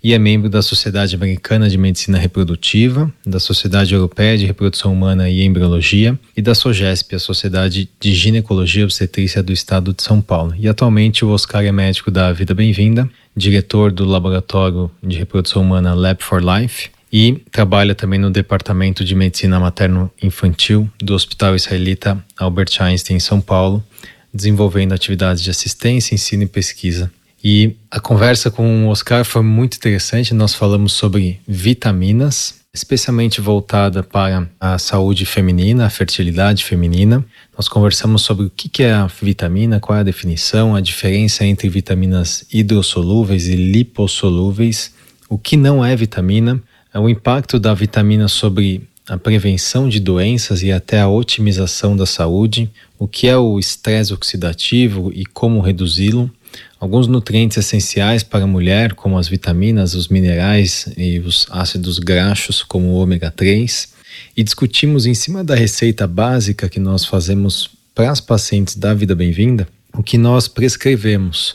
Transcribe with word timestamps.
e 0.03 0.13
é 0.13 0.19
membro 0.19 0.49
da 0.49 0.61
Sociedade 0.61 1.15
Americana 1.15 1.69
de 1.69 1.77
Medicina 1.77 2.17
Reprodutiva, 2.17 3.11
da 3.25 3.39
Sociedade 3.39 3.93
Europeia 3.93 4.37
de 4.37 4.45
Reprodução 4.45 4.93
Humana 4.93 5.29
e 5.29 5.43
Embriologia 5.43 6.17
e 6.35 6.41
da 6.41 6.55
SOGESP, 6.55 7.15
a 7.15 7.19
Sociedade 7.19 7.89
de 7.99 8.13
Ginecologia 8.13 8.81
e 8.81 8.85
Obstetrícia 8.85 9.43
do 9.43 9.51
Estado 9.51 9.93
de 9.93 10.01
São 10.01 10.21
Paulo. 10.21 10.53
E 10.57 10.67
atualmente 10.67 11.25
o 11.25 11.29
Oscar 11.29 11.63
é 11.63 11.71
médico 11.71 12.09
da 12.09 12.31
Vida 12.31 12.53
Bem-vinda, 12.53 13.09
diretor 13.35 13.91
do 13.91 14.05
Laboratório 14.05 14.89
de 15.03 15.17
Reprodução 15.17 15.61
Humana 15.61 15.93
Lab 15.93 16.23
for 16.23 16.41
Life 16.41 16.89
e 17.11 17.41
trabalha 17.51 17.95
também 17.95 18.19
no 18.19 18.29
Departamento 18.29 19.03
de 19.03 19.15
Medicina 19.15 19.59
Materno-Infantil 19.59 20.89
do 21.01 21.13
Hospital 21.13 21.55
Israelita 21.55 22.23
Albert 22.37 22.77
Einstein 22.79 23.17
em 23.17 23.19
São 23.19 23.41
Paulo, 23.41 23.83
desenvolvendo 24.33 24.93
atividades 24.93 25.41
de 25.41 25.49
assistência, 25.49 26.13
ensino 26.13 26.43
e 26.43 26.47
pesquisa 26.47 27.11
e 27.43 27.75
a 27.89 27.99
conversa 27.99 28.51
com 28.51 28.85
o 28.85 28.89
Oscar 28.89 29.23
foi 29.23 29.41
muito 29.41 29.77
interessante. 29.77 30.33
Nós 30.33 30.53
falamos 30.53 30.91
sobre 30.93 31.39
vitaminas, 31.47 32.55
especialmente 32.73 33.39
voltada 33.39 34.03
para 34.03 34.47
a 34.59 34.77
saúde 34.77 35.25
feminina, 35.25 35.85
a 35.85 35.89
fertilidade 35.89 36.65
feminina. 36.65 37.23
Nós 37.57 37.69
conversamos 37.69 38.23
sobre 38.23 38.45
o 38.45 38.49
que 38.49 38.83
é 38.83 38.91
a 38.91 39.07
vitamina, 39.07 39.79
qual 39.79 39.97
é 39.97 40.01
a 40.01 40.03
definição, 40.03 40.75
a 40.75 40.81
diferença 40.81 41.45
entre 41.45 41.69
vitaminas 41.69 42.45
hidrossolúveis 42.51 43.47
e 43.47 43.55
lipossolúveis, 43.55 44.93
o 45.29 45.37
que 45.37 45.55
não 45.55 45.83
é 45.83 45.95
vitamina, 45.95 46.61
o 46.93 47.07
impacto 47.07 47.57
da 47.57 47.73
vitamina 47.73 48.27
sobre 48.27 48.87
a 49.07 49.17
prevenção 49.17 49.89
de 49.89 49.99
doenças 49.99 50.61
e 50.61 50.71
até 50.71 50.99
a 50.99 51.07
otimização 51.07 51.95
da 51.95 52.05
saúde, 52.05 52.69
o 52.97 53.07
que 53.07 53.27
é 53.27 53.37
o 53.37 53.57
estresse 53.57 54.13
oxidativo 54.13 55.11
e 55.13 55.25
como 55.25 55.61
reduzi-lo 55.61 56.29
alguns 56.79 57.07
nutrientes 57.07 57.57
essenciais 57.57 58.23
para 58.23 58.45
a 58.45 58.47
mulher, 58.47 58.93
como 58.93 59.17
as 59.17 59.27
vitaminas, 59.27 59.93
os 59.93 60.07
minerais 60.07 60.87
e 60.97 61.19
os 61.19 61.45
ácidos 61.49 61.99
graxos, 61.99 62.63
como 62.63 62.87
o 62.87 62.95
ômega 62.95 63.29
3, 63.29 63.93
e 64.35 64.43
discutimos 64.43 65.05
em 65.05 65.13
cima 65.13 65.43
da 65.43 65.55
receita 65.55 66.07
básica 66.07 66.69
que 66.69 66.79
nós 66.79 67.05
fazemos 67.05 67.69
para 67.93 68.09
as 68.09 68.21
pacientes 68.21 68.75
da 68.75 68.93
Vida 68.93 69.13
Bem-vinda, 69.13 69.67
o 69.93 70.01
que 70.01 70.17
nós 70.17 70.47
prescrevemos 70.47 71.53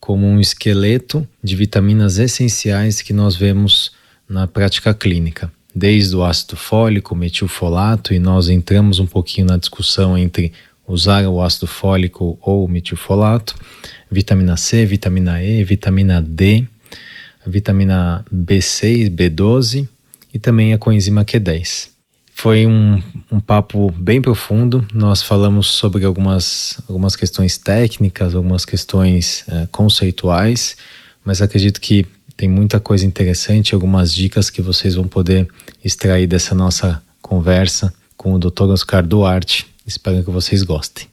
como 0.00 0.26
um 0.26 0.40
esqueleto 0.40 1.26
de 1.42 1.56
vitaminas 1.56 2.18
essenciais 2.18 3.02
que 3.02 3.12
nós 3.12 3.36
vemos 3.36 3.92
na 4.28 4.46
prática 4.46 4.94
clínica, 4.94 5.52
desde 5.74 6.16
o 6.16 6.24
ácido 6.24 6.56
fólico, 6.56 7.14
metilfolato, 7.14 8.14
e 8.14 8.18
nós 8.18 8.48
entramos 8.48 8.98
um 8.98 9.06
pouquinho 9.06 9.46
na 9.46 9.56
discussão 9.56 10.16
entre 10.16 10.52
usar 10.86 11.26
o 11.26 11.40
ácido 11.40 11.66
fólico 11.66 12.38
ou 12.40 12.64
o 12.64 12.68
metilfolato, 12.68 13.54
vitamina 14.10 14.56
C, 14.56 14.84
vitamina 14.86 15.42
E, 15.42 15.64
vitamina 15.64 16.20
D, 16.20 16.64
vitamina 17.46 18.24
B6, 18.32 19.10
B12 19.10 19.88
e 20.32 20.38
também 20.38 20.72
a 20.72 20.78
coenzima 20.78 21.24
Q10. 21.24 21.88
Foi 22.34 22.66
um, 22.66 23.00
um 23.30 23.38
papo 23.38 23.90
bem 23.92 24.20
profundo. 24.20 24.86
Nós 24.92 25.22
falamos 25.22 25.68
sobre 25.68 26.04
algumas, 26.04 26.80
algumas 26.88 27.14
questões 27.14 27.56
técnicas, 27.56 28.34
algumas 28.34 28.64
questões 28.64 29.44
é, 29.48 29.68
conceituais, 29.70 30.76
mas 31.24 31.40
acredito 31.40 31.80
que 31.80 32.04
tem 32.36 32.48
muita 32.48 32.80
coisa 32.80 33.06
interessante, 33.06 33.74
algumas 33.74 34.12
dicas 34.12 34.50
que 34.50 34.60
vocês 34.60 34.96
vão 34.96 35.06
poder 35.06 35.48
extrair 35.84 36.26
dessa 36.26 36.54
nossa 36.54 37.00
conversa 37.22 37.94
com 38.16 38.34
o 38.34 38.38
Dr. 38.38 38.64
Oscar 38.64 39.06
Duarte. 39.06 39.66
Espero 39.86 40.24
que 40.24 40.30
vocês 40.30 40.62
gostem. 40.64 41.06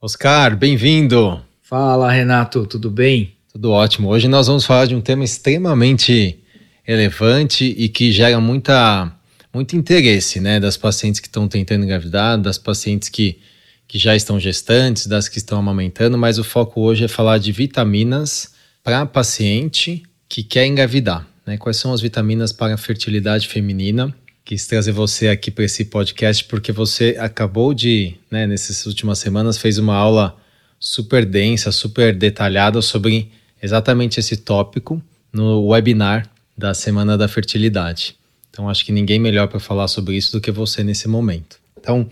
Oscar, 0.00 0.56
bem-vindo! 0.56 1.47
Fala, 1.68 2.10
Renato, 2.10 2.66
tudo 2.66 2.90
bem? 2.90 3.34
Tudo 3.52 3.72
ótimo. 3.72 4.08
Hoje 4.08 4.26
nós 4.26 4.46
vamos 4.46 4.64
falar 4.64 4.86
de 4.86 4.94
um 4.94 5.02
tema 5.02 5.22
extremamente 5.22 6.38
relevante 6.82 7.62
e 7.76 7.90
que 7.90 8.10
gera 8.10 8.40
muita, 8.40 9.12
muito 9.52 9.76
interesse 9.76 10.40
né, 10.40 10.58
das 10.58 10.78
pacientes 10.78 11.20
que 11.20 11.26
estão 11.26 11.46
tentando 11.46 11.84
engravidar, 11.84 12.38
das 12.38 12.56
pacientes 12.56 13.10
que, 13.10 13.38
que 13.86 13.98
já 13.98 14.16
estão 14.16 14.40
gestantes, 14.40 15.06
das 15.06 15.28
que 15.28 15.36
estão 15.36 15.58
amamentando, 15.58 16.16
mas 16.16 16.38
o 16.38 16.42
foco 16.42 16.80
hoje 16.80 17.04
é 17.04 17.08
falar 17.08 17.36
de 17.36 17.52
vitaminas 17.52 18.54
para 18.82 19.04
paciente 19.04 20.02
que 20.26 20.42
quer 20.42 20.64
engravidar. 20.64 21.28
Né? 21.44 21.58
Quais 21.58 21.76
são 21.76 21.92
as 21.92 22.00
vitaminas 22.00 22.50
para 22.50 22.72
a 22.72 22.78
fertilidade 22.78 23.46
feminina? 23.46 24.16
Quis 24.42 24.66
trazer 24.66 24.92
você 24.92 25.28
aqui 25.28 25.50
para 25.50 25.64
esse 25.64 25.84
podcast 25.84 26.46
porque 26.46 26.72
você 26.72 27.14
acabou 27.20 27.74
de, 27.74 28.14
né, 28.30 28.46
nessas 28.46 28.86
últimas 28.86 29.18
semanas, 29.18 29.58
fez 29.58 29.76
uma 29.76 29.94
aula 29.94 30.34
super 30.78 31.24
densa, 31.24 31.72
super 31.72 32.14
detalhada 32.14 32.80
sobre 32.80 33.30
exatamente 33.62 34.20
esse 34.20 34.36
tópico 34.36 35.02
no 35.32 35.66
webinar 35.66 36.28
da 36.56 36.74
Semana 36.74 37.16
da 37.16 37.28
Fertilidade. 37.28 38.16
Então 38.50 38.68
acho 38.68 38.84
que 38.84 38.92
ninguém 38.92 39.18
melhor 39.18 39.48
para 39.48 39.60
falar 39.60 39.88
sobre 39.88 40.16
isso 40.16 40.32
do 40.32 40.40
que 40.40 40.50
você 40.50 40.82
nesse 40.82 41.08
momento. 41.08 41.58
Então, 41.80 42.08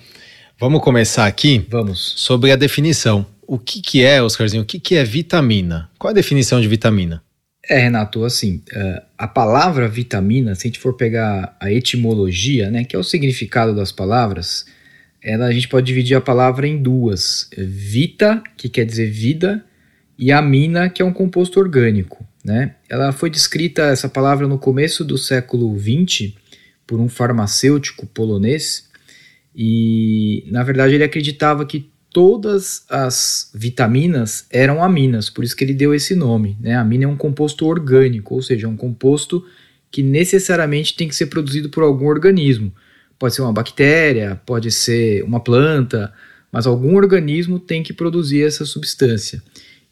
vamos 0.59 0.81
começar 0.81 1.27
aqui? 1.27 1.67
Vamos. 1.69 2.15
Sobre 2.17 2.53
a 2.53 2.57
definição. 2.57 3.27
O 3.47 3.59
que, 3.59 3.81
que 3.81 4.05
é, 4.05 4.23
Oscarzinho, 4.23 4.63
o 4.63 4.67
que, 4.67 4.79
que 4.79 4.95
é 4.97 5.05
vitamina? 5.05 5.89
Qual 5.99 6.11
a 6.11 6.15
definição 6.15 6.61
de 6.61 6.69
vitamina? 6.69 7.23
É, 7.69 7.79
Renato, 7.79 8.25
assim, 8.25 8.63
uh, 8.73 9.03
a 9.19 9.27
palavra 9.27 9.89
vitamina, 9.89 10.55
se 10.55 10.67
a 10.67 10.69
gente 10.69 10.79
for 10.79 10.95
pegar 10.95 11.57
a 11.61 11.71
etimologia, 11.71 12.71
né, 12.71 12.85
que 12.85 12.95
é 12.95 12.99
o 12.99 13.03
significado 13.03 13.75
das 13.75 13.91
palavras, 13.91 14.67
ela, 15.23 15.47
a 15.47 15.53
gente 15.53 15.69
pode 15.69 15.87
dividir 15.87 16.17
a 16.17 16.21
palavra 16.21 16.67
em 16.67 16.81
duas: 16.81 17.49
vita, 17.57 18.43
que 18.57 18.69
quer 18.69 18.85
dizer 18.85 19.11
vida, 19.11 19.65
e 20.19 20.33
amina, 20.33 20.89
que 20.89 21.03
é 21.03 21.05
um 21.05 21.13
composto 21.13 21.61
orgânico. 21.61 22.27
Né? 22.45 22.77
Ela 22.89 23.13
foi 23.13 23.29
descrita, 23.29 23.83
essa 23.83 24.09
palavra, 24.09 24.47
no 24.47 24.59
começo 24.59 25.05
do 25.05 25.19
século 25.19 25.77
XX 25.79 26.33
por 26.87 27.01
um 27.01 27.09
farmacêutico 27.09 28.07
polonês, 28.07 28.89
e 29.55 30.45
na 30.49 30.63
verdade 30.63 30.95
ele 30.95 31.03
acreditava 31.03 31.67
que 31.67 31.91
todas 32.13 32.85
as 32.89 33.51
vitaminas 33.55 34.47
eram 34.51 34.83
aminas, 34.83 35.29
por 35.29 35.45
isso 35.45 35.57
que 35.57 35.65
ele 35.65 35.75
deu 35.75 35.93
esse 35.93 36.15
nome. 36.15 36.57
Né? 36.61 36.75
Amina 36.75 37.05
é 37.05 37.09
um 37.09 37.17
composto 37.17 37.67
orgânico, 37.67 38.35
ou 38.35 38.43
seja, 38.43 38.67
é 38.67 38.71
um 38.71 38.77
composto 38.77 39.45
que 39.91 40.03
necessariamente 40.03 40.97
tem 40.97 41.09
que 41.09 41.17
ser 41.17 41.27
produzido 41.27 41.69
por 41.69 41.83
algum 41.83 42.07
organismo. 42.07 42.73
Pode 43.19 43.35
ser 43.35 43.43
uma 43.43 43.53
bactéria, 43.53 44.41
pode 44.45 44.71
ser 44.71 45.23
uma 45.25 45.41
planta, 45.41 46.13
mas 46.53 46.67
algum 46.67 46.97
organismo 46.97 47.59
tem 47.59 47.83
que 47.83 47.93
produzir 47.93 48.43
essa 48.43 48.65
substância. 48.65 49.43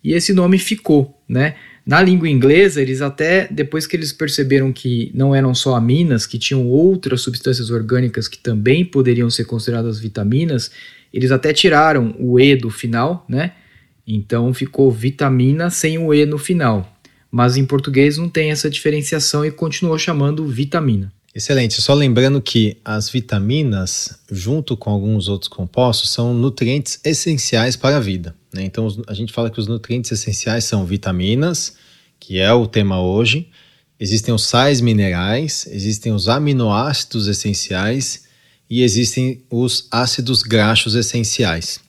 E 0.02 0.12
esse 0.12 0.32
nome 0.32 0.58
ficou, 0.58 1.18
né? 1.26 1.56
Na 1.86 2.00
língua 2.00 2.28
inglesa, 2.28 2.80
eles 2.80 3.02
até, 3.02 3.46
depois 3.50 3.86
que 3.86 3.94
eles 3.94 4.12
perceberam 4.12 4.72
que 4.72 5.10
não 5.14 5.34
eram 5.34 5.54
só 5.54 5.74
aminas, 5.74 6.26
que 6.26 6.38
tinham 6.38 6.66
outras 6.66 7.20
substâncias 7.20 7.70
orgânicas 7.70 8.26
que 8.26 8.38
também 8.38 8.84
poderiam 8.84 9.28
ser 9.30 9.44
consideradas 9.44 9.98
vitaminas, 9.98 10.70
eles 11.12 11.30
até 11.30 11.52
tiraram 11.52 12.14
o 12.18 12.40
E 12.40 12.56
do 12.56 12.70
final, 12.70 13.24
né? 13.28 13.52
Então 14.06 14.52
ficou 14.52 14.90
vitamina 14.90 15.70
sem 15.70 15.98
o 15.98 16.12
E 16.12 16.26
no 16.26 16.38
final. 16.38 16.98
Mas 17.30 17.56
em 17.56 17.64
português 17.64 18.16
não 18.16 18.28
tem 18.28 18.50
essa 18.50 18.70
diferenciação 18.70 19.44
e 19.44 19.50
continuou 19.50 19.98
chamando 19.98 20.46
vitamina. 20.46 21.12
Excelente. 21.34 21.82
Só 21.82 21.94
lembrando 21.94 22.40
que 22.40 22.76
as 22.84 23.10
vitaminas, 23.10 24.20
junto 24.30 24.76
com 24.76 24.88
alguns 24.88 25.26
outros 25.26 25.48
compostos, 25.48 26.10
são 26.10 26.32
nutrientes 26.32 27.00
essenciais 27.04 27.74
para 27.74 27.96
a 27.96 28.00
vida. 28.00 28.36
Né? 28.52 28.62
Então, 28.62 28.86
a 29.08 29.14
gente 29.14 29.32
fala 29.32 29.50
que 29.50 29.58
os 29.58 29.66
nutrientes 29.66 30.12
essenciais 30.12 30.62
são 30.62 30.86
vitaminas, 30.86 31.74
que 32.20 32.38
é 32.38 32.52
o 32.52 32.68
tema 32.68 33.02
hoje, 33.02 33.50
existem 33.98 34.32
os 34.32 34.44
sais 34.44 34.80
minerais, 34.80 35.66
existem 35.68 36.12
os 36.12 36.28
aminoácidos 36.28 37.26
essenciais 37.26 38.26
e 38.70 38.82
existem 38.84 39.42
os 39.50 39.88
ácidos 39.90 40.44
graxos 40.44 40.94
essenciais, 40.94 41.80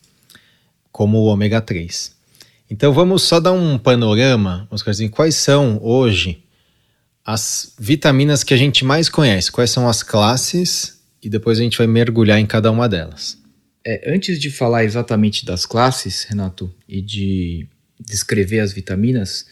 como 0.92 1.19
o 1.19 1.25
ômega 1.25 1.62
3. 1.62 2.15
Então, 2.68 2.92
vamos 2.92 3.21
só 3.21 3.39
dar 3.39 3.51
um 3.51 3.77
panorama, 3.77 4.68
Oscarzinho, 4.71 5.12
quais 5.12 5.36
são 5.36 5.80
hoje 5.83 6.44
as 7.25 7.74
vitaminas 7.80 8.44
que 8.44 8.54
a 8.54 8.57
gente 8.57 8.86
mais 8.86 9.10
conhece, 9.10 9.51
quais 9.51 9.72
são 9.72 9.89
as 9.89 10.04
classes 10.04 11.00
e 11.24 11.27
depois 11.27 11.57
a 11.57 11.63
gente 11.63 11.77
vai 11.77 11.88
mergulhar 11.88 12.39
em 12.39 12.45
cada 12.45 12.72
uma 12.72 12.88
delas. 12.88 13.38
É, 13.83 14.13
antes 14.13 14.39
de 14.39 14.51
falar 14.51 14.83
exatamente 14.83 15.44
das 15.44 15.66
classes, 15.66 16.24
Renato, 16.25 16.72
e 16.88 17.01
de 17.01 17.68
descrever 18.00 18.60
as 18.60 18.72
vitaminas, 18.72 19.48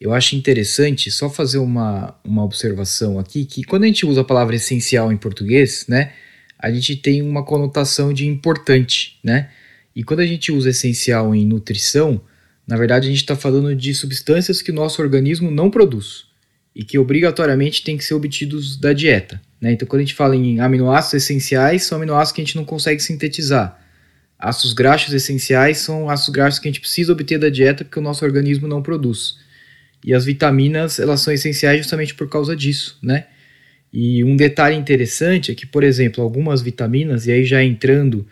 eu 0.00 0.12
acho 0.12 0.36
interessante 0.36 1.10
só 1.10 1.28
fazer 1.28 1.58
uma, 1.58 2.16
uma 2.22 2.44
observação 2.44 3.18
aqui, 3.18 3.44
que 3.44 3.64
quando 3.64 3.84
a 3.84 3.86
gente 3.86 4.06
usa 4.06 4.20
a 4.20 4.24
palavra 4.24 4.54
essencial 4.54 5.12
em 5.12 5.16
português, 5.16 5.86
né, 5.88 6.12
a 6.58 6.70
gente 6.70 6.94
tem 6.94 7.22
uma 7.22 7.44
conotação 7.44 8.12
de 8.12 8.26
importante, 8.26 9.18
né? 9.22 9.50
E 9.94 10.04
quando 10.04 10.20
a 10.20 10.26
gente 10.26 10.52
usa 10.52 10.70
essencial 10.70 11.34
em 11.34 11.44
nutrição, 11.44 12.20
na 12.66 12.76
verdade 12.76 13.06
a 13.06 13.10
gente 13.10 13.20
está 13.20 13.34
falando 13.34 13.74
de 13.74 13.94
substâncias 13.94 14.62
que 14.62 14.70
o 14.70 14.74
nosso 14.74 15.00
organismo 15.02 15.50
não 15.50 15.70
produz 15.70 16.25
e 16.76 16.84
que 16.84 16.98
obrigatoriamente 16.98 17.82
tem 17.82 17.96
que 17.96 18.04
ser 18.04 18.12
obtidos 18.12 18.76
da 18.76 18.92
dieta. 18.92 19.40
Né? 19.58 19.72
Então, 19.72 19.88
quando 19.88 20.00
a 20.00 20.04
gente 20.04 20.14
fala 20.14 20.36
em 20.36 20.60
aminoácidos 20.60 21.24
essenciais, 21.24 21.84
são 21.84 21.96
aminoácidos 21.96 22.32
que 22.32 22.42
a 22.42 22.44
gente 22.44 22.56
não 22.56 22.66
consegue 22.66 23.02
sintetizar. 23.02 23.80
Ácidos 24.38 24.74
graxos 24.74 25.14
essenciais 25.14 25.78
são 25.78 26.10
ácidos 26.10 26.34
graxos 26.34 26.60
que 26.60 26.68
a 26.68 26.70
gente 26.70 26.82
precisa 26.82 27.14
obter 27.14 27.38
da 27.38 27.48
dieta 27.48 27.82
porque 27.82 27.98
o 27.98 28.02
nosso 28.02 28.22
organismo 28.26 28.68
não 28.68 28.82
produz. 28.82 29.38
E 30.04 30.12
as 30.12 30.26
vitaminas, 30.26 30.98
elas 30.98 31.22
são 31.22 31.32
essenciais 31.32 31.78
justamente 31.78 32.14
por 32.14 32.28
causa 32.28 32.54
disso, 32.54 32.98
né? 33.02 33.24
E 33.90 34.22
um 34.22 34.36
detalhe 34.36 34.76
interessante 34.76 35.50
é 35.50 35.54
que, 35.54 35.64
por 35.64 35.82
exemplo, 35.82 36.22
algumas 36.22 36.60
vitaminas, 36.60 37.26
e 37.26 37.32
aí 37.32 37.44
já 37.46 37.64
entrando 37.64 38.26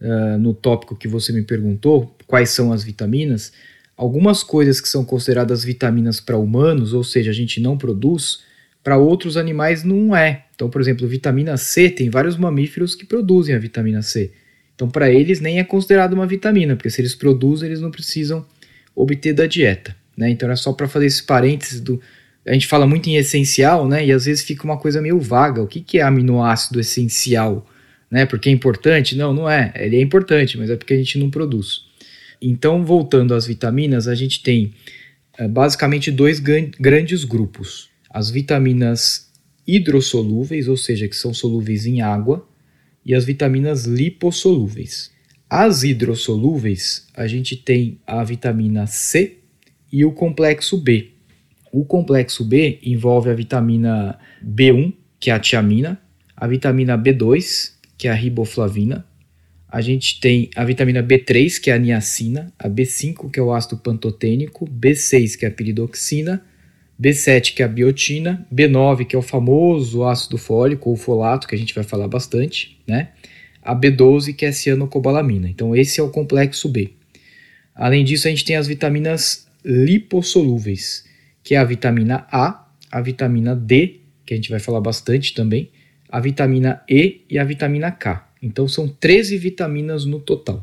uh, 0.00 0.36
no 0.40 0.52
tópico 0.52 0.96
que 0.96 1.06
você 1.06 1.32
me 1.32 1.42
perguntou, 1.42 2.16
quais 2.26 2.50
são 2.50 2.72
as 2.72 2.82
vitaminas, 2.82 3.52
algumas 3.96 4.42
coisas 4.42 4.80
que 4.80 4.88
são 4.88 5.04
consideradas 5.04 5.64
vitaminas 5.64 6.20
para 6.20 6.36
humanos, 6.36 6.92
ou 6.92 7.04
seja, 7.04 7.30
a 7.30 7.34
gente 7.34 7.60
não 7.60 7.78
produz, 7.78 8.40
para 8.82 8.98
outros 8.98 9.36
animais 9.36 9.82
não 9.82 10.14
é. 10.14 10.44
Então, 10.54 10.68
por 10.68 10.80
exemplo, 10.80 11.08
vitamina 11.08 11.56
C, 11.56 11.88
tem 11.88 12.10
vários 12.10 12.36
mamíferos 12.36 12.94
que 12.94 13.06
produzem 13.06 13.54
a 13.54 13.58
vitamina 13.58 14.02
C. 14.02 14.32
Então, 14.74 14.88
para 14.90 15.10
eles 15.10 15.40
nem 15.40 15.58
é 15.58 15.64
considerado 15.64 16.12
uma 16.12 16.26
vitamina, 16.26 16.76
porque 16.76 16.90
se 16.90 17.00
eles 17.00 17.14
produzem, 17.14 17.68
eles 17.68 17.80
não 17.80 17.90
precisam 17.90 18.44
obter 18.94 19.32
da 19.32 19.46
dieta. 19.46 19.96
Né? 20.16 20.30
Então, 20.30 20.46
era 20.46 20.56
só 20.56 20.72
para 20.72 20.88
fazer 20.88 21.06
esse 21.06 21.22
parênteses 21.22 21.80
do. 21.80 22.00
A 22.46 22.52
gente 22.52 22.66
fala 22.66 22.86
muito 22.86 23.08
em 23.08 23.16
essencial, 23.16 23.88
né? 23.88 24.04
E 24.04 24.12
às 24.12 24.26
vezes 24.26 24.44
fica 24.44 24.64
uma 24.64 24.76
coisa 24.76 25.00
meio 25.00 25.18
vaga. 25.18 25.62
O 25.62 25.66
que, 25.66 25.80
que 25.80 25.98
é 25.98 26.02
aminoácido 26.02 26.78
essencial? 26.78 27.66
Né? 28.10 28.26
Porque 28.26 28.50
é 28.50 28.52
importante? 28.52 29.16
Não, 29.16 29.32
não 29.32 29.48
é. 29.48 29.72
Ele 29.76 29.96
é 29.96 30.00
importante, 30.02 30.58
mas 30.58 30.68
é 30.68 30.76
porque 30.76 30.92
a 30.92 30.96
gente 30.96 31.18
não 31.18 31.30
produz. 31.30 31.86
Então, 32.46 32.84
voltando 32.84 33.32
às 33.32 33.46
vitaminas, 33.46 34.06
a 34.06 34.14
gente 34.14 34.42
tem 34.42 34.74
é, 35.38 35.48
basicamente 35.48 36.10
dois 36.10 36.38
grandes 36.38 37.24
grupos: 37.24 37.88
as 38.10 38.28
vitaminas 38.28 39.32
hidrossolúveis, 39.66 40.68
ou 40.68 40.76
seja, 40.76 41.08
que 41.08 41.16
são 41.16 41.32
solúveis 41.32 41.86
em 41.86 42.02
água, 42.02 42.46
e 43.02 43.14
as 43.14 43.24
vitaminas 43.24 43.86
lipossolúveis. 43.86 45.10
As 45.48 45.84
hidrossolúveis, 45.84 47.06
a 47.16 47.26
gente 47.26 47.56
tem 47.56 47.98
a 48.06 48.22
vitamina 48.22 48.86
C 48.86 49.38
e 49.90 50.04
o 50.04 50.12
complexo 50.12 50.76
B. 50.76 51.12
O 51.72 51.82
complexo 51.82 52.44
B 52.44 52.78
envolve 52.82 53.30
a 53.30 53.34
vitamina 53.34 54.18
B1, 54.44 54.92
que 55.18 55.30
é 55.30 55.32
a 55.32 55.40
tiamina, 55.40 55.98
a 56.36 56.46
vitamina 56.46 56.98
B2, 56.98 57.72
que 57.96 58.06
é 58.06 58.10
a 58.10 58.14
riboflavina, 58.14 59.06
a 59.74 59.80
gente 59.80 60.20
tem 60.20 60.48
a 60.54 60.64
vitamina 60.64 61.02
B3, 61.02 61.60
que 61.60 61.68
é 61.68 61.74
a 61.74 61.78
niacina, 61.78 62.52
a 62.56 62.68
B5, 62.68 63.28
que 63.28 63.40
é 63.40 63.42
o 63.42 63.52
ácido 63.52 63.76
pantotênico, 63.76 64.70
B6, 64.70 65.36
que 65.36 65.44
é 65.44 65.48
a 65.48 65.50
piridoxina, 65.50 66.44
B7, 67.00 67.54
que 67.54 67.60
é 67.60 67.64
a 67.64 67.68
biotina, 67.68 68.46
B9, 68.54 69.04
que 69.04 69.16
é 69.16 69.18
o 69.18 69.22
famoso 69.22 70.04
ácido 70.04 70.38
fólico 70.38 70.90
ou 70.90 70.96
folato, 70.96 71.48
que 71.48 71.56
a 71.56 71.58
gente 71.58 71.74
vai 71.74 71.82
falar 71.82 72.06
bastante, 72.06 72.78
né? 72.86 73.08
A 73.60 73.74
B12, 73.74 74.32
que 74.36 74.46
é 74.46 74.50
a 74.50 74.52
cianocobalamina. 74.52 75.48
Então, 75.48 75.74
esse 75.74 75.98
é 75.98 76.02
o 76.04 76.08
complexo 76.08 76.68
B. 76.68 76.92
Além 77.74 78.04
disso, 78.04 78.28
a 78.28 78.30
gente 78.30 78.44
tem 78.44 78.54
as 78.54 78.68
vitaminas 78.68 79.48
lipossolúveis, 79.64 81.04
que 81.42 81.56
é 81.56 81.58
a 81.58 81.64
vitamina 81.64 82.28
A, 82.30 82.64
a 82.92 83.00
vitamina 83.00 83.56
D, 83.56 84.02
que 84.24 84.34
a 84.34 84.36
gente 84.36 84.50
vai 84.50 84.60
falar 84.60 84.80
bastante 84.80 85.34
também, 85.34 85.68
a 86.08 86.20
vitamina 86.20 86.80
E 86.88 87.22
e 87.28 87.40
a 87.40 87.44
vitamina 87.44 87.90
K. 87.90 88.33
Então 88.44 88.68
são 88.68 88.86
13 88.86 89.38
vitaminas 89.38 90.04
no 90.04 90.20
total. 90.20 90.62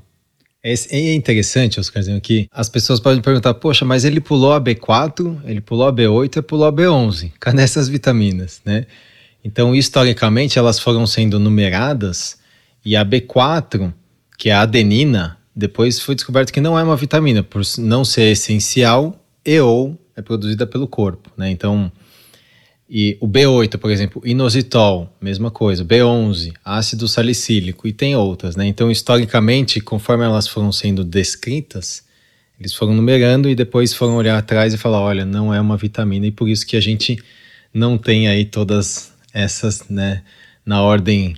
É, 0.64 0.74
é 0.92 1.16
interessante, 1.16 1.80
Oscarzinho, 1.80 2.22
que 2.22 2.48
as 2.52 2.70
pessoas 2.70 3.00
podem 3.00 3.22
perguntar: 3.22 3.56
poxa, 3.56 3.84
mas 3.84 4.06
ele 4.06 4.22
pulou 4.22 4.54
a 4.54 4.62
B4, 4.62 5.42
ele 5.46 5.60
pulou 5.60 5.88
a 5.88 5.94
B8 5.94 6.38
e 6.38 6.42
pulou 6.44 6.68
a 6.68 6.72
B11. 6.72 7.32
Cadê 7.42 7.64
essas 7.64 7.90
vitaminas, 7.90 8.62
né? 8.64 8.86
Então, 9.44 9.74
historicamente, 9.74 10.60
elas 10.60 10.78
foram 10.78 11.08
sendo 11.08 11.40
numeradas 11.40 12.38
e 12.86 12.96
a 12.96 13.04
B4, 13.04 13.92
que 14.38 14.52
é 14.52 14.54
a 14.54 14.62
adenina, 14.62 15.40
depois 15.56 16.00
foi 16.00 16.14
descoberto 16.14 16.54
que 16.54 16.62
não 16.62 16.78
é 16.78 16.84
uma 16.84 16.96
vitamina, 16.96 17.42
por 17.42 17.64
não 17.80 18.06
ser 18.06 18.32
essencial 18.32 19.20
e 19.44 19.60
ou 19.60 20.00
é 20.16 20.22
produzida 20.22 20.68
pelo 20.68 20.88
corpo, 20.88 21.32
né? 21.36 21.50
Então, 21.50 21.92
e 22.94 23.18
o 23.22 23.28
B8, 23.28 23.78
por 23.78 23.90
exemplo, 23.90 24.22
inositol, 24.26 25.10
mesma 25.22 25.50
coisa. 25.50 25.86
B11, 25.86 26.52
ácido 26.64 27.08
salicílico 27.08 27.88
e 27.88 27.94
tem 27.94 28.18
outras, 28.18 28.58
né? 28.58 28.68
Então, 28.68 28.92
historicamente, 28.92 29.80
conforme 29.80 30.26
elas 30.26 30.46
foram 30.46 30.74
sendo 30.74 31.02
descritas, 31.02 32.04
eles 32.60 32.74
foram 32.74 32.94
numerando 32.94 33.50
e 33.50 33.56
depois 33.56 33.94
foram 33.94 34.18
olhar 34.18 34.38
atrás 34.38 34.74
e 34.74 34.78
falar, 34.78 35.00
olha, 35.00 35.24
não 35.24 35.54
é 35.54 35.62
uma 35.62 35.78
vitamina 35.78 36.28
e 36.28 36.32
por 36.32 36.50
isso 36.50 36.68
que 36.68 36.76
a 36.76 36.82
gente 36.82 37.18
não 37.74 37.98
tem 37.98 38.28
aí 38.28 38.44
todas 38.44 39.14
essas, 39.34 39.88
né, 39.88 40.22
na 40.66 40.82
ordem 40.82 41.38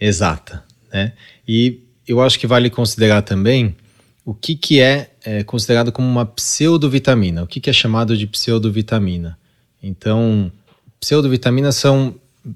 exata, 0.00 0.64
né? 0.92 1.12
E 1.46 1.78
eu 2.08 2.20
acho 2.20 2.40
que 2.40 2.46
vale 2.46 2.68
considerar 2.68 3.22
também 3.22 3.76
o 4.24 4.34
que, 4.34 4.56
que 4.56 4.80
é, 4.80 5.12
é 5.24 5.44
considerado 5.44 5.92
como 5.92 6.08
uma 6.08 6.26
pseudovitamina, 6.26 7.44
o 7.44 7.46
que, 7.46 7.60
que 7.60 7.70
é 7.70 7.72
chamado 7.72 8.16
de 8.16 8.26
pseudovitamina. 8.26 9.38
Então, 9.80 10.50
pseudovitaminas 11.00 11.76
são, 11.76 12.14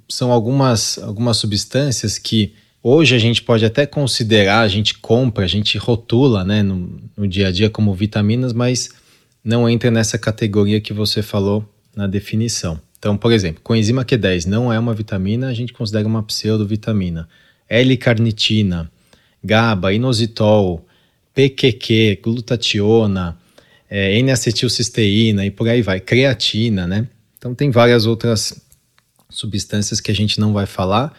são 0.08 0.32
algumas, 0.32 0.98
algumas 0.98 1.36
substâncias 1.36 2.18
que 2.18 2.54
hoje 2.82 3.14
a 3.14 3.18
gente 3.18 3.42
pode 3.42 3.64
até 3.64 3.86
considerar, 3.86 4.60
a 4.60 4.68
gente 4.68 4.98
compra, 4.98 5.44
a 5.44 5.48
gente 5.48 5.78
rotula 5.78 6.44
né, 6.44 6.62
no, 6.62 7.00
no 7.16 7.26
dia 7.26 7.48
a 7.48 7.52
dia 7.52 7.70
como 7.70 7.94
vitaminas, 7.94 8.52
mas 8.52 8.90
não 9.44 9.68
entra 9.68 9.90
nessa 9.90 10.18
categoria 10.18 10.80
que 10.80 10.92
você 10.92 11.22
falou 11.22 11.64
na 11.94 12.06
definição. 12.06 12.80
Então, 12.98 13.16
por 13.16 13.32
exemplo, 13.32 13.60
coenzima 13.62 14.04
Q10 14.04 14.46
não 14.46 14.72
é 14.72 14.78
uma 14.78 14.94
vitamina, 14.94 15.48
a 15.48 15.54
gente 15.54 15.72
considera 15.72 16.06
uma 16.06 16.22
pseudovitamina. 16.22 17.28
L-carnitina, 17.68 18.90
GABA, 19.42 19.92
inositol, 19.92 20.86
PQQ, 21.34 22.20
glutationa, 22.22 23.36
é, 23.90 24.16
N-acetilcisteína 24.18 25.44
e 25.44 25.50
por 25.50 25.68
aí 25.68 25.82
vai, 25.82 25.98
creatina, 25.98 26.86
né? 26.86 27.08
Então 27.42 27.56
tem 27.56 27.72
várias 27.72 28.06
outras 28.06 28.54
substâncias 29.28 30.00
que 30.00 30.12
a 30.12 30.14
gente 30.14 30.38
não 30.38 30.52
vai 30.52 30.64
falar. 30.64 31.12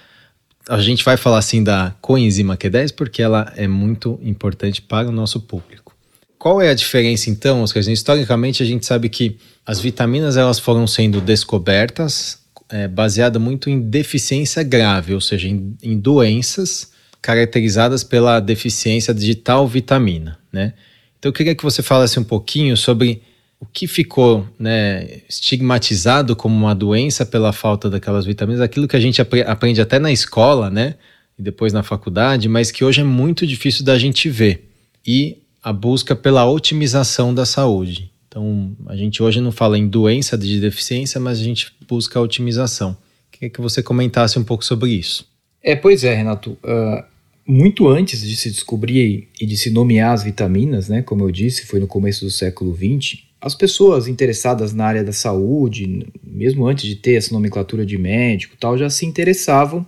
A 0.69 0.79
gente 0.79 1.03
vai 1.03 1.17
falar 1.17 1.39
assim 1.39 1.61
da 1.61 1.93
coenzima 1.99 2.55
Q10 2.55 2.93
porque 2.95 3.21
ela 3.21 3.51
é 3.57 3.67
muito 3.67 4.17
importante 4.23 4.81
para 4.81 5.09
o 5.09 5.11
nosso 5.11 5.41
público. 5.41 5.93
Qual 6.39 6.61
é 6.61 6.69
a 6.69 6.73
diferença 6.73 7.29
então, 7.29 7.61
Oscar? 7.61 7.83
Historicamente 7.83 8.63
a 8.63 8.65
gente 8.65 8.85
sabe 8.85 9.09
que 9.09 9.37
as 9.65 9.81
vitaminas 9.81 10.37
elas 10.37 10.59
foram 10.59 10.87
sendo 10.87 11.19
descobertas 11.19 12.39
é, 12.69 12.87
baseada 12.87 13.37
muito 13.37 13.69
em 13.69 13.81
deficiência 13.81 14.63
grave, 14.63 15.13
ou 15.13 15.19
seja, 15.19 15.49
em, 15.49 15.75
em 15.83 15.99
doenças 15.99 16.93
caracterizadas 17.21 18.01
pela 18.01 18.39
deficiência 18.39 19.13
de 19.13 19.35
tal 19.35 19.67
vitamina, 19.67 20.39
né? 20.53 20.73
Então 21.19 21.29
eu 21.29 21.33
queria 21.33 21.53
que 21.53 21.63
você 21.63 21.83
falasse 21.83 22.17
um 22.17 22.23
pouquinho 22.23 22.77
sobre 22.77 23.21
o 23.63 23.67
que 23.71 23.87
ficou 23.87 24.45
né, 24.59 25.21
estigmatizado 25.29 26.35
como 26.35 26.53
uma 26.53 26.75
doença 26.75 27.25
pela 27.25 27.53
falta 27.53 27.89
daquelas 27.89 28.25
vitaminas, 28.25 28.59
aquilo 28.59 28.89
que 28.89 28.95
a 28.97 28.99
gente 28.99 29.21
aprende 29.21 29.79
até 29.79 29.97
na 29.99 30.11
escola, 30.11 30.69
né? 30.69 30.95
E 31.39 31.41
depois 31.41 31.71
na 31.71 31.81
faculdade, 31.81 32.49
mas 32.49 32.71
que 32.71 32.83
hoje 32.83 32.99
é 32.99 33.05
muito 33.05 33.47
difícil 33.47 33.85
da 33.85 33.97
gente 33.97 34.29
ver. 34.29 34.69
E 35.07 35.37
a 35.63 35.71
busca 35.71 36.13
pela 36.13 36.45
otimização 36.45 37.33
da 37.33 37.45
saúde. 37.45 38.11
Então, 38.27 38.75
a 38.87 38.97
gente 38.97 39.23
hoje 39.23 39.39
não 39.39 39.51
fala 39.51 39.77
em 39.77 39.87
doença 39.87 40.37
de 40.37 40.59
deficiência, 40.59 41.19
mas 41.21 41.39
a 41.39 41.43
gente 41.43 41.71
busca 41.87 42.19
a 42.19 42.21
otimização. 42.21 42.97
Queria 43.31 43.49
que 43.49 43.61
você 43.61 43.81
comentasse 43.81 44.37
um 44.37 44.43
pouco 44.43 44.65
sobre 44.65 44.91
isso. 44.91 45.25
É, 45.63 45.73
pois 45.73 46.03
é, 46.03 46.13
Renato. 46.13 46.57
Uh, 46.63 47.03
muito 47.47 47.87
antes 47.87 48.21
de 48.21 48.35
se 48.35 48.51
descobrir 48.51 49.29
e 49.39 49.45
de 49.45 49.55
se 49.55 49.69
nomear 49.69 50.11
as 50.11 50.23
vitaminas, 50.23 50.89
né, 50.89 51.01
como 51.01 51.23
eu 51.23 51.31
disse, 51.31 51.65
foi 51.65 51.79
no 51.79 51.87
começo 51.87 52.25
do 52.25 52.31
século 52.31 52.75
XX, 52.75 53.23
as 53.43 53.53
pessoas 53.53 54.07
interessadas 54.07 54.73
na 54.73 54.85
área 54.85 55.03
da 55.03 55.11
saúde, 55.11 56.07
mesmo 56.23 56.65
antes 56.65 56.85
de 56.85 56.95
ter 56.95 57.15
essa 57.15 57.33
nomenclatura 57.33 57.85
de 57.85 57.97
médico 57.97 58.55
tal, 58.57 58.77
já 58.77 58.89
se 58.89 59.05
interessavam 59.05 59.85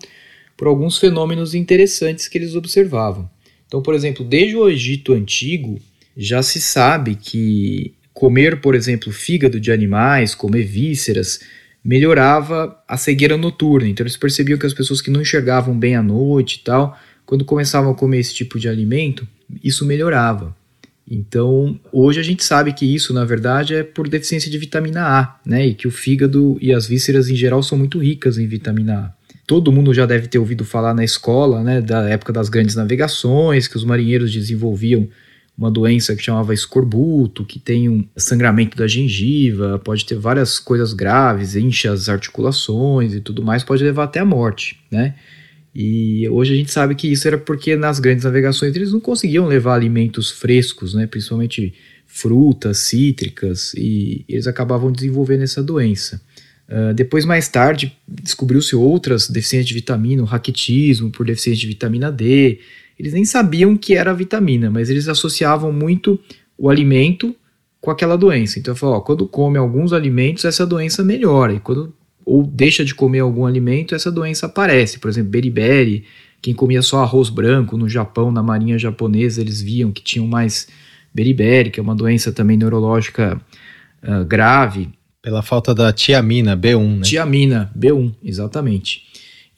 por 0.58 0.68
alguns 0.68 0.98
fenômenos 0.98 1.56
interessantes 1.56 2.28
que 2.28 2.38
eles 2.38 2.54
observavam. 2.54 3.30
Então, 3.66 3.82
por 3.82 3.96
exemplo, 3.96 4.26
desde 4.26 4.58
o 4.58 4.68
Egito 4.68 5.14
Antigo, 5.14 5.80
já 6.18 6.44
se 6.44 6.60
sabe 6.60 7.16
que 7.16 7.94
comer, 8.14 8.60
por 8.60 8.76
exemplo, 8.76 9.10
fígado 9.10 9.58
de 9.58 9.72
animais, 9.72 10.36
comer 10.36 10.64
vísceras, 10.64 11.40
melhorava 11.82 12.78
a 12.86 12.98
cegueira 12.98 13.38
noturna. 13.38 13.88
Então, 13.88 14.04
eles 14.04 14.18
percebiam 14.18 14.60
que 14.60 14.66
as 14.66 14.74
pessoas 14.74 15.02
que 15.02 15.10
não 15.10 15.22
enxergavam 15.22 15.80
bem 15.80 15.96
à 15.96 16.04
noite 16.04 16.56
e 16.56 16.64
tal, 16.66 17.00
quando 17.26 17.46
começavam 17.46 17.94
a 17.94 17.96
comer 17.96 18.20
esse 18.20 18.34
tipo 18.34 18.60
de 18.60 18.68
alimento, 18.68 19.26
isso 19.64 19.86
melhorava. 19.86 20.54
Então, 21.10 21.80
hoje 21.92 22.20
a 22.20 22.24
gente 22.24 22.44
sabe 22.44 22.74
que 22.74 22.86
isso, 22.86 23.14
na 23.14 23.24
verdade, 23.24 23.76
é 23.76 23.84
por 23.84 24.10
deficiência 24.10 24.50
de 24.50 24.58
vitamina 24.58 25.02
A, 25.02 25.36
né? 25.46 25.68
E 25.68 25.74
que 25.74 25.88
o 25.88 25.92
fígado 25.92 26.58
e 26.60 26.74
as 26.74 26.88
vísceras 26.88 27.30
em 27.30 27.36
geral 27.36 27.62
são 27.62 27.78
muito 27.78 28.00
ricas 28.00 28.38
em 28.38 28.48
vitamina 28.48 28.98
A. 28.98 29.26
Todo 29.46 29.72
mundo 29.72 29.94
já 29.94 30.08
deve 30.08 30.28
ter 30.28 30.40
ouvido 30.40 30.66
falar 30.66 30.96
na 30.96 31.04
escola, 31.04 31.62
né, 31.62 31.80
da 31.80 32.10
época 32.10 32.34
das 32.34 32.50
grandes 32.50 32.76
navegações, 32.76 33.68
que 33.68 33.78
os 33.78 33.84
marinheiros 33.84 34.34
desenvolviam 34.34 35.08
uma 35.56 35.70
doença 35.70 36.16
que 36.16 36.24
chamava 36.24 36.54
escorbuto, 36.54 37.46
que 37.46 37.60
tem 37.60 37.88
um 37.88 38.04
sangramento 38.18 38.76
da 38.76 38.88
gengiva, 38.88 39.80
pode 39.80 40.04
ter 40.06 40.16
várias 40.16 40.60
coisas 40.60 40.94
graves, 40.94 41.56
enche 41.56 41.88
as 41.88 42.10
articulações 42.10 43.14
e 43.14 43.22
tudo 43.22 43.44
mais, 43.44 43.64
pode 43.64 43.84
levar 43.84 44.06
até 44.06 44.20
a 44.20 44.26
morte, 44.26 44.80
né? 44.92 45.16
E 45.76 46.28
hoje 46.30 46.54
a 46.54 46.56
gente 46.56 46.72
sabe 46.72 46.96
que 46.96 47.12
isso 47.12 47.28
era 47.28 47.38
porque 47.38 47.76
nas 47.76 48.00
grandes 48.00 48.24
navegações 48.24 48.74
eles 48.74 48.94
não 48.94 49.00
conseguiam 49.02 49.46
levar 49.46 49.76
alimentos 49.76 50.32
frescos, 50.32 50.94
né, 50.94 51.06
principalmente 51.06 51.74
frutas, 52.08 52.78
cítricas, 52.78 53.74
e 53.74 54.24
eles 54.30 54.48
acabavam 54.48 54.90
desenvolvendo 54.90 55.42
essa 55.44 55.62
doença. 55.62 56.22
Uh, 56.70 56.94
depois, 56.94 57.26
mais 57.26 57.50
tarde, 57.50 57.96
descobriu-se 58.08 58.74
outras 58.74 59.30
deficiências 59.30 59.68
de 59.68 59.74
vitamina, 59.74 60.24
o 60.24 60.26
raquitismo 60.26 61.12
por 61.12 61.26
deficiência 61.26 61.60
de 61.60 61.68
vitamina 61.68 62.10
D. 62.10 62.60
Eles 62.98 63.12
nem 63.12 63.26
sabiam 63.26 63.76
que 63.76 63.96
era 63.96 64.14
vitamina, 64.14 64.72
mas 64.72 64.90
eles 64.90 65.10
associavam 65.10 65.74
muito 65.74 66.18
o 66.58 66.70
alimento 66.70 67.36
com 67.82 67.92
aquela 67.92 68.18
doença. 68.18 68.58
Então, 68.58 68.72
eu 68.72 68.78
falo, 68.78 68.94
ó, 68.94 69.02
quando 69.02 69.28
come 69.28 69.58
alguns 69.58 69.92
alimentos, 69.92 70.46
essa 70.46 70.66
doença 70.66 71.04
melhora, 71.04 71.54
e 71.54 71.60
quando 71.60 71.94
ou 72.26 72.44
deixa 72.44 72.84
de 72.84 72.96
comer 72.96 73.20
algum 73.20 73.46
alimento, 73.46 73.94
essa 73.94 74.12
doença 74.12 74.48
aparece. 74.48 74.98
Por 74.98 75.10
exemplo, 75.10 75.30
beriberi, 75.30 76.06
quem 76.42 76.54
comia 76.54 76.82
só 76.82 77.04
arroz 77.04 77.30
branco 77.30 77.78
no 77.78 77.88
Japão, 77.88 78.32
na 78.32 78.42
marinha 78.42 78.80
japonesa, 78.80 79.42
eles 79.42 79.62
viam 79.62 79.92
que 79.92 80.02
tinham 80.02 80.28
mais 80.28 80.68
beriberi, 81.14 81.70
que 81.70 81.80
é 81.80 81.84
uma 81.84 81.96
doença 81.96 82.32
também 82.32 82.58
neurológica 82.58 83.40
uh, 84.04 84.26
grave. 84.26 84.90
Pela 85.22 85.42
falta 85.42 85.74
da 85.74 85.94
tiamina 85.94 86.58
B1, 86.58 86.98
né? 86.98 87.02
Tiamina 87.04 87.72
B1, 87.78 88.14
exatamente. 88.24 89.04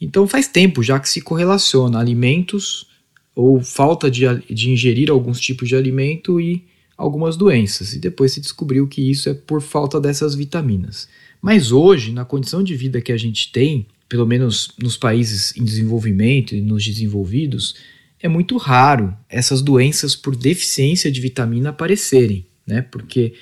Então 0.00 0.26
faz 0.28 0.46
tempo 0.46 0.82
já 0.82 1.00
que 1.00 1.08
se 1.08 1.20
correlaciona 1.20 1.98
alimentos 1.98 2.86
ou 3.34 3.60
falta 3.60 4.10
de, 4.10 4.24
de 4.52 4.70
ingerir 4.70 5.10
alguns 5.10 5.40
tipos 5.40 5.68
de 5.68 5.76
alimento 5.76 6.40
e 6.40 6.64
algumas 6.96 7.36
doenças. 7.36 7.92
E 7.92 7.98
depois 7.98 8.32
se 8.32 8.40
descobriu 8.40 8.86
que 8.86 9.10
isso 9.10 9.28
é 9.28 9.34
por 9.34 9.60
falta 9.60 10.00
dessas 10.00 10.34
vitaminas. 10.34 11.08
Mas 11.40 11.70
hoje, 11.70 12.12
na 12.12 12.24
condição 12.24 12.62
de 12.62 12.74
vida 12.74 13.00
que 13.00 13.12
a 13.12 13.16
gente 13.16 13.52
tem, 13.52 13.86
pelo 14.08 14.26
menos 14.26 14.72
nos 14.78 14.96
países 14.96 15.56
em 15.56 15.64
desenvolvimento 15.64 16.54
e 16.54 16.60
nos 16.60 16.84
desenvolvidos, 16.84 17.76
é 18.20 18.28
muito 18.28 18.56
raro 18.56 19.14
essas 19.28 19.62
doenças 19.62 20.16
por 20.16 20.34
deficiência 20.34 21.10
de 21.10 21.20
vitamina 21.20 21.70
aparecerem, 21.70 22.44
né? 22.66 22.82
Porque 22.82 23.34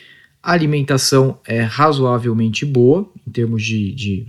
a 0.42 0.52
alimentação 0.52 1.40
é 1.46 1.62
razoavelmente 1.62 2.64
boa 2.64 3.10
em 3.26 3.30
termos 3.30 3.62
de, 3.64 3.92
de 3.92 4.26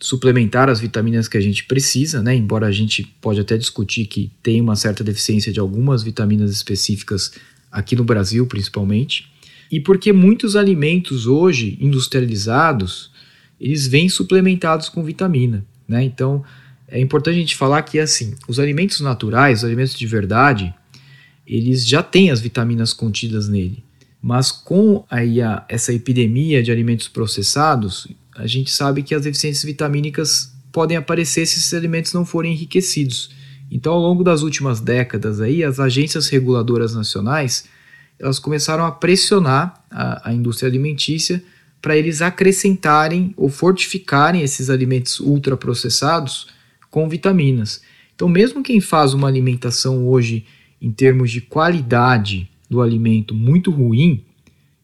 suplementar 0.00 0.68
as 0.68 0.80
vitaminas 0.80 1.28
que 1.28 1.36
a 1.38 1.40
gente 1.40 1.64
precisa, 1.64 2.22
né? 2.22 2.34
Embora 2.34 2.66
a 2.66 2.72
gente 2.72 3.04
pode 3.20 3.40
até 3.40 3.56
discutir 3.56 4.06
que 4.06 4.32
tem 4.42 4.60
uma 4.60 4.74
certa 4.74 5.04
deficiência 5.04 5.52
de 5.52 5.60
algumas 5.60 6.02
vitaminas 6.02 6.50
específicas 6.50 7.32
aqui 7.70 7.94
no 7.94 8.04
Brasil, 8.04 8.46
principalmente 8.46 9.30
e 9.70 9.80
porque 9.80 10.12
muitos 10.12 10.56
alimentos 10.56 11.26
hoje 11.26 11.76
industrializados 11.80 13.10
eles 13.60 13.86
vêm 13.86 14.08
suplementados 14.08 14.88
com 14.88 15.02
vitamina, 15.02 15.64
né? 15.88 16.04
Então 16.04 16.44
é 16.88 17.00
importante 17.00 17.36
a 17.36 17.40
gente 17.40 17.56
falar 17.56 17.82
que 17.82 17.98
assim, 17.98 18.34
os 18.46 18.60
alimentos 18.60 19.00
naturais, 19.00 19.58
os 19.58 19.64
alimentos 19.64 19.94
de 19.94 20.06
verdade, 20.06 20.74
eles 21.46 21.86
já 21.86 22.02
têm 22.02 22.30
as 22.30 22.40
vitaminas 22.40 22.92
contidas 22.92 23.48
nele. 23.48 23.82
Mas 24.20 24.50
com 24.50 25.04
aí 25.10 25.40
a, 25.40 25.64
essa 25.68 25.92
epidemia 25.92 26.62
de 26.62 26.72
alimentos 26.72 27.08
processados, 27.08 28.08
a 28.34 28.46
gente 28.46 28.70
sabe 28.70 29.02
que 29.02 29.14
as 29.14 29.22
deficiências 29.22 29.64
vitamínicas 29.64 30.52
podem 30.72 30.96
aparecer 30.96 31.46
se 31.46 31.58
esses 31.58 31.72
alimentos 31.72 32.12
não 32.12 32.24
forem 32.24 32.52
enriquecidos. 32.52 33.30
Então, 33.70 33.92
ao 33.94 34.00
longo 34.00 34.22
das 34.22 34.42
últimas 34.42 34.80
décadas 34.80 35.40
aí, 35.40 35.64
as 35.64 35.80
agências 35.80 36.28
reguladoras 36.28 36.94
nacionais 36.94 37.64
elas 38.18 38.38
começaram 38.38 38.84
a 38.84 38.92
pressionar 38.92 39.84
a, 39.90 40.30
a 40.30 40.34
indústria 40.34 40.68
alimentícia 40.68 41.42
para 41.80 41.96
eles 41.96 42.22
acrescentarem 42.22 43.32
ou 43.36 43.48
fortificarem 43.48 44.42
esses 44.42 44.70
alimentos 44.70 45.20
ultraprocessados 45.20 46.48
com 46.90 47.08
vitaminas. 47.08 47.82
Então, 48.14 48.28
mesmo 48.28 48.62
quem 48.62 48.80
faz 48.80 49.12
uma 49.12 49.28
alimentação 49.28 50.08
hoje 50.08 50.46
em 50.80 50.90
termos 50.90 51.30
de 51.30 51.40
qualidade 51.40 52.50
do 52.68 52.80
alimento 52.80 53.34
muito 53.34 53.70
ruim, 53.70 54.24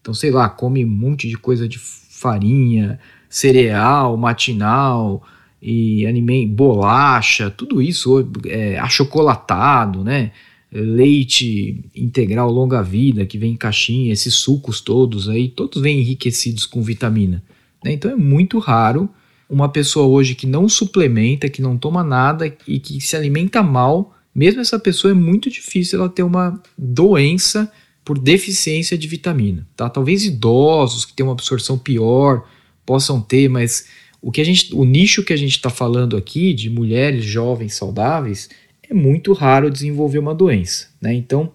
então 0.01 0.13
sei 0.13 0.31
lá, 0.31 0.49
come 0.49 0.85
um 0.85 0.89
monte 0.89 1.29
de 1.29 1.37
coisa 1.37 1.69
de 1.69 1.79
farinha, 1.79 3.01
cereal, 3.29 4.17
matinal 4.17 5.23
e 5.61 6.07
anime, 6.07 6.47
bolacha, 6.47 7.51
tudo 7.51 7.81
isso 7.81 8.31
é 8.47 8.79
achocolatado, 8.79 10.05
né? 10.05 10.33
Leite 10.73 11.85
integral 11.95 12.51
longa 12.51 12.83
vida 12.83 13.27
que 13.27 13.37
vem 13.37 13.53
em 13.53 13.57
caixinha, 13.57 14.13
esses 14.13 14.35
sucos 14.35 14.81
todos 14.81 15.29
aí, 15.29 15.49
todos 15.49 15.83
vêm 15.83 16.01
enriquecidos 16.01 16.65
com 16.65 16.83
vitamina. 16.83 17.43
Né? 17.85 17.93
Então 17.93 18.11
é 18.11 18.17
muito 18.17 18.59
raro 18.59 19.09
uma 19.49 19.69
pessoa 19.69 20.07
hoje 20.07 20.35
que 20.35 20.47
não 20.47 20.69
suplementa, 20.69 21.49
que 21.49 21.61
não 21.61 21.77
toma 21.77 22.03
nada 22.03 22.47
e 22.67 22.79
que 22.81 23.01
se 23.03 23.15
alimenta 23.15 23.63
mal, 23.63 24.17
mesmo 24.35 24.63
essa 24.63 24.79
pessoa 24.79 25.11
é 25.11 25.15
muito 25.15 25.51
difícil 25.51 25.99
ela 25.99 26.09
ter 26.09 26.23
uma 26.23 26.59
doença 26.77 27.71
por 28.03 28.19
deficiência 28.19 28.97
de 28.97 29.07
vitamina, 29.07 29.69
tá? 29.77 29.91
Talvez 29.91 30.25
idosos 30.25 31.05
que 31.05 31.13
têm 31.13 31.25
uma 31.25 31.35
absorção 31.35 31.79
pior 31.79 32.49
possam 32.85 33.21
ter, 33.21 33.49
mas 33.49 33.87
o 34.23 34.33
que 34.33 34.41
a 34.41 34.45
gente, 34.45 34.75
o 34.75 34.85
nicho 34.85 35.23
que 35.23 35.33
a 35.33 35.37
gente 35.37 35.53
está 35.53 35.69
falando 35.69 36.17
aqui 36.17 36.55
de 36.55 36.71
mulheres 36.71 37.25
jovens 37.25 37.75
saudáveis 37.75 38.49
é 38.93 38.95
muito 38.95 39.33
raro 39.33 39.71
desenvolver 39.71 40.19
uma 40.19 40.35
doença. 40.35 40.89
Né? 41.01 41.15
Então, 41.15 41.53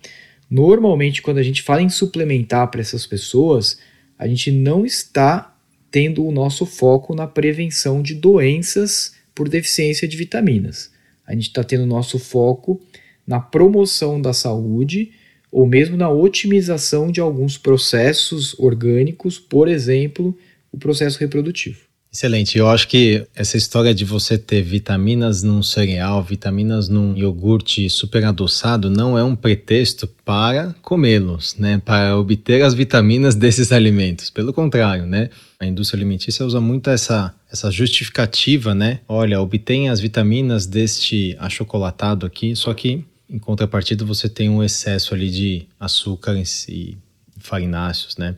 normalmente, 0.49 1.21
quando 1.21 1.37
a 1.37 1.43
gente 1.43 1.61
fala 1.61 1.81
em 1.81 1.89
suplementar 1.89 2.69
para 2.69 2.81
essas 2.81 3.05
pessoas, 3.05 3.77
a 4.17 4.27
gente 4.27 4.51
não 4.51 4.85
está 4.85 5.55
tendo 5.89 6.25
o 6.25 6.31
nosso 6.31 6.65
foco 6.65 7.15
na 7.15 7.27
prevenção 7.27 8.01
de 8.01 8.15
doenças 8.15 9.15
por 9.33 9.47
deficiência 9.47 10.07
de 10.07 10.17
vitaminas. 10.17 10.91
A 11.25 11.33
gente 11.33 11.47
está 11.47 11.63
tendo 11.63 11.83
o 11.83 11.87
nosso 11.87 12.17
foco 12.17 12.81
na 13.25 13.39
promoção 13.39 14.19
da 14.19 14.33
saúde 14.33 15.11
ou 15.51 15.65
mesmo 15.65 15.95
na 15.95 16.09
otimização 16.09 17.11
de 17.11 17.21
alguns 17.21 17.57
processos 17.57 18.57
orgânicos, 18.59 19.39
por 19.39 19.67
exemplo, 19.67 20.37
o 20.71 20.77
processo 20.77 21.19
reprodutivo. 21.19 21.86
Excelente. 22.11 22.57
Eu 22.57 22.69
acho 22.69 22.87
que 22.87 23.27
essa 23.35 23.57
história 23.57 23.93
de 23.93 24.05
você 24.05 24.37
ter 24.37 24.61
vitaminas 24.61 25.43
num 25.43 25.61
cereal, 25.61 26.23
vitaminas 26.23 26.87
num 26.87 27.15
iogurte 27.15 27.89
super 27.89 28.23
adoçado, 28.25 28.89
não 28.89 29.17
é 29.17 29.23
um 29.23 29.35
pretexto 29.35 30.07
para 30.25 30.73
comê-los, 30.81 31.55
né? 31.57 31.81
Para 31.83 32.17
obter 32.17 32.63
as 32.63 32.73
vitaminas 32.73 33.35
desses 33.35 33.71
alimentos. 33.71 34.29
Pelo 34.29 34.53
contrário, 34.53 35.05
né? 35.05 35.29
A 35.59 35.65
indústria 35.65 35.97
alimentícia 35.97 36.45
usa 36.45 36.61
muito 36.61 36.89
essa, 36.89 37.35
essa 37.51 37.69
justificativa, 37.69 38.73
né? 38.73 39.01
Olha, 39.07 39.41
obtém 39.41 39.89
as 39.89 39.99
vitaminas 39.99 40.65
deste 40.65 41.35
achocolatado 41.39 42.25
aqui, 42.25 42.55
só 42.55 42.73
que 42.73 43.03
em 43.29 43.37
contrapartida 43.37 44.05
você 44.05 44.29
tem 44.29 44.49
um 44.49 44.63
excesso 44.63 45.13
ali 45.13 45.29
de 45.29 45.67
açúcares 45.79 46.67
e 46.69 46.97
farináceos, 47.37 48.17
né? 48.17 48.35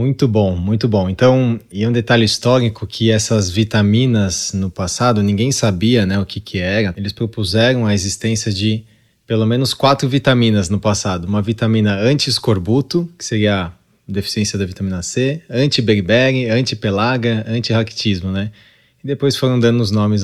Muito 0.00 0.26
bom, 0.26 0.56
muito 0.56 0.88
bom. 0.88 1.10
Então, 1.10 1.60
e 1.70 1.86
um 1.86 1.92
detalhe 1.92 2.24
histórico 2.24 2.86
que 2.86 3.10
essas 3.10 3.50
vitaminas 3.50 4.50
no 4.54 4.70
passado 4.70 5.22
ninguém 5.22 5.52
sabia, 5.52 6.06
né, 6.06 6.18
o 6.18 6.24
que 6.24 6.40
que 6.40 6.58
era. 6.58 6.94
Eles 6.96 7.12
propuseram 7.12 7.84
a 7.84 7.92
existência 7.92 8.50
de 8.50 8.82
pelo 9.26 9.44
menos 9.44 9.74
quatro 9.74 10.08
vitaminas 10.08 10.70
no 10.70 10.80
passado. 10.80 11.26
Uma 11.26 11.42
vitamina 11.42 12.00
anti-escorbuto, 12.00 13.10
que 13.18 13.22
seria 13.22 13.66
a 13.66 13.72
deficiência 14.08 14.58
da 14.58 14.64
vitamina 14.64 15.02
C, 15.02 15.42
anti-beriberi, 15.50 16.48
anti-pelaga, 16.48 17.44
anti-ractismo, 17.46 18.32
né? 18.32 18.52
e 19.04 19.06
depois 19.06 19.36
foram 19.36 19.60
dando 19.60 19.82
os 19.82 19.90
nomes, 19.90 20.22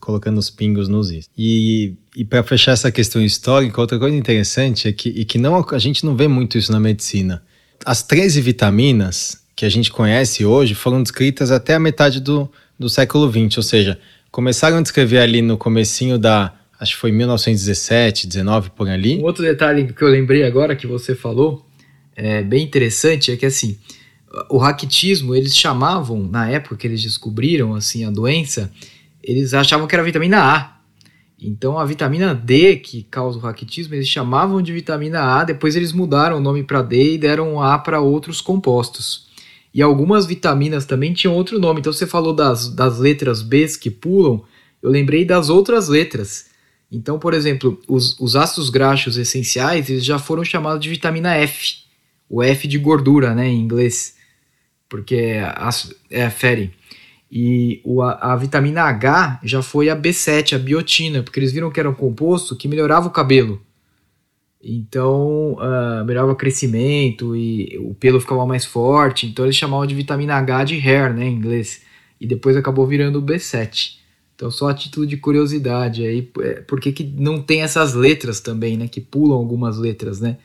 colocando 0.00 0.36
os 0.36 0.50
pingos 0.50 0.86
nos 0.86 1.10
is. 1.10 1.30
E, 1.36 1.94
e 2.14 2.26
para 2.26 2.42
fechar 2.42 2.72
essa 2.72 2.92
questão 2.92 3.22
histórica, 3.22 3.80
outra 3.80 3.98
coisa 3.98 4.14
interessante 4.14 4.86
é 4.86 4.92
que, 4.92 5.08
e 5.08 5.24
que 5.24 5.38
não, 5.38 5.64
a 5.70 5.78
gente 5.78 6.04
não 6.04 6.14
vê 6.14 6.28
muito 6.28 6.58
isso 6.58 6.70
na 6.70 6.78
medicina. 6.78 7.42
As 7.84 8.02
13 8.02 8.40
vitaminas 8.40 9.42
que 9.54 9.64
a 9.64 9.68
gente 9.68 9.90
conhece 9.90 10.44
hoje 10.44 10.74
foram 10.74 11.02
descritas 11.02 11.50
até 11.50 11.74
a 11.74 11.80
metade 11.80 12.20
do, 12.20 12.50
do 12.78 12.88
século 12.88 13.30
XX, 13.30 13.56
ou 13.56 13.62
seja, 13.62 13.98
começaram 14.30 14.78
a 14.78 14.82
descrever 14.82 15.18
ali 15.18 15.42
no 15.42 15.56
comecinho 15.56 16.18
da, 16.18 16.54
acho 16.78 16.94
que 16.94 17.00
foi 17.00 17.10
1917, 17.10 18.26
19 18.26 18.70
por 18.70 18.88
ali. 18.88 19.18
Um 19.18 19.24
outro 19.24 19.42
detalhe 19.42 19.92
que 19.92 20.02
eu 20.02 20.08
lembrei 20.08 20.44
agora 20.44 20.76
que 20.76 20.86
você 20.86 21.14
falou, 21.14 21.66
é 22.14 22.42
bem 22.42 22.62
interessante, 22.62 23.32
é 23.32 23.36
que 23.36 23.46
assim, 23.46 23.78
o 24.48 24.58
raquitismo, 24.58 25.34
eles 25.34 25.56
chamavam, 25.56 26.22
na 26.22 26.48
época 26.48 26.76
que 26.76 26.86
eles 26.86 27.02
descobriram 27.02 27.74
assim 27.74 28.04
a 28.04 28.10
doença, 28.10 28.70
eles 29.22 29.54
achavam 29.54 29.86
que 29.86 29.94
era 29.94 30.04
vitamina 30.04 30.40
A. 30.40 30.77
Então 31.40 31.78
a 31.78 31.84
vitamina 31.84 32.34
D 32.34 32.76
que 32.76 33.04
causa 33.04 33.38
o 33.38 33.40
raquitismo, 33.40 33.94
eles 33.94 34.08
chamavam 34.08 34.60
de 34.60 34.72
vitamina 34.72 35.20
A, 35.20 35.44
depois 35.44 35.76
eles 35.76 35.92
mudaram 35.92 36.38
o 36.38 36.40
nome 36.40 36.64
para 36.64 36.82
D 36.82 37.14
e 37.14 37.18
deram 37.18 37.62
A 37.62 37.78
para 37.78 38.00
outros 38.00 38.40
compostos. 38.40 39.28
E 39.72 39.80
algumas 39.80 40.26
vitaminas 40.26 40.84
também 40.84 41.12
tinham 41.12 41.34
outro 41.34 41.58
nome. 41.58 41.80
Então 41.80 41.92
você 41.92 42.06
falou 42.06 42.32
das, 42.32 42.68
das 42.68 42.98
letras 42.98 43.42
B 43.42 43.66
que 43.80 43.90
pulam, 43.90 44.42
eu 44.82 44.90
lembrei 44.90 45.24
das 45.24 45.48
outras 45.48 45.88
letras. 45.88 46.46
Então, 46.90 47.18
por 47.18 47.34
exemplo, 47.34 47.80
os, 47.86 48.18
os 48.18 48.34
ácidos 48.34 48.70
graxos 48.70 49.16
essenciais 49.16 49.90
eles 49.90 50.04
já 50.04 50.18
foram 50.18 50.44
chamados 50.44 50.80
de 50.80 50.88
vitamina 50.88 51.34
F. 51.36 51.76
O 52.28 52.42
F 52.42 52.66
de 52.66 52.78
gordura, 52.78 53.34
né, 53.34 53.48
em 53.48 53.60
inglês 53.60 54.18
porque 54.88 55.14
é, 55.16 55.54
é 56.10 56.30
fere. 56.30 56.72
E 57.30 57.80
o, 57.84 58.00
a, 58.00 58.32
a, 58.32 58.36
vitamina 58.36 58.82
H 58.82 59.40
já 59.44 59.62
foi 59.62 59.90
a 59.90 59.96
B7, 59.96 60.54
a 60.54 60.58
biotina, 60.58 61.22
porque 61.22 61.38
eles 61.38 61.52
viram 61.52 61.70
que 61.70 61.78
era 61.78 61.88
um 61.88 61.94
composto 61.94 62.56
que 62.56 62.66
melhorava 62.66 63.06
o 63.06 63.10
cabelo. 63.10 63.60
Então, 64.62 65.52
uh, 65.54 66.04
melhorava 66.04 66.32
o 66.32 66.36
crescimento 66.36 67.36
e 67.36 67.78
o 67.78 67.94
pelo 67.94 68.20
ficava 68.20 68.46
mais 68.46 68.64
forte. 68.64 69.26
Então, 69.26 69.44
eles 69.44 69.56
chamavam 69.56 69.86
de 69.86 69.94
vitamina 69.94 70.34
H 70.36 70.64
de 70.64 70.76
hair, 70.76 71.14
né, 71.14 71.26
em 71.26 71.34
inglês. 71.34 71.82
E 72.20 72.26
depois 72.26 72.56
acabou 72.56 72.86
virando 72.86 73.18
o 73.18 73.22
B7. 73.22 73.98
Então, 74.34 74.50
só 74.50 74.68
a 74.68 74.74
título 74.74 75.06
de 75.06 75.16
curiosidade 75.16 76.04
aí, 76.04 76.30
é, 76.40 76.60
por 76.62 76.80
que, 76.80 76.92
que 76.92 77.04
não 77.04 77.42
tem 77.42 77.62
essas 77.62 77.94
letras 77.94 78.40
também, 78.40 78.76
né, 78.76 78.88
que 78.88 79.00
pulam 79.00 79.36
algumas 79.36 79.78
letras, 79.78 80.20
né? 80.20 80.38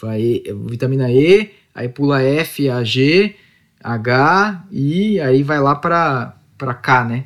Vai, 0.00 0.42
vitamina 0.66 1.10
E, 1.10 1.50
aí 1.74 1.88
pula 1.88 2.22
F, 2.22 2.68
A, 2.68 2.84
G, 2.84 3.34
H 3.82 4.64
e 4.70 5.20
aí 5.20 5.42
vai 5.42 5.60
lá 5.60 5.74
para 5.74 6.74
K, 6.82 7.04
né? 7.04 7.24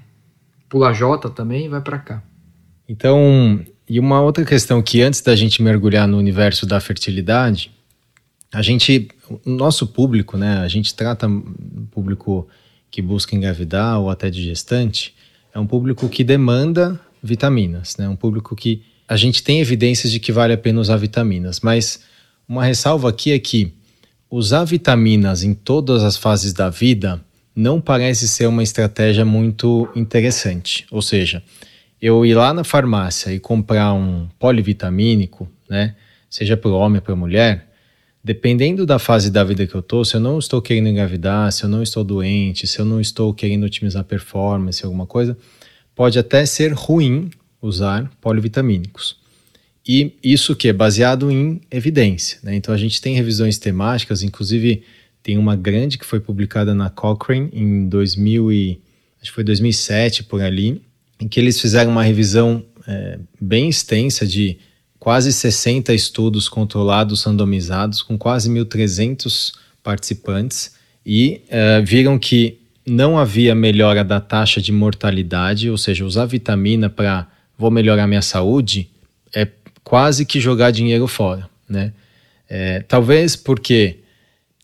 Pula 0.69 0.93
J 0.93 1.31
também 1.31 1.67
e 1.67 1.69
vai 1.69 1.81
para 1.81 1.99
K. 1.99 2.23
Então, 2.89 3.61
e 3.89 3.99
uma 3.99 4.21
outra 4.21 4.45
questão 4.45 4.83
que 4.83 5.03
antes 5.03 5.21
da 5.21 5.35
gente 5.35 5.63
mergulhar 5.63 6.07
no 6.07 6.19
universo 6.19 6.67
da 6.67 6.81
fertilidade, 6.81 7.71
a 8.53 8.61
gente, 8.61 9.09
o 9.45 9.51
nosso 9.51 9.87
público, 9.87 10.37
né? 10.37 10.59
A 10.59 10.69
gente 10.69 10.95
trata 10.95 11.27
o 11.27 11.87
público 11.91 12.47
que 12.91 13.01
busca 13.01 13.35
engravidar 13.35 13.99
ou 13.99 14.11
até 14.11 14.29
de 14.29 14.43
gestante, 14.43 15.15
é 15.55 15.59
um 15.59 15.67
público 15.67 16.09
que 16.09 16.23
demanda 16.23 17.01
vitaminas, 17.23 17.97
né? 17.97 18.09
Um 18.09 18.17
público 18.17 18.55
que 18.55 18.83
a 19.09 19.17
gente 19.17 19.43
tem 19.43 19.61
evidências 19.61 20.13
de 20.13 20.21
que 20.21 20.33
vale 20.33 20.53
a 20.53 20.59
pena 20.59 20.81
usar 20.81 20.97
vitaminas, 20.97 21.61
mas 21.61 22.03
uma 22.47 22.65
ressalva 22.65 23.09
aqui 23.09 23.33
é 23.33 23.39
que 23.39 23.75
usar 24.33 24.65
vitaminas 24.65 25.43
em 25.43 25.53
todas 25.53 26.03
as 26.03 26.17
fases 26.17 26.55
da 26.55 26.71
vida 26.71 27.23
não 27.55 27.79
parece 27.79 28.27
ser 28.27 28.47
uma 28.47 28.63
estratégia 28.63 29.27
muito 29.27 29.87
interessante. 29.95 30.87
Ou 30.91 31.03
seja, 31.03 31.43
eu 32.01 32.25
ir 32.25 32.33
lá 32.33 32.55
na 32.55 32.65
farmácia 32.65 33.31
e 33.31 33.39
comprar 33.39 33.93
um 33.93 34.27
polivitamínico, 34.39 35.47
né, 35.69 35.95
seja 36.31 36.57
para 36.57 36.71
o 36.71 36.75
homem 36.75 36.97
ou 36.97 37.03
para 37.03 37.13
a 37.13 37.17
mulher, 37.17 37.69
dependendo 38.25 38.87
da 38.87 38.99
fase 38.99 39.31
da 39.31 39.45
vida 39.45 39.67
que 39.67 39.75
eu 39.75 39.81
estou, 39.81 40.03
se 40.03 40.15
eu 40.15 40.21
não 40.21 40.39
estou 40.39 40.63
querendo 40.63 40.89
engravidar, 40.89 41.53
se 41.53 41.65
eu 41.65 41.69
não 41.69 41.83
estou 41.83 42.03
doente, 42.03 42.67
se 42.67 42.79
eu 42.79 42.87
não 42.87 43.03
estou 43.03 43.35
querendo 43.35 43.65
otimizar 43.65 44.03
performance, 44.03 44.83
alguma 44.83 45.05
coisa, 45.05 45.37
pode 45.95 46.19
até 46.19 46.47
ser 46.47 46.73
ruim 46.73 47.29
usar 47.61 48.11
polivitamínicos. 48.19 49.22
E 49.87 50.17
isso 50.23 50.55
que 50.55 50.69
é 50.69 50.73
baseado 50.73 51.31
em 51.31 51.61
evidência. 51.71 52.39
Né? 52.43 52.55
Então 52.55 52.75
a 52.75 52.79
gente 52.79 53.01
tem 53.01 53.15
revisões 53.15 53.59
temáticas, 53.59 54.23
inclusive 54.23 54.83
tem 55.23 55.39
uma 55.39 55.57
grande 55.57 55.99
que 55.99 56.07
foi 56.07 56.21
publicada 56.21 56.75
na 56.75 56.91
Cochrane 56.91 57.51
em 57.53 57.89
2000 57.89 58.53
e, 58.53 58.81
acho 59.21 59.31
que 59.31 59.35
foi 59.35 59.45
2007 59.45 60.25
por 60.25 60.41
ali, 60.41 60.83
em 61.21 61.29
que 61.29 61.39
eles 61.39 61.61
fizeram 61.61 61.93
uma 61.93 62.03
revisão 62.03 62.65
é, 62.87 63.19
bem 63.41 63.69
extensa 63.69 64.27
de 64.27 64.59
quase 64.99 65.33
60 65.33 65.93
estudos 65.93 66.49
controlados 66.49 67.25
randomizados 67.25 68.03
com 68.03 68.17
quase 68.17 68.49
1.300 68.51 69.53
participantes 69.83 70.75
e 71.05 71.43
é, 71.49 71.81
viram 71.81 72.19
que 72.19 72.59
não 72.87 73.19
havia 73.19 73.55
melhora 73.55 74.05
da 74.05 74.21
taxa 74.21 74.61
de 74.61 74.73
mortalidade, 74.73 75.71
ou 75.71 75.79
seja, 75.79 76.05
usar 76.05 76.27
vitamina 76.27 76.89
para 76.89 77.29
vou 77.57 77.71
melhorar 77.71 78.07
minha 78.07 78.23
saúde 78.23 78.91
quase 79.85 80.25
que 80.25 80.41
jogar 80.41 80.71
dinheiro 80.71 81.07
fora, 81.07 81.49
né? 81.69 81.93
É, 82.49 82.81
talvez 82.81 83.35
porque 83.35 83.99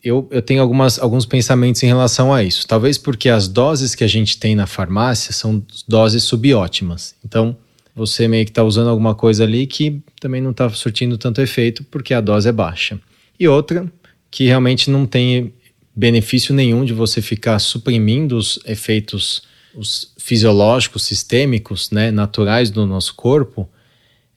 eu, 0.03 0.29
eu 0.31 0.43
tenho 0.43 0.61
algumas, 0.61 0.99
alguns 0.99 1.27
pensamentos 1.27 1.83
em 1.83 1.87
relação 1.87 2.33
a 2.33 2.43
isso. 2.43 2.67
Talvez 2.67 2.99
porque 2.99 3.29
as 3.29 3.49
doses 3.49 3.95
que 3.95 4.05
a 4.05 4.09
gente 4.09 4.39
tem 4.39 4.55
na 4.55 4.67
farmácia 4.67 5.33
são 5.33 5.65
doses 5.87 6.23
subótimas. 6.25 7.15
Então, 7.25 7.57
você 7.95 8.29
meio 8.29 8.45
que 8.45 8.51
está 8.51 8.63
usando 8.63 8.89
alguma 8.89 9.15
coisa 9.15 9.45
ali 9.45 9.67
que 9.67 10.01
também 10.21 10.41
não 10.41 10.53
está 10.53 10.69
surtindo 10.71 11.19
tanto 11.19 11.41
efeito 11.41 11.83
porque 11.85 12.15
a 12.15 12.21
dose 12.21 12.49
é 12.49 12.53
baixa. 12.53 13.01
E 13.41 13.49
outra, 13.49 13.91
que 14.31 14.45
realmente 14.45 14.91
não 14.91 15.07
tem 15.07 15.53
benefício 15.95 16.55
nenhum 16.55 16.85
de 16.85 16.93
você 16.93 17.21
ficar 17.21 17.59
suprimindo 17.59 18.37
os 18.37 18.61
efeitos 18.65 19.43
os 19.75 20.13
fisiológicos, 20.19 21.05
sistêmicos, 21.05 21.91
né, 21.91 22.11
naturais 22.11 22.71
do 22.71 22.87
nosso 22.87 23.15
corpo, 23.15 23.69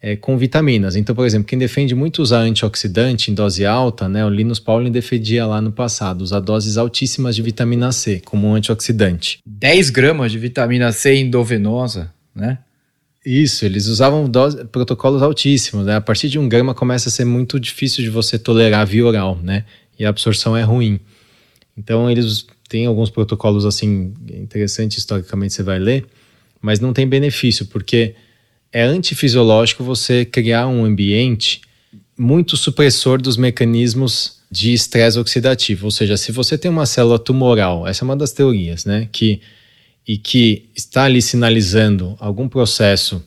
é, 0.01 0.15
com 0.15 0.35
vitaminas. 0.37 0.95
Então, 0.95 1.13
por 1.13 1.25
exemplo, 1.25 1.47
quem 1.47 1.59
defende 1.59 1.93
muito 1.93 2.21
usar 2.21 2.39
antioxidante 2.39 3.29
em 3.29 3.35
dose 3.35 3.65
alta, 3.65 4.09
né, 4.09 4.25
o 4.25 4.29
Linus 4.29 4.59
Pauling 4.59 4.91
defendia 4.91 5.45
lá 5.45 5.61
no 5.61 5.71
passado, 5.71 6.21
usar 6.21 6.39
doses 6.39 6.77
altíssimas 6.77 7.35
de 7.35 7.41
vitamina 7.43 7.91
C 7.91 8.19
como 8.25 8.47
um 8.47 8.55
antioxidante. 8.55 9.39
10 9.45 9.89
gramas 9.91 10.31
de 10.31 10.39
vitamina 10.39 10.91
C 10.91 11.15
endovenosa, 11.15 12.11
né? 12.33 12.57
Isso, 13.23 13.63
eles 13.65 13.85
usavam 13.85 14.27
dose, 14.27 14.65
protocolos 14.65 15.21
altíssimos, 15.21 15.85
né? 15.85 15.95
A 15.95 16.01
partir 16.01 16.27
de 16.27 16.39
um 16.39 16.49
grama 16.49 16.73
começa 16.73 17.07
a 17.07 17.11
ser 17.11 17.25
muito 17.25 17.59
difícil 17.59 18.03
de 18.03 18.09
você 18.09 18.39
tolerar 18.39 18.87
via 18.87 19.05
oral, 19.05 19.39
né? 19.43 19.63
E 19.99 20.03
a 20.03 20.09
absorção 20.09 20.57
é 20.57 20.63
ruim. 20.63 20.99
Então, 21.77 22.09
eles 22.09 22.47
têm 22.67 22.87
alguns 22.87 23.11
protocolos 23.11 23.63
assim, 23.63 24.15
interessantes 24.33 24.97
historicamente 24.97 25.53
você 25.53 25.61
vai 25.61 25.77
ler, 25.77 26.07
mas 26.59 26.79
não 26.79 26.93
tem 26.93 27.07
benefício, 27.07 27.67
porque 27.67 28.15
é 28.71 28.83
antifisiológico 28.83 29.83
você 29.83 30.23
criar 30.23 30.67
um 30.67 30.85
ambiente 30.85 31.61
muito 32.17 32.55
supressor 32.55 33.21
dos 33.21 33.37
mecanismos 33.37 34.39
de 34.49 34.73
estresse 34.73 35.17
oxidativo. 35.17 35.85
Ou 35.85 35.91
seja, 35.91 36.17
se 36.17 36.31
você 36.31 36.57
tem 36.57 36.69
uma 36.69 36.85
célula 36.85 37.17
tumoral, 37.17 37.87
essa 37.87 38.03
é 38.03 38.05
uma 38.05 38.15
das 38.15 38.31
teorias, 38.31 38.85
né? 38.85 39.07
Que, 39.11 39.41
e 40.07 40.17
que 40.17 40.69
está 40.75 41.03
ali 41.03 41.21
sinalizando 41.21 42.15
algum 42.19 42.47
processo 42.47 43.23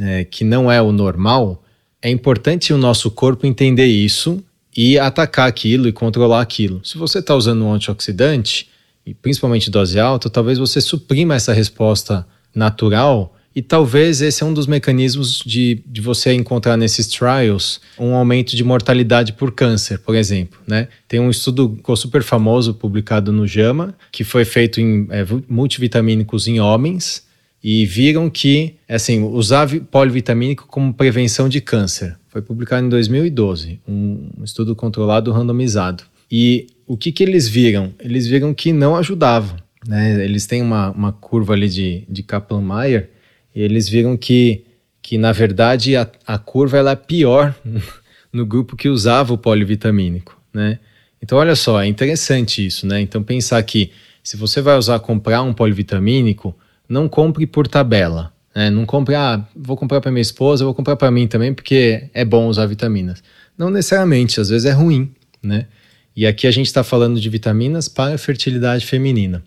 é, 0.00 0.24
que 0.24 0.44
não 0.44 0.70
é 0.70 0.80
o 0.80 0.92
normal, 0.92 1.62
é 2.00 2.10
importante 2.10 2.72
o 2.72 2.78
nosso 2.78 3.10
corpo 3.10 3.46
entender 3.46 3.86
isso 3.86 4.42
e 4.76 4.98
atacar 4.98 5.48
aquilo 5.48 5.88
e 5.88 5.92
controlar 5.92 6.40
aquilo. 6.40 6.80
Se 6.84 6.96
você 6.96 7.18
está 7.18 7.34
usando 7.34 7.64
um 7.64 7.72
antioxidante, 7.72 8.68
e 9.04 9.14
principalmente 9.14 9.70
dose 9.70 9.98
alta, 9.98 10.28
talvez 10.28 10.58
você 10.58 10.80
suprima 10.80 11.34
essa 11.34 11.52
resposta 11.52 12.26
natural 12.54 13.34
e 13.54 13.62
talvez 13.62 14.20
esse 14.20 14.42
é 14.42 14.46
um 14.46 14.54
dos 14.54 14.66
mecanismos 14.66 15.42
de, 15.44 15.82
de 15.86 16.00
você 16.00 16.32
encontrar 16.32 16.76
nesses 16.76 17.06
trials 17.08 17.80
um 17.98 18.14
aumento 18.14 18.54
de 18.54 18.62
mortalidade 18.62 19.32
por 19.32 19.52
câncer, 19.52 19.98
por 19.98 20.14
exemplo. 20.14 20.60
Né? 20.66 20.88
Tem 21.08 21.18
um 21.18 21.30
estudo 21.30 21.76
super 21.96 22.22
famoso 22.22 22.74
publicado 22.74 23.32
no 23.32 23.46
JAMA, 23.46 23.96
que 24.12 24.22
foi 24.22 24.44
feito 24.44 24.80
em 24.80 25.08
é, 25.10 25.26
multivitamínicos 25.48 26.46
em 26.46 26.60
homens, 26.60 27.26
e 27.62 27.84
viram 27.84 28.30
que 28.30 28.76
assim 28.88 29.24
usar 29.24 29.68
polivitamínico 29.90 30.66
como 30.68 30.94
prevenção 30.94 31.48
de 31.48 31.60
câncer. 31.60 32.16
Foi 32.28 32.40
publicado 32.40 32.86
em 32.86 32.88
2012, 32.88 33.80
um 33.88 34.30
estudo 34.44 34.76
controlado 34.76 35.32
randomizado. 35.32 36.04
E 36.30 36.68
o 36.86 36.96
que, 36.96 37.10
que 37.10 37.24
eles 37.24 37.48
viram? 37.48 37.92
Eles 37.98 38.26
viram 38.26 38.54
que 38.54 38.72
não 38.72 38.94
ajudava. 38.94 39.56
Né? 39.86 40.24
Eles 40.24 40.46
têm 40.46 40.62
uma, 40.62 40.90
uma 40.90 41.12
curva 41.12 41.54
ali 41.54 41.68
de, 41.68 42.04
de 42.08 42.22
Kaplan-Meier 42.22 43.10
e 43.58 43.60
eles 43.60 43.88
viram 43.88 44.16
que, 44.16 44.64
que 45.02 45.18
na 45.18 45.32
verdade, 45.32 45.96
a, 45.96 46.08
a 46.24 46.38
curva 46.38 46.78
ela 46.78 46.92
é 46.92 46.96
pior 46.96 47.52
no 48.32 48.46
grupo 48.46 48.76
que 48.76 48.88
usava 48.88 49.34
o 49.34 49.38
polivitamínico, 49.38 50.40
né? 50.54 50.78
Então, 51.20 51.36
olha 51.36 51.56
só, 51.56 51.82
é 51.82 51.86
interessante 51.88 52.64
isso, 52.64 52.86
né? 52.86 53.00
Então, 53.00 53.20
pensar 53.20 53.60
que 53.64 53.90
se 54.22 54.36
você 54.36 54.60
vai 54.60 54.78
usar 54.78 55.00
comprar 55.00 55.42
um 55.42 55.52
polivitamínico, 55.52 56.56
não 56.88 57.08
compre 57.08 57.48
por 57.48 57.66
tabela. 57.66 58.32
Né? 58.54 58.70
Não 58.70 58.86
compre, 58.86 59.16
ah, 59.16 59.44
vou 59.56 59.76
comprar 59.76 60.00
para 60.00 60.12
minha 60.12 60.22
esposa, 60.22 60.64
vou 60.64 60.72
comprar 60.72 60.94
para 60.94 61.10
mim 61.10 61.26
também, 61.26 61.52
porque 61.52 62.08
é 62.14 62.24
bom 62.24 62.46
usar 62.46 62.66
vitaminas. 62.66 63.24
Não 63.58 63.70
necessariamente, 63.70 64.40
às 64.40 64.50
vezes 64.50 64.66
é 64.66 64.72
ruim, 64.72 65.12
né? 65.42 65.66
E 66.14 66.28
aqui 66.28 66.46
a 66.46 66.52
gente 66.52 66.66
está 66.66 66.84
falando 66.84 67.20
de 67.20 67.28
vitaminas 67.28 67.88
para 67.88 68.16
fertilidade 68.18 68.86
feminina. 68.86 69.42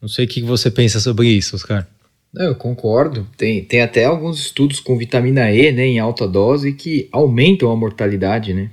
Não 0.00 0.08
sei 0.08 0.24
o 0.24 0.28
que 0.28 0.40
você 0.40 0.70
pensa 0.70 0.98
sobre 1.00 1.28
isso, 1.28 1.54
Oscar. 1.54 1.86
Eu 2.34 2.54
concordo. 2.54 3.26
Tem, 3.36 3.64
tem 3.64 3.80
até 3.80 4.04
alguns 4.04 4.38
estudos 4.38 4.80
com 4.80 4.96
vitamina 4.96 5.50
E 5.50 5.72
né, 5.72 5.86
em 5.86 5.98
alta 5.98 6.26
dose 6.26 6.72
que 6.72 7.08
aumentam 7.10 7.70
a 7.70 7.76
mortalidade, 7.76 8.52
né? 8.52 8.70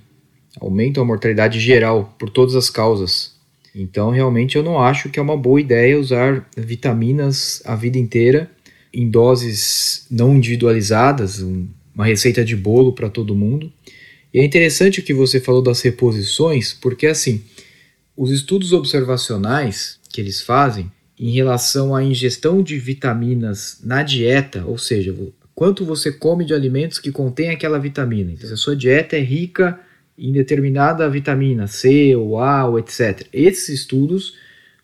Aumentam 0.60 1.04
a 1.04 1.06
mortalidade 1.06 1.60
geral 1.60 2.16
por 2.20 2.30
todas 2.30 2.56
as 2.56 2.70
causas. 2.70 3.34
Então, 3.74 4.12
realmente, 4.12 4.56
eu 4.56 4.64
não 4.64 4.80
acho 4.80 5.10
que 5.10 5.18
é 5.18 5.22
uma 5.22 5.36
boa 5.36 5.60
ideia 5.60 6.00
usar 6.00 6.48
vitaminas 6.56 7.62
a 7.66 7.76
vida 7.76 7.98
inteira 7.98 8.52
em 8.94 9.10
doses 9.10 10.06
não 10.12 10.36
individualizadas, 10.36 11.40
uma 11.40 12.06
receita 12.06 12.46
de 12.46 12.56
bolo 12.56 12.94
para 12.94 13.10
todo 13.10 13.36
mundo. 13.36 13.72
E 14.32 14.40
é 14.40 14.46
interessante 14.46 15.00
o 15.00 15.04
que 15.04 15.14
você 15.14 15.40
falou 15.40 15.62
das 15.62 15.82
reposições, 15.82 16.74
porque 16.74 17.08
assim, 17.08 17.44
os 18.16 18.30
estudos 18.30 18.74
observacionais 18.74 20.00
que 20.12 20.22
eles 20.22 20.42
fazem 20.42 20.92
em 21.20 21.32
relação 21.32 21.96
à 21.96 22.04
ingestão 22.04 22.64
de 22.64 22.78
vitaminas 22.78 23.80
na 23.84 24.04
dieta, 24.04 24.64
ou 24.66 24.78
seja, 24.78 25.16
quanto 25.54 25.86
você 25.86 26.12
come 26.12 26.46
de 26.46 26.54
alimentos 26.54 27.00
que 27.00 27.12
contêm 27.12 27.50
aquela 27.50 27.80
vitamina. 27.80 28.32
Então, 28.32 28.48
se 28.48 28.54
a 28.54 28.58
sua 28.58 28.76
dieta 28.76 29.16
é 29.16 29.22
rica 29.22 29.80
em 30.18 30.32
determinada 30.32 31.10
vitamina 31.10 31.68
C 31.68 32.16
ou 32.16 32.40
A 32.40 32.68
ou 32.68 32.80
etc. 32.80 33.28
Esses 33.32 33.70
estudos 33.70 34.36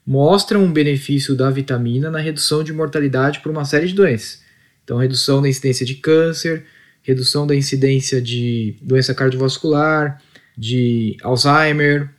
mostram 0.06 0.64
um 0.64 0.72
benefício 0.72 1.36
da 1.36 1.50
vitamina 1.50 2.10
na 2.10 2.20
redução 2.20 2.64
de 2.64 2.74
mortalidade 2.74 3.40
por 3.42 3.52
uma 3.52 3.66
série 3.66 3.88
de 3.88 3.94
doenças. 3.94 4.42
Então, 4.84 4.98
redução 4.98 5.42
da 5.42 5.48
incidência 5.48 5.86
de 5.86 5.96
câncer, 5.96 6.66
redução 7.04 7.46
da 7.46 7.56
incidência 7.56 8.22
de 8.22 8.76
doença 8.82 9.14
cardiovascular, 9.14 10.22
de 10.58 11.16
Alzheimer 11.22 12.10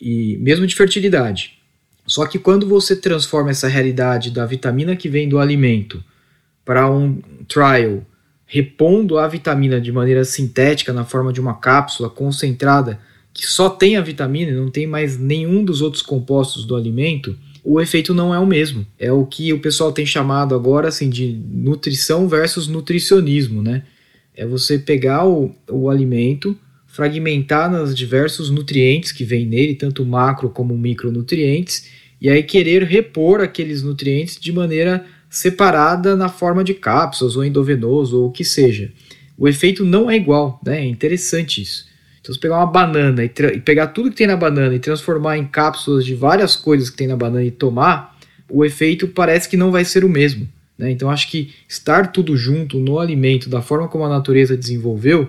e 0.00 0.38
mesmo 0.38 0.66
de 0.66 0.74
fertilidade. 0.74 1.58
Só 2.06 2.26
que 2.26 2.38
quando 2.38 2.66
você 2.66 2.94
transforma 2.94 3.50
essa 3.50 3.68
realidade 3.68 4.30
da 4.30 4.44
vitamina 4.44 4.94
que 4.94 5.08
vem 5.08 5.28
do 5.28 5.38
alimento 5.38 6.02
para 6.64 6.90
um 6.90 7.20
trial 7.48 8.04
repondo 8.46 9.18
a 9.18 9.26
vitamina 9.26 9.80
de 9.80 9.90
maneira 9.90 10.24
sintética 10.24 10.92
na 10.92 11.04
forma 11.04 11.32
de 11.32 11.40
uma 11.40 11.54
cápsula 11.54 12.10
concentrada 12.10 13.00
que 13.32 13.46
só 13.46 13.68
tem 13.68 13.96
a 13.96 14.00
vitamina 14.00 14.52
e 14.52 14.54
não 14.54 14.70
tem 14.70 14.86
mais 14.86 15.18
nenhum 15.18 15.64
dos 15.64 15.82
outros 15.82 16.02
compostos 16.02 16.64
do 16.64 16.76
alimento, 16.76 17.36
o 17.64 17.80
efeito 17.80 18.14
não 18.14 18.32
é 18.32 18.38
o 18.38 18.46
mesmo. 18.46 18.86
É 18.96 19.10
o 19.10 19.26
que 19.26 19.52
o 19.52 19.58
pessoal 19.58 19.90
tem 19.90 20.06
chamado 20.06 20.54
agora 20.54 20.86
assim 20.86 21.10
de 21.10 21.32
nutrição 21.50 22.28
versus 22.28 22.68
nutricionismo, 22.68 23.60
né? 23.60 23.82
É 24.36 24.46
você 24.46 24.78
pegar 24.78 25.26
o, 25.26 25.52
o 25.68 25.90
alimento, 25.90 26.56
fragmentar 26.94 27.68
nos 27.68 27.92
diversos 27.92 28.50
nutrientes 28.50 29.10
que 29.10 29.24
vem 29.24 29.44
nele, 29.44 29.74
tanto 29.74 30.06
macro 30.06 30.48
como 30.48 30.78
micronutrientes, 30.78 31.88
e 32.20 32.30
aí 32.30 32.40
querer 32.40 32.84
repor 32.84 33.40
aqueles 33.40 33.82
nutrientes 33.82 34.38
de 34.40 34.52
maneira 34.52 35.04
separada 35.28 36.14
na 36.14 36.28
forma 36.28 36.62
de 36.62 36.72
cápsulas 36.72 37.34
ou 37.34 37.44
endovenoso 37.44 38.20
ou 38.20 38.28
o 38.28 38.30
que 38.30 38.44
seja. 38.44 38.92
O 39.36 39.48
efeito 39.48 39.84
não 39.84 40.08
é 40.08 40.14
igual, 40.14 40.60
né? 40.64 40.82
É 40.82 40.84
interessante 40.84 41.60
isso. 41.60 41.86
Então, 42.20 42.32
se 42.32 42.40
pegar 42.40 42.58
uma 42.58 42.66
banana 42.66 43.24
e, 43.24 43.26
e, 43.26 43.60
pegar 43.60 43.88
tudo 43.88 44.10
que 44.10 44.16
tem 44.16 44.28
na 44.28 44.36
banana 44.36 44.72
e 44.72 44.78
transformar 44.78 45.36
em 45.36 45.44
cápsulas 45.44 46.04
de 46.04 46.14
várias 46.14 46.54
coisas 46.54 46.88
que 46.88 46.96
tem 46.96 47.08
na 47.08 47.16
banana 47.16 47.44
e 47.44 47.50
tomar, 47.50 48.16
o 48.48 48.64
efeito 48.64 49.08
parece 49.08 49.48
que 49.48 49.56
não 49.56 49.72
vai 49.72 49.84
ser 49.84 50.04
o 50.04 50.08
mesmo. 50.08 50.48
Né? 50.78 50.92
Então, 50.92 51.10
acho 51.10 51.28
que 51.28 51.52
estar 51.68 52.12
tudo 52.12 52.36
junto 52.36 52.78
no 52.78 53.00
alimento, 53.00 53.50
da 53.50 53.60
forma 53.60 53.88
como 53.88 54.04
a 54.04 54.08
natureza 54.08 54.56
desenvolveu, 54.56 55.28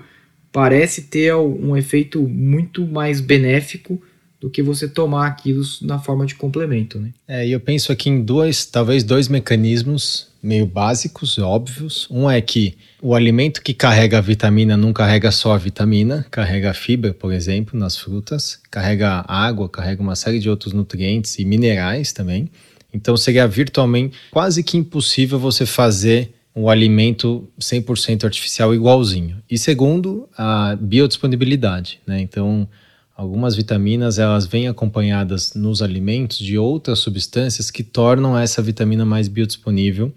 parece 0.56 1.02
ter 1.02 1.36
um 1.36 1.76
efeito 1.76 2.22
muito 2.22 2.88
mais 2.88 3.20
benéfico 3.20 4.02
do 4.40 4.50
que 4.50 4.64
você 4.64 4.88
tomar 4.88 5.28
aquilo 5.28 5.62
na 5.82 6.00
forma 6.00 6.26
de 6.26 6.34
complemento, 6.34 6.98
né? 6.98 7.12
É, 7.28 7.46
e 7.46 7.52
eu 7.52 7.60
penso 7.60 7.92
aqui 7.92 8.10
em 8.10 8.22
dois, 8.24 8.66
talvez 8.66 9.04
dois 9.04 9.28
mecanismos 9.28 10.30
meio 10.42 10.66
básicos, 10.66 11.38
óbvios. 11.38 12.08
Um 12.10 12.32
é 12.32 12.40
que 12.40 12.78
o 13.02 13.14
alimento 13.14 13.62
que 13.62 13.74
carrega 13.74 14.20
a 14.20 14.22
vitamina 14.22 14.78
não 14.78 14.94
carrega 14.94 15.30
só 15.30 15.52
a 15.52 15.58
vitamina, 15.58 16.26
carrega 16.32 16.74
fibra, 16.74 17.14
por 17.14 17.34
exemplo, 17.34 17.78
nas 17.78 17.98
frutas, 17.98 18.58
carrega 18.72 19.26
água, 19.28 19.68
carrega 19.68 20.02
uma 20.02 20.16
série 20.16 20.40
de 20.40 20.50
outros 20.50 20.72
nutrientes 20.72 21.38
e 21.38 21.44
minerais 21.44 22.14
também. 22.14 22.50
Então 22.94 23.18
seria 23.18 23.46
virtualmente 23.46 24.16
quase 24.32 24.64
que 24.64 24.78
impossível 24.78 25.38
você 25.38 25.66
fazer 25.66 26.35
um 26.56 26.70
alimento 26.70 27.50
100% 27.60 28.24
artificial 28.24 28.74
igualzinho. 28.74 29.44
E 29.50 29.58
segundo, 29.58 30.30
a 30.38 30.76
biodisponibilidade, 30.80 32.00
né? 32.08 32.22
Então, 32.22 32.68
Algumas 33.16 33.56
vitaminas 33.56 34.20
elas 34.20 34.46
vêm 34.46 34.68
acompanhadas 34.68 35.54
nos 35.54 35.82
alimentos 35.82 36.38
de 36.38 36.58
outras 36.58 37.00
substâncias 37.00 37.72
que 37.72 37.82
tornam 37.82 38.38
essa 38.38 38.62
vitamina 38.62 39.06
mais 39.06 39.30
biodisponível. 39.30 40.14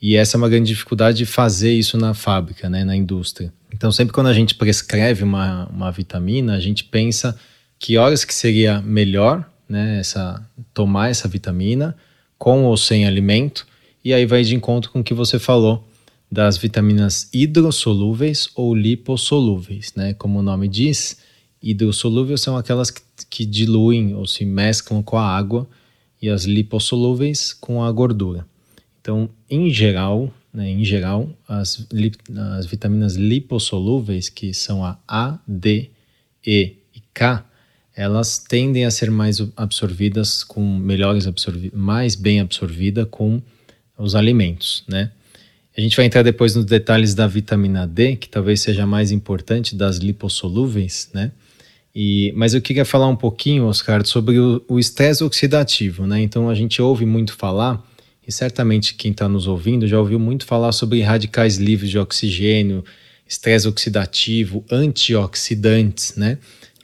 E 0.00 0.14
essa 0.16 0.36
é 0.36 0.38
uma 0.38 0.48
grande 0.48 0.68
dificuldade 0.68 1.18
de 1.18 1.26
fazer 1.26 1.72
isso 1.72 1.98
na 1.98 2.14
fábrica, 2.14 2.70
né, 2.70 2.84
na 2.84 2.94
indústria. 2.94 3.52
Então, 3.74 3.90
sempre 3.90 4.14
quando 4.14 4.28
a 4.28 4.32
gente 4.32 4.54
prescreve 4.54 5.24
uma, 5.24 5.66
uma 5.66 5.90
vitamina, 5.90 6.54
a 6.54 6.60
gente 6.60 6.84
pensa 6.84 7.36
que 7.80 7.98
horas 7.98 8.24
que 8.24 8.32
seria 8.32 8.80
melhor 8.80 9.44
né, 9.68 9.98
essa, 9.98 10.40
tomar 10.72 11.10
essa 11.10 11.26
vitamina, 11.26 11.96
com 12.38 12.62
ou 12.64 12.76
sem 12.76 13.06
alimento, 13.06 13.66
e 14.04 14.12
aí 14.14 14.26
vai 14.26 14.42
de 14.42 14.54
encontro 14.54 14.90
com 14.90 15.00
o 15.00 15.04
que 15.04 15.14
você 15.14 15.38
falou 15.38 15.86
das 16.30 16.56
vitaminas 16.56 17.28
hidrossolúveis 17.32 18.48
ou 18.54 18.74
lipossolúveis. 18.74 19.92
Né? 19.96 20.14
Como 20.14 20.38
o 20.38 20.42
nome 20.42 20.68
diz, 20.68 21.18
Hidrossolúveis 21.62 22.40
são 22.40 22.56
aquelas 22.56 22.90
que, 22.90 23.02
que 23.28 23.44
diluem 23.44 24.14
ou 24.14 24.26
se 24.26 24.44
mesclam 24.44 25.02
com 25.02 25.18
a 25.18 25.26
água 25.26 25.68
e 26.20 26.28
as 26.28 26.44
lipossolúveis 26.44 27.52
com 27.52 27.82
a 27.84 27.92
gordura. 27.92 28.46
Então, 29.00 29.28
em 29.48 29.70
geral, 29.70 30.32
né, 30.52 30.70
em 30.70 30.84
geral, 30.84 31.28
as, 31.46 31.86
as 32.56 32.66
vitaminas 32.66 33.14
lipossolúveis, 33.14 34.28
que 34.28 34.54
são 34.54 34.84
a 34.84 34.98
A, 35.06 35.38
D, 35.46 35.90
E 36.46 36.76
e 36.94 37.00
K, 37.12 37.44
elas 37.94 38.38
tendem 38.38 38.84
a 38.84 38.90
ser 38.90 39.10
mais 39.10 39.42
absorvidas 39.56 40.42
com 40.42 40.78
melhores 40.78 41.26
absorvi 41.26 41.70
mais 41.74 42.14
bem 42.14 42.40
absorvida 42.40 43.04
com 43.04 43.42
os 44.00 44.14
alimentos, 44.14 44.82
né? 44.88 45.10
A 45.76 45.80
gente 45.80 45.96
vai 45.96 46.04
entrar 46.04 46.22
depois 46.22 46.54
nos 46.56 46.64
detalhes 46.64 47.14
da 47.14 47.26
vitamina 47.26 47.86
D, 47.86 48.16
que 48.16 48.28
talvez 48.28 48.60
seja 48.60 48.86
mais 48.86 49.12
importante 49.12 49.76
das 49.76 49.98
lipossolúveis, 49.98 51.08
né? 51.14 51.30
E, 51.94 52.32
mas 52.36 52.54
eu 52.54 52.60
queria 52.60 52.84
falar 52.84 53.08
um 53.08 53.16
pouquinho, 53.16 53.64
Oscar, 53.64 54.04
sobre 54.06 54.38
o 54.38 54.78
estresse 54.78 55.24
oxidativo, 55.24 56.06
né? 56.06 56.20
Então 56.20 56.48
a 56.48 56.54
gente 56.54 56.80
ouve 56.80 57.04
muito 57.04 57.34
falar, 57.34 57.84
e 58.26 58.32
certamente 58.32 58.94
quem 58.94 59.10
está 59.10 59.28
nos 59.28 59.46
ouvindo 59.46 59.86
já 59.86 59.98
ouviu 59.98 60.18
muito 60.18 60.44
falar 60.44 60.72
sobre 60.72 61.00
radicais 61.02 61.56
livres 61.56 61.90
de 61.90 61.98
oxigênio, 61.98 62.84
estresse 63.26 63.68
oxidativo, 63.68 64.64
antioxidantes, 64.70 66.14
né? 66.16 66.38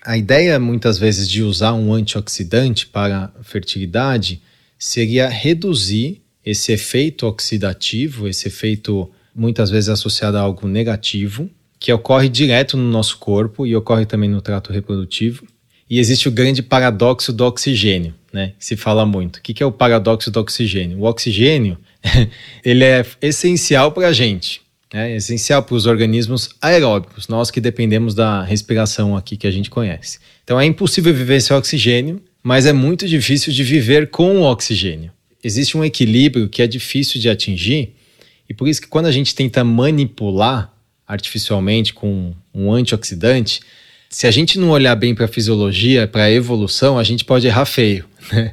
A 0.05 0.17
ideia 0.17 0.59
muitas 0.61 0.99
vezes 0.99 1.29
de 1.29 1.43
usar 1.43 1.73
um 1.75 1.93
antioxidante 1.93 2.87
para 2.87 3.33
fertilidade 3.43 4.41
seria 4.79 5.29
reduzir 5.29 6.23
esse 6.47 6.71
efeito 6.73 7.27
oxidativo, 7.27 8.29
esse 8.29 8.47
efeito 8.47 9.11
muitas 9.35 9.69
vezes 9.69 9.89
associado 9.89 10.39
a 10.39 10.41
algo 10.41 10.69
negativo, 10.69 11.51
que 11.79 11.93
ocorre 11.93 12.29
direto 12.29 12.77
no 12.77 12.89
nosso 12.89 13.19
corpo 13.19 13.67
e 13.67 13.75
ocorre 13.75 14.07
também 14.07 14.31
no 14.31 14.41
trato 14.41 14.73
reprodutivo. 14.73 15.45
E 15.91 15.99
existe 15.99 16.29
o 16.29 16.33
grande 16.33 16.63
paradoxo 16.63 17.33
do 17.33 17.45
oxigênio, 17.45 18.15
né? 18.33 18.55
Que 18.59 18.65
se 18.65 18.77
fala 18.77 19.05
muito. 19.05 19.37
O 19.37 19.43
que 19.43 19.63
é 19.63 19.67
o 19.67 19.73
paradoxo 19.73 20.31
do 20.31 20.41
oxigênio? 20.41 20.99
O 20.99 21.05
oxigênio 21.05 21.77
ele 22.65 22.85
é 22.85 23.05
essencial 23.21 23.93
para 23.93 24.09
a 24.09 24.13
gente, 24.13 24.63
é 24.93 25.17
essencial 25.17 25.63
para 25.63 25.75
os 25.75 25.87
organismos 25.87 26.51
aeróbicos, 26.63 27.29
nós 27.29 27.51
que 27.51 27.61
dependemos 27.61 28.15
da 28.15 28.43
respiração 28.43 29.17
aqui 29.17 29.37
que 29.37 29.47
a 29.47 29.51
gente 29.51 29.69
conhece. 29.69 30.19
Então 30.45 30.59
é 30.59 30.65
impossível 30.65 31.13
viver 31.13 31.41
sem 31.41 31.57
oxigênio, 31.57 32.23
mas 32.43 32.67
é 32.67 32.73
muito 32.73 33.07
difícil 33.07 33.53
de 33.53 33.63
viver 33.63 34.11
com 34.11 34.39
o 34.39 34.43
oxigênio. 34.43 35.13
Existe 35.47 35.77
um 35.77 35.85
equilíbrio 35.85 36.49
que 36.49 36.61
é 36.61 36.67
difícil 36.67 37.21
de 37.21 37.31
atingir, 37.31 37.95
e 38.49 38.53
por 38.53 38.67
isso 38.67 38.81
que 38.81 38.89
quando 38.89 39.07
a 39.07 39.13
gente 39.13 39.33
tenta 39.33 39.63
manipular 39.63 40.75
artificialmente 41.07 41.95
com 41.95 42.35
um 42.53 42.73
antioxidante, 42.73 43.61
se 44.11 44.27
a 44.27 44.31
gente 44.33 44.59
não 44.59 44.71
olhar 44.71 44.97
bem 44.97 45.15
para 45.15 45.27
a 45.27 45.29
fisiologia, 45.29 46.09
para 46.09 46.25
a 46.25 46.33
evolução, 46.33 46.99
a 46.99 47.05
gente 47.05 47.25
pode 47.25 47.47
errar 47.47 47.65
feio. 47.65 48.05
Né? 48.33 48.53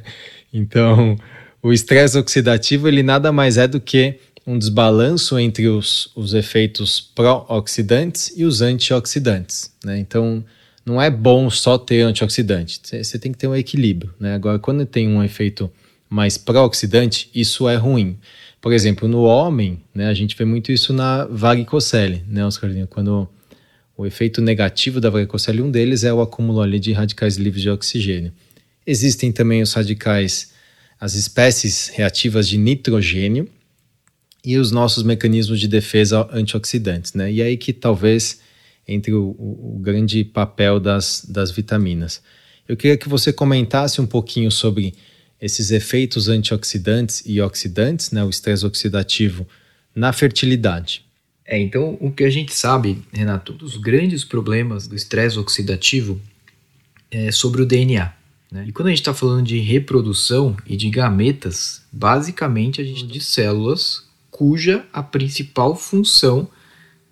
Então, 0.52 1.18
o 1.60 1.72
estresse 1.72 2.16
oxidativo 2.16 2.86
ele 2.86 3.02
nada 3.02 3.32
mais 3.32 3.58
é 3.58 3.66
do 3.66 3.80
que 3.80 4.20
um 4.46 4.56
desbalanço 4.56 5.36
entre 5.36 5.66
os, 5.66 6.12
os 6.14 6.32
efeitos 6.32 7.00
pró-oxidantes 7.00 8.32
e 8.36 8.44
os 8.44 8.62
antioxidantes. 8.62 9.72
Né? 9.84 9.98
Então, 9.98 10.44
não 10.86 11.02
é 11.02 11.10
bom 11.10 11.50
só 11.50 11.76
ter 11.76 12.02
antioxidante, 12.02 12.80
você 12.84 13.18
tem 13.18 13.32
que 13.32 13.38
ter 13.38 13.48
um 13.48 13.56
equilíbrio. 13.56 14.14
Né? 14.20 14.32
Agora, 14.36 14.60
quando 14.60 14.86
tem 14.86 15.08
um 15.08 15.24
efeito 15.24 15.68
mais 16.14 16.38
pró-oxidante, 16.38 17.28
isso 17.34 17.68
é 17.68 17.74
ruim. 17.74 18.16
Por 18.60 18.72
exemplo, 18.72 19.08
no 19.08 19.24
homem, 19.24 19.82
né, 19.92 20.06
a 20.06 20.14
gente 20.14 20.36
vê 20.36 20.44
muito 20.44 20.70
isso 20.70 20.92
na 20.92 21.24
varicocele, 21.24 22.22
né, 22.28 22.46
Oscarzinho? 22.46 22.86
Quando 22.86 23.28
o 23.96 24.06
efeito 24.06 24.40
negativo 24.40 25.00
da 25.00 25.10
varicocele, 25.10 25.60
um 25.60 25.72
deles 25.72 26.04
é 26.04 26.14
o 26.14 26.20
acúmulo 26.20 26.60
ali 26.60 26.78
de 26.78 26.92
radicais 26.92 27.36
livres 27.36 27.62
de 27.62 27.68
oxigênio. 27.68 28.32
Existem 28.86 29.32
também 29.32 29.60
os 29.60 29.72
radicais, 29.72 30.52
as 31.00 31.14
espécies 31.14 31.88
reativas 31.88 32.48
de 32.48 32.58
nitrogênio 32.58 33.48
e 34.44 34.56
os 34.56 34.70
nossos 34.70 35.02
mecanismos 35.02 35.58
de 35.58 35.66
defesa 35.66 36.28
antioxidantes, 36.30 37.12
né? 37.12 37.32
E 37.32 37.42
aí 37.42 37.56
que 37.56 37.72
talvez 37.72 38.40
entre 38.86 39.12
o, 39.12 39.34
o, 39.36 39.76
o 39.76 39.78
grande 39.80 40.22
papel 40.22 40.78
das, 40.78 41.26
das 41.28 41.50
vitaminas. 41.50 42.22
Eu 42.68 42.76
queria 42.76 42.96
que 42.96 43.08
você 43.08 43.32
comentasse 43.32 44.00
um 44.00 44.06
pouquinho 44.06 44.50
sobre 44.50 44.94
esses 45.44 45.70
efeitos 45.70 46.26
antioxidantes 46.26 47.22
e 47.26 47.38
oxidantes, 47.38 48.10
né, 48.10 48.24
o 48.24 48.30
estresse 48.30 48.64
oxidativo, 48.64 49.46
na 49.94 50.10
fertilidade. 50.10 51.04
É, 51.44 51.60
então 51.60 51.98
o 52.00 52.10
que 52.10 52.24
a 52.24 52.30
gente 52.30 52.54
sabe, 52.54 53.02
Renato, 53.12 53.52
dos 53.52 53.76
grandes 53.76 54.24
problemas 54.24 54.86
do 54.86 54.96
estresse 54.96 55.38
oxidativo 55.38 56.18
é 57.10 57.30
sobre 57.30 57.60
o 57.60 57.66
DNA. 57.66 58.10
Né? 58.50 58.64
E 58.68 58.72
quando 58.72 58.88
a 58.88 58.90
gente 58.90 59.00
está 59.00 59.12
falando 59.12 59.44
de 59.46 59.58
reprodução 59.58 60.56
e 60.66 60.78
de 60.78 60.88
gametas, 60.88 61.82
basicamente 61.92 62.80
a 62.80 62.84
gente 62.84 63.06
de 63.06 63.20
células 63.20 64.02
cuja 64.30 64.86
a 64.94 65.02
principal 65.02 65.76
função 65.76 66.48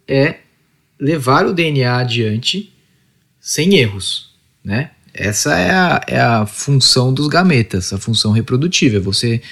é 0.08 0.38
levar 0.98 1.44
o 1.44 1.52
DNA 1.52 1.98
adiante 1.98 2.72
sem 3.38 3.74
erros, 3.74 4.30
né? 4.64 4.92
Essa 5.14 5.58
é 5.58 5.70
a, 5.70 6.00
é 6.06 6.20
a 6.20 6.46
função 6.46 7.12
dos 7.12 7.28
gametas, 7.28 7.92
a 7.92 7.98
função 7.98 8.32
reprodutiva, 8.32 8.96
é 8.96 9.00
você 9.00 9.42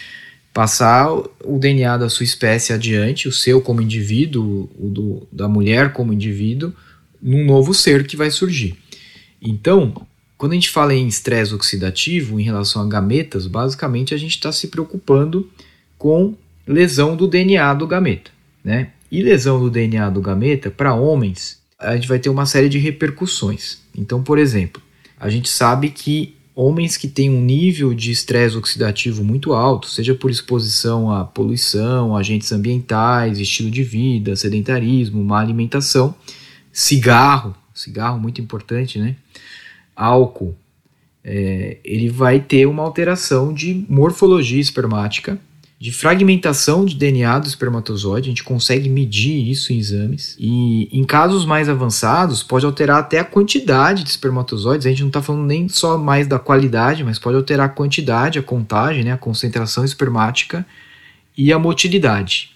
passar 0.52 1.12
o 1.44 1.58
DNA 1.58 1.98
da 1.98 2.08
sua 2.08 2.24
espécie 2.24 2.72
adiante, 2.72 3.28
o 3.28 3.32
seu 3.32 3.60
como 3.60 3.82
indivíduo, 3.82 4.68
o 4.78 4.88
do, 4.88 5.28
da 5.30 5.48
mulher 5.48 5.92
como 5.92 6.12
indivíduo, 6.12 6.72
num 7.20 7.44
novo 7.44 7.74
ser 7.74 8.06
que 8.06 8.16
vai 8.16 8.30
surgir. 8.30 8.76
Então, 9.40 10.06
quando 10.36 10.52
a 10.52 10.54
gente 10.54 10.70
fala 10.70 10.94
em 10.94 11.06
estresse 11.06 11.54
oxidativo 11.54 12.40
em 12.40 12.42
relação 12.42 12.82
a 12.82 12.88
gametas, 12.88 13.46
basicamente 13.46 14.14
a 14.14 14.16
gente 14.16 14.32
está 14.32 14.50
se 14.50 14.68
preocupando 14.68 15.50
com 15.98 16.34
lesão 16.66 17.14
do 17.14 17.28
DNA 17.28 17.74
do 17.74 17.86
gameta, 17.86 18.30
né? 18.64 18.90
E 19.12 19.22
lesão 19.22 19.60
do 19.60 19.68
DNA 19.68 20.08
do 20.08 20.20
gameta, 20.20 20.70
para 20.70 20.94
homens, 20.94 21.60
a 21.78 21.94
gente 21.94 22.08
vai 22.08 22.18
ter 22.18 22.30
uma 22.30 22.46
série 22.46 22.68
de 22.68 22.78
repercussões. 22.78 23.78
Então, 23.94 24.22
por 24.22 24.38
exemplo, 24.38 24.80
a 25.20 25.28
gente 25.28 25.50
sabe 25.50 25.90
que 25.90 26.34
homens 26.54 26.96
que 26.96 27.06
têm 27.06 27.28
um 27.28 27.40
nível 27.40 27.92
de 27.92 28.10
estresse 28.10 28.56
oxidativo 28.56 29.22
muito 29.22 29.52
alto, 29.52 29.86
seja 29.86 30.14
por 30.14 30.30
exposição 30.30 31.10
à 31.10 31.24
poluição, 31.24 32.16
agentes 32.16 32.50
ambientais, 32.52 33.38
estilo 33.38 33.70
de 33.70 33.84
vida, 33.84 34.34
sedentarismo, 34.34 35.22
má 35.22 35.40
alimentação, 35.40 36.14
cigarro, 36.72 37.54
cigarro 37.74 38.18
muito 38.18 38.40
importante, 38.40 38.98
né? 38.98 39.14
Álcool, 39.94 40.56
é, 41.22 41.76
ele 41.84 42.08
vai 42.08 42.40
ter 42.40 42.66
uma 42.66 42.82
alteração 42.82 43.52
de 43.52 43.84
morfologia 43.88 44.60
espermática 44.60 45.38
de 45.80 45.90
fragmentação 45.90 46.84
de 46.84 46.94
DNA 46.94 47.38
do 47.38 47.46
espermatozoide, 47.46 48.28
a 48.28 48.32
gente 48.32 48.44
consegue 48.44 48.86
medir 48.86 49.48
isso 49.48 49.72
em 49.72 49.78
exames. 49.78 50.36
E 50.38 50.90
em 50.92 51.02
casos 51.04 51.46
mais 51.46 51.70
avançados, 51.70 52.42
pode 52.42 52.66
alterar 52.66 52.98
até 52.98 53.18
a 53.18 53.24
quantidade 53.24 54.04
de 54.04 54.10
espermatozoides. 54.10 54.86
A 54.86 54.90
gente 54.90 55.00
não 55.00 55.08
está 55.08 55.22
falando 55.22 55.46
nem 55.46 55.70
só 55.70 55.96
mais 55.96 56.26
da 56.26 56.38
qualidade, 56.38 57.02
mas 57.02 57.18
pode 57.18 57.38
alterar 57.38 57.64
a 57.64 57.70
quantidade, 57.70 58.38
a 58.38 58.42
contagem, 58.42 59.04
né, 59.04 59.12
a 59.12 59.16
concentração 59.16 59.82
espermática 59.82 60.66
e 61.34 61.50
a 61.50 61.58
motilidade. 61.58 62.50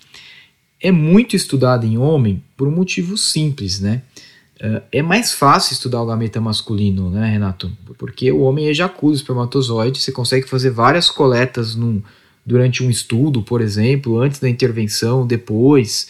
É 0.79 0.93
muito 0.93 1.35
estudado 1.35 1.87
em 1.87 1.97
homem 1.97 2.45
por 2.59 2.69
um 2.69 2.73
motivo 2.73 3.17
simples, 3.17 3.81
né? 3.81 4.03
É 4.93 5.01
mais 5.01 5.33
fácil 5.33 5.73
estudar 5.73 6.03
o 6.03 6.07
gameta 6.07 6.43
masculino, 6.43 7.09
né, 7.09 7.27
Renato? 7.31 7.73
Porque 7.97 8.31
o 8.31 8.41
homem 8.41 8.67
ejacula 8.67 9.13
o 9.13 9.17
espermatozoide, 9.17 9.99
você 9.99 10.13
consegue 10.13 10.47
fazer 10.47 10.71
várias 10.71 11.11
coletas 11.11 11.75
num 11.75 12.03
durante 12.45 12.83
um 12.83 12.91
estudo, 12.91 13.43
por 13.43 13.61
exemplo, 13.61 14.21
antes 14.21 14.41
da 14.41 14.49
intervenção, 14.49 15.27
depois. 15.27 16.09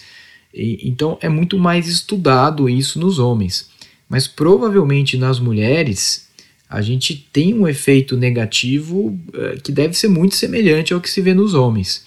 E, 0.53 0.88
então 0.88 1.18
é 1.20 1.29
muito 1.29 1.59
mais 1.59 1.87
estudado 1.87 2.68
isso 2.68 2.99
nos 2.99 3.18
homens. 3.18 3.68
Mas 4.09 4.27
provavelmente 4.27 5.16
nas 5.16 5.38
mulheres 5.38 6.29
a 6.68 6.81
gente 6.83 7.14
tem 7.33 7.55
um 7.55 7.68
efeito 7.68 8.16
negativo 8.16 9.09
uh, 9.09 9.61
que 9.62 9.70
deve 9.70 9.94
ser 9.94 10.09
muito 10.09 10.35
semelhante 10.35 10.92
ao 10.92 11.01
que 11.01 11.11
se 11.11 11.20
vê 11.20 11.33
nos 11.33 11.55
homens. 11.55 12.05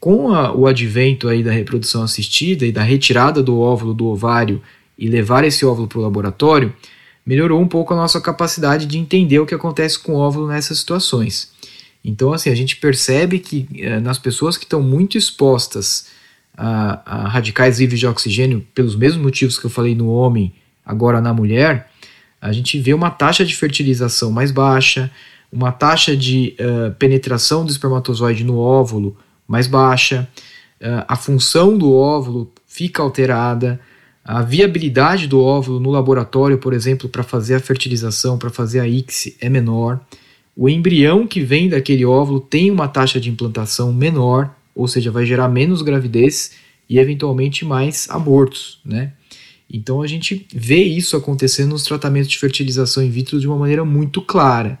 Com 0.00 0.32
a, 0.32 0.54
o 0.54 0.66
advento 0.66 1.28
aí 1.28 1.42
da 1.42 1.52
reprodução 1.52 2.02
assistida 2.02 2.64
e 2.64 2.72
da 2.72 2.82
retirada 2.82 3.42
do 3.42 3.58
óvulo 3.58 3.92
do 3.92 4.06
ovário 4.06 4.62
e 4.98 5.08
levar 5.08 5.44
esse 5.44 5.66
óvulo 5.66 5.86
para 5.88 5.98
o 5.98 6.02
laboratório, 6.02 6.72
melhorou 7.26 7.60
um 7.60 7.68
pouco 7.68 7.92
a 7.92 7.96
nossa 7.96 8.20
capacidade 8.20 8.86
de 8.86 8.96
entender 8.96 9.38
o 9.38 9.46
que 9.46 9.54
acontece 9.54 9.98
com 9.98 10.12
o 10.12 10.18
óvulo 10.18 10.48
nessas 10.48 10.78
situações. 10.78 11.50
Então, 12.08 12.32
assim, 12.32 12.50
a 12.50 12.54
gente 12.54 12.76
percebe 12.76 13.40
que 13.40 13.66
eh, 13.80 13.98
nas 13.98 14.16
pessoas 14.16 14.56
que 14.56 14.62
estão 14.62 14.80
muito 14.80 15.18
expostas 15.18 16.06
a, 16.56 17.02
a, 17.04 17.28
radicais 17.28 17.80
livres 17.80 17.98
de 17.98 18.06
oxigênio, 18.06 18.64
pelos 18.72 18.94
mesmos 18.94 19.20
motivos 19.20 19.58
que 19.58 19.66
eu 19.66 19.70
falei 19.70 19.92
no 19.92 20.08
homem, 20.08 20.54
agora 20.84 21.20
na 21.20 21.34
mulher, 21.34 21.90
a 22.40 22.52
gente 22.52 22.78
vê 22.78 22.94
uma 22.94 23.10
taxa 23.10 23.44
de 23.44 23.56
fertilização 23.56 24.30
mais 24.30 24.52
baixa, 24.52 25.10
uma 25.50 25.72
taxa 25.72 26.16
de 26.16 26.54
uh, 26.60 26.94
penetração 26.94 27.64
do 27.64 27.72
espermatozoide 27.72 28.44
no 28.44 28.56
óvulo 28.56 29.16
mais 29.48 29.66
baixa, 29.66 30.28
uh, 30.80 31.04
a 31.08 31.16
função 31.16 31.76
do 31.76 31.92
óvulo 31.92 32.52
fica 32.68 33.02
alterada, 33.02 33.80
a 34.24 34.42
viabilidade 34.42 35.26
do 35.26 35.42
óvulo 35.42 35.80
no 35.80 35.90
laboratório, 35.90 36.58
por 36.58 36.72
exemplo, 36.72 37.08
para 37.08 37.24
fazer 37.24 37.56
a 37.56 37.60
fertilização, 37.60 38.38
para 38.38 38.50
fazer 38.50 38.78
a 38.78 38.86
ICSI, 38.86 39.36
é 39.40 39.48
menor 39.48 40.00
o 40.56 40.70
embrião 40.70 41.26
que 41.26 41.42
vem 41.42 41.68
daquele 41.68 42.06
óvulo 42.06 42.40
tem 42.40 42.70
uma 42.70 42.88
taxa 42.88 43.20
de 43.20 43.28
implantação 43.28 43.92
menor, 43.92 44.56
ou 44.74 44.88
seja, 44.88 45.10
vai 45.10 45.26
gerar 45.26 45.48
menos 45.48 45.82
gravidez 45.82 46.52
e 46.88 46.98
eventualmente 46.98 47.64
mais 47.64 48.08
abortos, 48.08 48.80
né? 48.82 49.12
Então 49.70 50.00
a 50.00 50.06
gente 50.06 50.46
vê 50.54 50.82
isso 50.82 51.16
acontecendo 51.16 51.70
nos 51.70 51.82
tratamentos 51.82 52.30
de 52.30 52.38
fertilização 52.38 53.02
in 53.02 53.10
vitro 53.10 53.38
de 53.38 53.46
uma 53.46 53.56
maneira 53.56 53.84
muito 53.84 54.22
clara. 54.22 54.78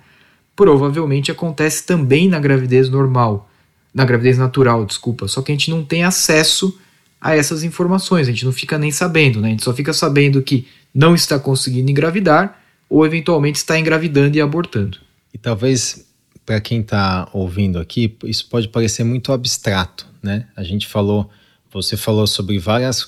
Provavelmente 0.54 1.30
acontece 1.30 1.84
também 1.84 2.28
na 2.28 2.38
gravidez 2.38 2.88
normal, 2.88 3.50
na 3.92 4.04
gravidez 4.04 4.38
natural, 4.38 4.86
desculpa, 4.86 5.28
só 5.28 5.42
que 5.42 5.52
a 5.52 5.54
gente 5.54 5.70
não 5.70 5.84
tem 5.84 6.04
acesso 6.04 6.78
a 7.20 7.34
essas 7.34 7.62
informações, 7.64 8.28
a 8.28 8.30
gente 8.30 8.44
não 8.44 8.52
fica 8.52 8.78
nem 8.78 8.90
sabendo, 8.90 9.40
né? 9.40 9.48
A 9.48 9.50
gente 9.50 9.64
só 9.64 9.74
fica 9.74 9.92
sabendo 9.92 10.40
que 10.40 10.66
não 10.94 11.14
está 11.14 11.38
conseguindo 11.38 11.90
engravidar 11.90 12.62
ou 12.88 13.04
eventualmente 13.04 13.58
está 13.58 13.78
engravidando 13.78 14.38
e 14.38 14.40
abortando. 14.40 15.05
E 15.36 15.38
talvez 15.38 16.06
para 16.46 16.58
quem 16.62 16.80
está 16.80 17.28
ouvindo 17.30 17.78
aqui, 17.78 18.16
isso 18.24 18.48
pode 18.48 18.68
parecer 18.68 19.04
muito 19.04 19.30
abstrato, 19.34 20.06
né? 20.22 20.46
A 20.56 20.62
gente 20.62 20.86
falou, 20.86 21.28
você 21.70 21.94
falou 21.94 22.26
sobre 22.26 22.58
várias 22.58 23.06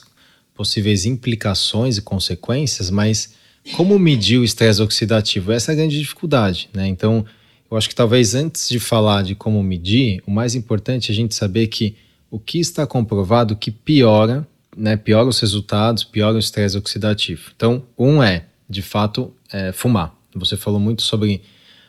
possíveis 0.55 1.07
implicações 1.07 1.97
e 1.97 2.03
consequências, 2.03 2.91
mas 2.91 3.33
como 3.73 3.99
medir 3.99 4.37
o 4.37 4.45
estresse 4.45 4.83
oxidativo? 4.83 5.53
Essa 5.53 5.73
é 5.73 5.73
a 5.73 5.77
grande 5.77 5.99
dificuldade, 5.99 6.69
né? 6.75 6.87
Então, 6.87 7.25
eu 7.71 7.79
acho 7.79 7.89
que 7.89 7.95
talvez 7.95 8.35
antes 8.35 8.69
de 8.69 8.79
falar 8.79 9.23
de 9.23 9.35
como 9.35 9.63
medir, 9.63 10.23
o 10.27 10.31
mais 10.31 10.55
importante 10.55 11.11
é 11.11 11.13
a 11.15 11.17
gente 11.17 11.35
saber 11.35 11.69
que 11.69 11.97
o 12.31 12.39
que 12.39 12.59
está 12.59 12.87
comprovado 12.87 13.57
que 13.57 13.71
piora, 13.71 14.47
né, 14.77 14.99
piora 14.99 15.27
os 15.27 15.41
resultados, 15.41 16.05
piora 16.05 16.37
o 16.37 16.39
estresse 16.39 16.77
oxidativo. 16.77 17.53
Então, 17.57 17.83
um 17.99 18.23
é, 18.23 18.45
de 18.69 18.83
fato, 18.83 19.33
é, 19.51 19.73
fumar. 19.73 20.15
Você 20.35 20.59
falou 20.59 20.79
muito 20.79 21.01
sobre 21.01 21.41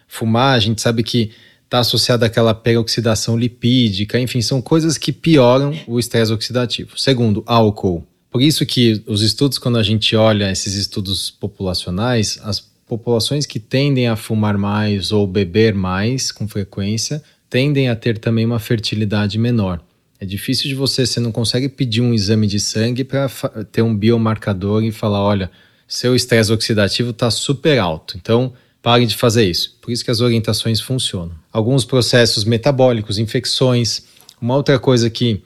fumar, 0.10 0.58
a 0.58 0.60
gente 0.60 0.82
sabe 0.82 1.04
que 1.04 1.32
está 1.64 1.80
associado 1.80 2.26
àquela 2.26 2.54
peroxidação 2.54 3.38
lipídica, 3.38 4.20
enfim, 4.20 4.42
são 4.42 4.60
coisas 4.60 4.98
que 4.98 5.14
pioram 5.14 5.72
o 5.88 6.00
estresse 6.00 6.34
oxidativo. 6.34 7.00
Segundo, 7.00 7.44
álcool. 7.46 8.04
Por 8.32 8.42
isso 8.42 8.66
que 8.66 9.04
os 9.08 9.22
estudos, 9.22 9.60
quando 9.60 9.78
a 9.78 9.84
gente 9.84 10.16
olha 10.16 10.52
esses 10.52 10.74
estudos 10.74 11.30
populacionais, 11.30 12.40
as 12.44 12.60
populações 12.88 13.46
que 13.46 13.60
tendem 13.60 14.08
a 14.08 14.16
fumar 14.16 14.58
mais 14.58 15.12
ou 15.12 15.28
beber 15.28 15.76
mais 15.76 16.32
com 16.32 16.48
frequência 16.48 17.22
tendem 17.48 17.88
a 17.88 17.96
ter 17.96 18.18
também 18.18 18.46
uma 18.46 18.60
fertilidade 18.60 19.38
menor. 19.38 19.80
É 20.20 20.26
difícil 20.26 20.68
de 20.68 20.76
você, 20.76 21.06
você 21.06 21.20
não 21.20 21.32
consegue 21.32 21.70
pedir 21.70 22.02
um 22.02 22.14
exame 22.14 22.46
de 22.46 22.60
sangue 22.60 23.04
para 23.04 23.30
ter 23.72 23.82
um 23.82 23.96
biomarcador 23.96 24.84
e 24.84 24.92
falar, 24.92 25.22
olha, 25.22 25.50
seu 25.88 26.16
estresse 26.16 26.52
oxidativo 26.52 27.12
está 27.12 27.32
super 27.32 27.80
alto. 27.80 28.18
Então, 28.18 28.54
Pare 28.82 29.06
de 29.06 29.16
fazer 29.16 29.50
isso. 29.50 29.78
Por 29.82 29.92
isso 29.92 30.04
que 30.06 30.12
as 30.12 30.22
orientações 30.22 30.80
funcionam. 30.80 31.36
Alguns 31.52 31.84
processos 31.84 32.44
metabólicos, 32.46 33.18
infecções. 33.18 34.04
Uma 34.42 34.56
outra 34.56 34.80
coisa 34.80 35.10
que 35.10 35.44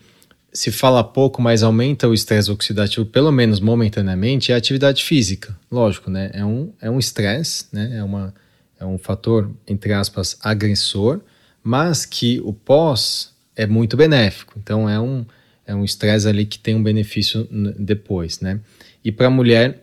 se 0.53 0.71
fala 0.71 1.03
pouco, 1.03 1.41
mas 1.41 1.63
aumenta 1.63 2.07
o 2.07 2.13
estresse 2.13 2.51
oxidativo, 2.51 3.05
pelo 3.07 3.31
menos 3.31 3.59
momentaneamente, 3.59 4.51
é 4.51 4.55
a 4.55 4.57
atividade 4.57 5.03
física. 5.03 5.57
Lógico, 5.71 6.11
né? 6.11 6.29
É 6.31 6.45
um 6.45 6.71
é 6.79 6.89
um 6.89 6.99
estresse, 6.99 7.65
né? 7.73 7.97
É 7.97 8.03
uma 8.03 8.33
é 8.79 8.85
um 8.85 8.99
fator 8.99 9.49
entre 9.67 9.93
aspas 9.93 10.37
agressor, 10.41 11.19
mas 11.63 12.05
que 12.05 12.39
o 12.43 12.53
pós 12.53 13.33
é 13.55 13.65
muito 13.65 13.97
benéfico. 13.97 14.53
Então 14.61 14.87
é 14.87 14.99
um 14.99 15.25
é 15.65 15.73
um 15.73 15.83
estresse 15.83 16.27
ali 16.27 16.45
que 16.45 16.59
tem 16.59 16.75
um 16.75 16.83
benefício 16.83 17.47
depois, 17.79 18.39
né? 18.39 18.59
E 19.03 19.11
para 19.11 19.27
a 19.27 19.31
mulher, 19.31 19.82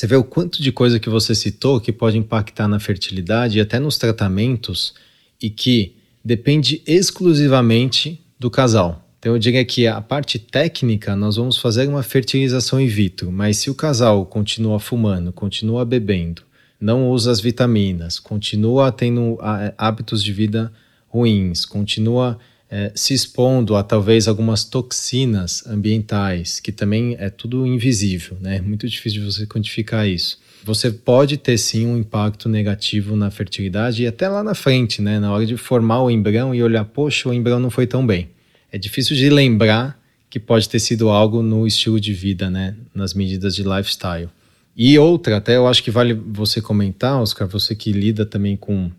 você 0.00 0.06
vê 0.06 0.16
o 0.16 0.24
quanto 0.24 0.62
de 0.62 0.72
coisa 0.72 0.98
que 0.98 1.10
você 1.10 1.34
citou 1.34 1.78
que 1.78 1.92
pode 1.92 2.16
impactar 2.16 2.66
na 2.66 2.80
fertilidade 2.80 3.58
e 3.58 3.60
até 3.60 3.78
nos 3.78 3.98
tratamentos 3.98 4.94
e 5.38 5.50
que 5.50 5.94
depende 6.24 6.80
exclusivamente 6.86 8.18
do 8.38 8.50
casal. 8.50 9.06
Então 9.18 9.34
eu 9.34 9.38
diria 9.38 9.62
que 9.62 9.86
a 9.86 10.00
parte 10.00 10.38
técnica 10.38 11.14
nós 11.14 11.36
vamos 11.36 11.58
fazer 11.58 11.86
uma 11.86 12.02
fertilização 12.02 12.80
in 12.80 12.86
vitro, 12.86 13.30
mas 13.30 13.58
se 13.58 13.68
o 13.68 13.74
casal 13.74 14.24
continua 14.24 14.80
fumando, 14.80 15.34
continua 15.34 15.84
bebendo, 15.84 16.40
não 16.80 17.10
usa 17.10 17.30
as 17.30 17.38
vitaminas, 17.38 18.18
continua 18.18 18.90
tendo 18.90 19.36
hábitos 19.76 20.24
de 20.24 20.32
vida 20.32 20.72
ruins, 21.08 21.66
continua 21.66 22.38
é, 22.70 22.92
se 22.94 23.12
expondo 23.12 23.74
a 23.74 23.82
talvez 23.82 24.28
algumas 24.28 24.64
toxinas 24.64 25.66
ambientais, 25.66 26.60
que 26.60 26.70
também 26.70 27.16
é 27.18 27.28
tudo 27.28 27.66
invisível, 27.66 28.36
né? 28.40 28.58
É 28.58 28.60
muito 28.60 28.88
difícil 28.88 29.20
de 29.20 29.26
você 29.26 29.46
quantificar 29.46 30.06
isso. 30.06 30.38
Você 30.62 30.90
pode 30.90 31.36
ter 31.36 31.58
sim 31.58 31.86
um 31.86 31.96
impacto 31.96 32.48
negativo 32.48 33.16
na 33.16 33.30
fertilidade 33.30 34.02
e 34.02 34.06
até 34.06 34.28
lá 34.28 34.44
na 34.44 34.54
frente, 34.54 35.02
né? 35.02 35.18
Na 35.18 35.32
hora 35.32 35.44
de 35.44 35.56
formar 35.56 36.02
o 36.02 36.10
embrião 36.10 36.54
e 36.54 36.62
olhar, 36.62 36.84
poxa, 36.84 37.28
o 37.28 37.34
embrião 37.34 37.58
não 37.58 37.70
foi 37.70 37.86
tão 37.86 38.06
bem. 38.06 38.28
É 38.70 38.78
difícil 38.78 39.16
de 39.16 39.28
lembrar 39.28 39.98
que 40.28 40.38
pode 40.38 40.68
ter 40.68 40.78
sido 40.78 41.08
algo 41.08 41.42
no 41.42 41.66
estilo 41.66 41.98
de 41.98 42.12
vida, 42.12 42.48
né? 42.48 42.76
Nas 42.94 43.14
medidas 43.14 43.56
de 43.56 43.64
lifestyle. 43.64 44.28
E 44.76 44.96
outra, 44.96 45.38
até 45.38 45.56
eu 45.56 45.66
acho 45.66 45.82
que 45.82 45.90
vale 45.90 46.14
você 46.14 46.60
comentar, 46.60 47.20
Oscar, 47.20 47.48
você 47.48 47.74
que 47.74 47.90
lida 47.90 48.24
também 48.24 48.56
com 48.56 48.92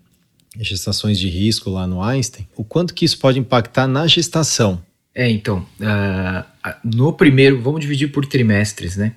gestações 0.60 1.18
de 1.18 1.28
risco 1.28 1.70
lá 1.70 1.86
no 1.86 2.02
Einstein, 2.02 2.46
o 2.56 2.64
quanto 2.64 2.94
que 2.94 3.04
isso 3.04 3.18
pode 3.18 3.38
impactar 3.38 3.86
na 3.86 4.06
gestação? 4.06 4.82
É, 5.14 5.30
então, 5.30 5.66
uh, 5.80 6.72
no 6.84 7.12
primeiro, 7.12 7.60
vamos 7.60 7.80
dividir 7.80 8.08
por 8.08 8.24
trimestres, 8.24 8.96
né? 8.96 9.14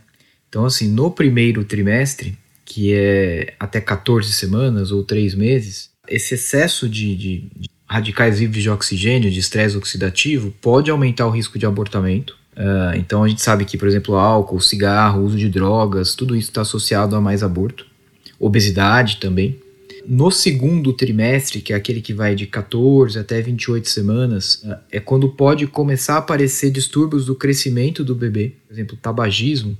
Então, 0.50 0.66
assim, 0.66 0.90
no 0.90 1.12
primeiro 1.12 1.64
trimestre, 1.64 2.38
que 2.66 2.94
é 2.94 3.54
até 3.60 3.80
14 3.80 4.32
semanas 4.32 4.92
ou 4.92 5.04
3 5.04 5.36
meses, 5.36 5.90
esse 6.08 6.34
excesso 6.34 6.90
de, 6.90 7.16
de, 7.16 7.38
de 7.56 7.70
radicais 7.88 8.40
livres 8.40 8.64
de 8.64 8.70
oxigênio, 8.70 9.32
de 9.32 9.40
estresse 9.40 9.78
oxidativo, 9.78 10.54
pode 10.62 10.92
aumentar 10.92 11.28
o 11.28 11.30
risco 11.30 11.58
de 11.58 11.66
abortamento. 11.66 12.38
Uh, 12.56 12.96
então, 12.98 13.24
a 13.24 13.28
gente 13.28 13.42
sabe 13.42 13.66
que, 13.66 13.78
por 13.78 13.88
exemplo, 13.88 14.16
álcool, 14.16 14.60
cigarro, 14.60 15.24
uso 15.24 15.38
de 15.38 15.50
drogas, 15.50 16.16
tudo 16.16 16.36
isso 16.36 16.50
está 16.50 16.62
associado 16.62 17.16
a 17.16 17.22
mais 17.22 17.44
aborto. 17.44 17.86
Obesidade 18.40 19.18
também. 19.18 19.60
No 20.08 20.30
segundo 20.30 20.94
trimestre, 20.94 21.62
que 21.62 21.74
é 21.74 21.76
aquele 21.76 22.02
que 22.02 22.14
vai 22.14 22.36
de 22.36 22.46
14 22.46 23.18
até 23.18 23.42
28 23.42 23.90
semanas, 23.90 24.64
é 24.92 25.00
quando 25.00 25.30
pode 25.30 25.66
começar 25.68 26.16
a 26.16 26.18
aparecer 26.18 26.70
distúrbios 26.70 27.26
do 27.26 27.36
crescimento 27.36 28.04
do 28.04 28.14
bebê. 28.14 28.54
Por 28.68 28.74
exemplo, 28.74 28.98
tabagismo 28.98 29.78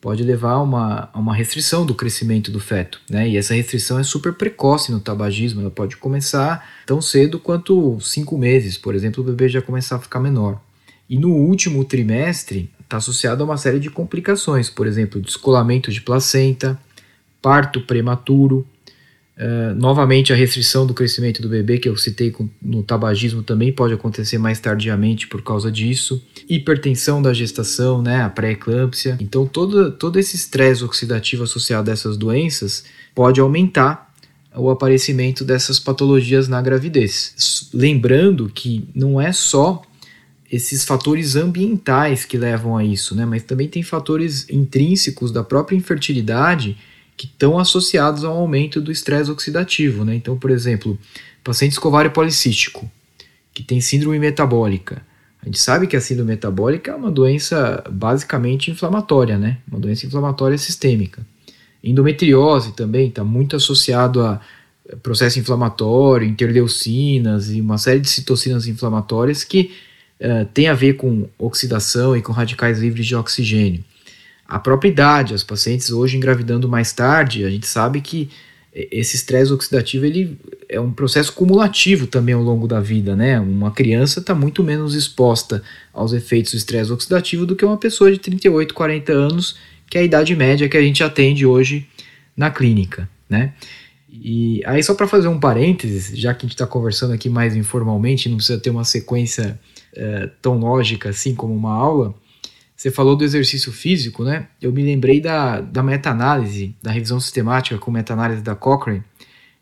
pode 0.00 0.22
levar 0.22 0.52
a 0.52 0.62
uma, 0.62 1.08
a 1.12 1.18
uma 1.18 1.34
restrição 1.34 1.86
do 1.86 1.94
crescimento 1.94 2.50
do 2.50 2.60
feto. 2.60 3.00
Né? 3.08 3.30
E 3.30 3.36
essa 3.38 3.54
restrição 3.54 3.98
é 3.98 4.02
super 4.02 4.34
precoce 4.34 4.92
no 4.92 5.00
tabagismo, 5.00 5.62
ela 5.62 5.70
pode 5.70 5.96
começar 5.96 6.68
tão 6.84 7.00
cedo 7.00 7.38
quanto 7.38 7.98
5 7.98 8.36
meses, 8.36 8.76
por 8.76 8.94
exemplo, 8.94 9.24
o 9.24 9.26
bebê 9.26 9.48
já 9.48 9.62
começar 9.62 9.96
a 9.96 9.98
ficar 9.98 10.20
menor. 10.20 10.60
E 11.08 11.18
no 11.18 11.30
último 11.30 11.84
trimestre 11.86 12.70
está 12.82 12.98
associado 12.98 13.42
a 13.42 13.46
uma 13.46 13.56
série 13.56 13.80
de 13.80 13.88
complicações, 13.88 14.68
por 14.68 14.86
exemplo, 14.86 15.20
descolamento 15.20 15.90
de 15.90 16.02
placenta, 16.02 16.78
parto 17.40 17.80
prematuro, 17.80 18.66
Uh, 19.36 19.74
novamente, 19.74 20.32
a 20.32 20.36
restrição 20.36 20.86
do 20.86 20.94
crescimento 20.94 21.42
do 21.42 21.48
bebê, 21.48 21.78
que 21.78 21.88
eu 21.88 21.96
citei 21.96 22.30
com, 22.30 22.48
no 22.62 22.84
tabagismo, 22.84 23.42
também 23.42 23.72
pode 23.72 23.92
acontecer 23.92 24.38
mais 24.38 24.60
tardiamente 24.60 25.26
por 25.26 25.42
causa 25.42 25.72
disso. 25.72 26.24
Hipertensão 26.48 27.20
da 27.20 27.32
gestação, 27.32 28.00
né, 28.00 28.22
a 28.22 28.28
pré-eclâmpsia. 28.28 29.18
Então, 29.20 29.44
todo, 29.44 29.90
todo 29.90 30.18
esse 30.20 30.36
estresse 30.36 30.84
oxidativo 30.84 31.42
associado 31.42 31.90
a 31.90 31.92
essas 31.92 32.16
doenças 32.16 32.84
pode 33.12 33.40
aumentar 33.40 34.14
o 34.56 34.70
aparecimento 34.70 35.44
dessas 35.44 35.80
patologias 35.80 36.46
na 36.46 36.62
gravidez. 36.62 37.68
Lembrando 37.74 38.48
que 38.48 38.88
não 38.94 39.20
é 39.20 39.32
só 39.32 39.82
esses 40.50 40.84
fatores 40.84 41.34
ambientais 41.34 42.24
que 42.24 42.38
levam 42.38 42.76
a 42.76 42.84
isso, 42.84 43.16
né, 43.16 43.26
mas 43.26 43.42
também 43.42 43.66
tem 43.66 43.82
fatores 43.82 44.48
intrínsecos 44.48 45.32
da 45.32 45.42
própria 45.42 45.74
infertilidade 45.74 46.76
que 47.16 47.26
estão 47.26 47.58
associados 47.58 48.24
ao 48.24 48.36
aumento 48.36 48.80
do 48.80 48.90
estresse 48.90 49.30
oxidativo. 49.30 50.04
Né? 50.04 50.14
Então, 50.14 50.36
por 50.36 50.50
exemplo, 50.50 50.98
paciente 51.42 51.78
com 51.78 52.10
policístico, 52.10 52.90
que 53.52 53.62
tem 53.62 53.80
síndrome 53.80 54.18
metabólica. 54.18 55.02
A 55.42 55.46
gente 55.46 55.60
sabe 55.60 55.86
que 55.86 55.96
a 55.96 56.00
síndrome 56.00 56.30
metabólica 56.30 56.90
é 56.90 56.94
uma 56.94 57.10
doença 57.10 57.84
basicamente 57.90 58.70
inflamatória, 58.70 59.38
né? 59.38 59.58
uma 59.70 59.78
doença 59.78 60.06
inflamatória 60.06 60.56
sistêmica. 60.56 61.24
Endometriose 61.82 62.72
também 62.72 63.08
está 63.08 63.22
muito 63.22 63.54
associado 63.54 64.22
a 64.22 64.40
processo 65.02 65.38
inflamatório, 65.38 66.26
interleucinas 66.26 67.50
e 67.50 67.60
uma 67.60 67.78
série 67.78 68.00
de 68.00 68.08
citocinas 68.08 68.66
inflamatórias 68.66 69.42
que 69.44 69.72
uh, 70.20 70.44
tem 70.52 70.68
a 70.68 70.74
ver 70.74 70.94
com 70.94 71.28
oxidação 71.38 72.16
e 72.16 72.22
com 72.22 72.32
radicais 72.32 72.78
livres 72.80 73.06
de 73.06 73.16
oxigênio. 73.16 73.82
A 74.46 74.58
própria 74.58 74.88
idade, 74.88 75.34
as 75.34 75.42
pacientes 75.42 75.90
hoje 75.90 76.16
engravidando 76.16 76.68
mais 76.68 76.92
tarde, 76.92 77.44
a 77.44 77.50
gente 77.50 77.66
sabe 77.66 78.00
que 78.00 78.30
esse 78.74 79.14
estresse 79.14 79.52
oxidativo 79.52 80.04
ele 80.04 80.36
é 80.68 80.80
um 80.80 80.90
processo 80.90 81.32
cumulativo 81.32 82.08
também 82.08 82.34
ao 82.34 82.42
longo 82.42 82.66
da 82.66 82.80
vida, 82.80 83.14
né? 83.14 83.38
Uma 83.38 83.70
criança 83.70 84.18
está 84.18 84.34
muito 84.34 84.64
menos 84.64 84.94
exposta 84.94 85.62
aos 85.92 86.12
efeitos 86.12 86.52
do 86.52 86.58
estresse 86.58 86.92
oxidativo 86.92 87.46
do 87.46 87.54
que 87.54 87.64
uma 87.64 87.76
pessoa 87.76 88.10
de 88.10 88.18
38, 88.18 88.74
40 88.74 89.12
anos, 89.12 89.56
que 89.88 89.96
é 89.96 90.00
a 90.00 90.04
idade 90.04 90.34
média 90.34 90.68
que 90.68 90.76
a 90.76 90.82
gente 90.82 91.04
atende 91.04 91.46
hoje 91.46 91.86
na 92.36 92.50
clínica, 92.50 93.08
né? 93.30 93.54
E 94.10 94.60
aí, 94.64 94.82
só 94.82 94.94
para 94.94 95.06
fazer 95.06 95.28
um 95.28 95.38
parênteses, 95.38 96.16
já 96.18 96.34
que 96.34 96.44
a 96.44 96.46
gente 96.46 96.54
está 96.54 96.66
conversando 96.66 97.12
aqui 97.12 97.28
mais 97.28 97.54
informalmente, 97.54 98.28
não 98.28 98.36
precisa 98.36 98.58
ter 98.58 98.70
uma 98.70 98.84
sequência 98.84 99.58
é, 99.94 100.28
tão 100.42 100.58
lógica 100.58 101.10
assim 101.10 101.34
como 101.34 101.54
uma 101.54 101.72
aula, 101.72 102.14
você 102.76 102.90
falou 102.90 103.16
do 103.16 103.24
exercício 103.24 103.72
físico, 103.72 104.24
né? 104.24 104.48
Eu 104.60 104.72
me 104.72 104.82
lembrei 104.82 105.20
da, 105.20 105.60
da 105.60 105.82
meta-análise, 105.82 106.74
da 106.82 106.90
revisão 106.90 107.20
sistemática 107.20 107.78
com 107.78 107.90
meta-análise 107.90 108.42
da 108.42 108.54
Cochrane, 108.54 109.02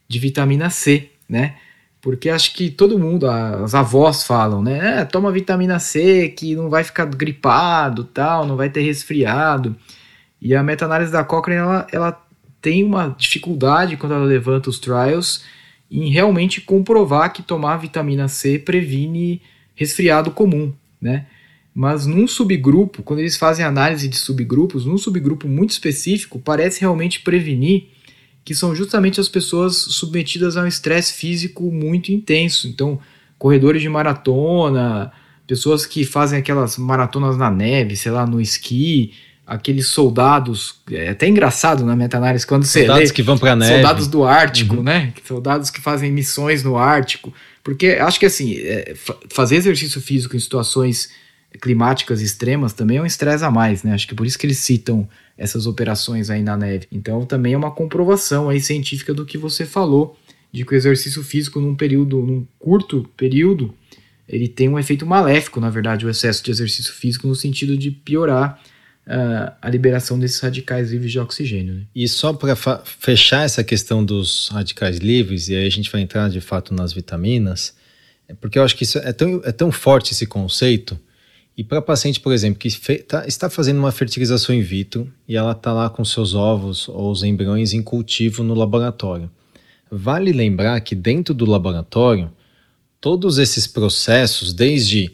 de 0.09 0.19
vitamina 0.19 0.71
C, 0.71 1.11
né? 1.29 1.57
Porque 2.01 2.31
acho 2.31 2.55
que 2.55 2.71
todo 2.71 2.99
mundo, 2.99 3.29
as 3.29 3.75
avós 3.75 4.25
falam, 4.25 4.63
né? 4.63 5.01
É, 5.01 5.05
toma 5.05 5.31
vitamina 5.31 5.79
C 5.79 6.31
que 6.31 6.57
não 6.57 6.69
vai 6.69 6.83
ficar 6.83 7.05
gripado, 7.05 8.05
tal, 8.05 8.47
não 8.47 8.57
vai 8.57 8.71
ter 8.71 8.81
resfriado. 8.81 9.77
E 10.41 10.55
a 10.55 10.63
meta-análise 10.63 11.13
da 11.13 11.23
Cochrane, 11.23 11.61
ela, 11.61 11.87
ela 11.93 12.27
tem 12.61 12.83
uma 12.83 13.15
dificuldade 13.19 13.97
quando 13.97 14.15
ela 14.15 14.25
levanta 14.25 14.71
os 14.71 14.79
trials 14.79 15.45
em 15.91 16.11
realmente 16.11 16.61
comprovar 16.61 17.33
que 17.33 17.43
tomar 17.43 17.77
vitamina 17.77 18.27
C 18.27 18.59
previne 18.59 19.43
resfriado 19.75 20.31
comum, 20.31 20.73
né? 21.01 21.27
Mas 21.75 22.07
num 22.07 22.29
subgrupo, 22.29 23.03
quando 23.03 23.21
eles 23.21 23.37
fazem 23.37 23.65
análise 23.65 24.07
de 24.09 24.17
subgrupos, 24.17 24.85
num 24.85 24.99
subgrupo 24.99 25.49
muito 25.49 25.71
específico, 25.71 26.39
parece 26.39 26.81
realmente 26.81 27.21
prevenir 27.21 27.89
que 28.45 28.55
são 28.55 28.75
justamente 28.75 29.21
as 29.21 29.29
pessoas 29.29 29.77
submetidas 29.77 30.57
a 30.57 30.63
um 30.63 30.67
estresse 30.67 31.15
físico 31.15 31.71
muito 31.71 32.13
intenso. 32.13 32.67
Então, 32.67 32.99
corredores 33.39 33.81
de 33.81 33.89
maratona, 33.89 35.13
pessoas 35.47 35.87
que 35.87 36.05
fazem 36.05 36.39
aquelas 36.39 36.77
maratonas 36.77 37.37
na 37.37 37.51
neve, 37.51 37.97
sei 37.97 38.11
lá, 38.11 38.27
no 38.27 38.41
esqui, 38.41 39.13
aqueles 39.47 39.87
soldados, 39.89 40.81
é 40.91 41.11
até 41.11 41.29
engraçado 41.29 41.85
na 41.85 41.95
meta-análise 41.95 42.47
quando 42.47 42.65
você 42.65 42.81
soldados 42.81 43.11
lê, 43.11 43.15
que 43.15 43.23
vão 43.23 43.39
para 43.39 43.55
neve, 43.55 43.75
soldados 43.75 44.09
do 44.09 44.25
Ártico, 44.25 44.77
uhum. 44.77 44.83
né? 44.83 45.13
Soldados 45.27 45.71
que 45.71 45.81
fazem 45.81 46.11
missões 46.11 46.63
no 46.63 46.77
Ártico, 46.77 47.33
porque 47.63 47.99
acho 48.01 48.19
que 48.19 48.27
assim, 48.27 48.57
é, 48.57 48.95
fazer 49.31 49.57
exercício 49.57 50.01
físico 50.01 50.37
em 50.37 50.41
situações 50.41 51.11
climáticas 51.61 52.21
extremas 52.21 52.73
também 52.73 52.99
é 52.99 53.03
um 53.03 53.07
estresse 53.07 53.45
a 53.45 53.51
mais, 53.51 53.83
né? 53.83 53.93
Acho 53.93 54.09
que 54.09 54.15
por 54.15 54.27
isso 54.27 54.39
que 54.39 54.47
eles 54.47 54.59
citam 54.59 55.09
essas 55.37 55.67
operações 55.67 56.31
aí 56.31 56.43
na 56.43 56.57
neve. 56.57 56.87
Então 56.91 57.25
também 57.27 57.55
é 57.55 57.57
uma 57.57 57.71
comprovação 57.71 58.49
aí 58.49 58.61
científica 58.61 59.13
do 59.13 59.27
que 59.27 59.37
você 59.37 59.65
falou, 59.65 60.17
de 60.51 60.65
que 60.65 60.75
o 60.75 60.77
exercício 60.77 61.23
físico 61.23 61.61
num 61.61 61.75
período, 61.75 62.19
num 62.19 62.47
curto 62.59 63.09
período, 63.17 63.75
ele 64.29 64.49
tem 64.49 64.69
um 64.69 64.79
efeito 64.79 65.05
maléfico, 65.05 65.61
na 65.61 65.71
verdade, 65.71 66.07
o 66.07 66.11
excesso 66.11 66.45
de 66.45 66.51
exercício 66.51 66.93
físico 66.93 67.27
no 67.27 67.35
sentido 67.35 67.77
de 67.77 67.91
piorar 67.91 68.61
uh, 69.07 69.53
a 69.61 69.69
liberação 69.69 70.19
desses 70.19 70.41
radicais 70.41 70.91
livres 70.91 71.13
de 71.13 71.19
oxigênio. 71.19 71.75
Né? 71.75 71.83
E 71.95 72.09
só 72.09 72.33
para 72.33 72.55
fechar 72.85 73.45
essa 73.45 73.65
questão 73.65 74.05
dos 74.05 74.49
radicais 74.49 74.99
livres, 74.99 75.49
e 75.49 75.57
aí 75.57 75.67
a 75.67 75.71
gente 75.71 75.91
vai 75.91 76.01
entrar 76.01 76.31
de 76.31 76.41
fato 76.41 76.73
nas 76.73 76.93
vitaminas, 76.93 77.75
é 78.29 78.35
porque 78.35 78.59
eu 78.59 78.63
acho 78.63 78.77
que 78.77 78.85
isso 78.85 78.99
é 78.99 79.13
tão, 79.13 79.43
é 79.45 79.53
tão 79.53 79.73
forte 79.73 80.13
esse 80.13 80.27
conceito 80.27 80.99
e 81.57 81.63
para 81.63 81.83
paciente, 81.83 82.19
por 82.19 82.33
exemplo, 82.33 82.59
que 82.59 82.71
tá, 83.03 83.27
está 83.27 83.51
fazendo 83.51 83.79
uma 83.79 83.93
fertilização 83.93 84.55
in 84.55 84.63
vitro 84.63 85.13
e 85.29 85.37
ela 85.37 85.53
está 85.53 85.73
lá 85.73 85.91
com 85.91 86.05
seus 86.05 86.35
ovos 86.35 86.89
ou 86.89 87.11
os 87.11 87.23
embriões 87.23 87.75
em 87.75 87.83
cultivo 87.83 88.43
no 88.43 88.55
laboratório. 88.55 89.31
Vale 89.91 90.33
lembrar 90.33 90.81
que 90.81 90.95
dentro 90.95 91.35
do 91.35 91.45
laboratório, 91.45 92.33
todos 92.99 93.37
esses 93.37 93.67
processos, 93.67 94.55
desde 94.55 95.13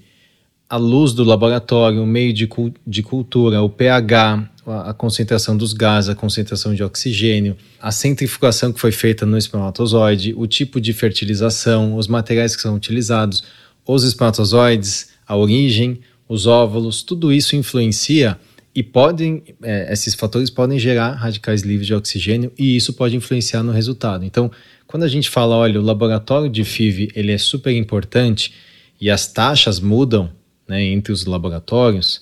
a 0.70 0.76
luz 0.76 1.12
do 1.12 1.24
laboratório, 1.24 2.02
o 2.02 2.06
meio 2.06 2.32
de, 2.32 2.48
de 2.86 3.02
cultura, 3.02 3.60
o 3.60 3.68
pH, 3.68 4.48
a, 4.64 4.90
a 4.90 4.94
concentração 4.94 5.56
dos 5.56 5.72
gases, 5.72 6.10
a 6.10 6.14
concentração 6.14 6.72
de 6.72 6.84
oxigênio, 6.84 7.56
a 7.80 7.90
centrifugação 7.90 8.72
que 8.72 8.78
foi 8.78 8.92
feita 8.92 9.26
no 9.26 9.36
espermatozoide, 9.36 10.34
o 10.36 10.46
tipo 10.46 10.80
de 10.80 10.92
fertilização, 10.92 11.96
os 11.96 12.06
materiais 12.06 12.54
que 12.54 12.62
são 12.62 12.76
utilizados, 12.76 13.42
os 13.84 14.04
espermatozoides, 14.04 15.08
a 15.26 15.34
origem, 15.34 16.00
os 16.28 16.46
óvulos, 16.46 17.02
tudo 17.02 17.32
isso 17.32 17.56
influencia 17.56 18.38
e 18.74 18.82
podem, 18.82 19.42
é, 19.62 19.92
esses 19.92 20.14
fatores 20.14 20.50
podem 20.50 20.78
gerar 20.78 21.12
radicais 21.14 21.62
livres 21.62 21.86
de 21.86 21.94
oxigênio 21.94 22.52
e 22.56 22.76
isso 22.76 22.92
pode 22.92 23.16
influenciar 23.16 23.62
no 23.62 23.72
resultado. 23.72 24.24
Então, 24.24 24.50
quando 24.86 25.02
a 25.02 25.08
gente 25.08 25.28
fala, 25.28 25.56
olha, 25.56 25.80
o 25.80 25.84
laboratório 25.84 26.48
de 26.48 26.62
FIV 26.62 27.10
ele 27.14 27.32
é 27.32 27.38
super 27.38 27.74
importante 27.74 28.52
e 29.00 29.10
as 29.10 29.26
taxas 29.26 29.80
mudam 29.80 30.30
né, 30.68 30.84
entre 30.84 31.12
os 31.12 31.24
laboratórios, 31.24 32.20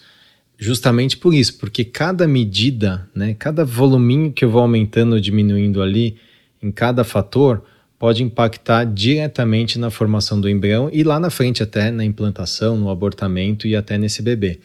justamente 0.56 1.16
por 1.16 1.34
isso, 1.34 1.58
porque 1.58 1.84
cada 1.84 2.26
medida, 2.26 3.08
né, 3.14 3.34
cada 3.34 3.64
voluminho 3.64 4.32
que 4.32 4.44
eu 4.44 4.50
vou 4.50 4.62
aumentando 4.62 5.14
ou 5.14 5.20
diminuindo 5.20 5.82
ali 5.82 6.16
em 6.62 6.70
cada 6.70 7.04
fator 7.04 7.62
pode 7.98 8.22
impactar 8.22 8.84
diretamente 8.84 9.78
na 9.78 9.90
formação 9.90 10.40
do 10.40 10.48
embrião 10.48 10.90
e 10.92 11.02
lá 11.02 11.18
na 11.18 11.30
frente 11.30 11.62
até 11.62 11.90
na 11.90 12.04
implantação, 12.04 12.76
no 12.76 12.90
abortamento 12.90 13.66
e 13.66 13.74
até 13.74 13.96
nesse 13.96 14.22
bebê. 14.22 14.60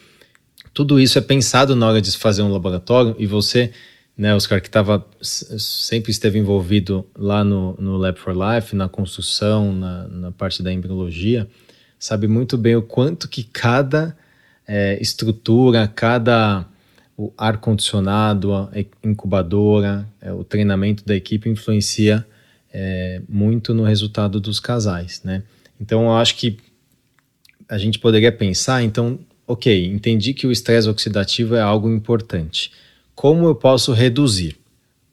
Tudo 0.73 0.99
isso 0.99 1.17
é 1.17 1.21
pensado 1.21 1.75
na 1.75 1.87
hora 1.87 2.01
de 2.01 2.11
fazer 2.17 2.41
um 2.41 2.51
laboratório 2.51 3.15
e 3.17 3.25
você, 3.25 3.71
né, 4.17 4.33
Oscar, 4.35 4.61
que 4.61 4.69
tava, 4.69 5.05
sempre 5.21 6.11
esteve 6.11 6.39
envolvido 6.39 7.05
lá 7.17 7.43
no, 7.43 7.75
no 7.79 7.97
Lab 7.97 8.17
for 8.19 8.33
Life, 8.33 8.75
na 8.75 8.87
construção, 8.87 9.73
na, 9.73 10.07
na 10.07 10.31
parte 10.31 10.61
da 10.61 10.71
embriologia, 10.71 11.47
sabe 11.99 12.27
muito 12.27 12.57
bem 12.57 12.75
o 12.75 12.81
quanto 12.81 13.27
que 13.27 13.43
cada 13.43 14.15
é, 14.67 14.97
estrutura, 15.01 15.87
cada 15.87 16.65
ar-condicionado, 17.37 18.53
a 18.53 18.69
incubadora, 19.03 20.07
é, 20.21 20.31
o 20.31 20.43
treinamento 20.43 21.05
da 21.05 21.15
equipe 21.15 21.49
influencia 21.49 22.25
é, 22.73 23.21
muito 23.27 23.73
no 23.73 23.83
resultado 23.83 24.39
dos 24.39 24.59
casais, 24.59 25.21
né? 25.23 25.43
Então, 25.79 26.03
eu 26.03 26.15
acho 26.15 26.35
que 26.35 26.57
a 27.67 27.77
gente 27.77 27.99
poderia 27.99 28.31
pensar, 28.31 28.83
então, 28.83 29.19
ok, 29.47 29.85
entendi 29.87 30.33
que 30.33 30.45
o 30.45 30.51
estresse 30.51 30.89
oxidativo 30.89 31.55
é 31.55 31.61
algo 31.61 31.89
importante. 31.89 32.71
Como 33.15 33.45
eu 33.45 33.55
posso 33.55 33.93
reduzir? 33.93 34.57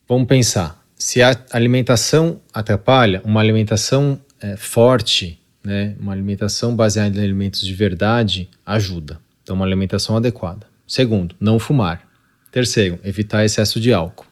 Vamos 0.09 0.27
pensar, 0.27 0.85
se 0.97 1.23
a 1.23 1.37
alimentação 1.53 2.41
atrapalha, 2.53 3.23
uma 3.25 3.41
alimentação 3.41 4.21
é, 4.41 4.57
forte, 4.57 5.41
né, 5.63 5.95
uma 6.01 6.13
alimentação 6.13 6.75
baseada 6.75 7.19
em 7.19 7.23
alimentos 7.23 7.61
de 7.61 7.73
verdade 7.73 8.49
ajuda. 8.65 9.21
Então, 9.43 9.57
uma 9.57 9.65
alimentação 9.65 10.17
adequada. 10.17 10.67
Segundo, 10.87 11.35
não 11.39 11.59
fumar. 11.59 12.07
Terceiro, 12.51 12.99
evitar 13.05 13.45
excesso 13.45 13.79
de 13.79 13.93
álcool. 13.93 14.28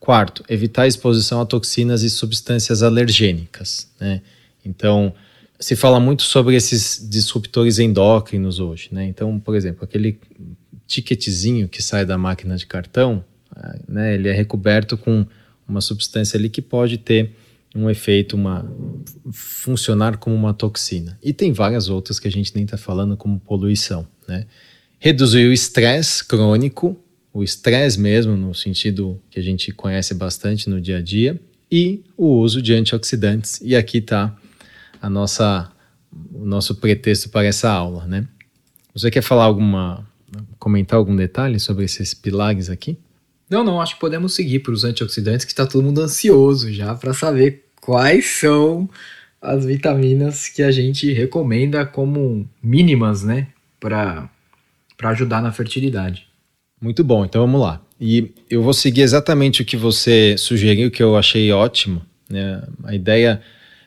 Quarto, 0.00 0.42
evitar 0.48 0.86
exposição 0.86 1.40
a 1.40 1.46
toxinas 1.46 2.02
e 2.02 2.10
substâncias 2.10 2.82
alergênicas. 2.82 3.86
Né? 4.00 4.22
Então, 4.64 5.14
se 5.58 5.76
fala 5.76 6.00
muito 6.00 6.22
sobre 6.22 6.56
esses 6.56 7.06
disruptores 7.08 7.78
endócrinos 7.78 8.58
hoje. 8.58 8.88
Né? 8.90 9.04
Então, 9.04 9.38
por 9.38 9.54
exemplo, 9.54 9.84
aquele 9.84 10.18
ticketzinho 10.86 11.68
que 11.68 11.82
sai 11.82 12.04
da 12.06 12.16
máquina 12.16 12.56
de 12.56 12.66
cartão, 12.66 13.22
né, 13.86 14.14
ele 14.14 14.28
é 14.28 14.32
recoberto 14.32 14.96
com 14.96 15.26
uma 15.68 15.80
substância 15.80 16.36
ali 16.36 16.48
que 16.48 16.62
pode 16.62 16.98
ter 16.98 17.36
um 17.74 17.88
efeito, 17.88 18.34
uma 18.34 18.68
funcionar 19.30 20.16
como 20.16 20.34
uma 20.34 20.52
toxina. 20.52 21.16
E 21.22 21.32
tem 21.32 21.52
várias 21.52 21.88
outras 21.88 22.18
que 22.18 22.26
a 22.26 22.30
gente 22.30 22.54
nem 22.54 22.64
está 22.64 22.76
falando, 22.76 23.16
como 23.16 23.38
poluição. 23.38 24.06
Né? 24.26 24.46
Reduzir 24.98 25.46
o 25.46 25.52
estresse 25.52 26.24
crônico, 26.24 26.98
o 27.32 27.42
estresse 27.42 27.98
mesmo, 27.98 28.36
no 28.36 28.54
sentido 28.54 29.20
que 29.30 29.38
a 29.38 29.42
gente 29.42 29.72
conhece 29.72 30.14
bastante 30.14 30.68
no 30.68 30.80
dia 30.80 30.98
a 30.98 31.02
dia, 31.02 31.40
e 31.70 32.02
o 32.16 32.38
uso 32.38 32.60
de 32.60 32.74
antioxidantes. 32.74 33.60
E 33.62 33.76
aqui 33.76 33.98
está 33.98 34.36
a 35.00 35.08
nossa, 35.08 35.70
o 36.32 36.44
nosso 36.44 36.74
pretexto 36.74 37.28
para 37.28 37.46
essa 37.46 37.70
aula. 37.70 38.06
Né? 38.06 38.26
Você 38.92 39.10
quer 39.10 39.22
falar 39.22 39.44
alguma, 39.44 40.06
comentar 40.58 40.98
algum 40.98 41.14
detalhe 41.14 41.60
sobre 41.60 41.84
esses 41.84 42.12
pilares 42.12 42.68
aqui? 42.68 42.98
Não, 43.48 43.64
não, 43.64 43.80
acho 43.80 43.94
que 43.94 44.00
podemos 44.00 44.34
seguir 44.34 44.60
para 44.60 44.72
os 44.72 44.84
antioxidantes, 44.84 45.44
que 45.44 45.52
está 45.52 45.66
todo 45.66 45.82
mundo 45.82 46.00
ansioso 46.00 46.72
já 46.72 46.94
para 46.94 47.12
saber 47.12 47.64
quais 47.80 48.26
são 48.26 48.88
as 49.42 49.64
vitaminas 49.64 50.48
que 50.48 50.62
a 50.62 50.70
gente 50.70 51.12
recomenda 51.12 51.84
como 51.86 52.48
mínimas, 52.62 53.24
né, 53.24 53.48
para 53.80 54.30
ajudar 55.02 55.42
na 55.42 55.50
fertilidade. 55.50 56.29
Muito 56.80 57.04
bom, 57.04 57.24
então 57.24 57.42
vamos 57.42 57.60
lá. 57.60 57.80
E 58.00 58.30
eu 58.48 58.62
vou 58.62 58.72
seguir 58.72 59.02
exatamente 59.02 59.62
o 59.62 59.64
que 59.64 59.76
você 59.76 60.36
sugeriu, 60.38 60.90
que 60.90 61.02
eu 61.02 61.16
achei 61.16 61.52
ótimo. 61.52 62.02
Né? 62.28 62.62
A 62.84 62.94
ideia 62.94 63.42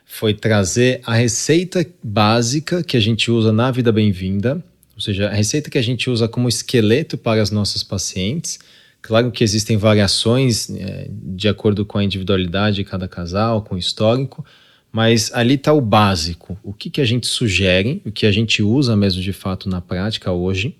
foi 0.05 0.33
trazer 0.33 1.01
a 1.05 1.13
receita 1.13 1.85
básica 2.03 2.83
que 2.83 2.95
a 2.95 2.99
gente 2.99 3.31
usa 3.31 3.51
na 3.51 3.71
Vida 3.71 3.91
Bem-vinda, 3.91 4.63
ou 4.93 5.01
seja, 5.01 5.29
a 5.29 5.33
receita 5.33 5.71
que 5.71 5.77
a 5.77 5.81
gente 5.81 6.09
usa 6.09 6.27
como 6.27 6.47
esqueleto 6.47 7.17
para 7.17 7.41
as 7.41 7.49
nossas 7.49 7.83
pacientes 7.83 8.59
Claro 9.03 9.31
que 9.31 9.43
existem 9.43 9.75
variações 9.75 10.69
é, 10.69 11.09
de 11.11 11.49
acordo 11.49 11.85
com 11.85 11.97
a 11.97 12.03
individualidade 12.03 12.77
de 12.77 12.83
cada 12.85 13.05
casal, 13.05 13.61
com 13.61 13.75
o 13.75 13.77
histórico, 13.77 14.45
mas 14.93 15.29
ali 15.33 15.55
está 15.55 15.73
o 15.73 15.81
básico. 15.81 16.57
O 16.63 16.71
que, 16.71 16.89
que 16.89 17.01
a 17.01 17.05
gente 17.05 17.27
sugere, 17.27 18.01
o 18.05 18.11
que 18.13 18.25
a 18.25 18.31
gente 18.31 18.63
usa 18.63 18.95
mesmo 18.95 19.21
de 19.21 19.33
fato 19.33 19.67
na 19.67 19.81
prática 19.81 20.31
hoje, 20.31 20.77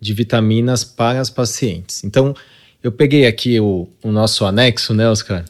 de 0.00 0.14
vitaminas 0.14 0.82
para 0.84 1.20
as 1.20 1.28
pacientes. 1.28 2.02
Então, 2.04 2.34
eu 2.82 2.90
peguei 2.90 3.26
aqui 3.26 3.60
o, 3.60 3.88
o 4.02 4.10
nosso 4.10 4.44
anexo, 4.44 4.94
né, 4.94 5.08
Oscar? 5.08 5.44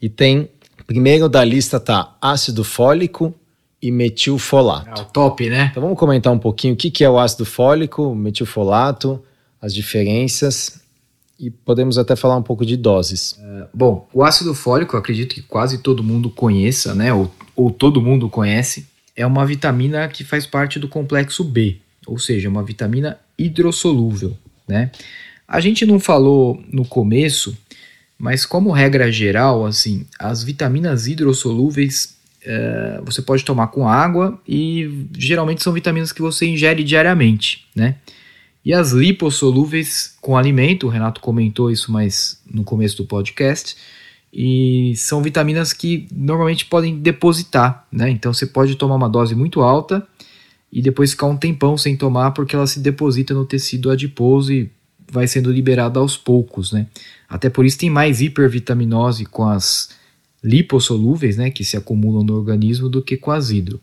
E 0.00 0.08
tem, 0.08 0.48
primeiro 0.86 1.28
da 1.28 1.44
lista 1.44 1.78
tá 1.78 2.16
ácido 2.20 2.64
fólico 2.64 3.34
e 3.80 3.90
metilfolato. 3.90 5.00
É 5.00 5.02
o 5.02 5.04
top, 5.06 5.48
né? 5.48 5.68
Então 5.70 5.82
vamos 5.82 5.98
comentar 5.98 6.32
um 6.32 6.38
pouquinho 6.38 6.74
o 6.74 6.76
que, 6.76 6.90
que 6.90 7.04
é 7.04 7.10
o 7.10 7.18
ácido 7.18 7.44
fólico, 7.44 8.14
metilfolato, 8.14 9.22
as 9.60 9.72
diferenças 9.72 10.82
e 11.38 11.50
podemos 11.50 11.98
até 11.98 12.14
falar 12.14 12.36
um 12.36 12.42
pouco 12.42 12.64
de 12.64 12.76
doses. 12.76 13.36
É, 13.40 13.66
bom, 13.74 14.08
o 14.12 14.22
ácido 14.22 14.54
fólico, 14.54 14.96
acredito 14.96 15.34
que 15.34 15.42
quase 15.42 15.78
todo 15.78 16.02
mundo 16.02 16.30
conheça, 16.30 16.94
né? 16.94 17.12
Ou, 17.12 17.32
ou 17.56 17.70
todo 17.70 18.00
mundo 18.00 18.28
conhece, 18.28 18.86
é 19.16 19.26
uma 19.26 19.44
vitamina 19.44 20.06
que 20.08 20.22
faz 20.22 20.46
parte 20.46 20.78
do 20.78 20.88
complexo 20.88 21.42
B, 21.42 21.78
ou 22.06 22.18
seja, 22.18 22.48
uma 22.48 22.62
vitamina 22.62 23.18
hidrossolúvel, 23.38 24.36
né? 24.66 24.90
A 25.46 25.60
gente 25.60 25.84
não 25.84 26.00
falou 26.00 26.62
no 26.72 26.84
começo, 26.84 27.56
mas 28.18 28.46
como 28.46 28.70
regra 28.70 29.10
geral, 29.12 29.66
assim, 29.66 30.06
as 30.18 30.42
vitaminas 30.42 31.06
hidrossolúveis 31.06 32.16
é, 32.44 33.00
você 33.04 33.22
pode 33.22 33.44
tomar 33.44 33.68
com 33.68 33.88
água 33.88 34.40
e 34.46 35.06
geralmente 35.16 35.62
são 35.62 35.72
vitaminas 35.72 36.12
que 36.12 36.22
você 36.22 36.46
ingere 36.46 36.82
diariamente, 36.82 37.66
né? 37.74 37.96
E 38.64 38.72
as 38.72 38.92
lipossolúveis 38.92 40.16
com 40.20 40.36
alimento, 40.36 40.86
o 40.86 40.90
Renato 40.90 41.20
comentou 41.20 41.70
isso 41.70 41.90
mais 41.90 42.40
no 42.48 42.62
começo 42.62 42.96
do 42.96 43.06
podcast, 43.06 43.76
e 44.32 44.94
são 44.96 45.22
vitaminas 45.22 45.72
que 45.72 46.06
normalmente 46.12 46.64
podem 46.64 46.96
depositar, 46.98 47.86
né? 47.92 48.08
Então 48.08 48.32
você 48.32 48.46
pode 48.46 48.76
tomar 48.76 48.94
uma 48.94 49.08
dose 49.08 49.34
muito 49.34 49.60
alta 49.60 50.06
e 50.72 50.80
depois 50.80 51.10
ficar 51.10 51.26
um 51.26 51.36
tempão 51.36 51.76
sem 51.76 51.96
tomar 51.96 52.30
porque 52.30 52.56
ela 52.56 52.66
se 52.66 52.80
deposita 52.80 53.34
no 53.34 53.44
tecido 53.44 53.90
adiposo 53.90 54.52
e 54.52 54.70
vai 55.10 55.26
sendo 55.26 55.52
liberada 55.52 56.00
aos 56.00 56.16
poucos, 56.16 56.72
né? 56.72 56.86
Até 57.28 57.50
por 57.50 57.66
isso 57.66 57.78
tem 57.78 57.90
mais 57.90 58.22
hipervitaminose 58.22 59.26
com 59.26 59.46
as 59.46 59.90
lipossolúveis, 60.42 61.36
né, 61.36 61.50
que 61.50 61.64
se 61.64 61.76
acumulam 61.76 62.24
no 62.24 62.34
organismo 62.34 62.88
do 62.88 63.02
que 63.02 63.16
com 63.16 63.30
as 63.30 63.50
hidro. 63.50 63.80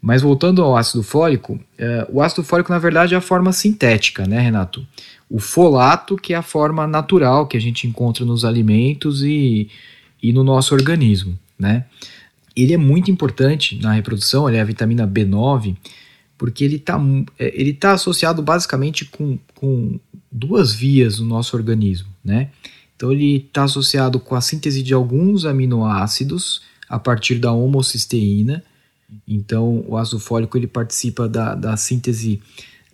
Mas 0.00 0.22
voltando 0.22 0.62
ao 0.62 0.76
ácido 0.76 1.02
fólico, 1.02 1.60
é, 1.78 2.06
o 2.10 2.20
ácido 2.20 2.42
fólico 2.42 2.72
na 2.72 2.78
verdade 2.78 3.14
é 3.14 3.16
a 3.16 3.20
forma 3.20 3.52
sintética, 3.52 4.26
né, 4.26 4.40
Renato? 4.40 4.86
O 5.28 5.38
folato, 5.38 6.16
que 6.16 6.32
é 6.32 6.36
a 6.36 6.42
forma 6.42 6.86
natural 6.86 7.46
que 7.46 7.56
a 7.56 7.60
gente 7.60 7.86
encontra 7.86 8.24
nos 8.24 8.44
alimentos 8.44 9.22
e, 9.22 9.68
e 10.22 10.32
no 10.32 10.42
nosso 10.42 10.74
organismo, 10.74 11.38
né? 11.58 11.84
Ele 12.54 12.72
é 12.72 12.78
muito 12.78 13.10
importante 13.10 13.78
na 13.82 13.92
reprodução, 13.92 14.48
ele 14.48 14.56
é 14.56 14.60
a 14.60 14.64
vitamina 14.64 15.06
B9, 15.06 15.76
porque 16.38 16.64
ele 16.64 16.76
está 16.76 17.00
é, 17.38 17.52
ele 17.58 17.72
tá 17.72 17.92
associado 17.92 18.42
basicamente 18.42 19.04
com, 19.04 19.38
com 19.54 19.98
duas 20.30 20.72
vias 20.72 21.18
no 21.18 21.26
nosso 21.26 21.56
organismo, 21.56 22.08
né? 22.24 22.50
Então 22.94 23.12
ele 23.12 23.36
está 23.36 23.64
associado 23.64 24.18
com 24.18 24.34
a 24.34 24.40
síntese 24.40 24.82
de 24.82 24.94
alguns 24.94 25.44
aminoácidos 25.44 26.62
a 26.88 26.98
partir 26.98 27.36
da 27.36 27.52
homocisteína, 27.52 28.62
então, 29.26 29.84
o 29.86 29.96
ácido 29.96 30.18
fólico 30.18 30.56
ele 30.56 30.66
participa 30.66 31.28
da, 31.28 31.54
da 31.54 31.76
síntese 31.76 32.40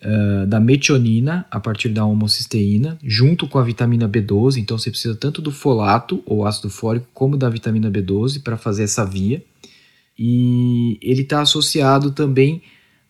uh, 0.02 0.46
da 0.46 0.60
metionina 0.60 1.46
a 1.50 1.58
partir 1.58 1.88
da 1.88 2.04
homocisteína, 2.04 2.98
junto 3.02 3.48
com 3.48 3.58
a 3.58 3.64
vitamina 3.64 4.08
B12. 4.08 4.58
Então, 4.58 4.78
você 4.78 4.90
precisa 4.90 5.14
tanto 5.14 5.40
do 5.40 5.50
folato, 5.50 6.22
ou 6.26 6.46
ácido 6.46 6.70
fólico, 6.70 7.06
como 7.14 7.36
da 7.36 7.48
vitamina 7.48 7.90
B12 7.90 8.42
para 8.42 8.56
fazer 8.56 8.84
essa 8.84 9.04
via. 9.04 9.42
E 10.18 10.98
ele 11.00 11.22
está 11.22 11.40
associado 11.40 12.10
também 12.10 12.62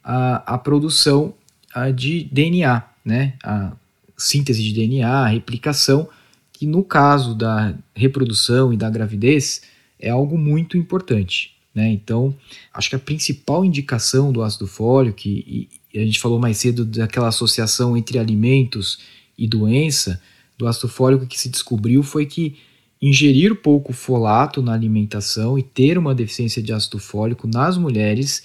à, 0.03 0.55
à 0.55 0.59
produção 0.59 1.35
a 1.75 1.91
de 1.91 2.25
DNA, 2.25 2.83
né? 3.05 3.35
A 3.43 3.73
síntese 4.17 4.63
de 4.63 4.73
DNA, 4.73 5.09
a 5.09 5.27
replicação, 5.27 6.09
que 6.53 6.67
no 6.67 6.85
caso 6.85 7.35
da 7.35 7.75
reprodução 7.95 8.73
e 8.73 8.77
da 8.77 8.89
gravidez 8.89 9.63
é 9.99 10.11
algo 10.11 10.39
muito 10.39 10.77
importante. 10.77 11.53
Né? 11.75 11.91
Então, 11.91 12.35
acho 12.73 12.91
que 12.91 12.97
a 12.97 13.01
principal 13.01 13.65
indicação 13.65 14.31
do 14.31 14.43
ácido 14.43 14.67
fólico, 14.67 15.21
e, 15.25 15.69
e 15.93 15.99
a 15.99 16.05
gente 16.05 16.21
falou 16.21 16.39
mais 16.39 16.59
cedo 16.59 16.85
daquela 16.85 17.29
associação 17.29 17.97
entre 17.97 18.19
alimentos 18.19 18.99
e 19.37 19.49
doença, 19.49 20.21
do 20.59 20.69
ácido 20.69 20.89
fólico 20.89 21.27
que 21.27 21.41
se 21.41 21.49
descobriu 21.49 22.03
foi 22.03 22.27
que 22.27 22.57
ingerir 23.01 23.57
pouco 23.57 23.93
folato 23.93 24.63
na 24.63 24.73
alimentação 24.73 25.59
e 25.59 25.63
ter 25.63 25.99
uma 25.99 26.15
deficiência 26.15 26.63
de 26.63 26.73
ácido 26.73 26.99
fólico 26.99 27.49
nas 27.49 27.77
mulheres 27.77 28.45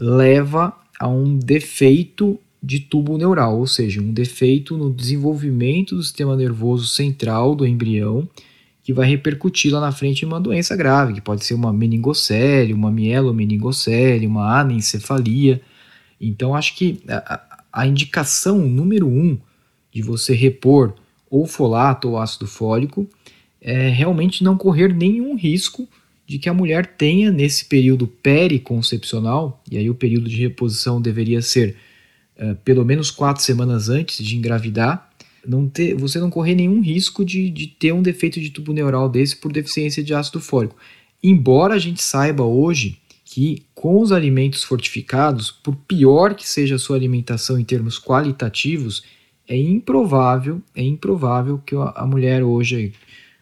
leva 0.00 0.74
a 0.98 1.06
um 1.06 1.36
defeito 1.38 2.38
de 2.62 2.80
tubo 2.80 3.16
neural, 3.16 3.58
ou 3.58 3.66
seja, 3.66 4.00
um 4.00 4.12
defeito 4.12 4.76
no 4.76 4.92
desenvolvimento 4.92 5.94
do 5.94 6.02
sistema 6.02 6.36
nervoso 6.36 6.86
central 6.86 7.54
do 7.54 7.66
embrião 7.66 8.28
que 8.82 8.92
vai 8.92 9.06
repercutir 9.06 9.72
lá 9.72 9.80
na 9.80 9.92
frente 9.92 10.22
em 10.22 10.26
uma 10.26 10.40
doença 10.40 10.74
grave, 10.74 11.14
que 11.14 11.20
pode 11.20 11.44
ser 11.44 11.54
uma 11.54 11.72
meningocele, 11.72 12.72
uma 12.72 12.90
mielomeningocele, 12.90 14.26
uma 14.26 14.58
anencefalia. 14.58 15.60
Então, 16.20 16.54
acho 16.54 16.74
que 16.74 17.00
a, 17.08 17.60
a 17.72 17.86
indicação 17.86 18.58
número 18.58 19.06
um 19.06 19.38
de 19.92 20.02
você 20.02 20.34
repor 20.34 20.94
ou 21.30 21.46
folato 21.46 22.08
ou 22.08 22.18
ácido 22.18 22.46
fólico 22.46 23.06
é 23.60 23.88
realmente 23.88 24.42
não 24.42 24.56
correr 24.56 24.94
nenhum 24.94 25.36
risco 25.36 25.86
de 26.30 26.38
que 26.38 26.48
a 26.48 26.54
mulher 26.54 26.86
tenha 26.86 27.28
nesse 27.32 27.64
período 27.64 28.06
periconcepcional, 28.06 29.60
e 29.68 29.76
aí 29.76 29.90
o 29.90 29.96
período 29.96 30.28
de 30.28 30.36
reposição 30.36 31.02
deveria 31.02 31.42
ser 31.42 31.74
uh, 32.38 32.54
pelo 32.64 32.84
menos 32.84 33.10
quatro 33.10 33.42
semanas 33.42 33.88
antes 33.88 34.24
de 34.24 34.36
engravidar, 34.36 35.10
não 35.44 35.68
ter, 35.68 35.96
você 35.96 36.20
não 36.20 36.30
correr 36.30 36.54
nenhum 36.54 36.80
risco 36.80 37.24
de, 37.24 37.50
de 37.50 37.66
ter 37.66 37.92
um 37.92 38.00
defeito 38.00 38.40
de 38.40 38.50
tubo 38.50 38.72
neural 38.72 39.08
desse 39.08 39.34
por 39.34 39.50
deficiência 39.50 40.04
de 40.04 40.14
ácido 40.14 40.38
fólico. 40.38 40.76
Embora 41.20 41.74
a 41.74 41.80
gente 41.80 42.00
saiba 42.00 42.44
hoje 42.44 43.00
que 43.24 43.64
com 43.74 44.00
os 44.00 44.12
alimentos 44.12 44.62
fortificados, 44.62 45.50
por 45.50 45.74
pior 45.74 46.36
que 46.36 46.48
seja 46.48 46.76
a 46.76 46.78
sua 46.78 46.94
alimentação 46.94 47.58
em 47.58 47.64
termos 47.64 47.98
qualitativos, 47.98 49.02
é 49.48 49.56
improvável, 49.56 50.62
é 50.76 50.82
improvável 50.84 51.58
que 51.58 51.74
a 51.74 52.06
mulher 52.06 52.44
hoje 52.44 52.92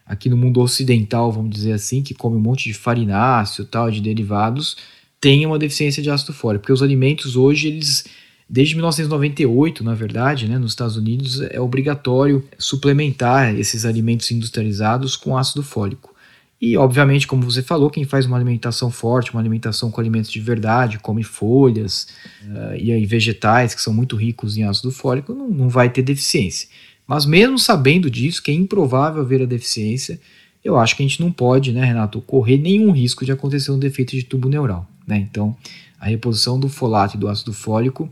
aqui 0.09 0.27
no 0.27 0.35
mundo 0.35 0.59
ocidental, 0.59 1.31
vamos 1.31 1.51
dizer 1.51 1.71
assim, 1.71 2.01
que 2.01 2.15
come 2.15 2.35
um 2.35 2.41
monte 2.41 2.63
de 2.63 2.73
farináceo, 2.73 3.63
tal, 3.63 3.91
de 3.91 4.01
derivados, 4.01 4.75
tenha 5.21 5.47
uma 5.47 5.59
deficiência 5.59 6.01
de 6.01 6.09
ácido 6.09 6.33
fólico, 6.33 6.63
porque 6.63 6.73
os 6.73 6.81
alimentos 6.81 7.35
hoje 7.35 7.67
eles 7.67 8.05
desde 8.49 8.73
1998, 8.73 9.83
na 9.83 9.93
verdade, 9.93 10.47
né, 10.47 10.57
nos 10.57 10.71
Estados 10.71 10.97
Unidos 10.97 11.39
é 11.39 11.61
obrigatório 11.61 12.43
suplementar 12.57 13.53
esses 13.53 13.85
alimentos 13.85 14.31
industrializados 14.31 15.15
com 15.15 15.37
ácido 15.37 15.61
fólico. 15.61 16.15
E, 16.59 16.75
obviamente, 16.75 17.27
como 17.27 17.43
você 17.43 17.61
falou, 17.61 17.89
quem 17.89 18.03
faz 18.03 18.25
uma 18.25 18.35
alimentação 18.35 18.91
forte, 18.91 19.31
uma 19.31 19.39
alimentação 19.39 19.89
com 19.89 20.01
alimentos 20.01 20.31
de 20.31 20.41
verdade, 20.41 20.99
come 20.99 21.23
folhas 21.23 22.07
uh, 22.43 22.75
e 22.75 22.91
aí 22.91 23.05
vegetais 23.05 23.73
que 23.73 23.81
são 23.81 23.93
muito 23.93 24.17
ricos 24.17 24.57
em 24.57 24.63
ácido 24.63 24.91
fólico, 24.91 25.33
não, 25.33 25.47
não 25.47 25.69
vai 25.69 25.89
ter 25.89 26.01
deficiência. 26.01 26.67
Mas 27.09 27.25
mesmo 27.25 27.57
sabendo 27.57 28.07
disso, 28.07 28.43
que 28.43 28.51
é 28.51 28.53
improvável 28.53 29.23
haver 29.23 29.41
a 29.41 29.45
deficiência, 29.47 30.21
eu 30.63 30.77
acho 30.77 30.95
que 30.95 31.01
a 31.01 31.07
gente 31.07 31.19
não 31.19 31.31
pode, 31.31 31.71
né, 31.71 31.83
Renato, 31.83 32.21
correr 32.21 32.59
nenhum 32.59 32.91
risco 32.91 33.25
de 33.25 33.31
acontecer 33.31 33.71
um 33.71 33.79
defeito 33.79 34.11
de 34.11 34.21
tubo 34.21 34.47
neural. 34.47 34.87
Né? 35.07 35.17
Então, 35.17 35.57
a 35.99 36.05
reposição 36.05 36.59
do 36.59 36.69
folato 36.69 37.17
e 37.17 37.19
do 37.19 37.27
ácido 37.27 37.51
fólico 37.51 38.07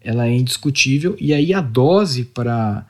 ela 0.00 0.26
é 0.26 0.34
indiscutível, 0.34 1.14
e 1.20 1.32
aí 1.32 1.54
a 1.54 1.60
dose 1.60 2.24
para 2.24 2.84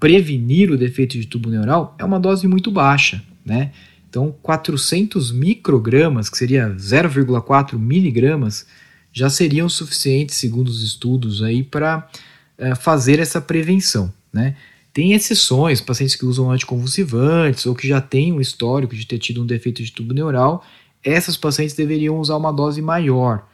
prevenir 0.00 0.70
o 0.70 0.78
defeito 0.78 1.20
de 1.20 1.26
tubo 1.26 1.50
neural 1.50 1.94
é 1.98 2.04
uma 2.04 2.18
dose 2.18 2.48
muito 2.48 2.70
baixa. 2.70 3.22
Né? 3.44 3.72
Então, 4.08 4.34
400 4.40 5.32
microgramas, 5.32 6.30
que 6.30 6.38
seria 6.38 6.70
0,4 6.70 7.78
miligramas, 7.78 8.66
já 9.12 9.28
seriam 9.28 9.68
suficientes, 9.68 10.36
segundo 10.36 10.68
os 10.68 10.82
estudos, 10.82 11.42
aí 11.42 11.62
para 11.62 12.08
é, 12.56 12.74
fazer 12.74 13.18
essa 13.18 13.38
prevenção. 13.38 14.10
Né? 14.32 14.56
Tem 14.94 15.12
exceções, 15.12 15.80
pacientes 15.80 16.16
que 16.16 16.24
usam 16.24 16.50
anticonvulsivantes 16.50 17.66
ou 17.66 17.74
que 17.74 17.86
já 17.86 18.00
têm 18.00 18.32
um 18.32 18.40
histórico 18.40 18.94
de 18.94 19.06
ter 19.06 19.18
tido 19.18 19.42
um 19.42 19.46
defeito 19.46 19.82
de 19.82 19.92
tubo 19.92 20.14
neural, 20.14 20.64
essas 21.02 21.36
pacientes 21.36 21.74
deveriam 21.74 22.18
usar 22.18 22.36
uma 22.36 22.52
dose 22.52 22.80
maior. 22.80 23.46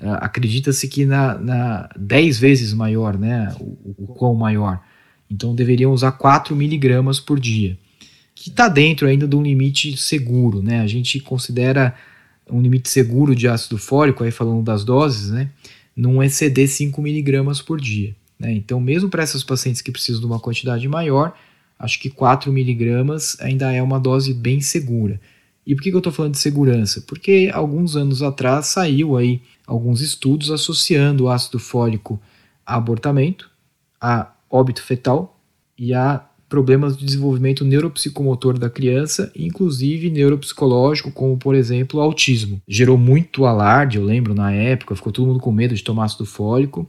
Uh, 0.00 0.16
Acredita-se 0.20 0.88
que 0.88 1.04
na, 1.04 1.36
na 1.36 1.90
10 1.98 2.38
vezes 2.38 2.72
maior, 2.72 3.18
né, 3.18 3.54
o, 3.60 4.04
o 4.04 4.06
quão 4.14 4.34
maior. 4.34 4.80
Então 5.28 5.54
deveriam 5.54 5.92
usar 5.92 6.12
4 6.12 6.56
miligramas 6.56 7.20
por 7.20 7.38
dia 7.38 7.76
que 8.34 8.50
está 8.50 8.68
dentro 8.68 9.06
ainda 9.06 9.28
de 9.28 9.36
um 9.36 9.42
limite 9.42 9.96
seguro, 9.96 10.60
né? 10.60 10.80
A 10.80 10.86
gente 10.86 11.20
considera 11.20 11.94
um 12.50 12.60
limite 12.60 12.90
seguro 12.90 13.34
de 13.34 13.48
ácido 13.48 13.78
fólico, 13.78 14.24
aí 14.24 14.30
falando 14.30 14.62
das 14.62 14.84
doses, 14.84 15.30
né? 15.30 15.48
Não 15.96 16.22
exceder 16.22 16.68
5 16.68 17.00
miligramas 17.00 17.62
por 17.62 17.80
dia. 17.80 18.14
Né? 18.44 18.52
Então, 18.52 18.78
mesmo 18.78 19.08
para 19.08 19.22
essas 19.22 19.42
pacientes 19.42 19.80
que 19.80 19.90
precisam 19.90 20.20
de 20.20 20.26
uma 20.26 20.38
quantidade 20.38 20.86
maior, 20.86 21.34
acho 21.78 21.98
que 21.98 22.10
4 22.10 22.52
miligramas 22.52 23.36
ainda 23.40 23.72
é 23.72 23.82
uma 23.82 23.98
dose 23.98 24.34
bem 24.34 24.60
segura. 24.60 25.18
E 25.66 25.74
por 25.74 25.82
que, 25.82 25.90
que 25.90 25.96
eu 25.96 25.98
estou 25.98 26.12
falando 26.12 26.32
de 26.32 26.38
segurança? 26.38 27.02
Porque 27.06 27.50
alguns 27.52 27.96
anos 27.96 28.22
atrás 28.22 28.66
saiu 28.66 29.16
aí 29.16 29.40
alguns 29.66 30.02
estudos 30.02 30.50
associando 30.50 31.24
o 31.24 31.28
ácido 31.30 31.58
fólico 31.58 32.20
a 32.66 32.76
abortamento, 32.76 33.50
a 33.98 34.30
óbito 34.50 34.82
fetal 34.82 35.40
e 35.78 35.94
a 35.94 36.22
problemas 36.50 36.96
de 36.96 37.04
desenvolvimento 37.04 37.64
neuropsicomotor 37.64 38.58
da 38.58 38.68
criança, 38.68 39.32
inclusive 39.34 40.10
neuropsicológico, 40.10 41.10
como 41.10 41.36
por 41.38 41.54
exemplo 41.54 41.98
autismo. 41.98 42.60
Gerou 42.68 42.98
muito 42.98 43.46
alarde, 43.46 43.96
eu 43.96 44.04
lembro 44.04 44.34
na 44.34 44.52
época, 44.52 44.94
ficou 44.94 45.12
todo 45.12 45.26
mundo 45.26 45.40
com 45.40 45.50
medo 45.50 45.74
de 45.74 45.82
tomar 45.82 46.04
ácido 46.04 46.26
fólico, 46.26 46.88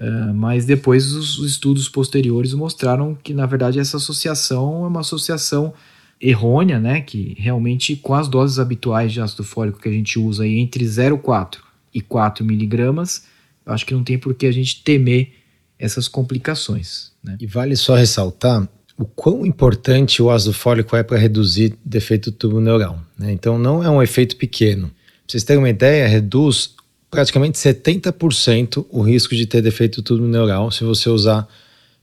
uh, 0.00 0.34
mas 0.34 0.64
depois 0.64 1.12
os, 1.12 1.38
os 1.38 1.50
estudos 1.52 1.88
posteriores 1.88 2.54
mostraram 2.54 3.14
que 3.14 3.34
na 3.34 3.46
verdade 3.46 3.78
essa 3.78 3.98
associação 3.98 4.84
é 4.84 4.88
uma 4.88 5.00
associação 5.00 5.72
errônea, 6.20 6.78
né, 6.78 7.00
que 7.00 7.34
realmente 7.38 7.96
com 7.96 8.14
as 8.14 8.28
doses 8.28 8.58
habituais 8.58 9.12
de 9.12 9.20
ácido 9.20 9.42
fólico 9.44 9.80
que 9.80 9.88
a 9.88 9.92
gente 9.92 10.18
usa 10.18 10.44
aí 10.44 10.58
entre 10.58 10.84
0,4 10.84 11.58
e 11.94 12.00
4 12.00 12.44
miligramas, 12.44 13.24
acho 13.64 13.86
que 13.86 13.94
não 13.94 14.04
tem 14.04 14.18
por 14.18 14.34
que 14.34 14.46
a 14.46 14.52
gente 14.52 14.82
temer 14.82 15.32
essas 15.78 16.08
complicações. 16.08 17.10
Né? 17.24 17.36
E 17.40 17.46
vale 17.46 17.74
só 17.74 17.94
ressaltar 17.94 18.68
o 18.98 19.06
quão 19.06 19.46
importante 19.46 20.22
o 20.22 20.30
ácido 20.30 20.52
fólico 20.52 20.94
é 20.94 21.02
para 21.02 21.16
reduzir 21.16 21.74
defeito 21.82 22.30
tubo 22.30 22.60
neural. 22.60 23.00
Né? 23.18 23.32
Então, 23.32 23.58
não 23.58 23.82
é 23.82 23.88
um 23.88 24.02
efeito 24.02 24.36
pequeno. 24.36 24.88
Pra 24.88 24.96
vocês 25.26 25.42
terem 25.42 25.62
uma 25.62 25.70
ideia, 25.70 26.06
reduz 26.06 26.74
praticamente 27.10 27.58
70% 27.58 28.86
o 28.90 29.02
risco 29.02 29.34
de 29.34 29.46
ter 29.46 29.60
defeito 29.60 30.02
tubo 30.02 30.24
neural 30.24 30.70
se 30.70 30.84
você 30.84 31.08
usar 31.08 31.48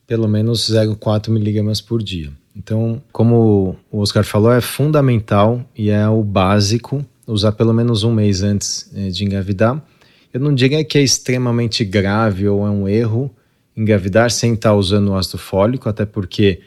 pelo 0.05 0.27
menos 0.27 0.69
0,4 0.71 1.29
miligramas 1.29 1.81
por 1.81 2.01
dia. 2.01 2.31
Então, 2.55 3.01
como 3.11 3.77
o 3.91 3.99
Oscar 3.99 4.23
falou, 4.23 4.51
é 4.51 4.61
fundamental 4.61 5.63
e 5.77 5.89
é 5.89 6.07
o 6.07 6.23
básico 6.23 7.05
usar 7.27 7.51
pelo 7.51 7.73
menos 7.73 8.03
um 8.03 8.11
mês 8.11 8.41
antes 8.41 8.89
eh, 8.95 9.09
de 9.09 9.25
engravidar. 9.25 9.83
Eu 10.33 10.39
não 10.39 10.55
diria 10.55 10.83
que 10.83 10.97
é 10.97 11.01
extremamente 11.01 11.83
grave 11.83 12.47
ou 12.47 12.65
é 12.65 12.69
um 12.69 12.87
erro 12.87 13.29
engravidar 13.75 14.31
sem 14.31 14.53
estar 14.53 14.73
usando 14.73 15.09
o 15.09 15.15
ácido 15.15 15.37
fólico, 15.37 15.87
até 15.87 16.05
porque 16.05 16.61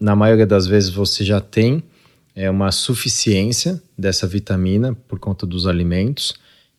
na 0.00 0.16
maioria 0.16 0.46
das 0.46 0.66
vezes 0.66 0.90
você 0.90 1.24
já 1.24 1.40
tem 1.40 1.84
é, 2.34 2.50
uma 2.50 2.72
suficiência 2.72 3.80
dessa 3.96 4.26
vitamina 4.26 4.96
por 5.06 5.20
conta 5.20 5.46
dos 5.46 5.68
alimentos, 5.68 6.34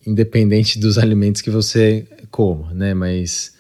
independente 0.05 0.79
dos 0.79 0.97
alimentos 0.97 1.41
que 1.41 1.49
você 1.49 2.07
coma, 2.31 2.73
né? 2.73 2.93
Mas 2.93 3.53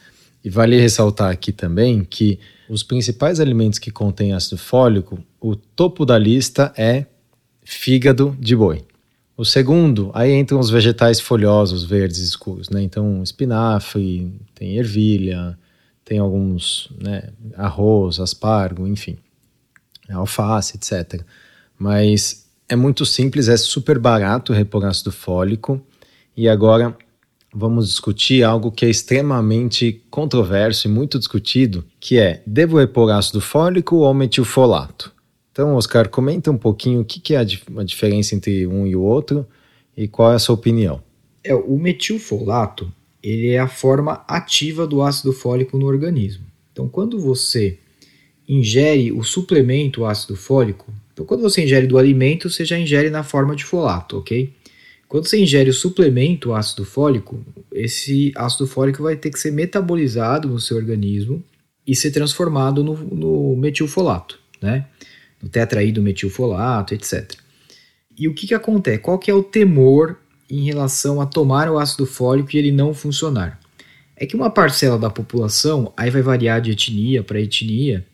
e 0.43 0.49
vale 0.49 0.79
ressaltar 0.79 1.31
aqui 1.31 1.51
também 1.51 2.03
que 2.03 2.39
os 2.69 2.83
principais 2.83 3.39
alimentos 3.39 3.79
que 3.79 3.91
contêm 3.91 4.33
ácido 4.33 4.57
fólico, 4.57 5.19
o 5.39 5.55
topo 5.55 6.05
da 6.05 6.17
lista 6.17 6.73
é 6.77 7.05
fígado 7.63 8.37
de 8.39 8.55
boi. 8.55 8.83
O 9.35 9.45
segundo, 9.45 10.11
aí 10.13 10.33
entram 10.33 10.59
os 10.59 10.69
vegetais 10.69 11.19
folhosos, 11.19 11.83
verdes 11.83 12.19
escuros, 12.19 12.69
né? 12.69 12.81
Então, 12.81 13.23
espinafre, 13.23 14.33
tem 14.53 14.77
ervilha, 14.77 15.57
tem 16.03 16.19
alguns, 16.19 16.89
né, 17.01 17.29
arroz, 17.55 18.19
aspargo, 18.19 18.87
enfim. 18.87 19.17
Alface, 20.09 20.75
etc. 20.75 21.23
Mas 21.77 22.49
é 22.67 22.75
muito 22.75 23.05
simples, 23.05 23.47
é 23.47 23.55
super 23.55 23.97
barato 23.99 24.51
repor 24.51 24.83
ácido 24.85 25.11
fólico. 25.11 25.81
E 26.39 26.47
agora 26.47 26.97
vamos 27.53 27.89
discutir 27.89 28.45
algo 28.45 28.71
que 28.71 28.85
é 28.85 28.89
extremamente 28.89 30.01
controverso 30.09 30.87
e 30.87 30.89
muito 30.89 31.19
discutido, 31.19 31.83
que 31.99 32.17
é, 32.17 32.41
devo 32.47 32.77
repor 32.77 33.11
ácido 33.11 33.41
fólico 33.41 33.97
ou 33.97 34.13
metilfolato? 34.13 35.11
Então, 35.51 35.75
Oscar, 35.75 36.07
comenta 36.07 36.49
um 36.49 36.57
pouquinho 36.57 37.01
o 37.01 37.03
que 37.03 37.35
é 37.35 37.39
a, 37.39 37.41
a 37.41 37.83
diferença 37.83 38.35
entre 38.35 38.65
um 38.65 38.87
e 38.87 38.95
o 38.95 39.01
outro 39.01 39.45
e 39.97 40.07
qual 40.07 40.31
é 40.31 40.35
a 40.35 40.39
sua 40.39 40.55
opinião. 40.55 41.03
É, 41.43 41.53
o 41.53 41.77
metilfolato 41.77 42.89
ele 43.21 43.49
é 43.49 43.59
a 43.59 43.67
forma 43.67 44.23
ativa 44.25 44.87
do 44.87 45.01
ácido 45.01 45.33
fólico 45.33 45.77
no 45.77 45.87
organismo. 45.87 46.45
Então, 46.71 46.87
quando 46.87 47.19
você 47.19 47.77
ingere 48.47 49.11
o 49.11 49.25
suplemento 49.25 50.05
ácido 50.05 50.37
fólico, 50.37 50.89
então 51.11 51.25
quando 51.25 51.41
você 51.41 51.61
ingere 51.65 51.85
do 51.85 51.97
alimento, 51.97 52.49
você 52.49 52.63
já 52.63 52.79
ingere 52.79 53.09
na 53.09 53.23
forma 53.23 53.57
de 53.57 53.65
folato, 53.65 54.19
ok? 54.19 54.53
Quando 55.09 55.25
você 55.25 55.41
ingere 55.41 55.71
o 55.71 55.73
suplemento 55.73 56.53
ácido 56.53 56.85
fólico, 56.85 57.43
esse 57.73 58.31
ácido 58.35 58.67
fólico 58.67 59.01
vai 59.01 59.15
ter 59.15 59.31
que 59.31 59.39
ser 59.39 59.51
metabolizado 59.51 60.47
no 60.47 60.59
seu 60.59 60.77
organismo 60.77 61.43
e 61.85 61.95
ser 61.95 62.11
transformado 62.11 62.83
no, 62.83 62.93
no 62.95 63.55
metilfolato, 63.55 64.39
né? 64.61 64.85
No 65.41 65.49
tetraído 65.49 65.99
metilfolato, 65.99 66.93
etc. 66.93 67.33
E 68.15 68.27
o 68.27 68.35
que, 68.35 68.45
que 68.45 68.53
acontece? 68.53 68.99
Qual 68.99 69.17
que 69.17 69.31
é 69.31 69.33
o 69.33 69.41
temor 69.41 70.15
em 70.47 70.65
relação 70.65 71.19
a 71.19 71.25
tomar 71.25 71.71
o 71.71 71.79
ácido 71.79 72.05
fólico 72.05 72.55
e 72.55 72.59
ele 72.59 72.71
não 72.71 72.93
funcionar? 72.93 73.59
É 74.15 74.27
que 74.27 74.35
uma 74.35 74.51
parcela 74.51 74.99
da 74.99 75.09
população, 75.09 75.91
aí 75.97 76.11
vai 76.11 76.21
variar 76.21 76.61
de 76.61 76.69
etnia 76.69 77.23
para 77.23 77.41
etnia, 77.41 78.05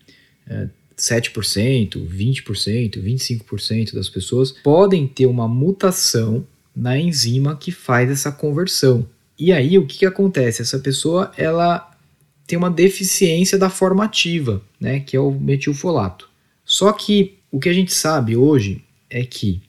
é, 0.48 0.70
7%, 0.98 2.08
20%, 2.08 3.04
25% 3.04 3.94
das 3.94 4.08
pessoas 4.08 4.54
podem 4.54 5.06
ter 5.06 5.26
uma 5.26 5.46
mutação 5.46 6.46
na 6.76 6.98
enzima 6.98 7.56
que 7.56 7.72
faz 7.72 8.10
essa 8.10 8.32
conversão. 8.32 9.08
E 9.38 9.52
aí 9.52 9.78
o 9.78 9.86
que, 9.86 10.00
que 10.00 10.06
acontece? 10.06 10.62
Essa 10.62 10.80
pessoa 10.80 11.32
ela 11.38 11.92
tem 12.46 12.58
uma 12.58 12.70
deficiência 12.70 13.58
da 13.58 13.70
formativa, 13.70 14.62
né, 14.80 15.00
que 15.00 15.16
é 15.16 15.20
o 15.20 15.32
metilfolato. 15.32 16.30
Só 16.64 16.92
que 16.92 17.38
o 17.52 17.60
que 17.60 17.70
a 17.70 17.74
gente 17.74 17.94
sabe 17.94 18.36
hoje 18.36 18.84
é 19.10 19.24
que 19.24 19.62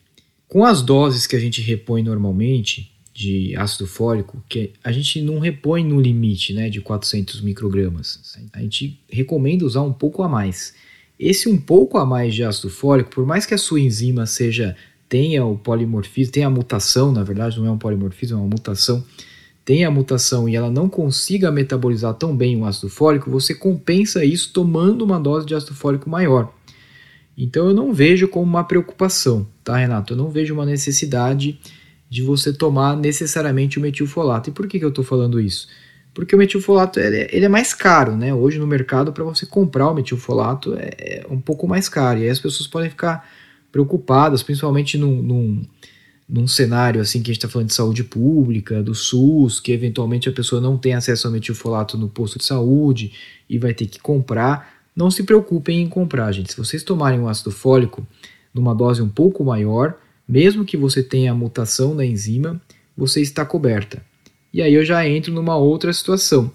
com 0.49 0.65
as 0.65 0.83
doses 0.83 1.27
que 1.27 1.37
a 1.37 1.41
gente 1.41 1.61
repõe 1.61 2.03
normalmente 2.03 2.93
de 3.13 3.57
ácido 3.57 3.87
fólico, 3.87 4.45
que 4.49 4.73
a 4.85 4.93
gente 4.93 5.23
não 5.23 5.39
repõe 5.39 5.83
no 5.83 6.01
limite 6.01 6.53
né, 6.53 6.69
de 6.69 6.81
400 6.81 7.41
microgramas, 7.41 8.21
a 8.53 8.61
gente 8.61 9.01
recomenda 9.09 9.65
usar 9.65 9.83
um 9.83 9.93
pouco 9.93 10.23
a 10.23 10.29
mais. 10.29 10.75
Esse 11.19 11.49
um 11.49 11.57
pouco 11.57 11.97
a 11.97 12.05
mais 12.05 12.35
de 12.35 12.45
ácido 12.45 12.69
fólico, 12.69 13.11
por 13.11 13.25
mais 13.25 13.47
que 13.47 13.55
a 13.55 13.59
sua 13.59 13.81
enzima 13.81 14.27
seja 14.27 14.77
tenha 15.09 15.45
o 15.45 15.57
polimorfismo, 15.57 16.33
tenha 16.33 16.47
a 16.47 16.51
mutação, 16.51 17.13
na 17.13 17.23
verdade 17.23 17.59
não 17.59 17.67
é 17.67 17.71
um 17.71 17.79
polimorfismo, 17.79 18.39
é 18.39 18.41
uma 18.41 18.49
mutação, 18.49 19.05
tenha 19.65 19.89
a 19.89 19.91
mutação 19.91 20.49
e 20.49 20.57
ela 20.57 20.71
não 20.71 20.89
consiga 20.89 21.51
metabolizar 21.51 22.15
tão 22.15 22.37
bem 22.37 22.61
o 22.61 22.65
ácido 22.65 22.89
fólico, 22.89 23.31
você 23.31 23.55
compensa 23.55 24.25
isso 24.25 24.53
tomando 24.53 25.03
uma 25.03 25.19
dose 25.19 25.47
de 25.47 25.55
ácido 25.55 25.75
fólico 25.75 26.09
maior. 26.09 26.53
Então 27.37 27.67
eu 27.69 27.75
não 27.75 27.93
vejo 27.93 28.29
como 28.29 28.47
uma 28.47 28.65
preocupação, 28.65 29.47
tá, 29.63 29.77
Renato? 29.77 30.15
Eu 30.15 30.17
não 30.17 30.31
vejo 30.31 30.55
uma 30.55 30.65
necessidade 30.65 31.61
de 32.09 32.23
você 32.23 32.53
tomar 32.53 32.97
necessariamente 32.97 33.79
o 33.79 33.83
metilfolato. 33.83 34.49
E 34.49 34.53
por 34.53 34.67
que, 34.67 34.79
que 34.79 34.85
eu 34.85 34.89
estou 34.89 35.05
falando 35.05 35.41
isso? 35.41 35.69
Porque 36.15 36.35
o 36.35 36.39
metilfolato 36.39 36.99
ele 36.99 37.17
é, 37.17 37.37
ele 37.37 37.45
é 37.45 37.49
mais 37.49 37.75
caro, 37.75 38.17
né? 38.17 38.33
Hoje 38.33 38.59
no 38.59 38.67
mercado, 38.67 39.13
para 39.13 39.23
você 39.23 39.45
comprar 39.45 39.91
o 39.91 39.95
metilfolato 39.95 40.75
é, 40.75 40.91
é 40.99 41.27
um 41.29 41.39
pouco 41.39 41.69
mais 41.69 41.91
caro. 41.91 42.21
E 42.21 42.23
aí 42.23 42.31
as 42.31 42.39
pessoas 42.39 42.67
podem 42.67 42.89
ficar 42.89 43.29
preocupadas, 43.77 44.43
principalmente 44.43 44.97
num, 44.97 45.20
num, 45.20 45.62
num 46.27 46.49
cenário 46.49 46.99
assim 46.99 47.22
que 47.22 47.31
a 47.31 47.35
gente 47.35 47.43
está 47.43 47.49
falando 47.49 47.68
de 47.68 47.74
saúde 47.74 48.03
pública, 48.03 48.83
do 48.83 48.95
SUS, 48.95 49.61
que 49.61 49.70
eventualmente 49.70 50.31
a 50.31 50.33
pessoa 50.33 50.62
não 50.62 50.79
tem 50.79 50.95
acesso 50.95 51.27
ao 51.27 51.33
metilfolato 51.33 51.99
no 51.99 52.09
posto 52.09 52.39
de 52.39 52.47
saúde 52.47 53.12
e 53.51 53.59
vai 53.59 53.74
ter 53.74 53.85
que 53.85 54.01
comprar. 54.01 54.74
Não 54.97 55.11
se 55.11 55.24
preocupem 55.24 55.83
em 55.83 55.89
comprar, 55.91 56.33
gente. 56.33 56.53
Se 56.53 56.57
vocês 56.57 56.83
tomarem 56.83 57.20
o 57.20 57.29
ácido 57.29 57.51
fólico 57.51 58.07
numa 58.55 58.74
dose 58.74 59.03
um 59.03 59.11
pouco 59.11 59.45
maior, 59.45 59.95
mesmo 60.27 60.64
que 60.64 60.79
você 60.79 61.03
tenha 61.03 61.33
a 61.33 61.35
mutação 61.35 61.95
da 61.95 62.05
enzima, 62.05 62.59
você 62.97 63.20
está 63.20 63.45
coberta. 63.45 64.03
E 64.55 64.62
aí 64.62 64.72
eu 64.72 64.87
já 64.87 65.07
entro 65.07 65.35
numa 65.35 65.59
outra 65.59 65.93
situação. 65.93 66.51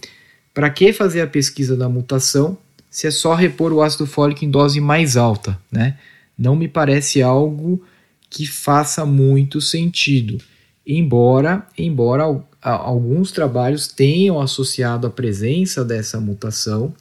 Para 0.55 0.71
que 0.71 0.91
fazer 0.91 1.21
a 1.21 1.27
pesquisa 1.27 1.77
da 1.77 1.87
mutação 1.87 2.57
se 2.89 3.05
é 3.05 3.11
só 3.11 3.35
repor 3.35 3.71
o 3.71 3.83
ácido 3.83 4.07
fólico 4.07 4.43
em 4.43 4.49
dose 4.49 4.81
mais 4.81 5.15
alta, 5.15 5.57
né? 5.71 5.99
Não 6.41 6.55
me 6.55 6.67
parece 6.67 7.21
algo 7.21 7.83
que 8.27 8.47
faça 8.47 9.05
muito 9.05 9.61
sentido. 9.61 10.39
Embora, 10.83 11.67
embora 11.77 12.23
alguns 12.59 13.31
trabalhos 13.31 13.87
tenham 13.87 14.41
associado 14.41 15.05
a 15.05 15.11
presença 15.11 15.85
dessa 15.85 16.19
mutação 16.19 16.95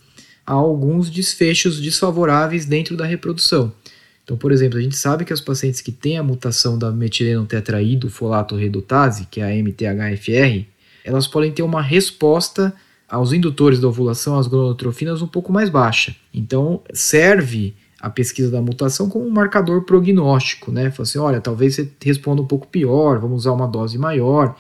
a 0.47 0.53
alguns 0.53 1.09
desfechos 1.09 1.81
desfavoráveis 1.81 2.67
dentro 2.67 2.99
da 2.99 3.07
reprodução. 3.07 3.73
Então, 4.23 4.37
por 4.37 4.53
exemplo, 4.53 4.79
a 4.79 4.83
gente 4.83 4.99
sabe 4.99 5.25
que 5.25 5.33
as 5.33 5.41
pacientes 5.41 5.81
que 5.81 5.91
têm 5.91 6.19
a 6.19 6.23
mutação 6.23 6.79
da 6.79 6.93
metileno 6.93 7.47
tetraído 7.47 8.11
folato 8.11 8.57
redutase, 8.57 9.27
que 9.31 9.41
é 9.41 9.45
a 9.45 9.55
MTHFR, 9.55 10.67
elas 11.03 11.27
podem 11.27 11.51
ter 11.51 11.63
uma 11.63 11.81
resposta 11.81 12.75
aos 13.09 13.33
indutores 13.33 13.81
da 13.81 13.89
ovulação, 13.89 14.39
às 14.39 14.47
gonadotrofinas, 14.47 15.23
um 15.23 15.27
pouco 15.27 15.51
mais 15.51 15.71
baixa. 15.71 16.15
Então, 16.33 16.83
serve 16.93 17.75
a 18.01 18.09
pesquisa 18.09 18.51
da 18.51 18.63
mutação 18.63 19.09
como 19.09 19.27
um 19.27 19.31
marcador 19.31 19.83
prognóstico, 19.85 20.73
né? 20.73 20.91
Fala 20.91 21.03
assim, 21.03 21.19
olha, 21.19 21.41
talvez 21.41 21.75
você 21.75 21.89
responda 22.03 22.41
um 22.41 22.47
pouco 22.47 22.67
pior, 22.67 23.19
vamos 23.19 23.43
usar 23.43 23.53
uma 23.53 23.67
dose 23.67 23.99
maior, 23.99 24.57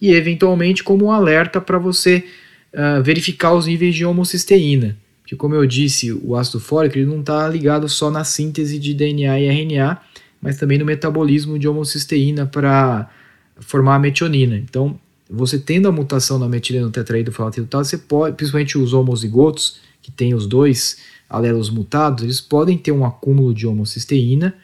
e 0.00 0.12
eventualmente 0.12 0.84
como 0.84 1.06
um 1.06 1.10
alerta 1.10 1.60
para 1.60 1.78
você 1.78 2.24
uh, 2.72 3.02
verificar 3.02 3.52
os 3.52 3.66
níveis 3.66 3.94
de 3.94 4.04
homocisteína 4.04 4.96
que 5.26 5.34
como 5.34 5.54
eu 5.54 5.66
disse, 5.66 6.12
o 6.12 6.36
ácido 6.36 6.60
fólico 6.60 6.96
ele 6.96 7.06
não 7.06 7.18
está 7.18 7.48
ligado 7.48 7.88
só 7.88 8.10
na 8.10 8.22
síntese 8.22 8.78
de 8.78 8.94
DNA 8.94 9.40
e 9.40 9.48
RNA, 9.48 10.00
mas 10.40 10.56
também 10.56 10.78
no 10.78 10.84
metabolismo 10.84 11.58
de 11.58 11.66
homocisteína 11.66 12.46
para 12.46 13.10
formar 13.58 13.96
a 13.96 13.98
metionina. 13.98 14.56
Então, 14.56 14.98
você 15.28 15.58
tendo 15.58 15.88
a 15.88 15.92
mutação 15.92 16.38
na 16.38 16.48
metileno 16.48 16.90
tetraído 16.90 17.32
folato 17.32 17.66
você 17.72 17.98
pode, 17.98 18.36
principalmente 18.36 18.78
os 18.78 18.92
homozigotos, 18.92 19.80
que 20.00 20.12
têm 20.12 20.32
os 20.32 20.46
dois 20.46 20.98
alelos 21.28 21.70
mutados, 21.70 22.24
eles 22.24 22.40
podem 22.40 22.78
ter 22.78 22.92
um 22.92 23.04
acúmulo 23.04 23.52
de 23.52 23.66
homocisteína, 23.66 24.54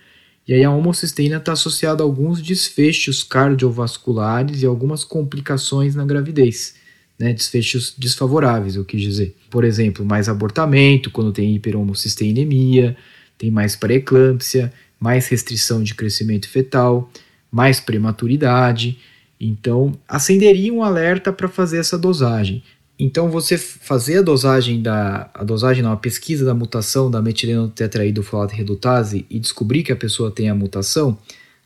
e 0.46 0.52
aí 0.52 0.64
a 0.64 0.70
homocisteína 0.70 1.36
está 1.36 1.52
associada 1.52 2.02
a 2.02 2.06
alguns 2.06 2.42
desfechos 2.42 3.22
cardiovasculares 3.22 4.62
e 4.62 4.66
algumas 4.66 5.04
complicações 5.04 5.94
na 5.94 6.04
gravidez 6.04 6.74
né, 7.22 7.32
desfechos 7.32 7.94
desfavoráveis, 7.96 8.74
eu 8.74 8.84
quis 8.84 9.00
dizer. 9.00 9.36
Por 9.48 9.62
exemplo, 9.62 10.04
mais 10.04 10.28
abortamento 10.28 11.08
quando 11.08 11.32
tem 11.32 11.54
hiperhomocisteinemia, 11.54 12.96
tem 13.38 13.48
mais 13.48 13.76
pré-eclâmpsia, 13.76 14.72
mais 14.98 15.28
restrição 15.28 15.84
de 15.84 15.94
crescimento 15.94 16.48
fetal, 16.48 17.08
mais 17.50 17.78
prematuridade. 17.78 18.98
Então, 19.40 19.92
acenderia 20.08 20.74
um 20.74 20.82
alerta 20.82 21.32
para 21.32 21.48
fazer 21.48 21.78
essa 21.78 21.96
dosagem. 21.96 22.62
Então, 23.04 23.28
você 23.28 23.58
fazer 23.58 24.18
a 24.18 24.22
dosagem 24.22 24.80
da 24.80 25.28
a 25.34 25.42
dosagem, 25.42 25.82
não, 25.82 25.90
a 25.90 25.96
pesquisa 25.96 26.44
da 26.44 26.54
mutação 26.54 27.10
da 27.10 27.20
metilenotetraído-folato 27.20 28.54
redutase 28.54 29.26
e 29.28 29.40
descobrir 29.40 29.82
que 29.82 29.90
a 29.90 29.96
pessoa 29.96 30.30
tem 30.30 30.48
a 30.48 30.54
mutação, 30.54 31.18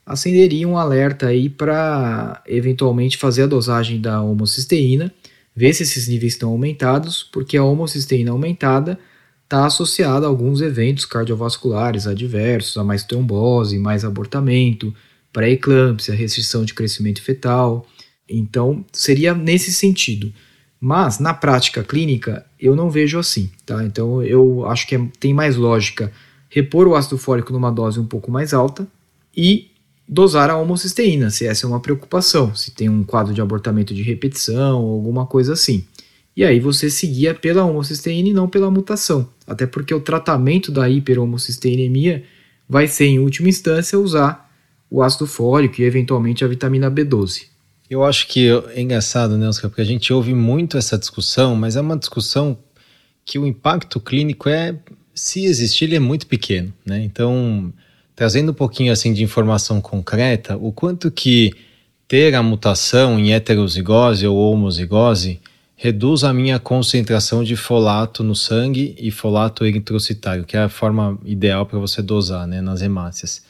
acenderia 0.06 0.66
um 0.66 0.78
alerta 0.78 1.26
aí 1.26 1.50
para 1.50 2.42
eventualmente 2.46 3.18
fazer 3.18 3.42
a 3.42 3.46
dosagem 3.46 4.00
da 4.00 4.22
homocisteína 4.22 5.12
ver 5.54 5.74
se 5.74 5.82
esses 5.82 6.08
níveis 6.08 6.32
estão 6.32 6.48
aumentados, 6.48 7.22
porque 7.30 7.58
a 7.58 7.64
homocisteína 7.64 8.30
aumentada 8.30 8.98
está 9.44 9.66
associada 9.66 10.24
a 10.24 10.30
alguns 10.30 10.62
eventos 10.62 11.04
cardiovasculares 11.04 12.06
adversos, 12.06 12.78
a 12.78 12.84
mais 12.84 13.04
trombose, 13.04 13.78
mais 13.78 14.06
abortamento, 14.06 14.94
pré-eclâmpsia, 15.34 16.14
restrição 16.14 16.64
de 16.64 16.72
crescimento 16.72 17.20
fetal. 17.20 17.86
Então, 18.26 18.82
seria 18.90 19.34
nesse 19.34 19.70
sentido. 19.70 20.32
Mas, 20.80 21.18
na 21.18 21.32
prática 21.32 21.82
clínica, 21.82 22.44
eu 22.60 22.76
não 22.76 22.90
vejo 22.90 23.18
assim, 23.18 23.50
tá? 23.64 23.84
Então, 23.84 24.22
eu 24.22 24.66
acho 24.66 24.86
que 24.86 24.94
é, 24.94 25.08
tem 25.18 25.32
mais 25.32 25.56
lógica 25.56 26.12
repor 26.48 26.86
o 26.86 26.94
ácido 26.94 27.18
fólico 27.18 27.52
numa 27.52 27.70
dose 27.70 27.98
um 27.98 28.06
pouco 28.06 28.30
mais 28.30 28.52
alta 28.54 28.86
e 29.36 29.70
dosar 30.08 30.50
a 30.50 30.56
homocisteína, 30.56 31.30
se 31.30 31.46
essa 31.46 31.66
é 31.66 31.68
uma 31.68 31.80
preocupação, 31.80 32.54
se 32.54 32.70
tem 32.70 32.88
um 32.88 33.02
quadro 33.02 33.34
de 33.34 33.40
abortamento 33.40 33.92
de 33.94 34.02
repetição 34.02 34.82
ou 34.82 34.94
alguma 34.94 35.26
coisa 35.26 35.52
assim. 35.52 35.84
E 36.36 36.44
aí 36.44 36.60
você 36.60 36.90
seguia 36.90 37.34
pela 37.34 37.64
homocisteína 37.64 38.28
e 38.28 38.32
não 38.32 38.48
pela 38.48 38.70
mutação, 38.70 39.28
até 39.46 39.66
porque 39.66 39.94
o 39.94 40.00
tratamento 40.00 40.70
da 40.70 40.88
hiperhomocisteinemia 40.88 42.24
vai 42.68 42.86
ser, 42.86 43.06
em 43.06 43.18
última 43.18 43.48
instância, 43.48 43.98
usar 43.98 44.46
o 44.90 45.02
ácido 45.02 45.26
fólico 45.26 45.80
e 45.80 45.84
eventualmente 45.84 46.44
a 46.44 46.48
vitamina 46.48 46.90
B12. 46.90 47.46
Eu 47.88 48.04
acho 48.04 48.26
que 48.26 48.48
é 48.74 48.80
engraçado, 48.80 49.38
né, 49.38 49.48
Oscar, 49.48 49.70
porque 49.70 49.82
a 49.82 49.86
gente 49.86 50.12
ouve 50.12 50.34
muito 50.34 50.76
essa 50.76 50.98
discussão, 50.98 51.54
mas 51.54 51.76
é 51.76 51.80
uma 51.80 51.96
discussão 51.96 52.58
que 53.24 53.38
o 53.38 53.46
impacto 53.46 54.00
clínico 54.00 54.48
é, 54.48 54.76
se 55.14 55.44
existir, 55.44 55.84
ele 55.84 55.96
é 55.96 56.00
muito 56.00 56.26
pequeno, 56.26 56.72
né? 56.84 57.02
Então, 57.02 57.72
trazendo 58.14 58.50
um 58.52 58.54
pouquinho 58.54 58.92
assim 58.92 59.12
de 59.12 59.22
informação 59.22 59.80
concreta, 59.80 60.56
o 60.56 60.72
quanto 60.72 61.10
que 61.10 61.52
ter 62.08 62.34
a 62.34 62.42
mutação 62.42 63.18
em 63.18 63.32
heterozigose 63.32 64.26
ou 64.26 64.52
homozigose 64.52 65.40
reduz 65.76 66.24
a 66.24 66.32
minha 66.32 66.58
concentração 66.58 67.44
de 67.44 67.54
folato 67.54 68.24
no 68.24 68.34
sangue 68.34 68.96
e 68.98 69.10
folato 69.10 69.64
eritrocitário, 69.64 70.44
que 70.44 70.56
é 70.56 70.60
a 70.60 70.68
forma 70.68 71.18
ideal 71.24 71.66
para 71.66 71.78
você 71.78 72.00
dosar 72.00 72.46
né, 72.46 72.60
nas 72.60 72.80
hemácias. 72.80 73.44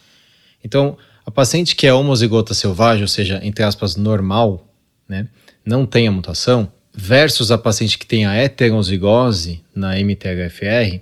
Então, 0.64 0.98
a 1.26 1.30
paciente 1.30 1.74
que 1.74 1.88
é 1.88 1.92
homozigota 1.92 2.54
selvagem, 2.54 3.02
ou 3.02 3.08
seja, 3.08 3.40
entre 3.42 3.64
aspas, 3.64 3.96
normal, 3.96 4.72
né, 5.08 5.26
não 5.64 5.84
tem 5.84 6.06
a 6.06 6.12
mutação, 6.12 6.70
versus 6.94 7.50
a 7.50 7.58
paciente 7.58 7.98
que 7.98 8.06
tem 8.06 8.24
a 8.24 8.34
heterozigose 8.34 9.60
na 9.74 9.98
MTHFR, 9.98 11.00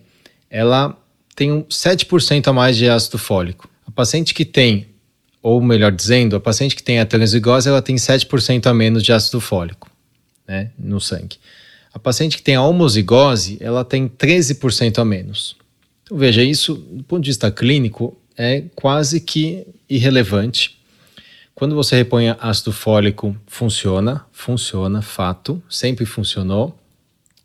ela 0.50 0.98
tem 1.36 1.52
um 1.52 1.62
7% 1.64 2.48
a 2.48 2.52
mais 2.52 2.76
de 2.76 2.88
ácido 2.88 3.18
fólico. 3.18 3.68
A 3.86 3.90
paciente 3.90 4.32
que 4.32 4.44
tem, 4.44 4.88
ou 5.42 5.60
melhor 5.60 5.92
dizendo, 5.92 6.34
a 6.34 6.40
paciente 6.40 6.74
que 6.74 6.82
tem 6.82 6.98
heterozigose, 6.98 7.68
ela 7.68 7.82
tem 7.82 7.96
7% 7.96 8.66
a 8.66 8.74
menos 8.74 9.02
de 9.02 9.12
ácido 9.12 9.40
fólico 9.40 9.90
né, 10.48 10.70
no 10.78 11.00
sangue. 11.00 11.36
A 11.92 11.98
paciente 11.98 12.38
que 12.38 12.42
tem 12.42 12.54
a 12.54 12.62
homozigose, 12.62 13.58
ela 13.60 13.84
tem 13.84 14.08
13% 14.08 14.98
a 14.98 15.04
menos. 15.04 15.56
Então 16.02 16.16
veja, 16.16 16.42
isso 16.42 16.74
do 16.74 17.04
ponto 17.04 17.22
de 17.22 17.30
vista 17.30 17.50
clínico 17.50 18.16
é 18.36 18.64
quase 18.74 19.20
que 19.20 19.66
irrelevante. 19.94 20.78
Quando 21.54 21.74
você 21.74 21.96
repõe 21.96 22.30
ácido 22.40 22.72
fólico, 22.72 23.36
funciona, 23.46 24.26
funciona, 24.32 25.00
fato, 25.00 25.62
sempre 25.68 26.04
funcionou. 26.04 26.76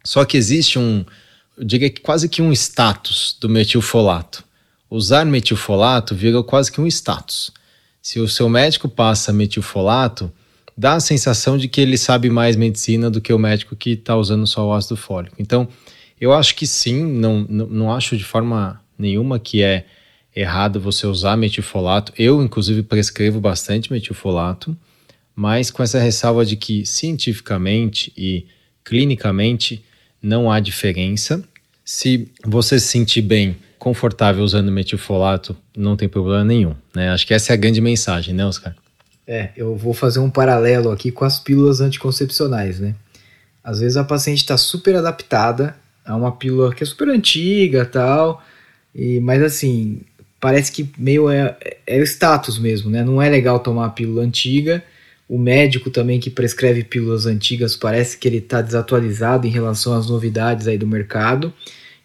Só 0.04 0.26
que 0.26 0.36
existe 0.36 0.80
um, 0.80 1.06
eu 1.58 1.64
diria 1.64 1.90
que 1.90 2.02
quase 2.02 2.28
que 2.28 2.42
um 2.42 2.52
status 2.52 3.38
do 3.40 3.48
metilfolato. 3.48 4.44
Usar 4.90 5.26
metilfolato 5.26 6.16
vira 6.16 6.42
quase 6.42 6.72
que 6.72 6.82
um 6.82 6.88
status. 6.88 7.52
Se 8.02 8.20
o 8.20 8.28
seu 8.28 8.50
médico 8.50 8.90
passa 8.90 9.32
metilfolato, 9.32 10.32
dá 10.76 10.94
a 10.94 11.00
sensação 11.00 11.58
de 11.58 11.68
que 11.68 11.82
ele 11.82 11.98
sabe 11.98 12.30
mais 12.30 12.56
medicina 12.56 13.12
do 13.12 13.22
que 13.22 13.34
o 13.34 13.38
médico 13.38 13.76
que 13.76 13.92
está 13.92 14.16
usando 14.16 14.48
só 14.48 14.66
o 14.66 14.74
ácido 14.74 14.96
fólico. 14.96 15.36
Então, 15.38 15.68
eu 16.20 16.34
acho 16.34 16.56
que 16.56 16.66
sim, 16.66 17.04
não, 17.06 17.46
não, 17.48 17.68
não 17.68 17.94
acho 17.94 18.18
de 18.18 18.24
forma 18.24 18.82
nenhuma 18.98 19.38
que 19.38 19.62
é 19.62 19.86
errado 20.40 20.80
você 20.80 21.06
usar 21.06 21.36
metilfolato. 21.36 22.14
Eu, 22.18 22.42
inclusive, 22.42 22.82
prescrevo 22.84 23.40
bastante 23.40 23.92
metilfolato, 23.92 24.76
mas 25.36 25.70
com 25.70 25.84
essa 25.84 26.00
ressalva 26.00 26.46
de 26.46 26.56
que 26.56 26.86
cientificamente 26.86 28.12
e 28.18 28.46
clinicamente 28.84 29.84
não 30.22 30.52
há 30.52 30.60
diferença. 30.60 31.44
Se 31.84 32.30
você 32.46 32.80
se 32.80 32.88
sentir 32.88 33.22
bem, 33.22 33.58
confortável 33.78 34.44
usando 34.44 34.72
metilfolato, 34.72 35.56
não 35.76 35.96
tem 35.96 36.08
problema 36.08 36.44
nenhum. 36.44 36.76
Né? 36.96 37.10
Acho 37.10 37.26
que 37.26 37.34
essa 37.34 37.52
é 37.52 37.56
a 37.56 37.58
grande 37.58 37.82
mensagem, 37.82 38.34
né, 38.34 38.46
Oscar? 38.46 38.76
É, 39.28 39.50
eu 39.56 39.76
vou 39.76 39.94
fazer 39.94 40.20
um 40.20 40.30
paralelo 40.30 40.92
aqui 40.92 41.12
com 41.12 41.24
as 41.24 41.40
pílulas 41.40 41.82
anticoncepcionais, 41.82 42.80
né? 42.80 42.96
Às 43.64 43.80
vezes 43.80 43.96
a 43.96 44.04
paciente 44.04 44.40
está 44.40 44.58
super 44.58 44.96
adaptada 44.96 45.76
a 46.04 46.16
uma 46.16 46.32
pílula 46.32 46.74
que 46.74 46.84
é 46.84 46.86
super 46.86 47.10
antiga 47.10 47.86
tal, 47.86 48.44
e, 48.96 49.20
mas 49.20 49.44
assim, 49.44 50.02
parece 50.40 50.72
que 50.72 50.90
meio 50.98 51.30
é, 51.30 51.56
é 51.86 52.00
o 52.00 52.04
status 52.04 52.58
mesmo, 52.58 52.90
né? 52.90 53.04
Não 53.04 53.22
é 53.22 53.30
legal 53.30 53.60
tomar 53.60 53.86
a 53.86 53.90
pílula 53.90 54.24
antiga. 54.24 54.84
O 55.28 55.38
médico 55.38 55.90
também 55.90 56.20
que 56.20 56.30
prescreve 56.30 56.84
pílulas 56.84 57.26
antigas 57.26 57.76
parece 57.76 58.18
que 58.18 58.28
ele 58.28 58.38
está 58.38 58.62
desatualizado 58.62 59.46
em 59.46 59.50
relação 59.52 59.94
às 59.94 60.10
novidades 60.10 60.68
aí 60.68 60.78
do 60.78 60.88
mercado. 60.88 61.54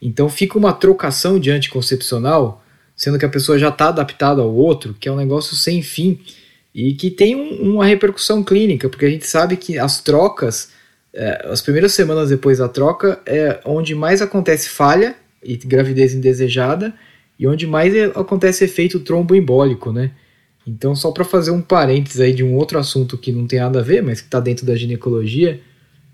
Então 0.02 0.28
fica 0.28 0.58
uma 0.58 0.72
trocação 0.72 1.38
de 1.38 1.50
anticoncepcional, 1.50 2.62
sendo 2.94 3.18
que 3.18 3.24
a 3.24 3.28
pessoa 3.28 3.58
já 3.58 3.70
está 3.70 3.88
adaptada 3.88 4.42
ao 4.42 4.54
outro, 4.54 4.94
que 4.98 5.08
é 5.08 5.12
um 5.12 5.16
negócio 5.16 5.56
sem 5.56 5.80
fim 5.80 6.20
e 6.74 6.92
que 6.92 7.10
tem 7.10 7.34
um, 7.36 7.74
uma 7.74 7.86
repercussão 7.86 8.42
clínica, 8.42 8.88
porque 8.88 9.06
a 9.06 9.10
gente 9.10 9.26
sabe 9.26 9.56
que 9.56 9.78
as 9.78 10.02
trocas, 10.02 10.70
é, 11.14 11.46
as 11.48 11.62
primeiras 11.62 11.94
semanas 11.94 12.28
depois 12.28 12.58
da 12.58 12.68
troca, 12.68 13.20
é 13.24 13.60
onde 13.64 13.94
mais 13.94 14.20
acontece 14.20 14.68
falha 14.68 15.14
e 15.42 15.56
gravidez 15.56 16.12
indesejada 16.12 16.92
e 17.38 17.46
onde 17.46 17.66
mais 17.66 17.94
é, 17.94 18.04
acontece 18.06 18.64
efeito 18.64 19.00
tromboembólico, 19.00 19.92
né? 19.92 20.12
Então, 20.66 20.94
só 20.94 21.12
para 21.12 21.24
fazer 21.24 21.50
um 21.50 21.60
parênteses 21.60 22.20
aí 22.20 22.32
de 22.32 22.42
um 22.42 22.54
outro 22.54 22.78
assunto 22.78 23.18
que 23.18 23.30
não 23.30 23.46
tem 23.46 23.60
nada 23.60 23.80
a 23.80 23.82
ver, 23.82 24.02
mas 24.02 24.20
que 24.20 24.26
está 24.26 24.40
dentro 24.40 24.64
da 24.64 24.74
ginecologia, 24.74 25.60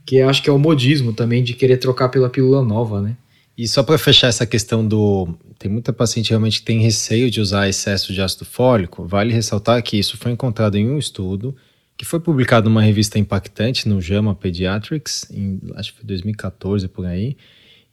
que 0.04 0.20
acho 0.20 0.42
que 0.42 0.50
é 0.50 0.52
o 0.52 0.58
modismo 0.58 1.12
também 1.12 1.42
de 1.42 1.54
querer 1.54 1.76
trocar 1.76 2.08
pela 2.08 2.28
pílula 2.28 2.64
nova, 2.64 3.00
né? 3.00 3.16
E 3.56 3.68
só 3.68 3.82
para 3.82 3.98
fechar 3.98 4.28
essa 4.28 4.46
questão 4.46 4.86
do. 4.86 5.28
Tem 5.58 5.70
muita 5.70 5.92
paciente 5.92 6.30
realmente 6.30 6.60
que 6.60 6.64
tem 6.64 6.80
receio 6.80 7.30
de 7.30 7.40
usar 7.40 7.68
excesso 7.68 8.12
de 8.12 8.20
ácido 8.20 8.44
fólico. 8.44 9.04
Vale 9.04 9.34
ressaltar 9.34 9.82
que 9.82 9.98
isso 9.98 10.16
foi 10.16 10.32
encontrado 10.32 10.76
em 10.76 10.88
um 10.88 10.98
estudo 10.98 11.54
que 11.96 12.06
foi 12.06 12.18
publicado 12.18 12.70
numa 12.70 12.80
revista 12.80 13.18
impactante 13.18 13.86
no 13.86 14.00
JAMA 14.00 14.34
Pediatrics, 14.34 15.30
em 15.30 15.60
acho 15.74 15.92
que 15.92 15.98
foi 15.98 16.06
2014 16.06 16.88
por 16.88 17.04
aí. 17.04 17.36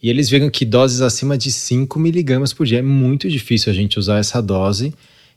E 0.01 0.09
eles 0.09 0.29
viram 0.29 0.49
que 0.49 0.63
doses 0.63 1.01
acima 1.01 1.37
de 1.37 1.51
5 1.51 1.99
miligramas 1.99 2.53
por 2.53 2.65
dia 2.65 2.79
é 2.79 2.83
muito 2.83 3.29
difícil 3.29 3.71
a 3.71 3.75
gente 3.75 3.97
usar 3.97 4.19
essa 4.19 4.41
dose. 4.41 4.93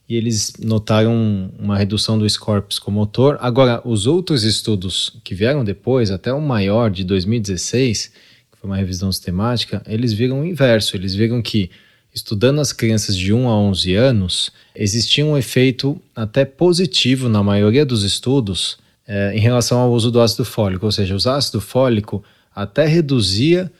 E 0.08 0.16
eles 0.16 0.52
notaram 0.58 1.50
uma 1.58 1.78
redução 1.78 2.18
do 2.18 2.28
score 2.28 2.62
psicomotor. 2.62 3.38
Agora, 3.40 3.80
os 3.84 4.06
outros 4.06 4.42
estudos 4.42 5.16
que 5.22 5.34
vieram 5.34 5.64
depois, 5.64 6.10
até 6.10 6.32
o 6.32 6.40
maior 6.40 6.90
de 6.90 7.04
2016, 7.04 8.12
foi 8.60 8.68
uma 8.68 8.76
revisão 8.76 9.10
sistemática, 9.10 9.82
eles 9.86 10.12
viram 10.12 10.40
o 10.40 10.44
inverso. 10.44 10.96
Eles 10.96 11.14
viram 11.14 11.40
que, 11.40 11.70
estudando 12.12 12.60
as 12.60 12.72
crianças 12.72 13.16
de 13.16 13.32
1 13.32 13.48
a 13.48 13.56
11 13.56 13.94
anos, 13.94 14.52
existia 14.74 15.24
um 15.24 15.38
efeito 15.38 16.00
até 16.14 16.44
positivo 16.44 17.28
na 17.28 17.42
maioria 17.42 17.86
dos 17.86 18.02
estudos 18.02 18.78
é, 19.06 19.32
em 19.34 19.40
relação 19.40 19.78
ao 19.78 19.92
uso 19.92 20.10
do 20.10 20.20
ácido 20.20 20.44
fólico. 20.44 20.84
Ou 20.84 20.92
seja, 20.92 21.14
o 21.14 21.30
ácido 21.30 21.60
fólico 21.60 22.22
até 22.54 22.84
reduzia 22.84 23.72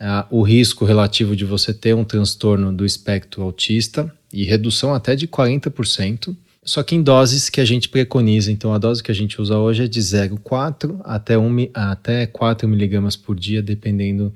é, 0.00 0.24
o 0.30 0.42
risco 0.42 0.84
relativo 0.84 1.34
de 1.34 1.44
você 1.44 1.72
ter 1.72 1.94
um 1.94 2.04
transtorno 2.04 2.72
do 2.72 2.84
espectro 2.84 3.42
autista 3.42 4.12
e 4.32 4.44
redução 4.44 4.94
até 4.94 5.16
de 5.16 5.26
40% 5.26 6.36
só 6.68 6.82
que 6.82 6.94
em 6.94 7.02
doses 7.02 7.48
que 7.48 7.62
a 7.62 7.64
gente 7.64 7.88
preconiza. 7.88 8.52
Então, 8.52 8.74
a 8.74 8.78
dose 8.78 9.02
que 9.02 9.10
a 9.10 9.14
gente 9.14 9.40
usa 9.40 9.56
hoje 9.56 9.84
é 9.84 9.88
de 9.88 10.00
0,4 10.00 11.00
até, 11.02 11.38
1, 11.38 11.70
até 11.72 12.26
4 12.26 12.68
miligramas 12.68 13.16
por 13.16 13.34
dia, 13.34 13.62
dependendo 13.62 14.30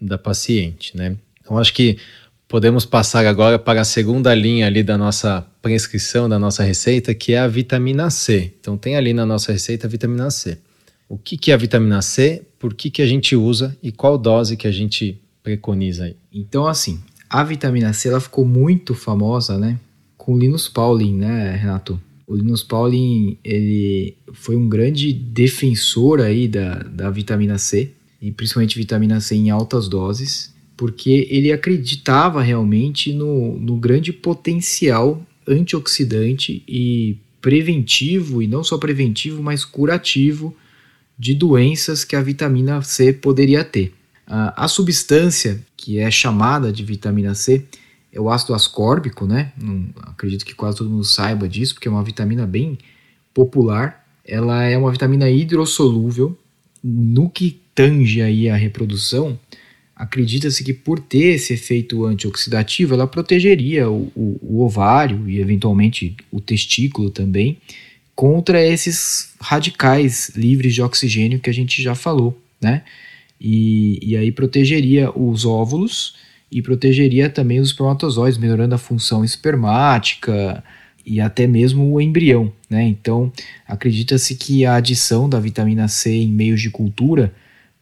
da 0.00 0.16
paciente, 0.16 0.96
né? 0.96 1.14
Então, 1.42 1.58
acho 1.58 1.74
que 1.74 1.98
podemos 2.48 2.86
passar 2.86 3.26
agora 3.26 3.58
para 3.58 3.82
a 3.82 3.84
segunda 3.84 4.34
linha 4.34 4.66
ali 4.66 4.82
da 4.82 4.96
nossa 4.96 5.46
prescrição, 5.60 6.26
da 6.26 6.38
nossa 6.38 6.62
receita, 6.62 7.14
que 7.14 7.34
é 7.34 7.38
a 7.38 7.46
vitamina 7.46 8.08
C. 8.08 8.54
Então, 8.58 8.78
tem 8.78 8.96
ali 8.96 9.12
na 9.12 9.26
nossa 9.26 9.52
receita 9.52 9.86
a 9.86 9.90
vitamina 9.90 10.30
C. 10.30 10.56
O 11.06 11.18
que, 11.18 11.36
que 11.36 11.50
é 11.50 11.54
a 11.54 11.58
vitamina 11.58 12.00
C, 12.00 12.46
por 12.64 12.72
que, 12.72 12.88
que 12.88 13.02
a 13.02 13.06
gente 13.06 13.36
usa 13.36 13.76
e 13.82 13.92
qual 13.92 14.16
dose 14.16 14.56
que 14.56 14.66
a 14.66 14.72
gente 14.72 15.20
preconiza 15.42 16.04
aí? 16.04 16.16
Então, 16.32 16.66
assim, 16.66 16.98
a 17.28 17.44
vitamina 17.44 17.92
C 17.92 18.08
ela 18.08 18.18
ficou 18.18 18.46
muito 18.46 18.94
famosa, 18.94 19.58
né? 19.58 19.78
com 20.16 20.38
Linus 20.38 20.66
Pauling, 20.66 21.14
né, 21.14 21.54
Renato? 21.54 22.00
O 22.26 22.34
Linus 22.34 22.62
Pauling, 22.62 23.36
ele 23.44 24.16
foi 24.32 24.56
um 24.56 24.66
grande 24.66 25.12
defensor 25.12 26.22
aí 26.22 26.48
da, 26.48 26.76
da 26.78 27.10
vitamina 27.10 27.58
C, 27.58 27.90
e 28.18 28.32
principalmente 28.32 28.78
vitamina 28.78 29.20
C 29.20 29.34
em 29.34 29.50
altas 29.50 29.86
doses, 29.86 30.54
porque 30.74 31.28
ele 31.30 31.52
acreditava 31.52 32.40
realmente 32.40 33.12
no, 33.12 33.60
no 33.60 33.76
grande 33.76 34.10
potencial 34.10 35.22
antioxidante 35.46 36.62
e 36.66 37.18
preventivo, 37.42 38.40
e 38.40 38.46
não 38.46 38.64
só 38.64 38.78
preventivo, 38.78 39.42
mas 39.42 39.66
curativo 39.66 40.56
de 41.18 41.34
doenças 41.34 42.04
que 42.04 42.16
a 42.16 42.20
vitamina 42.20 42.82
C 42.82 43.12
poderia 43.12 43.64
ter. 43.64 43.94
A, 44.26 44.64
a 44.64 44.68
substância 44.68 45.64
que 45.76 45.98
é 45.98 46.10
chamada 46.10 46.72
de 46.72 46.82
vitamina 46.82 47.34
C, 47.34 47.62
é 48.10 48.20
o 48.20 48.30
ácido 48.30 48.54
ascórbico, 48.54 49.26
né? 49.26 49.52
Não, 49.60 49.86
acredito 50.02 50.44
que 50.44 50.54
quase 50.54 50.78
todo 50.78 50.88
mundo 50.88 51.04
saiba 51.04 51.48
disso, 51.48 51.74
porque 51.74 51.88
é 51.88 51.90
uma 51.90 52.02
vitamina 52.02 52.46
bem 52.46 52.78
popular. 53.34 54.06
Ela 54.24 54.62
é 54.62 54.78
uma 54.78 54.90
vitamina 54.90 55.28
hidrossolúvel. 55.28 56.38
No 56.82 57.28
que 57.28 57.60
tange 57.74 58.22
aí 58.22 58.48
a 58.48 58.56
reprodução, 58.56 59.38
acredita-se 59.96 60.62
que 60.62 60.72
por 60.72 61.00
ter 61.00 61.34
esse 61.34 61.54
efeito 61.54 62.04
antioxidativo, 62.06 62.94
ela 62.94 63.06
protegeria 63.06 63.90
o, 63.90 64.10
o, 64.14 64.38
o, 64.40 64.64
ovário 64.64 65.28
e 65.28 65.40
eventualmente 65.40 66.16
o 66.30 66.40
testículo 66.40 67.10
também 67.10 67.58
contra 68.14 68.64
esses 68.64 69.34
radicais 69.40 70.30
livres 70.36 70.74
de 70.74 70.82
oxigênio 70.82 71.40
que 71.40 71.50
a 71.50 71.54
gente 71.54 71.82
já 71.82 71.94
falou, 71.94 72.40
né? 72.60 72.82
E, 73.40 73.98
e 74.02 74.16
aí 74.16 74.30
protegeria 74.30 75.10
os 75.10 75.44
óvulos 75.44 76.16
e 76.50 76.62
protegeria 76.62 77.28
também 77.28 77.60
os 77.60 77.68
espermatozoides, 77.68 78.38
melhorando 78.38 78.74
a 78.74 78.78
função 78.78 79.24
espermática 79.24 80.62
e 81.04 81.20
até 81.20 81.46
mesmo 81.46 81.92
o 81.92 82.00
embrião. 82.00 82.52
Né? 82.70 82.84
Então, 82.84 83.32
acredita-se 83.66 84.36
que 84.36 84.64
a 84.64 84.76
adição 84.76 85.28
da 85.28 85.40
vitamina 85.40 85.88
C 85.88 86.12
em 86.12 86.30
meios 86.30 86.62
de 86.62 86.70
cultura 86.70 87.34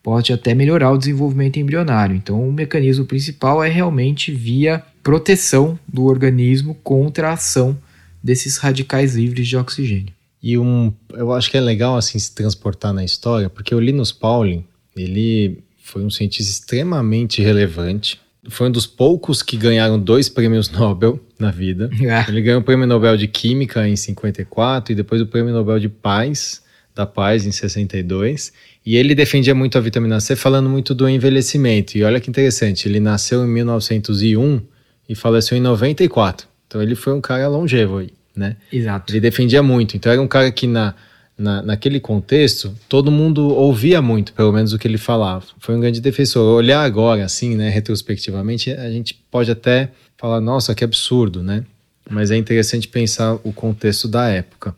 pode 0.03 0.33
até 0.33 0.55
melhorar 0.55 0.91
o 0.91 0.99
desenvolvimento 0.99 1.59
embrionário. 1.59 2.16
Então, 2.16 2.49
o 2.49 2.53
mecanismo 2.53 3.05
principal 3.05 3.62
é 3.62 3.68
realmente 3.68 4.33
via 4.33 4.83
proteção 5.03 5.78
do 5.87 6.05
organismo 6.07 6.74
contra 6.83 7.28
a 7.28 7.35
ação 7.35 7.78
desses 8.22 8.57
radicais 8.57 9.14
livres 9.14 9.47
de 9.47 9.57
oxigênio. 9.57 10.12
E 10.43 10.59
um, 10.59 10.93
eu 11.12 11.32
acho 11.32 11.51
que 11.51 11.57
é 11.57 11.61
legal 11.61 11.97
assim 11.97 12.18
se 12.18 12.34
transportar 12.34 12.93
na 12.93 13.05
história, 13.05 13.49
porque 13.49 13.74
o 13.74 13.78
Linus 13.78 14.11
Pauling, 14.11 14.64
ele 14.97 15.62
foi 15.82 16.03
um 16.03 16.11
cientista 16.11 16.51
extremamente 16.51 17.40
relevante, 17.40 18.20
foi 18.49 18.68
um 18.68 18.72
dos 18.72 18.86
poucos 18.86 19.40
que 19.43 19.57
ganharam 19.57 19.99
dois 19.99 20.28
prêmios 20.28 20.68
Nobel 20.72 21.20
na 21.38 21.51
vida. 21.51 21.88
É. 22.01 22.28
Ele 22.28 22.43
ganhou 22.43 22.61
o 22.61 22.64
prêmio 22.64 22.86
Nobel 22.86 23.16
de 23.16 23.28
Química 23.28 23.86
em 23.86 23.95
54 23.95 24.93
e 24.93 24.97
depois 24.97 25.20
o 25.20 25.26
prêmio 25.26 25.53
Nobel 25.53 25.78
de 25.78 25.88
Paz 25.88 26.61
da 26.95 27.07
Paz 27.07 27.47
em 27.47 27.53
62. 27.53 28.53
E 28.84 28.97
ele 28.97 29.14
defendia 29.14 29.55
muito 29.55 29.78
a 29.78 29.80
vitamina 29.80 30.20
C, 30.20 30.34
falando 30.34 30.68
muito 30.68 30.95
do 30.95 31.09
envelhecimento. 31.09 31.97
E 31.97 32.03
olha 32.03 32.20
que 32.20 32.28
interessante, 32.28 32.88
ele 32.88 33.01
nasceu 33.01 33.45
em 33.45 33.49
1901 33.49 34.61
e 35.09 35.14
faleceu 35.14 35.57
em 35.57 35.61
94. 35.61 36.49
Então 36.66 36.82
ele 36.82 36.95
foi 36.95 37.12
um 37.12 37.20
cara 37.20 37.49
longevo, 37.49 38.03
né? 38.35 38.57
Exato. 38.72 39.12
Ele 39.12 39.20
defendia 39.20 39.62
muito. 39.62 39.97
Então 39.97 40.11
era 40.11 40.20
um 40.20 40.28
cara 40.28 40.51
que 40.51 40.66
na, 40.66 40.95
na, 41.37 41.62
naquele 41.62 42.01
contexto 42.01 42.74
todo 42.89 43.11
mundo 43.11 43.49
ouvia 43.49 44.01
muito, 44.01 44.33
pelo 44.33 44.53
menos 44.53 44.72
o 44.72 44.78
que 44.78 44.87
ele 44.87 44.99
falava. 44.99 45.45
Foi 45.59 45.74
um 45.74 45.80
grande 45.80 46.01
defensor. 46.01 46.43
Olhar 46.57 46.83
agora, 46.83 47.24
assim, 47.24 47.57
né, 47.57 47.68
retrospectivamente, 47.68 48.70
a 48.70 48.91
gente 48.91 49.14
pode 49.30 49.51
até 49.51 49.91
falar, 50.16 50.41
nossa, 50.41 50.74
que 50.74 50.85
absurdo, 50.85 51.43
né? 51.43 51.64
Mas 52.09 52.30
é 52.30 52.37
interessante 52.37 52.89
pensar 52.89 53.35
o 53.43 53.53
contexto 53.53 54.07
da 54.09 54.28
época. 54.28 54.74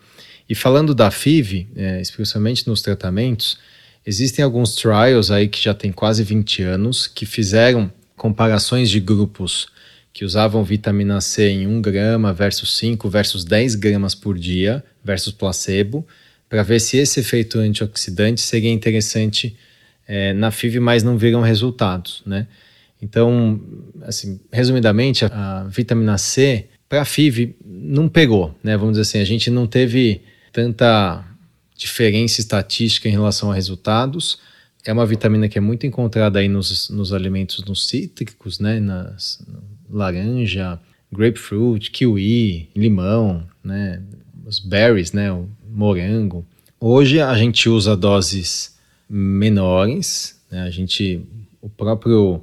E 0.48 0.54
falando 0.54 0.94
da 0.94 1.10
FIV, 1.10 1.68
é, 1.74 2.00
especialmente 2.00 2.66
nos 2.68 2.82
tratamentos, 2.82 3.58
existem 4.06 4.44
alguns 4.44 4.74
trials 4.74 5.30
aí 5.30 5.48
que 5.48 5.62
já 5.62 5.72
tem 5.72 5.90
quase 5.90 6.22
20 6.22 6.62
anos 6.62 7.06
que 7.06 7.24
fizeram 7.24 7.90
comparações 8.16 8.90
de 8.90 9.00
grupos 9.00 9.68
que 10.14 10.24
usavam 10.24 10.62
vitamina 10.62 11.20
C 11.20 11.48
em 11.48 11.66
1 11.66 11.82
grama 11.82 12.32
versus 12.32 12.76
5 12.76 13.10
versus 13.10 13.44
10 13.44 13.74
gramas 13.74 14.14
por 14.14 14.38
dia 14.38 14.82
versus 15.02 15.32
placebo, 15.32 16.06
para 16.48 16.62
ver 16.62 16.80
se 16.80 16.96
esse 16.96 17.18
efeito 17.18 17.58
antioxidante 17.58 18.40
seria 18.40 18.70
interessante 18.70 19.56
é, 20.06 20.32
na 20.32 20.52
FIV, 20.52 20.78
mas 20.78 21.02
não 21.02 21.18
viram 21.18 21.40
resultados, 21.40 22.22
né? 22.24 22.46
Então, 23.02 23.60
assim, 24.02 24.40
resumidamente, 24.52 25.24
a, 25.24 25.62
a 25.62 25.64
vitamina 25.64 26.16
C 26.16 26.68
para 26.88 27.02
a 27.02 27.04
FIV 27.04 27.56
não 27.64 28.08
pegou, 28.08 28.56
né? 28.62 28.76
Vamos 28.76 28.92
dizer 28.92 29.02
assim, 29.02 29.18
a 29.18 29.24
gente 29.24 29.50
não 29.50 29.66
teve 29.66 30.22
tanta 30.52 31.24
diferença 31.76 32.40
estatística 32.40 33.08
em 33.08 33.12
relação 33.12 33.50
a 33.50 33.54
resultados. 33.54 34.38
É 34.84 34.92
uma 34.92 35.04
vitamina 35.04 35.48
que 35.48 35.58
é 35.58 35.60
muito 35.60 35.86
encontrada 35.86 36.38
aí 36.38 36.46
nos, 36.46 36.88
nos 36.88 37.12
alimentos 37.12 37.64
nos 37.64 37.88
cítricos, 37.88 38.60
né? 38.60 38.78
Nas, 38.78 39.44
laranja, 39.96 40.80
grapefruit, 41.12 41.90
kiwi, 41.90 42.68
limão, 42.74 43.46
né? 43.62 44.02
Os 44.44 44.58
berries, 44.58 45.12
né? 45.12 45.32
O 45.32 45.48
morango. 45.70 46.44
Hoje 46.80 47.20
a 47.20 47.34
gente 47.36 47.68
usa 47.68 47.96
doses 47.96 48.76
menores, 49.08 50.40
né? 50.50 50.62
A 50.62 50.70
gente, 50.70 51.22
o 51.62 51.68
próprio 51.68 52.42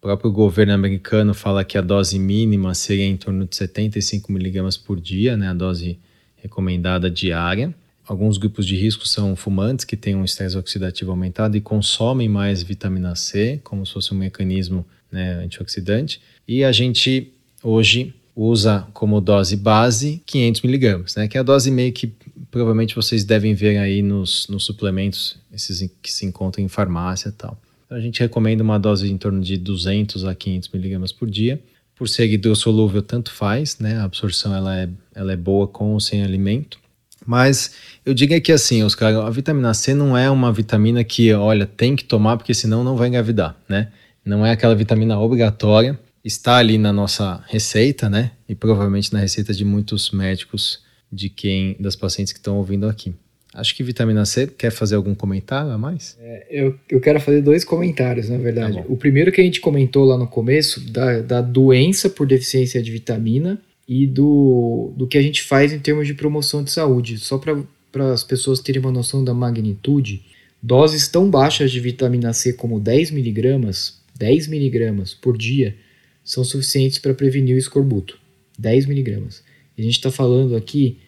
próprio 0.00 0.32
governo 0.32 0.72
americano 0.72 1.34
fala 1.34 1.62
que 1.62 1.76
a 1.76 1.82
dose 1.82 2.18
mínima 2.18 2.72
seria 2.72 3.04
em 3.04 3.18
torno 3.18 3.44
de 3.44 3.54
75 3.54 4.32
miligramas 4.32 4.74
por 4.74 4.98
dia, 4.98 5.36
né, 5.36 5.48
a 5.48 5.52
dose 5.52 5.98
recomendada 6.36 7.10
diária. 7.10 7.74
Alguns 8.10 8.38
grupos 8.38 8.66
de 8.66 8.74
risco 8.74 9.06
são 9.06 9.36
fumantes 9.36 9.84
que 9.84 9.96
têm 9.96 10.16
um 10.16 10.24
estresse 10.24 10.58
oxidativo 10.58 11.12
aumentado 11.12 11.56
e 11.56 11.60
consomem 11.60 12.28
mais 12.28 12.60
vitamina 12.60 13.14
C, 13.14 13.60
como 13.62 13.86
se 13.86 13.92
fosse 13.92 14.12
um 14.12 14.16
mecanismo 14.16 14.84
né, 15.12 15.34
antioxidante. 15.34 16.20
E 16.46 16.64
a 16.64 16.72
gente 16.72 17.32
hoje 17.62 18.12
usa 18.34 18.84
como 18.92 19.20
dose 19.20 19.54
base 19.56 20.20
500 20.26 20.62
miligramas, 20.62 21.14
né, 21.14 21.28
que 21.28 21.36
é 21.36 21.40
a 21.40 21.44
dose 21.44 21.70
meio 21.70 21.92
que 21.92 22.12
provavelmente 22.50 22.96
vocês 22.96 23.22
devem 23.22 23.54
ver 23.54 23.78
aí 23.78 24.02
nos, 24.02 24.48
nos 24.48 24.64
suplementos, 24.64 25.38
esses 25.54 25.88
que 26.02 26.12
se 26.12 26.26
encontram 26.26 26.64
em 26.64 26.68
farmácia 26.68 27.28
e 27.28 27.32
tal. 27.32 27.56
Então, 27.86 27.96
a 27.96 28.00
gente 28.00 28.18
recomenda 28.18 28.60
uma 28.64 28.80
dose 28.80 29.08
em 29.08 29.16
torno 29.16 29.40
de 29.40 29.56
200 29.56 30.24
a 30.24 30.34
500 30.34 30.68
miligramas 30.70 31.12
por 31.12 31.30
dia. 31.30 31.62
Por 31.94 32.08
ser 32.08 32.28
hidrossolúvel, 32.28 33.02
tanto 33.02 33.30
faz, 33.30 33.78
né? 33.78 33.98
A 33.98 34.04
absorção 34.04 34.52
ela 34.52 34.76
é, 34.76 34.88
ela 35.14 35.32
é 35.32 35.36
boa 35.36 35.68
com 35.68 35.92
ou 35.92 36.00
sem 36.00 36.24
alimento. 36.24 36.79
Mas 37.26 37.74
eu 38.04 38.14
digo 38.14 38.38
que 38.40 38.52
assim, 38.52 38.82
Oscar, 38.82 39.14
a 39.14 39.30
vitamina 39.30 39.74
C 39.74 39.94
não 39.94 40.16
é 40.16 40.30
uma 40.30 40.52
vitamina 40.52 41.04
que, 41.04 41.32
olha, 41.32 41.66
tem 41.66 41.94
que 41.94 42.04
tomar 42.04 42.36
porque 42.36 42.54
senão 42.54 42.82
não 42.82 42.96
vai 42.96 43.08
engravidar, 43.08 43.56
né? 43.68 43.88
Não 44.24 44.44
é 44.44 44.52
aquela 44.52 44.74
vitamina 44.74 45.18
obrigatória. 45.18 45.98
Está 46.24 46.56
ali 46.56 46.76
na 46.76 46.92
nossa 46.92 47.42
receita, 47.48 48.08
né? 48.08 48.32
E 48.48 48.54
provavelmente 48.54 49.12
na 49.12 49.18
receita 49.18 49.54
de 49.54 49.64
muitos 49.64 50.10
médicos 50.10 50.82
de 51.10 51.28
quem 51.28 51.76
das 51.80 51.96
pacientes 51.96 52.32
que 52.32 52.38
estão 52.38 52.56
ouvindo 52.56 52.86
aqui. 52.86 53.14
Acho 53.52 53.74
que 53.74 53.82
vitamina 53.82 54.24
C 54.24 54.46
quer 54.46 54.70
fazer 54.70 54.94
algum 54.94 55.14
comentário 55.14 55.72
a 55.72 55.78
mais? 55.78 56.16
É, 56.20 56.46
eu, 56.50 56.78
eu 56.88 57.00
quero 57.00 57.20
fazer 57.20 57.42
dois 57.42 57.64
comentários, 57.64 58.28
na 58.28 58.38
verdade. 58.38 58.76
Tá 58.76 58.84
o 58.88 58.96
primeiro 58.96 59.32
que 59.32 59.40
a 59.40 59.44
gente 59.44 59.60
comentou 59.60 60.04
lá 60.04 60.16
no 60.16 60.26
começo, 60.26 60.80
da, 60.88 61.20
da 61.20 61.40
doença 61.40 62.08
por 62.08 62.26
deficiência 62.28 62.80
de 62.80 62.92
vitamina 62.92 63.60
e 63.90 64.06
do, 64.06 64.92
do 64.96 65.04
que 65.04 65.18
a 65.18 65.22
gente 65.22 65.42
faz 65.42 65.72
em 65.72 65.80
termos 65.80 66.06
de 66.06 66.14
promoção 66.14 66.62
de 66.62 66.70
saúde. 66.70 67.18
Só 67.18 67.38
para 67.38 68.12
as 68.12 68.22
pessoas 68.22 68.60
terem 68.60 68.80
uma 68.80 68.92
noção 68.92 69.24
da 69.24 69.34
magnitude, 69.34 70.22
doses 70.62 71.08
tão 71.08 71.28
baixas 71.28 71.72
de 71.72 71.80
vitamina 71.80 72.32
C 72.32 72.52
como 72.52 72.78
10 72.78 73.10
miligramas, 73.10 74.00
10 74.16 74.46
miligramas 74.46 75.12
por 75.12 75.36
dia, 75.36 75.74
são 76.22 76.44
suficientes 76.44 77.00
para 77.00 77.14
prevenir 77.14 77.56
o 77.56 77.58
escorbuto. 77.58 78.16
10 78.56 78.86
miligramas. 78.86 79.42
A 79.76 79.82
gente 79.82 79.94
está 79.94 80.12
falando 80.12 80.54
aqui 80.54 80.98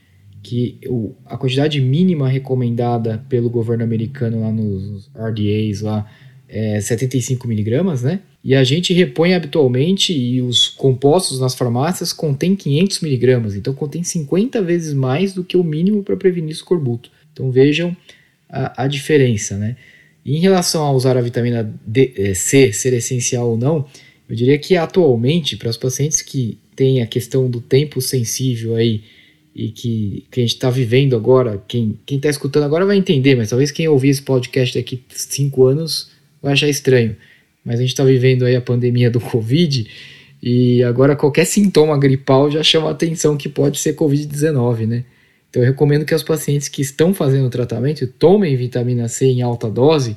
que 0.42 0.80
o, 0.88 1.14
a 1.24 1.36
quantidade 1.36 1.80
mínima 1.80 2.28
recomendada 2.28 3.24
pelo 3.28 3.48
governo 3.48 3.84
americano 3.84 4.40
lá 4.40 4.50
nos 4.50 5.08
RDAs 5.14 5.82
lá 5.82 6.10
é 6.48 6.80
75 6.80 7.46
miligramas, 7.46 8.02
né? 8.02 8.22
E 8.44 8.54
a 8.54 8.64
gente 8.64 8.92
repõe 8.92 9.34
habitualmente 9.34 10.12
e 10.12 10.42
os 10.42 10.68
compostos 10.68 11.38
nas 11.38 11.54
farmácias 11.54 12.12
contêm 12.12 12.56
500 12.56 13.00
miligramas, 13.00 13.54
então 13.54 13.72
contém 13.72 14.02
50 14.02 14.60
vezes 14.62 14.92
mais 14.92 15.32
do 15.32 15.44
que 15.44 15.56
o 15.56 15.62
mínimo 15.62 16.02
para 16.02 16.16
prevenir 16.16 16.50
escorbuto. 16.50 17.10
Então 17.32 17.52
vejam 17.52 17.96
a, 18.48 18.84
a 18.84 18.86
diferença, 18.88 19.56
né? 19.56 19.76
Em 20.26 20.38
relação 20.38 20.84
a 20.84 20.92
usar 20.92 21.16
a 21.16 21.20
vitamina 21.20 21.72
D, 21.86 22.12
eh, 22.16 22.34
C 22.34 22.72
ser 22.72 22.92
essencial 22.92 23.50
ou 23.50 23.56
não, 23.56 23.86
eu 24.28 24.36
diria 24.36 24.58
que 24.58 24.76
atualmente 24.76 25.56
para 25.56 25.68
os 25.68 25.76
pacientes 25.76 26.20
que 26.22 26.58
têm 26.74 27.02
a 27.02 27.06
questão 27.06 27.50
do 27.50 27.60
tempo 27.60 28.00
sensível 28.00 28.76
aí 28.76 29.02
e 29.54 29.68
que, 29.68 30.24
que 30.30 30.40
a 30.40 30.42
gente 30.42 30.54
está 30.54 30.70
vivendo 30.70 31.14
agora, 31.14 31.62
quem 31.68 31.98
está 32.08 32.28
escutando 32.28 32.64
agora 32.64 32.86
vai 32.86 32.96
entender, 32.96 33.34
mas 33.34 33.50
talvez 33.50 33.70
quem 33.70 33.86
ouvir 33.86 34.08
esse 34.08 34.22
podcast 34.22 34.78
daqui 34.78 35.02
cinco 35.10 35.64
anos 35.64 36.10
vai 36.40 36.54
achar 36.54 36.68
estranho. 36.68 37.16
Mas 37.64 37.76
a 37.76 37.82
gente 37.82 37.90
está 37.90 38.04
vivendo 38.04 38.44
aí 38.44 38.56
a 38.56 38.60
pandemia 38.60 39.10
do 39.10 39.20
Covid 39.20 39.88
e 40.42 40.82
agora 40.82 41.14
qualquer 41.14 41.44
sintoma 41.44 41.98
gripal 41.98 42.50
já 42.50 42.62
chama 42.62 42.88
a 42.88 42.92
atenção 42.92 43.36
que 43.36 43.48
pode 43.48 43.78
ser 43.78 43.94
Covid-19, 43.94 44.86
né? 44.86 45.04
Então 45.48 45.62
eu 45.62 45.66
recomendo 45.66 46.04
que 46.04 46.14
os 46.14 46.22
pacientes 46.22 46.68
que 46.68 46.82
estão 46.82 47.12
fazendo 47.12 47.46
o 47.46 47.50
tratamento 47.50 48.06
tomem 48.06 48.56
vitamina 48.56 49.06
C 49.06 49.26
em 49.26 49.42
alta 49.42 49.70
dose 49.70 50.16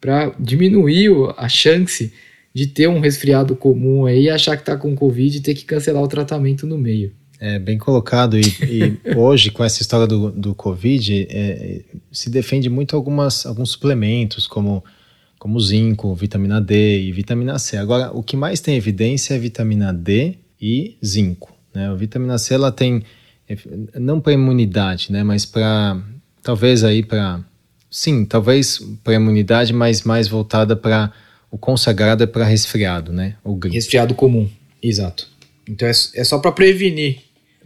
para 0.00 0.34
diminuir 0.40 1.10
a 1.36 1.48
chance 1.48 2.12
de 2.54 2.66
ter 2.66 2.88
um 2.88 3.00
resfriado 3.00 3.56
comum 3.56 4.06
aí, 4.06 4.30
achar 4.30 4.56
que 4.56 4.62
está 4.62 4.76
com 4.76 4.94
Covid 4.94 5.36
e 5.36 5.40
ter 5.40 5.54
que 5.54 5.64
cancelar 5.64 6.02
o 6.02 6.08
tratamento 6.08 6.66
no 6.66 6.78
meio. 6.78 7.12
É 7.40 7.58
bem 7.58 7.76
colocado, 7.76 8.38
e, 8.38 8.42
e 8.62 8.98
hoje, 9.18 9.50
com 9.50 9.64
essa 9.64 9.82
história 9.82 10.06
do, 10.06 10.30
do 10.30 10.54
Covid, 10.54 11.26
é, 11.28 11.80
se 12.12 12.30
defende 12.30 12.70
muito 12.70 12.94
algumas, 12.94 13.44
alguns 13.44 13.70
suplementos, 13.70 14.46
como, 14.46 14.84
como 15.44 15.60
zinco, 15.60 16.14
vitamina 16.14 16.58
D 16.58 17.02
e 17.02 17.12
vitamina 17.12 17.58
C. 17.58 17.76
Agora, 17.76 18.10
o 18.10 18.22
que 18.22 18.34
mais 18.34 18.60
tem 18.60 18.76
evidência 18.76 19.34
é 19.34 19.38
vitamina 19.38 19.92
D 19.92 20.38
e 20.58 20.96
zinco. 21.04 21.54
Né? 21.74 21.86
A 21.86 21.92
vitamina 21.92 22.38
C 22.38 22.54
ela 22.54 22.72
tem, 22.72 23.02
não 23.94 24.22
para 24.22 24.32
imunidade, 24.32 25.12
né? 25.12 25.22
mas 25.22 25.44
para, 25.44 26.02
talvez 26.42 26.82
aí 26.82 27.02
para, 27.02 27.44
sim, 27.90 28.24
talvez 28.24 28.78
para 29.04 29.16
imunidade, 29.16 29.74
mas 29.74 30.02
mais 30.02 30.28
voltada 30.28 30.74
para, 30.74 31.12
o 31.50 31.58
consagrado 31.58 32.24
é 32.24 32.26
para 32.26 32.46
resfriado, 32.46 33.12
né? 33.12 33.36
O 33.44 33.54
gripe. 33.54 33.76
Resfriado 33.76 34.14
comum, 34.14 34.48
exato. 34.82 35.28
Então 35.68 35.86
é, 35.86 35.90
é 35.90 36.24
só 36.24 36.38
para 36.38 36.52
prevenir 36.52 37.18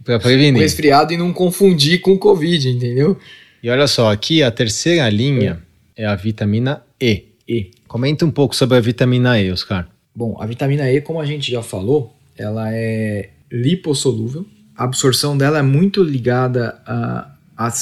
para 0.03 0.19
prevenir. 0.19 0.55
Com 0.55 0.59
resfriado 0.59 1.13
e 1.13 1.17
não 1.17 1.31
confundir 1.31 2.01
com 2.01 2.17
Covid, 2.17 2.67
entendeu? 2.67 3.17
E 3.63 3.69
olha 3.69 3.87
só, 3.87 4.11
aqui 4.11 4.43
a 4.43 4.51
terceira 4.51 5.09
linha 5.09 5.63
é, 5.95 6.03
é 6.03 6.05
a 6.05 6.15
vitamina 6.15 6.83
E. 6.99 7.28
E. 7.49 7.71
Comenta 7.87 8.25
um 8.25 8.31
pouco 8.31 8.55
sobre 8.55 8.77
a 8.77 8.79
vitamina 8.79 9.41
E, 9.41 9.51
Oscar. 9.51 9.89
Bom, 10.15 10.37
a 10.39 10.45
vitamina 10.45 10.89
E, 10.91 11.01
como 11.01 11.19
a 11.19 11.25
gente 11.25 11.51
já 11.51 11.63
falou, 11.63 12.15
ela 12.37 12.71
é 12.71 13.31
lipossolúvel. 13.51 14.45
A 14.77 14.83
absorção 14.83 15.37
dela 15.37 15.59
é 15.59 15.63
muito 15.63 16.03
ligada 16.03 16.79
a, 16.85 17.31
a 17.57 17.73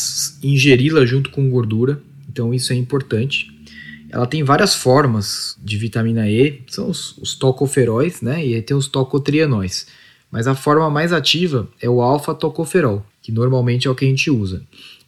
ingeri-la 0.41 1.05
junto 1.05 1.30
com 1.30 1.49
gordura, 1.49 2.01
então 2.30 2.53
isso 2.53 2.72
é 2.72 2.76
importante. 2.76 3.47
Ela 4.09 4.26
tem 4.26 4.41
várias 4.41 4.74
formas 4.74 5.57
de 5.61 5.78
vitamina 5.78 6.30
E, 6.30 6.61
são 6.68 6.89
os, 6.89 7.18
os 7.18 7.36
tocoferóis, 7.36 8.22
né? 8.22 8.45
E 8.45 8.61
tem 8.61 8.76
os 8.76 8.88
tocotrienóis 8.88 9.86
mas 10.32 10.47
a 10.47 10.55
forma 10.55 10.89
mais 10.89 11.13
ativa 11.13 11.68
é 11.82 11.89
o 11.89 12.01
alfa-tocoferol, 12.01 13.05
que 13.22 13.32
normalmente 13.32 13.88
é 13.88 13.91
o 13.91 13.95
que 13.95 14.05
a 14.05 14.07
gente 14.07 14.30
usa. 14.30 14.61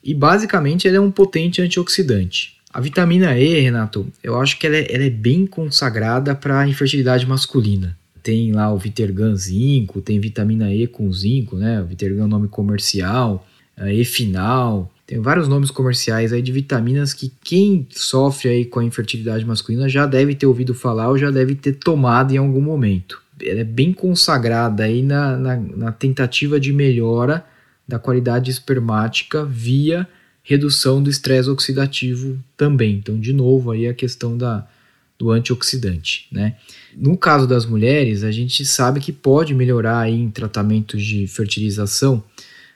E 0.04 0.14
basicamente 0.14 0.88
ele 0.88 0.98
é 0.98 1.02
um 1.02 1.12
potente 1.12 1.62
antioxidante. 1.62 2.58
A 2.72 2.80
vitamina 2.80 3.38
E, 3.38 3.60
Renato, 3.62 4.08
eu 4.24 4.40
acho 4.40 4.60
que 4.60 4.68
ela 4.68 4.76
é, 4.76 4.94
ela 4.94 5.04
é 5.04 5.10
bem 5.10 5.48
consagrada 5.48 6.36
para 6.36 6.60
a 6.60 6.68
infertilidade 6.68 7.26
masculina. 7.26 7.98
Tem 8.22 8.52
lá 8.52 8.72
o 8.72 8.78
Vitergan 8.78 9.36
zinco, 9.36 10.02
tem 10.02 10.20
vitamina 10.20 10.72
E 10.74 10.86
com 10.86 11.12
zinco, 11.12 11.56
né? 11.56 11.82
O 11.82 11.86
Vitergan 11.86 12.22
é 12.22 12.26
o 12.26 12.28
nome 12.28 12.48
comercial, 12.48 13.48
E 13.78 14.06
final. 14.06 14.92
Tem 15.08 15.20
vários 15.20 15.48
nomes 15.48 15.72
comerciais 15.72 16.32
aí 16.32 16.42
de 16.42 16.52
vitaminas 16.52 17.14
que 17.14 17.32
quem 17.44 17.88
sofre 17.90 18.50
aí 18.50 18.66
com 18.66 18.80
a 18.80 18.86
infertilidade 18.86 19.44
masculina 19.44 19.90
já 19.90 20.06
deve 20.06 20.36
ter 20.36 20.46
ouvido 20.46 20.76
falar 20.76 21.10
ou 21.10 21.18
já 21.18 21.32
deve 21.32 21.56
ter 21.56 21.74
tomado 21.74 22.32
em 22.32 22.38
algum 22.38 22.62
momento. 22.62 23.20
Ela 23.42 23.62
é 23.62 23.64
bem 23.64 23.92
consagrada 23.92 24.84
aí 24.84 25.02
na, 25.02 25.36
na, 25.36 25.56
na 25.56 25.92
tentativa 25.92 26.60
de 26.60 26.72
melhora 26.72 27.44
da 27.88 27.98
qualidade 27.98 28.52
espermática 28.52 29.44
via 29.44 30.08
redução 30.50 31.02
do 31.04 31.12
estresse 31.12 31.48
oxidativo 31.48 32.44
também. 32.58 32.96
Então, 32.96 33.20
de 33.20 33.32
novo, 33.32 33.70
aí 33.70 33.88
a 33.88 33.94
questão 33.94 34.36
da, 34.36 34.68
do 35.16 35.30
antioxidante, 35.30 36.26
né? 36.32 36.56
No 36.98 37.16
caso 37.16 37.46
das 37.46 37.68
mulheres, 37.68 38.24
a 38.24 38.32
gente 38.32 38.66
sabe 38.66 39.00
que 39.00 39.12
pode 39.12 39.54
melhorar 39.54 40.00
aí 40.00 40.20
em 40.20 40.32
tratamentos 40.32 41.06
de 41.06 41.28
fertilização 41.28 42.24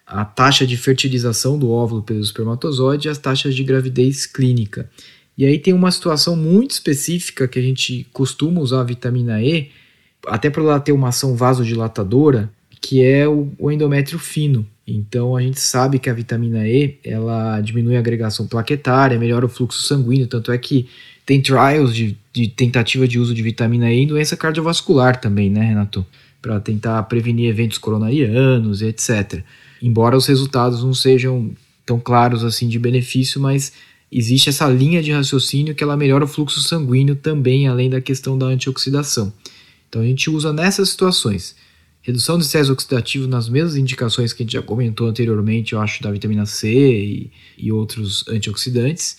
a 0.05 0.23
taxa 0.23 0.67
de 0.67 0.77
fertilização 0.77 1.57
do 1.57 1.71
óvulo 1.71 2.03
pelo 2.03 2.19
espermatozoide 2.19 3.07
e 3.07 3.09
as 3.09 3.17
taxas 3.17 3.55
de 3.55 3.63
gravidez 3.63 4.27
clínica. 4.27 4.87
E 5.35 5.43
aí 5.43 5.57
tem 5.57 5.73
uma 5.73 5.89
situação 5.89 6.35
muito 6.35 6.71
específica 6.71 7.47
que 7.47 7.57
a 7.57 7.61
gente 7.61 8.05
costuma 8.13 8.61
usar 8.61 8.81
a 8.81 8.83
vitamina 8.83 9.41
E, 9.41 9.71
até 10.27 10.47
para 10.47 10.61
ela 10.61 10.79
ter 10.79 10.91
uma 10.91 11.07
ação 11.07 11.35
vasodilatadora, 11.35 12.51
que 12.79 13.03
é 13.03 13.27
o, 13.27 13.51
o 13.57 13.71
endométrio 13.71 14.19
fino. 14.19 14.63
Então 14.85 15.35
a 15.35 15.41
gente 15.41 15.59
sabe 15.59 15.97
que 15.97 16.09
a 16.09 16.13
vitamina 16.13 16.67
E 16.67 16.97
ela 17.03 17.59
diminui 17.61 17.95
a 17.95 17.99
agregação 17.99 18.45
plaquetária, 18.47 19.17
melhora 19.17 19.45
o 19.45 19.49
fluxo 19.49 19.81
sanguíneo, 19.83 20.27
tanto 20.27 20.51
é 20.51 20.57
que 20.57 20.87
tem 21.25 21.41
trials 21.41 21.95
de, 21.95 22.17
de 22.33 22.49
tentativa 22.49 23.07
de 23.07 23.17
uso 23.17 23.33
de 23.33 23.41
vitamina 23.41 23.91
E 23.91 24.01
em 24.01 24.07
doença 24.07 24.35
cardiovascular 24.35 25.19
também, 25.19 25.49
né, 25.49 25.63
Renato? 25.65 26.05
Para 26.41 26.59
tentar 26.59 27.01
prevenir 27.03 27.49
eventos 27.49 27.77
coronarianos 27.77 28.81
e 28.81 28.87
etc. 28.87 29.41
Embora 29.81 30.17
os 30.17 30.27
resultados 30.27 30.83
não 30.83 30.93
sejam 30.93 31.51
tão 31.85 31.99
claros 31.99 32.43
assim 32.43 32.67
de 32.67 32.77
benefício, 32.77 33.39
mas 33.39 33.71
existe 34.11 34.49
essa 34.49 34.67
linha 34.67 35.01
de 35.01 35.11
raciocínio 35.11 35.73
que 35.73 35.83
ela 35.83 35.95
melhora 35.95 36.25
o 36.25 36.27
fluxo 36.27 36.59
sanguíneo 36.59 37.15
também, 37.15 37.67
além 37.67 37.89
da 37.89 38.01
questão 38.01 38.37
da 38.37 38.45
antioxidação. 38.45 39.31
Então 39.87 40.01
a 40.01 40.05
gente 40.05 40.29
usa 40.29 40.51
nessas 40.51 40.89
situações 40.89 41.55
redução 42.03 42.37
do 42.37 42.43
estresse 42.43 42.71
oxidativo 42.71 43.27
nas 43.27 43.49
mesmas 43.49 43.75
indicações 43.75 44.33
que 44.33 44.43
a 44.43 44.45
gente 44.45 44.53
já 44.53 44.61
comentou 44.61 45.07
anteriormente, 45.07 45.73
eu 45.73 45.81
acho, 45.81 46.03
da 46.03 46.11
vitamina 46.11 46.45
C 46.45 46.69
e, 46.69 47.31
e 47.57 47.71
outros 47.71 48.27
antioxidantes, 48.27 49.17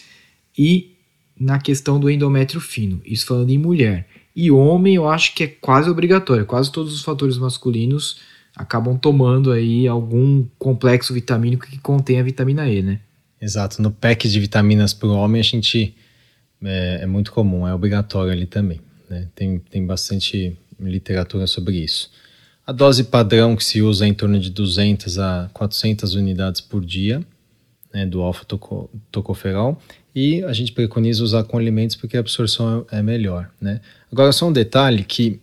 e 0.57 0.95
na 1.39 1.59
questão 1.59 1.99
do 1.99 2.09
endométrio 2.09 2.61
fino, 2.61 3.01
isso 3.05 3.27
falando 3.27 3.51
em 3.51 3.59
mulher. 3.59 4.07
E 4.37 4.51
homem, 4.51 4.95
eu 4.95 5.09
acho 5.09 5.35
que 5.35 5.45
é 5.45 5.47
quase 5.47 5.89
obrigatório, 5.89 6.45
quase 6.45 6.71
todos 6.71 6.95
os 6.95 7.03
fatores 7.03 7.39
masculinos 7.39 8.21
acabam 8.55 8.97
tomando 8.97 9.51
aí 9.51 9.89
algum 9.89 10.47
complexo 10.59 11.13
vitamínico 11.13 11.67
que 11.67 11.79
contém 11.79 12.21
a 12.21 12.23
vitamina 12.23 12.69
E, 12.69 12.83
né? 12.83 13.01
Exato, 13.41 13.83
no 13.83 13.91
pack 13.91 14.29
de 14.29 14.41
vitaminas 14.41 14.95
para 14.95 15.09
o 15.09 15.13
homem 15.13 15.41
a 15.41 15.45
gente 15.45 15.95
é, 16.63 17.01
é, 17.03 17.07
muito 17.07 17.33
comum, 17.33 17.67
é 17.67 17.75
obrigatório 17.75 18.33
ali 18.33 18.47
também, 18.47 18.81
né? 19.09 19.29
Tem, 19.35 19.59
tem 19.59 19.85
bastante 19.85 20.57
literatura 20.79 21.47
sobre 21.47 21.79
isso. 21.79 22.11
A 22.67 22.73
dose 22.73 23.05
padrão 23.05 23.55
que 23.55 23.65
se 23.65 23.83
usa 23.83 24.07
é 24.07 24.09
em 24.09 24.15
torno 24.15 24.41
de 24.41 24.49
200 24.49 25.19
a 25.19 25.51
400 25.53 26.15
unidades 26.15 26.63
por 26.63 26.83
dia 26.83 27.23
né, 27.93 28.07
do 28.07 28.23
alfa-tocoferol 28.23 29.79
e 30.15 30.43
a 30.45 30.53
gente 30.55 30.73
preconiza 30.73 31.23
usar 31.23 31.45
com 31.45 31.59
alimentos 31.59 31.95
porque 31.95 32.17
a 32.17 32.21
absorção 32.21 32.87
é 32.91 33.03
melhor. 33.03 33.51
Né? 33.61 33.83
Agora, 34.11 34.33
só 34.33 34.49
um 34.49 34.53
detalhe 34.53 35.05
que 35.05 35.41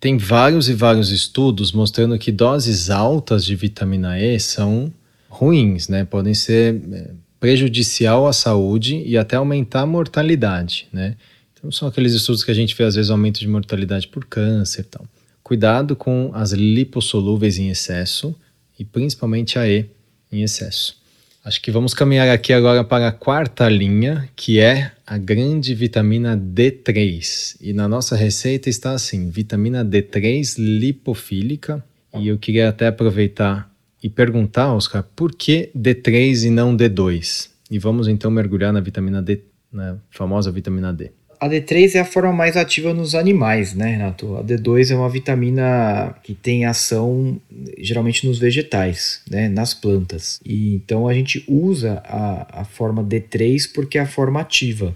tem 0.00 0.16
vários 0.16 0.68
e 0.70 0.72
vários 0.72 1.10
estudos 1.10 1.72
mostrando 1.72 2.18
que 2.18 2.32
doses 2.32 2.88
altas 2.88 3.44
de 3.44 3.54
vitamina 3.54 4.18
E 4.18 4.40
são 4.40 4.90
ruins, 5.28 5.88
né? 5.88 6.06
podem 6.06 6.32
ser 6.32 6.80
é, 6.90 7.10
prejudicial 7.38 8.26
à 8.26 8.32
saúde 8.32 9.02
e 9.04 9.18
até 9.18 9.36
aumentar 9.36 9.82
a 9.82 9.86
mortalidade. 9.86 10.88
Né? 10.90 11.16
Então, 11.52 11.70
são 11.70 11.86
aqueles 11.86 12.14
estudos 12.14 12.42
que 12.42 12.50
a 12.50 12.54
gente 12.54 12.74
vê 12.74 12.84
às 12.84 12.94
vezes 12.94 13.10
aumento 13.10 13.40
de 13.40 13.48
mortalidade 13.48 14.08
por 14.08 14.24
câncer 14.24 14.80
e 14.80 14.84
tal. 14.84 15.06
Cuidado 15.46 15.94
com 15.94 16.32
as 16.34 16.50
lipossolúveis 16.50 17.56
em 17.56 17.70
excesso 17.70 18.34
e 18.76 18.84
principalmente 18.84 19.60
a 19.60 19.68
E 19.68 19.88
em 20.32 20.42
excesso. 20.42 21.00
Acho 21.44 21.62
que 21.62 21.70
vamos 21.70 21.94
caminhar 21.94 22.28
aqui 22.30 22.52
agora 22.52 22.82
para 22.82 23.06
a 23.06 23.12
quarta 23.12 23.68
linha, 23.68 24.28
que 24.34 24.58
é 24.58 24.90
a 25.06 25.16
grande 25.16 25.72
vitamina 25.72 26.36
D3. 26.36 27.58
E 27.60 27.72
na 27.72 27.86
nossa 27.86 28.16
receita 28.16 28.68
está 28.68 28.90
assim: 28.90 29.30
vitamina 29.30 29.84
D3 29.84 30.58
lipofílica. 30.58 31.80
E 32.18 32.26
eu 32.26 32.38
queria 32.38 32.68
até 32.68 32.88
aproveitar 32.88 33.72
e 34.02 34.10
perguntar, 34.10 34.74
Oscar, 34.74 35.04
por 35.14 35.32
que 35.32 35.70
D3 35.76 36.46
e 36.46 36.50
não 36.50 36.76
D2? 36.76 37.50
E 37.70 37.78
vamos 37.78 38.08
então 38.08 38.32
mergulhar 38.32 38.72
na 38.72 38.80
vitamina 38.80 39.22
D, 39.22 39.42
na 39.70 39.96
famosa 40.10 40.50
vitamina 40.50 40.92
D. 40.92 41.12
A 41.40 41.48
D3 41.48 41.94
é 41.94 42.00
a 42.00 42.04
forma 42.04 42.32
mais 42.32 42.56
ativa 42.56 42.94
nos 42.94 43.14
animais, 43.14 43.74
né, 43.74 43.92
Renato? 43.92 44.36
A 44.36 44.42
D2 44.44 44.90
é 44.90 44.96
uma 44.96 45.08
vitamina 45.08 46.14
que 46.22 46.34
tem 46.34 46.64
ação 46.64 47.40
geralmente 47.78 48.26
nos 48.26 48.38
vegetais, 48.38 49.20
né, 49.30 49.48
nas 49.48 49.74
plantas. 49.74 50.40
E 50.44 50.74
então 50.74 51.06
a 51.08 51.14
gente 51.14 51.44
usa 51.46 52.02
a, 52.04 52.60
a 52.62 52.64
forma 52.64 53.04
D3 53.04 53.70
porque 53.74 53.98
é 53.98 54.02
a 54.02 54.06
forma 54.06 54.40
ativa. 54.40 54.94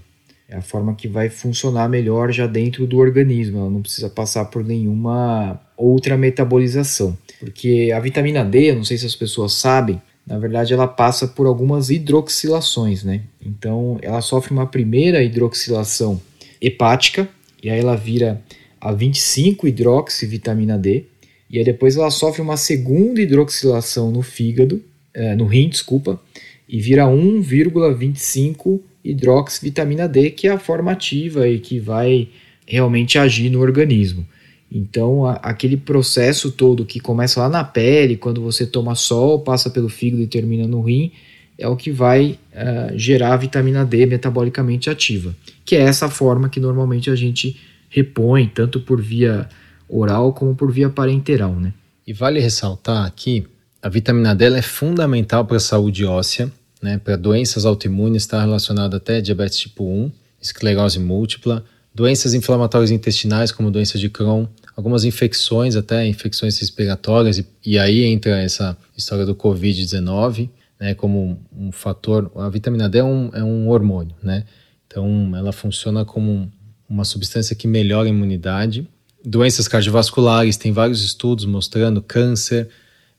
É 0.49 0.57
a 0.57 0.61
forma 0.61 0.93
que 0.95 1.07
vai 1.07 1.29
funcionar 1.29 1.87
melhor 1.87 2.31
já 2.31 2.45
dentro 2.45 2.85
do 2.85 2.97
organismo. 2.97 3.59
Ela 3.59 3.69
não 3.69 3.81
precisa 3.81 4.09
passar 4.09 4.45
por 4.45 4.65
nenhuma 4.65 5.61
outra 5.77 6.17
metabolização. 6.17 7.17
Porque 7.39 7.89
a 7.95 7.99
vitamina 8.01 8.43
D, 8.43 8.75
não 8.75 8.83
sei 8.83 8.97
se 8.97 9.05
as 9.05 9.15
pessoas 9.15 9.53
sabem, 9.53 10.01
na 10.27 10.37
verdade 10.37 10.73
ela 10.73 10.87
passa 10.87 11.25
por 11.25 11.47
algumas 11.47 11.89
hidroxilações, 11.89 13.03
né? 13.03 13.21
Então 13.43 13.97
ela 14.01 14.21
sofre 14.21 14.51
uma 14.51 14.67
primeira 14.67 15.23
hidroxilação 15.23 16.19
hepática, 16.61 17.27
e 17.63 17.69
aí 17.69 17.79
ela 17.79 17.95
vira 17.95 18.41
a 18.79 18.91
25 18.91 19.67
hidroxivitamina 19.67 20.77
D, 20.77 21.05
e 21.49 21.57
aí 21.57 21.63
depois 21.65 21.97
ela 21.97 22.09
sofre 22.09 22.41
uma 22.41 22.57
segunda 22.57 23.21
hidroxilação 23.21 24.11
no 24.11 24.21
fígado, 24.21 24.81
é, 25.13 25.35
no 25.35 25.45
rim, 25.45 25.67
desculpa, 25.67 26.19
e 26.67 26.79
vira 26.79 27.03
1,25 27.05 28.79
hidroxivitamina 29.03 30.07
D, 30.07 30.31
que 30.31 30.47
é 30.47 30.51
a 30.51 30.59
forma 30.59 30.91
ativa 30.91 31.47
e 31.47 31.59
que 31.59 31.79
vai 31.79 32.29
realmente 32.65 33.17
agir 33.17 33.49
no 33.49 33.59
organismo. 33.59 34.25
Então, 34.71 35.25
a, 35.25 35.33
aquele 35.33 35.75
processo 35.75 36.49
todo 36.51 36.85
que 36.85 36.99
começa 36.99 37.41
lá 37.41 37.49
na 37.49 37.63
pele, 37.63 38.15
quando 38.15 38.41
você 38.41 38.65
toma 38.65 38.95
sol, 38.95 39.39
passa 39.39 39.69
pelo 39.69 39.89
fígado 39.89 40.21
e 40.21 40.27
termina 40.27 40.65
no 40.65 40.81
rim, 40.81 41.11
é 41.57 41.67
o 41.67 41.75
que 41.75 41.91
vai 41.91 42.39
uh, 42.53 42.97
gerar 42.97 43.33
a 43.33 43.37
vitamina 43.37 43.85
D 43.85 44.05
metabolicamente 44.05 44.89
ativa, 44.89 45.35
que 45.71 45.77
é 45.77 45.83
essa 45.83 46.09
forma 46.09 46.49
que 46.49 46.59
normalmente 46.59 47.09
a 47.09 47.15
gente 47.15 47.55
repõe, 47.87 48.45
tanto 48.45 48.81
por 48.81 49.01
via 49.01 49.47
oral 49.87 50.33
como 50.33 50.53
por 50.53 50.69
via 50.69 50.89
parenteral. 50.89 51.55
Né? 51.55 51.73
E 52.05 52.11
vale 52.11 52.41
ressaltar 52.41 53.05
aqui, 53.05 53.47
a 53.81 53.87
vitamina 53.87 54.35
D 54.35 54.47
é 54.47 54.61
fundamental 54.61 55.45
para 55.45 55.55
a 55.55 55.61
saúde 55.61 56.03
óssea, 56.03 56.51
né, 56.81 56.97
para 56.97 57.15
doenças 57.15 57.65
autoimunes, 57.65 58.23
está 58.23 58.41
relacionada 58.41 58.97
até 58.97 59.15
a 59.15 59.21
diabetes 59.21 59.59
tipo 59.59 59.85
1, 59.85 60.11
esclerose 60.41 60.99
múltipla, 60.99 61.63
doenças 61.95 62.33
inflamatórias 62.33 62.91
intestinais 62.91 63.53
como 63.53 63.71
doença 63.71 63.97
de 63.97 64.09
Crohn, 64.09 64.47
algumas 64.75 65.05
infecções, 65.05 65.77
até 65.77 66.05
infecções 66.05 66.59
respiratórias, 66.59 67.37
e, 67.37 67.47
e 67.65 67.79
aí 67.79 68.03
entra 68.03 68.37
essa 68.41 68.77
história 68.97 69.25
do 69.25 69.35
Covid-19, 69.35 70.49
né, 70.77 70.93
como 70.95 71.39
um, 71.55 71.67
um, 71.67 71.71
fator. 71.71 72.29
A 72.35 72.49
vitamina 72.49 72.89
D 72.89 72.97
é 72.97 73.03
um, 73.05 73.29
é 73.33 73.41
um 73.41 73.69
hormônio, 73.69 74.13
né? 74.21 74.43
Então, 74.91 75.31
ela 75.37 75.53
funciona 75.53 76.03
como 76.03 76.51
uma 76.87 77.05
substância 77.05 77.55
que 77.55 77.65
melhora 77.65 78.07
a 78.07 78.09
imunidade. 78.09 78.85
Doenças 79.23 79.65
cardiovasculares, 79.65 80.57
tem 80.57 80.73
vários 80.73 81.01
estudos 81.01 81.45
mostrando 81.45 82.01
câncer 82.01 82.67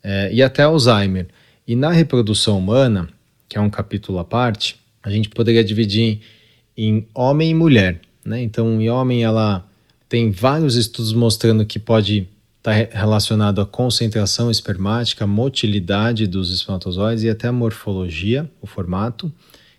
é, 0.02 0.30
e 0.30 0.42
até 0.42 0.64
Alzheimer. 0.64 1.28
E 1.66 1.74
na 1.74 1.90
reprodução 1.90 2.58
humana, 2.58 3.08
que 3.48 3.56
é 3.56 3.60
um 3.60 3.70
capítulo 3.70 4.18
à 4.18 4.24
parte, 4.24 4.78
a 5.02 5.10
gente 5.10 5.30
poderia 5.30 5.64
dividir 5.64 6.20
em 6.76 7.06
homem 7.14 7.50
e 7.50 7.54
mulher. 7.54 8.02
Né? 8.22 8.42
Então, 8.42 8.78
em 8.78 8.90
homem, 8.90 9.24
ela 9.24 9.66
tem 10.10 10.30
vários 10.30 10.76
estudos 10.76 11.14
mostrando 11.14 11.64
que 11.64 11.78
pode 11.78 12.28
está 12.58 12.70
relacionado 12.70 13.60
à 13.60 13.66
concentração 13.66 14.48
espermática, 14.48 15.26
motilidade 15.26 16.28
dos 16.28 16.52
espermatozoides 16.52 17.24
e 17.24 17.28
até 17.28 17.48
a 17.48 17.52
morfologia, 17.52 18.48
o 18.60 18.68
formato. 18.68 19.32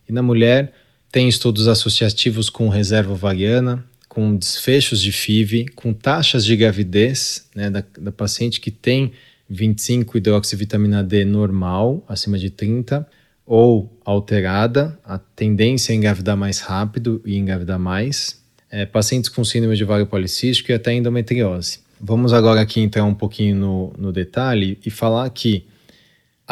E 0.08 0.12
na 0.12 0.22
mulher, 0.22 0.74
tem 1.14 1.30
estudos 1.30 1.68
associativos 1.68 2.49
com 2.49 2.70
reserva 2.70 3.14
ovariana, 3.14 3.86
com 4.09 4.36
desfechos 4.36 4.99
de 4.99 5.11
FIV, 5.11 5.68
com 5.76 5.93
taxas 5.93 6.43
de 6.43 6.55
gravidez 6.55 7.47
né, 7.55 7.70
da, 7.70 7.84
da 7.99 8.11
paciente 8.11 8.59
que 8.59 8.72
tem 8.72 9.11
25 9.47 10.18
hidroxivitamina 10.18 11.03
D 11.03 11.24
normal, 11.24 12.03
acima 12.09 12.36
de 12.39 12.49
30, 12.49 13.07
ou 13.45 13.95
alterada, 14.03 14.99
a 15.05 15.20
tendência 15.20 15.93
a 15.93 15.95
engravidar 15.95 16.36
mais 16.36 16.61
rápido 16.61 17.22
e 17.24 17.38
engravidar 17.38 17.78
mais. 17.78 18.41
É, 18.72 18.84
pacientes 18.84 19.30
com 19.30 19.43
síndrome 19.43 19.76
de 19.76 19.84
ovário 19.84 20.07
policístico 20.07 20.72
e 20.72 20.74
até 20.74 20.95
endometriose. 20.95 21.82
Vamos 22.01 22.34
agora 22.34 22.59
aqui 22.59 22.80
entrar 22.80 23.03
um 23.03 23.14
pouquinho 23.14 23.55
no, 23.55 23.93
no 23.99 24.11
detalhe 24.11 24.80
e 24.84 24.89
falar 24.89 25.30
que 25.30 25.64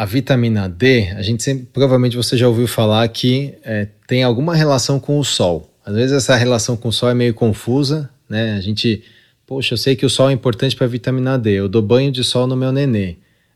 a 0.02 0.04
vitamina 0.04 0.68
D, 0.68 1.12
a 1.16 1.22
gente 1.22 1.44
sempre, 1.44 1.64
provavelmente 1.72 2.16
você 2.16 2.36
já 2.36 2.48
ouviu 2.48 2.66
falar 2.66 3.06
que 3.06 3.54
é, 3.62 3.86
tem 4.04 4.24
alguma 4.24 4.52
relação 4.52 4.98
com 4.98 5.16
o 5.16 5.22
sol. 5.22 5.72
Às 5.86 5.94
vezes 5.94 6.16
essa 6.16 6.34
relação 6.34 6.76
com 6.76 6.88
o 6.88 6.92
sol 6.92 7.08
é 7.08 7.14
meio 7.14 7.32
confusa, 7.32 8.10
né? 8.28 8.54
A 8.54 8.60
gente, 8.60 9.04
poxa, 9.46 9.74
eu 9.74 9.78
sei 9.78 9.94
que 9.94 10.04
o 10.04 10.10
sol 10.10 10.28
é 10.28 10.32
importante 10.32 10.74
para 10.74 10.86
a 10.86 10.90
vitamina 10.90 11.38
D. 11.38 11.52
Eu 11.52 11.68
dou 11.68 11.80
banho 11.80 12.10
de 12.10 12.24
sol 12.24 12.48
no 12.48 12.56
meu 12.56 12.72
nenê. 12.72 13.14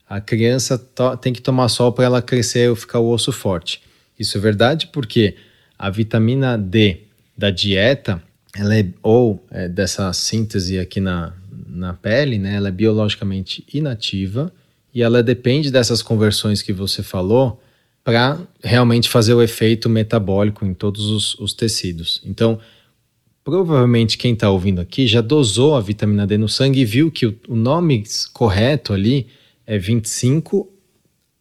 A 0.08 0.20
criança 0.20 0.80
tem 1.20 1.32
que 1.32 1.42
tomar 1.42 1.68
sol 1.68 1.90
para 1.90 2.04
ela 2.04 2.22
crescer 2.22 2.70
ou 2.70 2.76
ficar 2.76 3.00
o 3.00 3.10
osso 3.10 3.32
forte. 3.32 3.82
Isso 4.16 4.38
é 4.38 4.40
verdade 4.40 4.86
porque 4.92 5.34
a 5.76 5.90
vitamina 5.90 6.56
D 6.56 7.00
da 7.36 7.50
dieta, 7.50 8.22
ela 8.56 8.78
é, 8.78 8.86
ou 9.02 9.44
é, 9.50 9.68
dessa 9.68 10.12
síntese 10.12 10.78
aqui 10.78 11.00
na, 11.00 11.32
na 11.66 11.92
pele, 11.92 12.38
né? 12.38 12.54
Ela 12.54 12.68
é 12.68 12.70
biologicamente 12.70 13.64
inativa 13.74 14.52
e 14.96 15.02
ela 15.02 15.22
depende 15.22 15.70
dessas 15.70 16.00
conversões 16.00 16.62
que 16.62 16.72
você 16.72 17.02
falou 17.02 17.60
para 18.02 18.40
realmente 18.64 19.10
fazer 19.10 19.34
o 19.34 19.42
efeito 19.42 19.90
metabólico 19.90 20.64
em 20.64 20.72
todos 20.72 21.10
os, 21.10 21.34
os 21.34 21.52
tecidos. 21.52 22.22
Então, 22.24 22.58
provavelmente 23.44 24.16
quem 24.16 24.32
está 24.32 24.48
ouvindo 24.48 24.80
aqui 24.80 25.06
já 25.06 25.20
dosou 25.20 25.74
a 25.74 25.82
vitamina 25.82 26.26
D 26.26 26.38
no 26.38 26.48
sangue 26.48 26.80
e 26.80 26.84
viu 26.86 27.10
que 27.10 27.26
o, 27.26 27.38
o 27.46 27.54
nome 27.54 28.04
correto 28.32 28.94
ali 28.94 29.26
é 29.66 29.76
25 29.76 30.66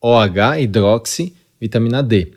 OH 0.01 0.59
hidroxi 0.59 1.33
vitamina 1.57 2.03
D. 2.03 2.33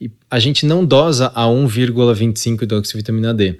E 0.00 0.08
a 0.30 0.38
gente 0.38 0.64
não 0.64 0.84
dosa 0.84 1.32
a 1.34 1.46
1,25 1.46 2.62
hidroxivitamina 2.62 3.34
D, 3.34 3.58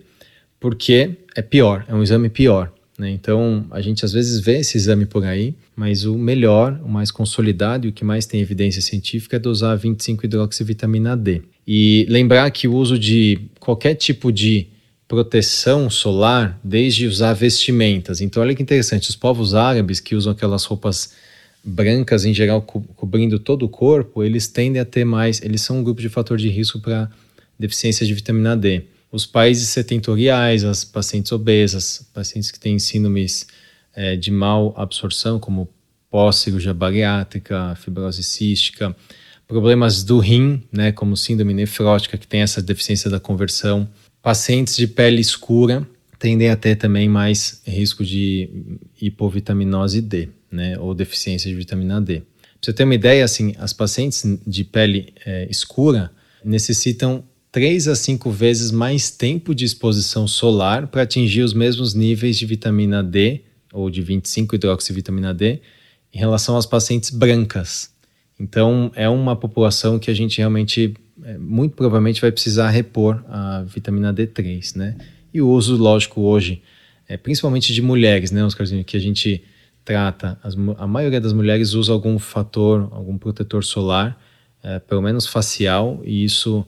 porque 0.60 1.16
é 1.34 1.42
pior, 1.42 1.84
é 1.88 1.92
um 1.92 2.04
exame 2.04 2.28
pior. 2.28 2.72
Né? 3.00 3.10
Então, 3.12 3.64
a 3.70 3.80
gente 3.80 4.04
às 4.04 4.12
vezes 4.12 4.40
vê 4.40 4.58
esse 4.58 4.76
exame 4.76 5.06
por 5.06 5.24
aí, 5.24 5.54
mas 5.74 6.04
o 6.04 6.18
melhor, 6.18 6.78
o 6.84 6.88
mais 6.88 7.10
consolidado 7.10 7.86
e 7.86 7.88
o 7.88 7.92
que 7.94 8.04
mais 8.04 8.26
tem 8.26 8.42
evidência 8.42 8.82
científica 8.82 9.36
é 9.36 9.38
dosar 9.38 9.74
25 9.78 10.26
hidroxivitamina 10.26 11.16
D. 11.16 11.40
E 11.66 12.04
lembrar 12.10 12.50
que 12.50 12.68
o 12.68 12.74
uso 12.74 12.98
de 12.98 13.40
qualquer 13.58 13.94
tipo 13.94 14.30
de 14.30 14.66
proteção 15.08 15.88
solar, 15.88 16.60
desde 16.62 17.06
usar 17.06 17.32
vestimentas. 17.32 18.20
Então, 18.20 18.42
olha 18.42 18.54
que 18.54 18.62
interessante, 18.62 19.08
os 19.08 19.16
povos 19.16 19.54
árabes 19.54 19.98
que 19.98 20.14
usam 20.14 20.32
aquelas 20.32 20.64
roupas 20.64 21.14
brancas 21.64 22.26
em 22.26 22.34
geral 22.34 22.60
co 22.60 22.82
cobrindo 22.94 23.38
todo 23.38 23.64
o 23.64 23.68
corpo, 23.68 24.22
eles 24.22 24.46
tendem 24.46 24.78
a 24.78 24.84
ter 24.84 25.06
mais, 25.06 25.40
eles 25.40 25.62
são 25.62 25.78
um 25.78 25.82
grupo 25.82 26.02
de 26.02 26.10
fator 26.10 26.36
de 26.36 26.50
risco 26.50 26.78
para 26.78 27.10
deficiência 27.58 28.04
de 28.04 28.12
vitamina 28.12 28.54
D 28.54 28.84
os 29.10 29.26
países 29.26 29.68
setentoriais, 29.68 30.64
as 30.64 30.84
pacientes 30.84 31.32
obesas, 31.32 32.08
pacientes 32.14 32.50
que 32.50 32.60
têm 32.60 32.78
síndromes 32.78 33.46
é, 33.94 34.16
de 34.16 34.30
mal 34.30 34.72
absorção, 34.76 35.38
como 35.38 35.68
pós-cirurgia 36.10 36.74
bariátrica, 36.74 37.74
fibrose 37.76 38.22
cística, 38.22 38.94
problemas 39.46 40.04
do 40.04 40.18
rim, 40.18 40.62
né, 40.72 40.92
como 40.92 41.16
síndrome 41.16 41.54
nefrótica, 41.54 42.16
que 42.16 42.26
tem 42.26 42.40
essa 42.40 42.62
deficiência 42.62 43.10
da 43.10 43.18
conversão, 43.18 43.88
pacientes 44.22 44.76
de 44.76 44.86
pele 44.86 45.20
escura 45.20 45.86
tendem 46.18 46.50
a 46.50 46.56
ter 46.56 46.76
também 46.76 47.08
mais 47.08 47.62
risco 47.66 48.04
de 48.04 48.48
hipovitaminose 49.00 50.02
D, 50.02 50.28
né, 50.52 50.78
ou 50.78 50.94
deficiência 50.94 51.50
de 51.50 51.56
vitamina 51.56 52.00
D. 52.00 52.20
Para 52.20 52.26
você 52.60 52.72
ter 52.74 52.84
uma 52.84 52.94
ideia, 52.94 53.24
assim, 53.24 53.54
as 53.58 53.72
pacientes 53.72 54.22
de 54.46 54.62
pele 54.62 55.14
é, 55.24 55.48
escura 55.50 56.12
necessitam 56.44 57.24
3 57.52 57.88
a 57.88 57.96
5 57.96 58.30
vezes 58.30 58.70
mais 58.70 59.10
tempo 59.10 59.54
de 59.54 59.64
exposição 59.64 60.26
solar 60.28 60.86
para 60.86 61.02
atingir 61.02 61.42
os 61.42 61.52
mesmos 61.52 61.94
níveis 61.94 62.38
de 62.38 62.46
vitamina 62.46 63.02
D, 63.02 63.40
ou 63.72 63.90
de 63.90 64.02
25 64.02 64.54
hidroxivitamina 64.54 65.34
D, 65.34 65.60
em 66.12 66.18
relação 66.18 66.56
às 66.56 66.66
pacientes 66.66 67.10
brancas. 67.10 67.92
Então, 68.38 68.90
é 68.94 69.08
uma 69.08 69.34
população 69.34 69.98
que 69.98 70.10
a 70.10 70.14
gente 70.14 70.38
realmente, 70.38 70.94
é, 71.24 71.36
muito 71.38 71.74
provavelmente, 71.74 72.20
vai 72.20 72.30
precisar 72.30 72.70
repor 72.70 73.22
a 73.28 73.62
vitamina 73.62 74.14
D3, 74.14 74.76
né? 74.76 74.96
E 75.34 75.42
o 75.42 75.48
uso, 75.48 75.76
lógico, 75.76 76.20
hoje, 76.22 76.62
é, 77.08 77.16
principalmente 77.16 77.74
de 77.74 77.82
mulheres, 77.82 78.30
né, 78.30 78.44
Oscarzinho, 78.44 78.84
que 78.84 78.96
a 78.96 79.00
gente 79.00 79.42
trata, 79.84 80.38
as, 80.42 80.54
a 80.78 80.86
maioria 80.86 81.20
das 81.20 81.32
mulheres 81.32 81.74
usa 81.74 81.92
algum 81.92 82.18
fator, 82.18 82.88
algum 82.92 83.18
protetor 83.18 83.64
solar, 83.64 84.18
é, 84.62 84.78
pelo 84.78 85.02
menos 85.02 85.26
facial, 85.26 86.00
e 86.04 86.24
isso 86.24 86.64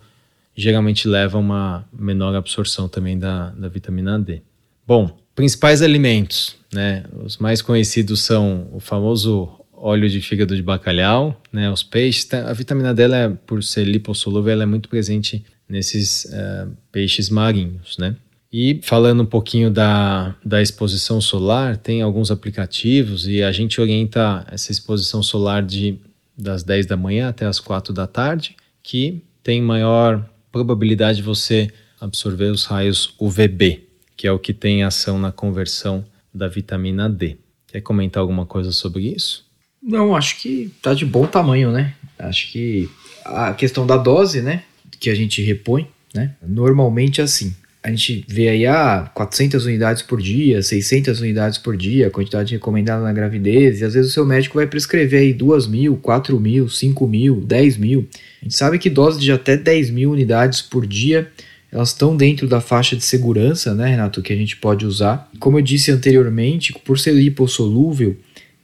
geralmente 0.57 1.09
leva 1.09 1.39
a 1.39 1.41
uma 1.41 1.89
menor 1.93 2.35
absorção 2.35 2.89
também 2.89 3.19
da, 3.19 3.51
da 3.51 3.69
vitamina 3.69 4.19
D. 4.19 4.43
Bom, 4.87 5.17
principais 5.35 5.83
alimentos, 5.83 6.57
né? 6.73 7.05
Os 7.25 7.39
mais 7.39 7.63
conhecidos 7.63 8.21
são 8.21 8.69
o 8.73 8.81
famoso 8.81 9.49
óleo 9.73 10.09
de 10.09 10.21
fígado 10.21 10.55
de 10.55 10.63
bacalhau, 10.63 11.41
né? 11.53 11.71
Os 11.71 11.83
peixes. 11.83 12.33
A 12.33 12.53
vitamina 12.53 12.95
D, 12.95 13.03
é, 13.03 13.29
por 13.47 13.63
ser 13.63 13.85
lipossolúvel, 13.85 14.53
ela 14.53 14.63
é 14.63 14.67
muito 14.67 14.89
presente 14.89 15.45
nesses 15.69 16.25
uh, 16.27 16.71
peixes 16.91 17.31
marinhos, 17.31 17.97
né? 17.99 18.17
E 18.53 18.81
falando 18.83 19.23
um 19.23 19.27
pouquinho 19.27 19.71
da, 19.71 20.37
da 20.45 20.61
exposição 20.61 21.23
solar, 21.23 21.79
tem 21.79 22.03
alguns 22.03 22.31
aplicativos 22.31 23.27
e 23.27 23.43
a 23.43 23.51
gente 23.51 23.81
orienta 23.81 24.47
essa 24.51 24.71
exposição 24.71 25.23
solar 25.23 25.63
de 25.63 25.99
das 26.37 26.63
10 26.63 26.87
da 26.87 26.97
manhã 26.97 27.29
até 27.29 27.47
as 27.47 27.61
4 27.61 27.93
da 27.93 28.07
tarde, 28.07 28.57
que 28.83 29.23
tem 29.43 29.61
maior 29.61 30.29
probabilidade 30.53 31.17
de 31.17 31.23
você 31.23 31.73
absorver 32.01 32.51
os 32.51 32.67
raios 32.67 33.15
UVB, 33.19 33.89
que 34.17 34.27
é 34.27 34.33
o 34.33 34.39
que 34.39 34.53
tem 34.53 34.85
ação 34.85 35.19
na 35.19 35.33
conversão 35.33 36.05
da 36.33 36.47
vitamina 36.47 37.09
D. 37.09 37.39
Quer 37.67 37.81
comentar 37.81 38.21
alguma 38.21 38.45
coisa 38.45 38.71
sobre 38.71 39.09
isso? 39.09 39.45
Não, 39.83 40.15
acho 40.15 40.41
que 40.41 40.71
tá 40.81 40.95
de 40.95 41.05
bom 41.05 41.27
tamanho, 41.27 41.73
né? 41.73 41.95
Acho 42.19 42.53
que 42.53 42.89
a 43.25 43.53
questão 43.55 43.87
da 43.87 43.97
dose, 43.97 44.43
né, 44.43 44.63
que 45.01 45.11
a 45.11 45.15
gente 45.15 45.43
repõe, 45.43 45.89
né? 46.15 46.37
Normalmente 46.41 47.21
é 47.21 47.25
assim 47.25 47.57
a 47.83 47.91
gente 47.91 48.25
vê 48.29 48.49
aí 48.49 48.65
ah, 48.65 49.11
400 49.13 49.67
unidades 49.67 50.03
por 50.03 50.23
dia, 50.23 50.63
600 50.63 51.21
unidades 51.21 51.59
por 51.59 51.77
dia, 51.77 52.07
a 52.07 52.11
quantidade 52.11 52.55
recomendada 52.55 53.03
na 53.03 53.13
gravidez, 53.13 53.81
e 53.81 53.85
às 53.85 53.95
vezes 53.95 54.13
o 54.13 54.15
seu 54.15 54.25
médico 54.25 54.55
vai 54.55 54.67
prescrever 54.69 55.21
aí 55.21 55.33
2 55.33 55.67
mil, 55.67 55.97
4 55.97 56.39
mil, 56.39 56.69
5 56.69 57.07
mil, 57.09 57.41
10 57.41 57.77
mil. 57.79 58.07
A 58.41 58.45
gente 58.45 58.57
sabe 58.57 58.79
que 58.79 58.89
doses 58.89 59.21
de 59.21 59.33
até 59.33 59.57
10 59.57 59.91
mil 59.91 60.13
unidades 60.13 60.63
por 60.63 60.87
dia 60.87 61.29
elas 61.73 61.89
estão 61.89 62.15
dentro 62.15 62.47
da 62.47 62.61
faixa 62.61 62.95
de 62.95 63.03
segurança, 63.03 63.75
né, 63.75 63.89
Renato, 63.89 64.21
que 64.21 64.31
a 64.31 64.37
gente 64.37 64.59
pode 64.59 64.85
usar. 64.85 65.31
Como 65.41 65.59
eu 65.59 65.63
disse 65.63 65.91
anteriormente, 65.91 66.75
por 66.85 66.99
ser 66.99 67.13
lipossolúvel, 67.13 68.15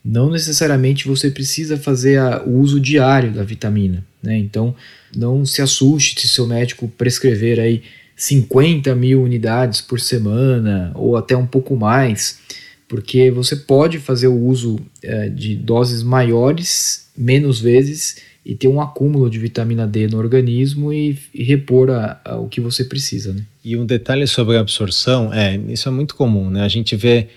não 0.05 0.29
necessariamente 0.29 1.07
você 1.07 1.31
precisa 1.31 1.75
fazer 1.75 2.19
a, 2.19 2.43
o 2.43 2.59
uso 2.59 2.79
diário 2.79 3.31
da 3.31 3.43
vitamina, 3.43 4.05
né? 4.21 4.37
Então, 4.37 4.75
não 5.15 5.43
se 5.43 5.59
assuste 5.59 6.21
se 6.21 6.27
seu 6.27 6.45
médico 6.45 6.87
prescrever 6.87 7.59
aí 7.59 7.81
50 8.19 8.93
mil 8.95 9.23
unidades 9.23 9.79
por 9.79 9.97
semana 9.97 10.91
ou 10.93 11.15
até 11.15 11.37
um 11.37 11.47
pouco 11.47 11.77
mais, 11.77 12.37
porque 12.85 13.31
você 13.31 13.55
pode 13.55 13.97
fazer 13.97 14.27
o 14.27 14.37
uso 14.37 14.77
é, 15.01 15.29
de 15.29 15.55
doses 15.55 16.03
maiores, 16.03 17.09
menos 17.17 17.61
vezes, 17.61 18.17
e 18.45 18.55
ter 18.55 18.67
um 18.67 18.81
acúmulo 18.81 19.29
de 19.29 19.39
vitamina 19.39 19.87
D 19.87 20.07
no 20.09 20.17
organismo 20.17 20.91
e, 20.91 21.17
e 21.33 21.43
repor 21.43 21.89
a, 21.89 22.19
a, 22.25 22.35
o 22.35 22.49
que 22.49 22.59
você 22.59 22.83
precisa. 22.83 23.31
Né? 23.31 23.45
E 23.63 23.77
um 23.77 23.85
detalhe 23.85 24.27
sobre 24.27 24.57
a 24.57 24.59
absorção, 24.59 25.33
é, 25.33 25.55
isso 25.69 25.87
é 25.87 25.91
muito 25.91 26.13
comum, 26.13 26.49
né? 26.49 26.61
A 26.63 26.67
gente 26.67 26.97
vê, 26.97 27.29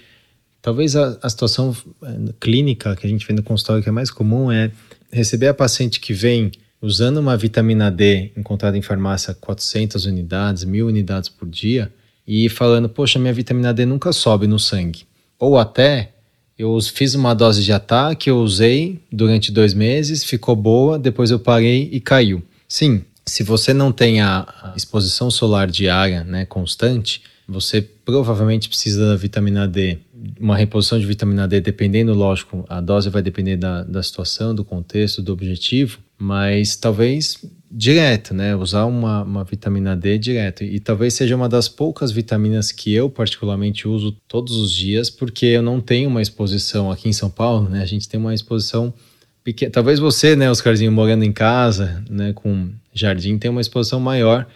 talvez 0.60 0.96
a, 0.96 1.16
a 1.22 1.30
situação 1.30 1.76
é, 2.02 2.16
clínica 2.40 2.96
que 2.96 3.06
a 3.06 3.10
gente 3.10 3.24
vê 3.24 3.32
no 3.32 3.42
consultório 3.44 3.84
que 3.84 3.88
é 3.88 3.92
mais 3.92 4.10
comum 4.10 4.50
é 4.50 4.72
receber 5.12 5.46
a 5.46 5.54
paciente 5.54 6.00
que 6.00 6.12
vem 6.12 6.50
usando 6.82 7.18
uma 7.18 7.36
vitamina 7.36 7.90
D 7.90 8.32
encontrada 8.36 8.76
em 8.76 8.82
farmácia 8.82 9.32
400 9.32 10.04
unidades, 10.04 10.64
1000 10.64 10.86
unidades 10.86 11.28
por 11.28 11.48
dia, 11.48 11.92
e 12.26 12.48
falando, 12.48 12.88
poxa, 12.88 13.18
minha 13.18 13.32
vitamina 13.32 13.72
D 13.72 13.86
nunca 13.86 14.12
sobe 14.12 14.48
no 14.48 14.58
sangue. 14.58 15.04
Ou 15.38 15.56
até, 15.56 16.12
eu 16.58 16.78
fiz 16.80 17.14
uma 17.14 17.34
dose 17.34 17.62
de 17.62 17.72
ataque, 17.72 18.28
eu 18.28 18.38
usei 18.38 19.00
durante 19.10 19.52
dois 19.52 19.72
meses, 19.72 20.24
ficou 20.24 20.56
boa, 20.56 20.98
depois 20.98 21.30
eu 21.30 21.38
parei 21.38 21.88
e 21.92 22.00
caiu. 22.00 22.42
Sim, 22.68 23.04
se 23.24 23.42
você 23.42 23.72
não 23.72 23.92
tem 23.92 24.20
a 24.20 24.72
exposição 24.76 25.30
solar 25.30 25.70
diária 25.70 26.24
né, 26.24 26.44
constante, 26.44 27.22
você 27.46 27.82
provavelmente 27.82 28.68
precisa 28.68 29.08
da 29.08 29.16
vitamina 29.16 29.66
D. 29.66 29.98
Uma 30.40 30.56
reposição 30.56 30.98
de 30.98 31.06
vitamina 31.06 31.46
D, 31.46 31.60
dependendo, 31.60 32.14
lógico, 32.14 32.64
a 32.68 32.80
dose 32.80 33.10
vai 33.10 33.22
depender 33.22 33.56
da, 33.56 33.82
da 33.82 34.02
situação, 34.02 34.54
do 34.54 34.64
contexto, 34.64 35.22
do 35.22 35.32
objetivo, 35.32 35.98
mas 36.22 36.76
talvez 36.76 37.44
direto, 37.68 38.32
né? 38.32 38.54
Usar 38.54 38.84
uma, 38.84 39.24
uma 39.24 39.42
vitamina 39.42 39.96
D 39.96 40.18
direto. 40.18 40.62
E 40.62 40.78
talvez 40.78 41.14
seja 41.14 41.34
uma 41.34 41.48
das 41.48 41.68
poucas 41.68 42.12
vitaminas 42.12 42.70
que 42.70 42.94
eu 42.94 43.10
particularmente 43.10 43.88
uso 43.88 44.12
todos 44.28 44.54
os 44.54 44.72
dias, 44.72 45.10
porque 45.10 45.46
eu 45.46 45.62
não 45.62 45.80
tenho 45.80 46.08
uma 46.08 46.22
exposição 46.22 46.92
aqui 46.92 47.08
em 47.08 47.12
São 47.12 47.28
Paulo, 47.28 47.68
né? 47.68 47.82
A 47.82 47.86
gente 47.86 48.08
tem 48.08 48.20
uma 48.20 48.32
exposição 48.32 48.94
pequena. 49.42 49.72
Talvez 49.72 49.98
você, 49.98 50.36
né, 50.36 50.48
Oscarzinho, 50.48 50.92
morando 50.92 51.24
em 51.24 51.32
casa, 51.32 52.04
né, 52.08 52.32
com 52.32 52.70
jardim, 52.94 53.36
tenha 53.36 53.50
uma 53.50 53.60
exposição 53.60 53.98
maior 53.98 54.46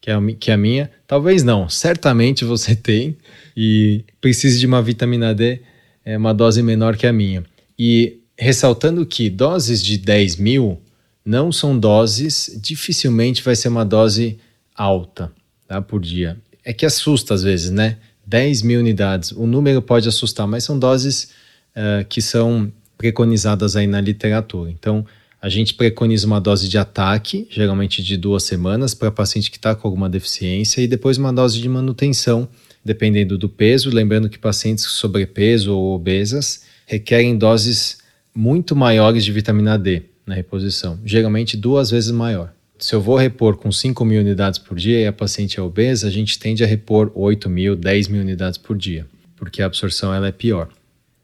que 0.00 0.10
a, 0.10 0.18
que 0.40 0.50
a 0.50 0.56
minha. 0.56 0.90
Talvez 1.06 1.44
não, 1.44 1.68
certamente 1.68 2.44
você 2.44 2.74
tem 2.76 3.16
e 3.56 4.04
precise 4.20 4.58
de 4.58 4.66
uma 4.66 4.82
vitamina 4.82 5.32
D, 5.32 5.60
é 6.04 6.18
uma 6.18 6.34
dose 6.34 6.64
menor 6.64 6.96
que 6.96 7.06
a 7.06 7.12
minha. 7.12 7.44
E 7.78 8.18
ressaltando 8.36 9.06
que 9.06 9.30
doses 9.30 9.80
de 9.80 9.96
10 9.96 10.34
mil 10.36 10.80
não 11.24 11.52
são 11.52 11.78
doses, 11.78 12.58
dificilmente 12.60 13.42
vai 13.42 13.54
ser 13.54 13.68
uma 13.68 13.84
dose 13.84 14.38
alta 14.74 15.30
tá, 15.68 15.80
por 15.80 16.00
dia. 16.00 16.36
É 16.64 16.72
que 16.72 16.84
assusta 16.84 17.34
às 17.34 17.42
vezes, 17.42 17.70
né? 17.70 17.98
10 18.26 18.62
mil 18.62 18.80
unidades, 18.80 19.32
o 19.32 19.46
número 19.46 19.82
pode 19.82 20.08
assustar, 20.08 20.46
mas 20.46 20.64
são 20.64 20.78
doses 20.78 21.30
uh, 21.76 22.04
que 22.08 22.22
são 22.22 22.72
preconizadas 22.96 23.74
aí 23.74 23.86
na 23.86 24.00
literatura. 24.00 24.70
Então, 24.70 25.04
a 25.40 25.48
gente 25.48 25.74
preconiza 25.74 26.24
uma 26.24 26.40
dose 26.40 26.68
de 26.68 26.78
ataque, 26.78 27.48
geralmente 27.50 28.00
de 28.00 28.16
duas 28.16 28.44
semanas, 28.44 28.94
para 28.94 29.10
paciente 29.10 29.50
que 29.50 29.56
está 29.56 29.74
com 29.74 29.88
alguma 29.88 30.08
deficiência, 30.08 30.80
e 30.80 30.86
depois 30.86 31.18
uma 31.18 31.32
dose 31.32 31.60
de 31.60 31.68
manutenção, 31.68 32.48
dependendo 32.84 33.36
do 33.36 33.48
peso. 33.48 33.90
Lembrando 33.90 34.28
que 34.30 34.38
pacientes 34.38 34.86
com 34.86 34.92
sobrepeso 34.92 35.74
ou 35.76 35.96
obesas 35.96 36.62
requerem 36.86 37.36
doses 37.36 37.98
muito 38.32 38.76
maiores 38.76 39.24
de 39.24 39.32
vitamina 39.32 39.76
D 39.76 40.11
na 40.26 40.34
reposição, 40.34 40.98
geralmente 41.04 41.56
duas 41.56 41.90
vezes 41.90 42.10
maior. 42.10 42.52
Se 42.78 42.94
eu 42.94 43.00
vou 43.00 43.16
repor 43.16 43.56
com 43.56 43.70
5 43.70 44.04
mil 44.04 44.20
unidades 44.20 44.58
por 44.58 44.76
dia 44.76 45.00
e 45.00 45.06
a 45.06 45.12
paciente 45.12 45.58
é 45.58 45.62
obesa, 45.62 46.08
a 46.08 46.10
gente 46.10 46.38
tende 46.38 46.64
a 46.64 46.66
repor 46.66 47.12
8 47.14 47.48
mil, 47.48 47.76
10 47.76 48.08
mil 48.08 48.20
unidades 48.20 48.58
por 48.58 48.76
dia, 48.76 49.06
porque 49.36 49.62
a 49.62 49.66
absorção 49.66 50.12
ela 50.12 50.28
é 50.28 50.32
pior. 50.32 50.68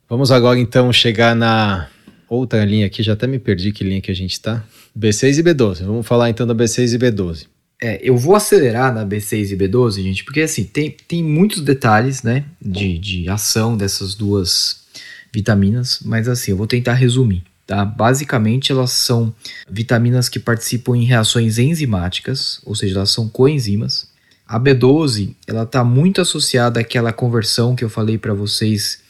Vamos 0.08 0.30
agora 0.30 0.58
então 0.58 0.92
chegar 0.92 1.34
na 1.34 1.88
outra 2.28 2.64
linha 2.64 2.86
aqui, 2.86 3.02
já 3.02 3.14
até 3.14 3.26
me 3.26 3.38
perdi 3.38 3.72
que 3.72 3.82
linha 3.82 4.00
que 4.00 4.10
a 4.10 4.14
gente 4.14 4.32
está. 4.32 4.64
B6 4.96 5.38
e 5.38 5.42
B12. 5.42 5.84
Vamos 5.84 6.06
falar 6.06 6.30
então 6.30 6.46
da 6.46 6.54
B6 6.54 6.94
e 6.94 6.98
B12. 6.98 7.46
É, 7.80 8.00
eu 8.02 8.16
vou 8.16 8.34
acelerar 8.34 8.92
na 8.92 9.06
B6 9.06 9.52
e 9.52 9.56
B12, 9.56 10.02
gente, 10.02 10.24
porque 10.24 10.40
assim, 10.40 10.64
tem, 10.64 10.96
tem 11.06 11.22
muitos 11.22 11.60
detalhes, 11.62 12.24
né, 12.24 12.44
de, 12.60 12.98
de 12.98 13.28
ação 13.28 13.76
dessas 13.76 14.14
duas 14.16 14.84
vitaminas, 15.32 16.00
mas 16.04 16.28
assim, 16.28 16.50
eu 16.50 16.56
vou 16.56 16.66
tentar 16.66 16.94
resumir, 16.94 17.44
tá? 17.68 17.84
Basicamente, 17.84 18.72
elas 18.72 18.90
são 18.90 19.32
vitaminas 19.70 20.28
que 20.28 20.40
participam 20.40 20.96
em 20.96 21.04
reações 21.04 21.58
enzimáticas, 21.58 22.60
ou 22.64 22.74
seja, 22.74 22.96
elas 22.96 23.10
são 23.10 23.28
coenzimas. 23.28 24.08
A 24.46 24.58
B12, 24.58 25.36
ela 25.46 25.64
está 25.64 25.84
muito 25.84 26.22
associada 26.22 26.80
àquela 26.80 27.12
conversão 27.12 27.76
que 27.76 27.84
eu 27.84 27.90
falei 27.90 28.16
para 28.16 28.32
vocês 28.32 29.00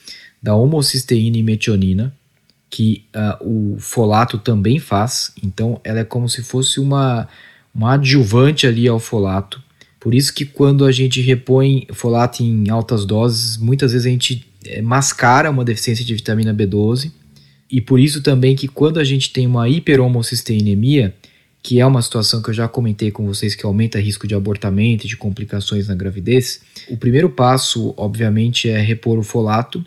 da 0.42 0.56
homocisteína 0.56 1.38
e 1.38 1.42
metionina, 1.42 2.12
que 2.68 3.04
uh, 3.14 3.74
o 3.74 3.78
folato 3.78 4.36
também 4.36 4.80
faz. 4.80 5.32
Então, 5.40 5.80
ela 5.84 6.00
é 6.00 6.04
como 6.04 6.28
se 6.28 6.42
fosse 6.42 6.80
uma, 6.80 7.28
uma 7.72 7.94
adjuvante 7.94 8.66
ali 8.66 8.88
ao 8.88 8.98
folato. 8.98 9.62
Por 10.00 10.14
isso 10.14 10.34
que 10.34 10.44
quando 10.44 10.84
a 10.84 10.90
gente 10.90 11.20
repõe 11.20 11.86
folato 11.92 12.42
em 12.42 12.68
altas 12.70 13.04
doses, 13.04 13.56
muitas 13.56 13.92
vezes 13.92 14.06
a 14.06 14.10
gente 14.10 14.44
é, 14.64 14.82
mascara 14.82 15.48
uma 15.48 15.64
deficiência 15.64 16.04
de 16.04 16.14
vitamina 16.14 16.52
B12. 16.52 17.12
E 17.70 17.80
por 17.80 18.00
isso 18.00 18.22
também 18.22 18.56
que 18.56 18.66
quando 18.66 18.98
a 18.98 19.04
gente 19.04 19.32
tem 19.32 19.46
uma 19.46 19.68
hiperhomocisteinemia, 19.68 21.14
que 21.62 21.80
é 21.80 21.86
uma 21.86 22.00
situação 22.00 22.40
que 22.40 22.50
eu 22.50 22.54
já 22.54 22.66
comentei 22.66 23.10
com 23.10 23.26
vocês 23.26 23.54
que 23.54 23.66
aumenta 23.66 23.98
o 23.98 24.00
risco 24.00 24.26
de 24.26 24.34
abortamento 24.34 25.04
e 25.04 25.08
de 25.08 25.16
complicações 25.16 25.88
na 25.88 25.94
gravidez, 25.94 26.60
o 26.88 26.96
primeiro 26.96 27.28
passo, 27.28 27.92
obviamente, 27.96 28.68
é 28.68 28.80
repor 28.80 29.18
o 29.18 29.22
folato, 29.22 29.84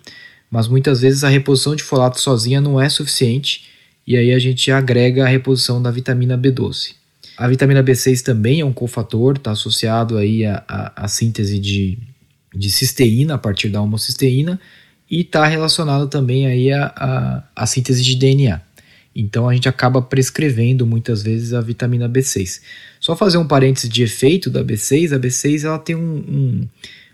mas 0.49 0.67
muitas 0.67 1.01
vezes 1.01 1.23
a 1.23 1.29
reposição 1.29 1.75
de 1.75 1.81
folato 1.81 2.19
sozinha 2.19 2.61
não 2.61 2.79
é 2.79 2.89
suficiente 2.89 3.63
e 4.05 4.17
aí 4.17 4.31
a 4.31 4.39
gente 4.39 4.69
agrega 4.69 5.23
a 5.23 5.27
reposição 5.27 5.81
da 5.81 5.89
vitamina 5.89 6.37
B12. 6.37 6.95
A 7.37 7.47
vitamina 7.47 7.83
B6 7.83 8.21
também 8.21 8.59
é 8.59 8.65
um 8.65 8.73
cofator, 8.73 9.37
está 9.37 9.51
associado 9.51 10.17
aí 10.17 10.45
à, 10.45 11.07
síntese 11.07 11.57
de, 11.57 11.97
de 12.53 12.69
cisteína 12.69 13.35
a 13.35 13.37
partir 13.37 13.69
da 13.69 13.81
homocisteína 13.81 14.59
e 15.11 15.21
está 15.21 15.45
relacionado 15.45 16.07
também 16.07 16.47
aí 16.47 16.71
à, 16.71 17.43
à 17.53 17.67
síntese 17.67 18.01
de 18.01 18.15
DNA. 18.15 18.61
Então 19.13 19.47
a 19.47 19.53
gente 19.53 19.67
acaba 19.67 20.01
prescrevendo 20.01 20.87
muitas 20.87 21.21
vezes 21.21 21.53
a 21.53 21.59
vitamina 21.59 22.07
B6. 22.07 22.61
Só 22.97 23.13
fazer 23.13 23.37
um 23.37 23.45
parênteses 23.45 23.89
de 23.89 24.01
efeito 24.01 24.49
da 24.49 24.63
B6, 24.63 25.13
a 25.13 25.19
B6 25.19 25.65
ela 25.65 25.77
tem 25.77 25.95
um, 25.95 25.99
um 25.99 26.67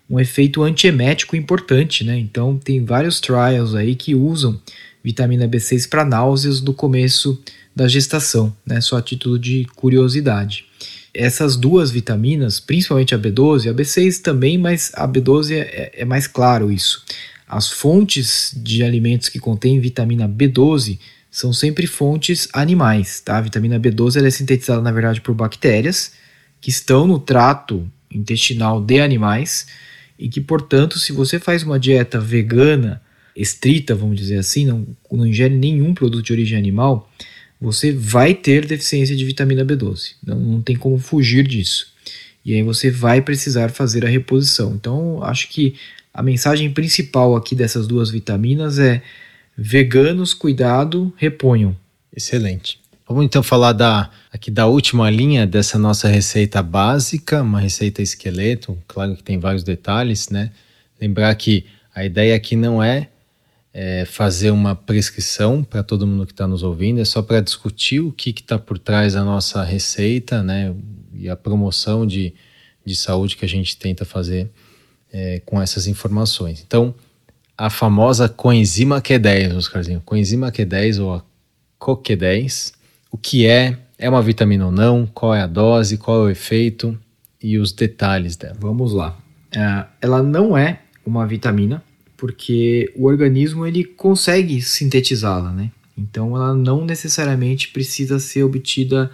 um 0.09 0.19
efeito 0.19 0.63
antiemético 0.63 1.35
importante, 1.35 2.03
né? 2.03 2.17
Então 2.17 2.57
tem 2.57 2.83
vários 2.83 3.19
trials 3.19 3.75
aí 3.75 3.95
que 3.95 4.15
usam 4.15 4.59
vitamina 5.03 5.47
B6 5.47 5.89
para 5.89 6.05
náuseas 6.05 6.61
no 6.61 6.73
começo 6.73 7.41
da 7.75 7.87
gestação, 7.87 8.55
né? 8.65 8.79
Só 8.81 8.97
a 8.97 9.01
título 9.01 9.37
de 9.37 9.65
curiosidade. 9.75 10.65
Essas 11.13 11.57
duas 11.57 11.91
vitaminas, 11.91 12.59
principalmente 12.59 13.13
a 13.13 13.19
B12, 13.19 13.69
a 13.69 13.73
B6 13.73 14.21
também, 14.21 14.57
mas 14.57 14.91
a 14.93 15.07
B12 15.07 15.51
é, 15.51 15.91
é 15.93 16.05
mais 16.05 16.27
claro 16.27 16.71
isso. 16.71 17.03
As 17.47 17.71
fontes 17.71 18.53
de 18.55 18.83
alimentos 18.83 19.29
que 19.29 19.39
contêm 19.39 19.79
vitamina 19.79 20.27
B12 20.27 20.99
são 21.31 21.53
sempre 21.53 21.87
fontes 21.87 22.49
animais, 22.51 23.21
tá? 23.21 23.37
A 23.37 23.41
vitamina 23.41 23.79
B12 23.79 24.25
é 24.25 24.29
sintetizada 24.29 24.81
na 24.81 24.91
verdade 24.91 25.21
por 25.21 25.33
bactérias 25.33 26.13
que 26.59 26.69
estão 26.69 27.07
no 27.07 27.19
trato 27.19 27.89
intestinal 28.11 28.81
de 28.81 28.99
animais 28.99 29.67
e 30.17 30.27
que, 30.27 30.41
portanto, 30.41 30.97
se 30.97 31.11
você 31.11 31.39
faz 31.39 31.63
uma 31.63 31.79
dieta 31.79 32.19
vegana 32.19 33.01
estrita, 33.35 33.93
vamos 33.93 34.17
dizer 34.17 34.39
assim, 34.39 34.65
não, 34.65 34.87
não 35.11 35.25
ingere 35.25 35.53
nenhum 35.55 35.93
produto 35.93 36.25
de 36.25 36.33
origem 36.33 36.57
animal, 36.57 37.09
você 37.61 37.91
vai 37.91 38.33
ter 38.33 38.65
deficiência 38.65 39.15
de 39.15 39.23
vitamina 39.23 39.63
B12. 39.63 40.15
Não, 40.25 40.39
não 40.39 40.61
tem 40.61 40.75
como 40.75 40.97
fugir 40.97 41.47
disso. 41.47 41.93
E 42.43 42.55
aí 42.55 42.63
você 42.63 42.89
vai 42.89 43.21
precisar 43.21 43.69
fazer 43.69 44.05
a 44.05 44.09
reposição. 44.09 44.73
Então, 44.73 45.21
acho 45.23 45.49
que 45.49 45.75
a 46.17 46.23
mensagem 46.23 46.73
principal 46.73 47.35
aqui 47.35 47.53
dessas 47.53 47.85
duas 47.85 48.09
vitaminas 48.09 48.79
é: 48.79 49.03
veganos, 49.55 50.33
cuidado, 50.33 51.13
reponham. 51.15 51.77
Excelente. 52.11 52.79
Vamos 53.07 53.23
então 53.23 53.43
falar 53.43 53.71
da, 53.71 54.09
aqui 54.33 54.49
da 54.49 54.65
última 54.65 55.11
linha 55.11 55.45
dessa 55.45 55.77
nossa 55.77 56.07
receita 56.07 56.63
básica, 56.63 57.43
uma 57.43 57.59
receita 57.59 58.01
esqueleto, 58.01 58.75
claro 58.87 59.15
que 59.15 59.23
tem 59.23 59.37
vários 59.37 59.63
detalhes, 59.63 60.29
né? 60.29 60.51
Lembrar 60.99 61.33
que 61.35 61.65
a 61.93 62.03
ideia 62.03 62.35
aqui 62.35 62.55
não 62.55 62.81
é, 62.81 63.09
é 63.71 64.03
fazer 64.03 64.49
uma 64.49 64.75
prescrição 64.75 65.63
para 65.63 65.83
todo 65.83 66.07
mundo 66.07 66.25
que 66.25 66.33
está 66.33 66.47
nos 66.47 66.63
ouvindo, 66.63 66.99
é 66.99 67.05
só 67.05 67.21
para 67.21 67.41
discutir 67.41 67.99
o 67.99 68.11
que 68.11 68.31
está 68.31 68.57
por 68.57 68.79
trás 68.79 69.13
da 69.13 69.23
nossa 69.23 69.63
receita, 69.63 70.41
né? 70.41 70.73
E 71.13 71.29
a 71.29 71.35
promoção 71.35 72.07
de, 72.07 72.33
de 72.83 72.95
saúde 72.95 73.37
que 73.37 73.45
a 73.45 73.49
gente 73.49 73.77
tenta 73.77 74.03
fazer 74.03 74.49
é, 75.17 75.41
com 75.43 75.59
essas 75.59 75.87
informações. 75.87 76.63
Então, 76.65 76.93
a 77.57 77.71
famosa 77.71 78.29
coenzima 78.29 79.01
Q10, 79.01 79.55
Oscarzinho, 79.55 79.99
coenzima 80.05 80.51
Q10 80.51 81.03
ou 81.03 81.15
a 81.15 81.23
CoQ10, 81.81 82.73
o 83.11 83.17
que 83.17 83.47
é, 83.47 83.79
é 83.97 84.07
uma 84.07 84.21
vitamina 84.21 84.67
ou 84.67 84.71
não, 84.71 85.07
qual 85.07 85.33
é 85.33 85.41
a 85.41 85.47
dose, 85.47 85.97
qual 85.97 86.17
é 86.17 86.27
o 86.27 86.29
efeito 86.29 86.95
e 87.41 87.57
os 87.57 87.71
detalhes 87.71 88.35
dela. 88.35 88.55
Vamos 88.59 88.93
lá. 88.93 89.17
É, 89.51 89.85
ela 90.01 90.21
não 90.21 90.55
é 90.55 90.81
uma 91.03 91.25
vitamina 91.25 91.83
porque 92.15 92.91
o 92.95 93.05
organismo 93.05 93.65
ele 93.65 93.83
consegue 93.83 94.61
sintetizá-la, 94.61 95.51
né? 95.51 95.71
Então 95.97 96.35
ela 96.35 96.53
não 96.53 96.85
necessariamente 96.85 97.69
precisa 97.69 98.19
ser 98.19 98.43
obtida 98.43 99.09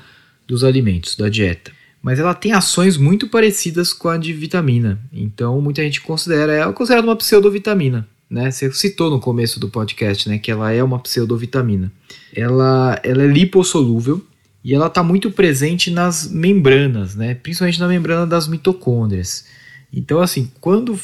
dos 0.46 0.66
alimentos, 0.66 1.16
da 1.16 1.30
dieta. 1.30 1.72
Mas 2.04 2.20
ela 2.20 2.36
tem 2.36 2.52
ações 2.52 2.98
muito 2.98 3.28
parecidas 3.28 3.94
com 3.94 4.10
a 4.10 4.18
de 4.18 4.34
vitamina. 4.34 5.00
Então 5.12 5.60
muita 5.60 5.82
gente 5.82 6.02
considera 6.02 6.54
ela 6.54 6.74
considerada 6.74 7.08
uma 7.08 7.16
pseudovitamina 7.16 8.08
né? 8.34 8.50
Você 8.50 8.72
citou 8.72 9.12
no 9.12 9.20
começo 9.20 9.60
do 9.60 9.70
podcast, 9.70 10.28
né, 10.28 10.40
que 10.40 10.50
ela 10.50 10.72
é 10.72 10.84
uma 10.84 10.98
pseudovitamina. 10.98 11.92
Ela, 12.36 13.00
ela 13.04 13.22
é 13.22 13.28
lipossolúvel 13.28 14.26
e 14.64 14.74
ela 14.74 14.88
está 14.88 15.04
muito 15.04 15.30
presente 15.30 15.92
nas 15.92 16.32
membranas, 16.32 17.14
né? 17.14 17.36
Principalmente 17.36 17.80
na 17.80 17.88
membrana 17.88 18.26
das 18.26 18.48
mitocôndrias. 18.48 19.46
Então, 19.94 20.20
assim, 20.20 20.52
quando 20.60 21.00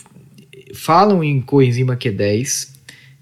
falam 0.74 1.24
em 1.24 1.40
coenzima 1.40 1.96
Q10, 1.96 2.70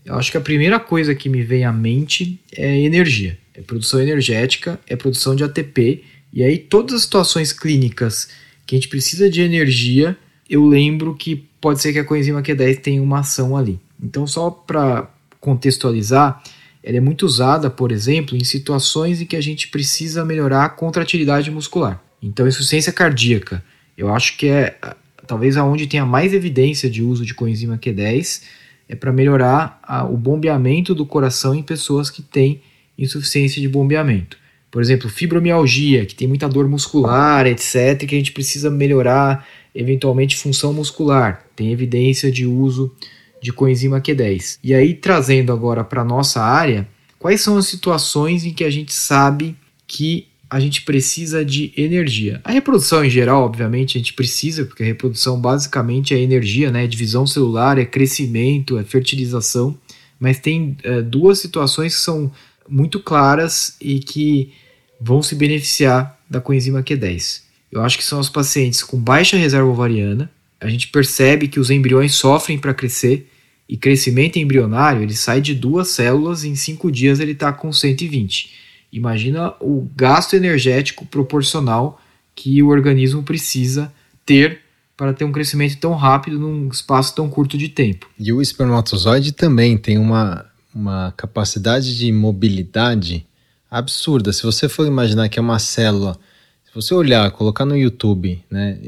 eu 0.06 0.16
acho 0.16 0.32
que 0.32 0.38
a 0.38 0.41
primeira 0.41 0.80
coisa 0.80 1.14
que 1.14 1.28
me 1.28 1.44
vem 1.44 1.66
à 1.66 1.74
mente 1.74 2.40
é 2.56 2.80
energia. 2.80 3.38
É 3.54 3.60
produção 3.62 3.99
energética, 3.99 4.80
é 4.88 4.95
produção 4.95 5.36
de 5.36 5.44
ATP. 5.44 6.06
E 6.32 6.44
aí, 6.44 6.58
todas 6.58 6.95
as 6.95 7.02
situações 7.04 7.52
clínicas 7.52 8.30
que 8.66 8.76
a 8.76 8.78
gente 8.78 8.90
precisa 8.90 9.30
de 9.30 9.41
energia, 9.41 10.18
eu 10.49 10.66
lembro 10.66 11.16
que 11.16 11.48
pode 11.60 11.82
ser 11.82 11.94
que 11.94 11.99
a 11.99 12.04
coenzima 12.04 12.41
Q10 12.41 12.82
tenha 12.82 13.02
uma 13.02 13.20
ação 13.20 13.56
ali. 13.56 13.80
Então, 14.02 14.28
só 14.28 14.49
para 14.49 15.10
contextualizar, 15.40 16.44
ela 16.84 16.98
é 16.98 17.02
muito 17.02 17.26
usada, 17.26 17.70
por 17.70 17.91
exemplo, 17.91 18.36
em 18.36 18.44
situações 18.44 19.22
em 19.22 19.26
que 19.26 19.36
a 19.36 19.41
gente 19.41 19.70
precisa 19.70 20.24
melhorar 20.24 20.66
a 20.66 20.70
contratilidade 20.70 21.49
muscular. 21.49 22.02
Então, 22.22 22.48
insuficiência 22.48 22.94
cardíaca, 22.94 23.64
eu 23.98 24.14
acho 24.14 24.38
que 24.38 24.48
é 24.48 24.78
talvez 25.26 25.58
aonde 25.58 25.88
tenha 25.88 26.06
mais 26.06 26.34
evidência 26.34 26.90
de 26.90 27.04
uso 27.04 27.26
de 27.26 27.34
coenzima 27.34 27.78
Q10 27.78 28.44
é 28.88 28.95
para 28.95 29.12
melhorar 29.12 29.80
a, 29.84 30.06
o 30.06 30.16
bombeamento 30.16 30.95
do 30.95 31.06
coração 31.06 31.54
em 31.54 31.62
pessoas 31.62 32.10
que 32.10 32.22
têm 32.22 32.62
insuficiência 32.98 33.62
de 33.62 33.68
bombeamento. 33.68 34.38
Por 34.69 34.81
exemplo, 34.81 35.10
fibromialgia, 35.10 36.06
que 36.06 36.15
tem 36.15 36.27
muita 36.27 36.48
dor 36.48 36.68
muscular, 36.68 37.48
etc., 37.48 38.06
que 38.07 38.15
a 38.15 38.18
gente 38.18 38.31
precisa 38.31 38.69
melhorar 38.69 39.48
eventualmente 39.73 40.35
função 40.35 40.73
muscular. 40.73 41.45
Tem 41.56 41.72
evidência 41.72 42.31
de 42.31 42.45
uso 42.45 42.94
de 43.41 43.53
coenzima 43.53 44.02
Q10. 44.02 44.60
E 44.64 44.73
aí, 44.73 44.94
trazendo 44.94 45.52
agora 45.52 45.84
para 45.84 46.03
nossa 46.03 46.41
área, 46.41 46.88
quais 47.19 47.41
são 47.41 47.57
as 47.57 47.68
situações 47.68 48.44
em 48.44 48.53
que 48.53 48.64
a 48.64 48.69
gente 48.69 48.94
sabe 48.94 49.56
que 49.85 50.27
a 50.49 50.60
gente 50.60 50.84
precisa 50.84 51.44
de 51.44 51.73
energia. 51.76 52.39
A 52.44 52.52
reprodução 52.52 53.03
em 53.03 53.10
geral, 53.10 53.44
obviamente, 53.44 53.98
a 53.98 53.99
gente 53.99 54.14
precisa, 54.14 54.65
porque 54.65 54.81
a 54.81 54.85
reprodução 54.85 55.39
basicamente 55.39 56.14
é 56.14 56.19
energia, 56.19 56.72
né? 56.72 56.85
É 56.85 56.88
divisão 56.88 57.27
celular, 57.27 57.77
é 57.77 57.85
crescimento, 57.85 58.77
é 58.77 58.84
fertilização. 58.84 59.77
Mas 60.19 60.39
tem 60.39 60.77
é, 60.84 61.02
duas 61.02 61.39
situações 61.39 61.95
que 61.95 62.02
são 62.02 62.31
muito 62.68 62.99
claras 62.99 63.76
e 63.81 63.99
que 63.99 64.53
vão 64.99 65.22
se 65.22 65.35
beneficiar 65.35 66.19
da 66.30 66.41
coenzima 66.41 66.84
Q10. 66.84 67.41
Eu 67.72 67.84
acho 67.84 67.98
que 67.98 68.03
são 68.03 68.19
os 68.19 68.30
pacientes 68.30 68.84
com 68.84 68.98
baixa 68.98 69.38
reserva 69.38 69.68
ovariana. 69.68 70.30
A 70.60 70.68
gente 70.68 70.88
percebe 70.88 71.48
que 71.48 71.60
os 71.60 71.69
embriões 71.69 72.14
sofrem 72.15 72.57
para 72.57 72.73
crescer 72.73 73.30
e 73.69 73.76
crescimento 73.76 74.39
embrionário 74.39 75.03
ele 75.03 75.14
sai 75.14 75.41
de 75.41 75.53
duas 75.53 75.89
células 75.89 76.45
em 76.45 76.56
cinco 76.56 76.89
dias 76.89 77.19
ele 77.19 77.34
está 77.34 77.52
com 77.52 77.72
120 77.73 78.68
Imagina 78.91 79.53
o 79.60 79.88
gasto 79.95 80.35
energético 80.35 81.06
proporcional 81.06 82.02
que 82.34 82.61
o 82.64 82.69
organismo 82.69 83.23
precisa 83.23 83.94
ter 84.26 84.61
para 84.95 85.14
ter 85.14 85.26
um 85.26 85.31
crescimento 85.31 85.77
tão 85.77 85.94
rápido 85.94 86.39
num 86.39 86.69
espaço 86.69 87.14
tão 87.14 87.30
curto 87.30 87.57
de 87.57 87.69
tempo. 87.69 88.10
E 88.18 88.31
o 88.34 88.41
espermatozoide 88.41 89.31
também 89.31 89.77
tem 89.77 89.98
uma, 89.98 90.45
uma 90.78 91.12
capacidade 91.18 91.98
de 91.98 92.12
mobilidade 92.12 93.26
absurda. 93.70 94.32
Se 94.32 94.44
você 94.44 94.70
for 94.70 94.86
imaginar 94.86 95.28
que 95.28 95.40
é 95.40 95.41
uma 95.41 95.58
célula, 95.58 96.18
se 96.64 96.74
você 96.74 96.94
olhar, 96.94 97.32
colocar 97.32 97.66
no 97.66 97.76
YouTube, 97.76 98.44
né, 98.49 98.80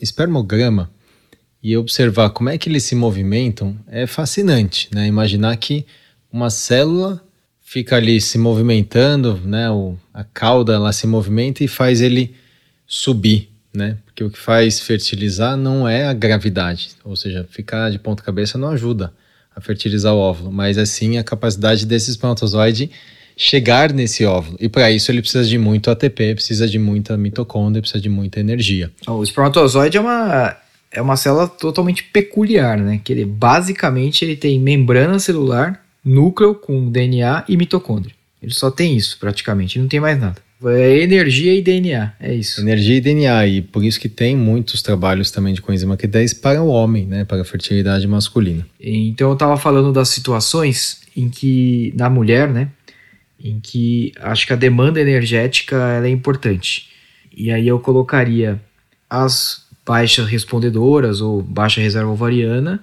espermograma 0.00 0.88
e 1.60 1.76
observar 1.76 2.30
como 2.30 2.48
é 2.48 2.56
que 2.56 2.68
eles 2.68 2.84
se 2.84 2.94
movimentam, 2.94 3.76
é 3.88 4.06
fascinante, 4.06 4.88
né? 4.92 5.06
Imaginar 5.06 5.56
que 5.56 5.84
uma 6.32 6.50
célula 6.50 7.20
fica 7.60 7.96
ali 7.96 8.20
se 8.20 8.38
movimentando, 8.38 9.40
né? 9.44 9.70
O, 9.70 9.96
a 10.14 10.24
cauda 10.24 10.74
ela 10.74 10.92
se 10.92 11.06
movimenta 11.06 11.62
e 11.62 11.68
faz 11.68 12.00
ele 12.00 12.34
subir, 12.86 13.50
né? 13.74 13.98
Porque 14.04 14.22
o 14.22 14.30
que 14.30 14.38
faz 14.38 14.80
fertilizar 14.80 15.56
não 15.56 15.88
é 15.88 16.06
a 16.06 16.12
gravidade, 16.12 16.90
ou 17.04 17.16
seja, 17.16 17.46
ficar 17.50 17.90
de 17.90 17.98
ponta 17.98 18.22
cabeça 18.22 18.58
não 18.58 18.68
ajuda 18.68 19.12
a 19.54 19.60
fertilizar 19.60 20.14
o 20.14 20.18
óvulo, 20.18 20.52
mas 20.52 20.78
assim 20.78 21.18
a 21.18 21.24
capacidade 21.24 21.86
desse 21.86 22.10
espermatozoide 22.10 22.90
chegar 23.36 23.92
nesse 23.92 24.24
óvulo. 24.24 24.56
E 24.60 24.68
para 24.68 24.90
isso 24.90 25.10
ele 25.10 25.20
precisa 25.20 25.44
de 25.44 25.58
muito 25.58 25.90
ATP, 25.90 26.34
precisa 26.34 26.68
de 26.68 26.78
muita 26.78 27.16
mitocôndria, 27.16 27.80
precisa 27.80 28.00
de 28.00 28.08
muita 28.08 28.40
energia. 28.40 28.90
O 29.06 29.22
espermatozoide 29.22 29.96
é 29.96 30.00
uma 30.00 30.56
é 30.90 31.00
uma 31.00 31.16
célula 31.16 31.48
totalmente 31.48 32.04
peculiar, 32.04 32.76
né? 32.78 33.00
Que 33.02 33.12
ele 33.12 33.24
basicamente 33.24 34.24
ele 34.24 34.36
tem 34.36 34.60
membrana 34.60 35.18
celular 35.18 35.82
núcleo 36.04 36.54
com 36.54 36.90
DNA 36.90 37.44
e 37.48 37.56
mitocôndria. 37.56 38.14
Ele 38.42 38.52
só 38.52 38.70
tem 38.70 38.96
isso, 38.96 39.18
praticamente, 39.18 39.78
não 39.78 39.86
tem 39.86 40.00
mais 40.00 40.20
nada. 40.20 40.41
É 40.64 40.98
energia 40.98 41.54
e 41.54 41.62
DNA, 41.62 42.12
é 42.20 42.34
isso. 42.34 42.60
Energia 42.60 42.96
e 42.96 43.00
DNA, 43.00 43.46
e 43.46 43.62
por 43.62 43.84
isso 43.84 43.98
que 43.98 44.08
tem 44.08 44.36
muitos 44.36 44.82
trabalhos 44.82 45.30
também 45.30 45.54
de 45.54 45.62
coenzima 45.62 45.96
Q10 45.96 46.40
para 46.40 46.62
o 46.62 46.68
homem, 46.68 47.06
né, 47.06 47.24
para 47.24 47.42
a 47.42 47.44
fertilidade 47.44 48.06
masculina. 48.06 48.66
Então 48.80 49.28
eu 49.28 49.34
estava 49.34 49.56
falando 49.56 49.92
das 49.92 50.08
situações 50.08 51.00
em 51.16 51.28
que, 51.28 51.92
na 51.96 52.08
mulher, 52.08 52.48
né, 52.48 52.68
em 53.42 53.58
que 53.60 54.12
acho 54.20 54.46
que 54.46 54.52
a 54.52 54.56
demanda 54.56 55.00
energética 55.00 56.00
é 56.04 56.08
importante. 56.08 56.88
E 57.36 57.50
aí 57.50 57.66
eu 57.66 57.78
colocaria 57.80 58.60
as 59.08 59.66
baixas 59.84 60.28
respondedoras 60.28 61.20
ou 61.20 61.42
baixa 61.42 61.80
reserva 61.80 62.10
ovariana 62.10 62.82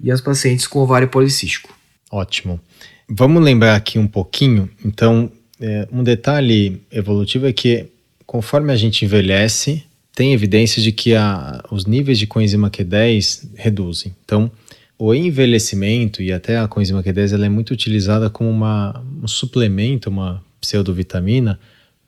e 0.00 0.10
as 0.10 0.20
pacientes 0.20 0.66
com 0.66 0.80
ovário 0.80 1.08
policístico. 1.08 1.74
Ótimo. 2.10 2.60
Vamos 3.08 3.42
lembrar 3.42 3.76
aqui 3.76 3.98
um 3.98 4.06
pouquinho. 4.06 4.68
Então, 4.84 5.30
é, 5.60 5.88
um 5.92 6.02
detalhe 6.02 6.80
evolutivo 6.90 7.46
é 7.46 7.52
que 7.52 7.86
conforme 8.26 8.72
a 8.72 8.76
gente 8.76 9.04
envelhece, 9.04 9.84
tem 10.14 10.32
evidência 10.32 10.82
de 10.82 10.92
que 10.92 11.14
a, 11.14 11.62
os 11.70 11.86
níveis 11.86 12.18
de 12.18 12.26
coenzima 12.26 12.70
Q10 12.70 13.48
reduzem. 13.54 14.14
Então, 14.24 14.50
o 14.98 15.14
envelhecimento 15.14 16.22
e 16.22 16.32
até 16.32 16.58
a 16.58 16.68
coenzima 16.68 17.02
Q10 17.02 17.34
ela 17.34 17.46
é 17.46 17.48
muito 17.48 17.72
utilizada 17.72 18.30
como 18.30 18.48
uma, 18.48 19.04
um 19.22 19.28
suplemento, 19.28 20.08
uma 20.08 20.42
pseudovitamina 20.60 21.58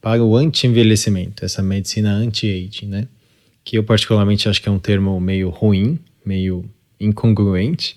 para 0.01 0.23
o 0.23 0.37
anti-envelhecimento, 0.37 1.45
essa 1.45 1.63
medicina 1.63 2.13
anti-aging, 2.13 2.87
né? 2.87 3.09
Que 3.65 3.77
eu 3.77 3.83
particularmente 3.83 4.49
acho 4.49 4.63
que 4.63 4.69
é 4.69 4.73
um 4.73 4.79
termo 4.79 5.21
meio 5.21 5.51
ruim, 5.51 5.99
meio 6.25 6.65
incongruente, 7.01 7.97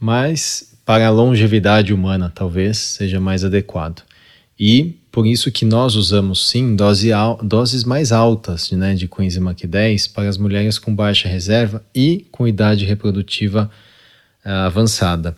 mas 0.00 0.76
para 0.84 1.06
a 1.06 1.10
longevidade 1.10 1.94
humana, 1.94 2.30
talvez 2.34 2.76
seja 2.76 3.20
mais 3.20 3.44
adequado. 3.44 4.02
E 4.58 4.96
por 5.10 5.26
isso 5.26 5.50
que 5.50 5.64
nós 5.64 5.94
usamos 5.94 6.48
sim 6.48 6.74
dose 6.74 7.10
doses 7.42 7.84
mais 7.84 8.12
altas 8.12 8.70
né, 8.72 8.94
de 8.94 9.06
coenzima 9.06 9.54
Q10 9.54 10.12
para 10.12 10.28
as 10.28 10.38
mulheres 10.38 10.78
com 10.78 10.94
baixa 10.94 11.28
reserva 11.28 11.84
e 11.94 12.26
com 12.30 12.46
idade 12.46 12.84
reprodutiva 12.84 13.70
uh, 14.44 14.48
avançada. 14.48 15.36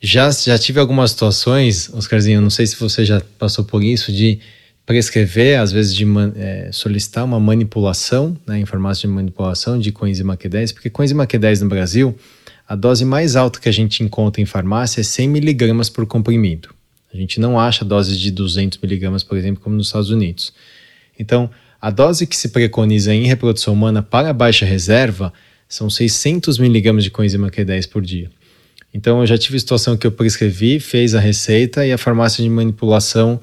Já, 0.00 0.30
já 0.30 0.58
tive 0.58 0.80
algumas 0.80 1.12
situações, 1.12 1.88
Oscarzinho, 1.92 2.40
não 2.40 2.50
sei 2.50 2.66
se 2.66 2.76
você 2.76 3.04
já 3.04 3.22
passou 3.38 3.64
por 3.64 3.84
isso, 3.84 4.10
de 4.10 4.40
prescrever, 4.84 5.60
às 5.60 5.70
vezes 5.70 5.94
de 5.94 6.04
é, 6.34 6.70
solicitar 6.72 7.24
uma 7.24 7.38
manipulação, 7.38 8.36
né, 8.44 8.58
em 8.58 8.66
farmácia 8.66 9.08
de 9.08 9.14
manipulação 9.14 9.78
de 9.78 9.92
coenzima 9.92 10.36
Q10, 10.36 10.72
porque 10.72 10.90
coenzima 10.90 11.26
Q10 11.26 11.60
no 11.60 11.68
Brasil 11.68 12.18
a 12.68 12.74
dose 12.74 13.04
mais 13.04 13.36
alta 13.36 13.60
que 13.60 13.68
a 13.68 13.72
gente 13.72 14.02
encontra 14.02 14.40
em 14.40 14.46
farmácia 14.46 15.00
é 15.00 15.04
100 15.04 15.28
miligramas 15.28 15.90
por 15.90 16.06
comprimido. 16.06 16.70
A 17.12 17.16
gente 17.16 17.38
não 17.38 17.60
acha 17.60 17.84
doses 17.84 18.18
de 18.18 18.30
200 18.30 18.78
miligramas, 18.78 19.22
por 19.22 19.36
exemplo, 19.36 19.62
como 19.62 19.76
nos 19.76 19.88
Estados 19.88 20.10
Unidos. 20.10 20.52
Então, 21.18 21.50
a 21.80 21.90
dose 21.90 22.26
que 22.26 22.36
se 22.36 22.48
preconiza 22.48 23.14
em 23.14 23.26
reprodução 23.26 23.74
humana 23.74 24.02
para 24.02 24.32
baixa 24.32 24.64
reserva 24.64 25.32
são 25.68 25.90
600 25.90 26.58
miligramas 26.58 27.04
de 27.04 27.10
coenzima 27.10 27.50
Q10 27.50 27.88
por 27.88 28.02
dia. 28.02 28.30
Então, 28.94 29.20
eu 29.20 29.26
já 29.26 29.36
tive 29.36 29.58
situação 29.58 29.96
que 29.96 30.06
eu 30.06 30.12
prescrevi, 30.12 30.78
fez 30.78 31.14
a 31.14 31.20
receita 31.20 31.86
e 31.86 31.92
a 31.92 31.98
farmácia 31.98 32.42
de 32.42 32.48
manipulação 32.48 33.40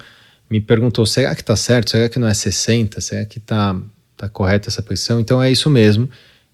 me 0.50 0.62
perguntou: 0.62 1.06
será 1.06 1.36
que 1.36 1.42
está 1.42 1.56
certo? 1.56 1.92
Será 1.92 2.08
que 2.10 2.20
não 2.20 2.28
é 2.28 2.34
60? 2.34 3.02
Será 3.02 3.26
que 3.26 3.40
está 3.40 3.80
tá 4.16 4.30
correta 4.30 4.70
essa 4.70 4.82
pressão? 4.82 5.20
Então, 5.20 5.42
é 5.42 5.52
isso 5.52 5.70
mesmo. 5.70 6.10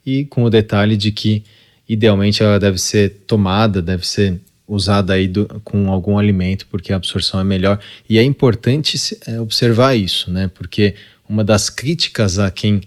E 0.05 0.25
com 0.25 0.43
o 0.43 0.49
detalhe 0.49 0.97
de 0.97 1.11
que 1.11 1.43
idealmente 1.87 2.41
ela 2.41 2.59
deve 2.59 2.77
ser 2.77 3.23
tomada, 3.27 3.81
deve 3.81 4.07
ser 4.07 4.39
usada 4.67 5.13
aí 5.13 5.27
do, 5.27 5.45
com 5.63 5.91
algum 5.91 6.17
alimento, 6.17 6.67
porque 6.67 6.91
a 6.91 6.95
absorção 6.95 7.39
é 7.39 7.43
melhor. 7.43 7.79
E 8.09 8.17
é 8.17 8.23
importante 8.23 8.97
é, 9.27 9.39
observar 9.39 9.95
isso, 9.95 10.31
né? 10.31 10.49
Porque 10.53 10.95
uma 11.27 11.43
das 11.43 11.69
críticas 11.69 12.39
a 12.39 12.49
quem 12.49 12.81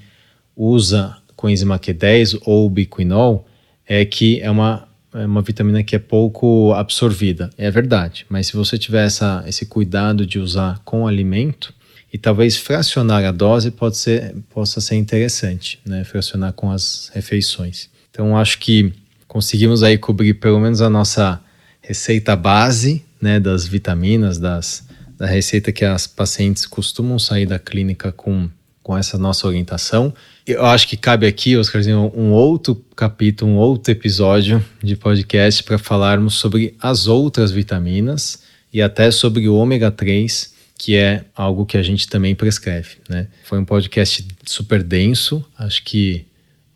usa 0.57 1.17
coenzima 1.37 1.79
Q10 1.79 2.41
ou 2.45 2.69
biquinol 2.69 3.47
é 3.87 4.05
que 4.05 4.41
é 4.41 4.51
uma, 4.51 4.89
é 5.15 5.25
uma 5.25 5.41
vitamina 5.41 5.83
que 5.83 5.95
é 5.95 5.99
pouco 5.99 6.73
absorvida. 6.75 7.51
É 7.57 7.71
verdade, 7.71 8.27
mas 8.29 8.49
se 8.49 8.57
você 8.57 8.77
tiver 8.77 9.07
essa, 9.07 9.45
esse 9.47 9.67
cuidado 9.67 10.27
de 10.27 10.39
usar 10.39 10.81
com 10.85 11.07
alimento, 11.07 11.73
e 12.13 12.17
talvez 12.17 12.57
fracionar 12.57 13.25
a 13.25 13.31
dose 13.31 13.71
pode 13.71 13.97
ser, 13.99 14.35
possa 14.49 14.81
ser 14.81 14.97
interessante, 14.97 15.79
né? 15.85 16.05
Fracionar 16.05 16.53
com 16.55 16.71
as 16.71 17.11
refeições. 17.15 17.91
Então 18.11 18.37
acho 18.37 18.59
que 18.59 18.93
conseguimos 19.27 19.83
aí 19.83 19.99
cobrir 19.99 20.35
pelo 20.35 20.59
menos 20.59 20.81
a 20.81 20.89
nossa 20.89 21.41
receita 21.89 22.37
base, 22.37 23.03
né, 23.19 23.41
das 23.41 23.67
vitaminas, 23.67 24.37
das, 24.39 24.87
da 25.17 25.25
receita 25.25 25.73
que 25.73 25.87
as 25.87 26.07
pacientes 26.07 26.67
costumam 26.67 27.19
sair 27.19 27.47
da 27.47 27.59
clínica 27.59 28.13
com, 28.13 28.51
com 28.83 28.95
essa 28.95 29.17
nossa 29.17 29.47
orientação. 29.47 30.13
Eu 30.47 30.67
acho 30.67 30.87
que 30.87 30.99
cabe 30.99 31.27
aqui, 31.27 31.57
Oscarzinho, 31.57 32.13
um 32.15 32.31
outro 32.31 32.75
capítulo, 32.95 33.53
um 33.53 33.57
outro 33.57 33.91
episódio 33.91 34.63
de 34.85 34.97
podcast 34.97 35.63
para 35.65 35.79
falarmos 35.79 36.35
sobre 36.35 36.77
as 36.79 37.07
outras 37.07 37.51
vitaminas 37.51 38.43
e 38.71 38.83
até 38.83 39.11
sobre 39.11 39.49
o 39.49 39.55
ômega 39.55 39.91
3, 39.91 40.53
que 40.77 40.95
é 40.95 41.25
algo 41.35 41.65
que 41.65 41.79
a 41.79 41.83
gente 41.83 42.07
também 42.07 42.35
prescreve, 42.35 42.99
né? 43.09 43.29
Foi 43.45 43.59
um 43.59 43.65
podcast 43.65 44.29
super 44.45 44.83
denso, 44.83 45.43
acho 45.59 45.83
que 45.85 46.27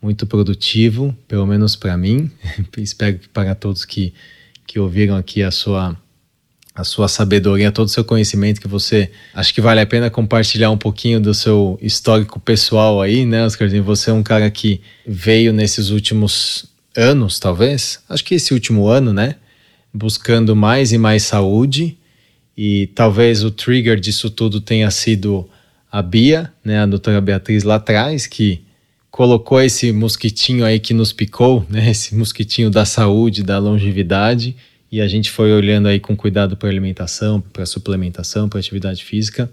muito 0.01 0.27
produtivo, 0.27 1.15
pelo 1.29 1.47
menos 1.47 1.77
para 1.77 1.99
mim. 1.99 2.31
Espero 2.79 3.19
que 3.19 3.29
para 3.29 3.55
todos 3.55 3.85
que, 3.85 4.15
que 4.73 4.81
ouviram 4.81 5.17
aqui 5.17 5.43
a 5.43 5.51
sua 5.51 5.95
a 6.75 6.83
sua 6.83 7.07
sabedoria, 7.07 7.71
todo 7.71 7.89
o 7.89 7.91
seu 7.91 8.03
conhecimento 8.03 8.59
que 8.59 8.67
você 8.67 9.11
acho 9.35 9.53
que 9.53 9.61
vale 9.61 9.79
a 9.79 9.87
pena 9.87 10.09
compartilhar 10.09 10.71
um 10.71 10.79
pouquinho 10.79 11.21
do 11.21 11.35
seu 11.35 11.79
histórico 11.83 12.41
pessoal 12.41 13.03
aí, 13.03 13.27
né, 13.27 13.45
Oscarzinho? 13.45 13.85
Você 13.85 14.09
é 14.09 14.13
um 14.15 14.23
cara 14.23 14.51
que 14.51 14.81
veio 15.07 15.53
nesses 15.53 15.91
últimos 15.91 16.65
anos, 16.97 17.39
talvez, 17.39 18.03
acho 18.09 18.25
que 18.25 18.37
esse 18.37 18.55
último 18.55 18.89
ano, 18.89 19.13
né, 19.13 19.37
buscando 19.93 20.57
mais 20.57 20.91
e 20.91 20.97
mais 20.97 21.25
saúde. 21.25 21.99
E 22.57 22.87
talvez 22.95 23.45
o 23.45 23.51
trigger 23.51 24.01
disso 24.01 24.31
tudo 24.31 24.59
tenha 24.59 24.91
sido 24.91 25.47
a 25.91 26.01
Bia, 26.01 26.51
né, 26.65 26.81
a 26.81 26.87
doutora 26.87 27.21
Beatriz 27.21 27.63
lá 27.63 27.75
atrás, 27.75 28.27
que 28.27 28.63
colocou 29.13 29.61
esse 29.61 29.93
mosquitinho 29.93 30.65
aí 30.65 30.81
que 30.81 30.95
nos 30.95 31.13
picou, 31.13 31.65
né? 31.69 31.89
Esse 31.93 32.17
mosquitinho 32.17 32.71
da 32.71 32.85
saúde, 32.85 33.45
da 33.45 33.59
longevidade. 33.59 34.57
e 34.91 35.01
a 35.01 35.07
gente 35.07 35.31
foi 35.31 35.53
olhando 35.53 35.87
aí 35.87 36.01
com 36.01 36.17
cuidado 36.17 36.57
para 36.57 36.69
alimentação, 36.69 37.41
para 37.41 37.65
suplementação, 37.65 38.49
para 38.49 38.59
atividade 38.59 39.05
física. 39.05 39.49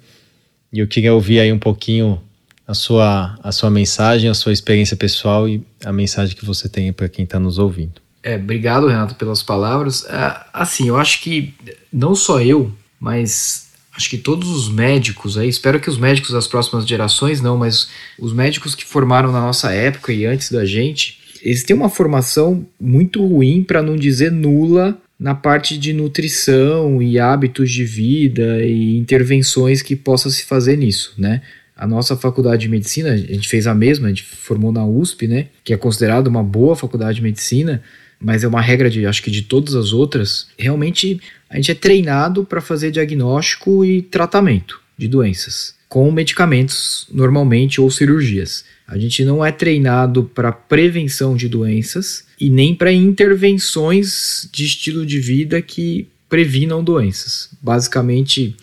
E 0.71 0.79
eu 0.79 0.87
queria 0.87 1.13
ouvir 1.13 1.39
aí 1.39 1.51
um 1.51 1.59
pouquinho 1.59 2.21
a 2.67 2.73
sua, 2.73 3.37
a 3.43 3.51
sua 3.51 3.69
mensagem, 3.69 4.29
a 4.29 4.33
sua 4.33 4.53
experiência 4.53 4.95
pessoal 4.95 5.47
e 5.47 5.61
a 5.83 5.91
mensagem 5.91 6.35
que 6.35 6.45
você 6.45 6.69
tem 6.69 6.91
para 6.93 7.09
quem 7.09 7.25
está 7.25 7.39
nos 7.39 7.57
ouvindo. 7.57 8.01
É, 8.21 8.35
obrigado, 8.35 8.87
Renato, 8.87 9.15
pelas 9.15 9.41
palavras. 9.41 10.05
É, 10.05 10.39
assim, 10.53 10.87
eu 10.87 10.97
acho 10.97 11.21
que 11.21 11.53
não 11.91 12.15
só 12.15 12.41
eu, 12.41 12.71
mas 12.99 13.68
acho 13.95 14.09
que 14.09 14.17
todos 14.17 14.49
os 14.49 14.69
médicos 14.69 15.37
aí, 15.37 15.49
espero 15.49 15.79
que 15.79 15.89
os 15.89 15.97
médicos 15.97 16.31
das 16.31 16.47
próximas 16.47 16.87
gerações 16.87 17.41
não, 17.41 17.57
mas 17.57 17.89
os 18.17 18.33
médicos 18.33 18.75
que 18.75 18.85
formaram 18.85 19.31
na 19.31 19.41
nossa 19.41 19.71
época 19.71 20.13
e 20.13 20.25
antes 20.25 20.51
da 20.51 20.65
gente, 20.65 21.19
eles 21.41 21.63
têm 21.63 21.75
uma 21.75 21.89
formação 21.89 22.65
muito 22.79 23.25
ruim, 23.25 23.63
para 23.63 23.81
não 23.81 23.95
dizer 23.95 24.31
nula, 24.31 24.97
na 25.19 25.35
parte 25.35 25.77
de 25.77 25.91
nutrição 25.91 27.01
e 27.01 27.19
hábitos 27.19 27.69
de 27.71 27.83
vida 27.83 28.63
e 28.63 28.97
intervenções 28.97 29.81
que 29.81 29.95
possa 29.95 30.29
se 30.29 30.45
fazer 30.45 30.77
nisso, 30.77 31.13
né? 31.17 31.41
A 31.75 31.87
nossa 31.87 32.15
faculdade 32.15 32.63
de 32.63 32.69
medicina, 32.69 33.11
a 33.11 33.17
gente 33.17 33.47
fez 33.47 33.67
a 33.67 33.73
mesma, 33.73 34.07
a 34.07 34.09
gente 34.09 34.23
formou 34.23 34.71
na 34.71 34.85
USP, 34.85 35.27
né? 35.27 35.47
Que 35.63 35.73
é 35.73 35.77
considerada 35.77 36.29
uma 36.29 36.43
boa 36.43 36.75
faculdade 36.75 37.17
de 37.17 37.23
medicina, 37.23 37.81
mas 38.19 38.43
é 38.43 38.47
uma 38.47 38.61
regra 38.61 38.89
de, 38.89 39.05
acho 39.05 39.23
que 39.23 39.31
de 39.31 39.43
todas 39.43 39.75
as 39.75 39.93
outras. 39.93 40.47
Realmente, 40.57 41.19
a 41.49 41.55
gente 41.55 41.71
é 41.71 41.75
treinado 41.75 42.43
para 42.43 42.61
fazer 42.61 42.91
diagnóstico 42.91 43.85
e 43.85 44.01
tratamento 44.01 44.79
de 44.97 45.07
doenças 45.07 45.79
com 45.89 46.11
medicamentos 46.11 47.07
normalmente 47.11 47.81
ou 47.81 47.89
cirurgias. 47.89 48.63
A 48.87 48.97
gente 48.97 49.25
não 49.25 49.43
é 49.43 49.51
treinado 49.51 50.23
para 50.23 50.51
prevenção 50.51 51.35
de 51.35 51.49
doenças 51.49 52.25
e 52.39 52.49
nem 52.49 52.75
para 52.75 52.93
intervenções 52.93 54.47
de 54.51 54.65
estilo 54.65 55.03
de 55.03 55.19
vida 55.19 55.59
que 55.61 56.07
previnam 56.29 56.83
doenças. 56.83 57.49
Basicamente, 57.59 58.55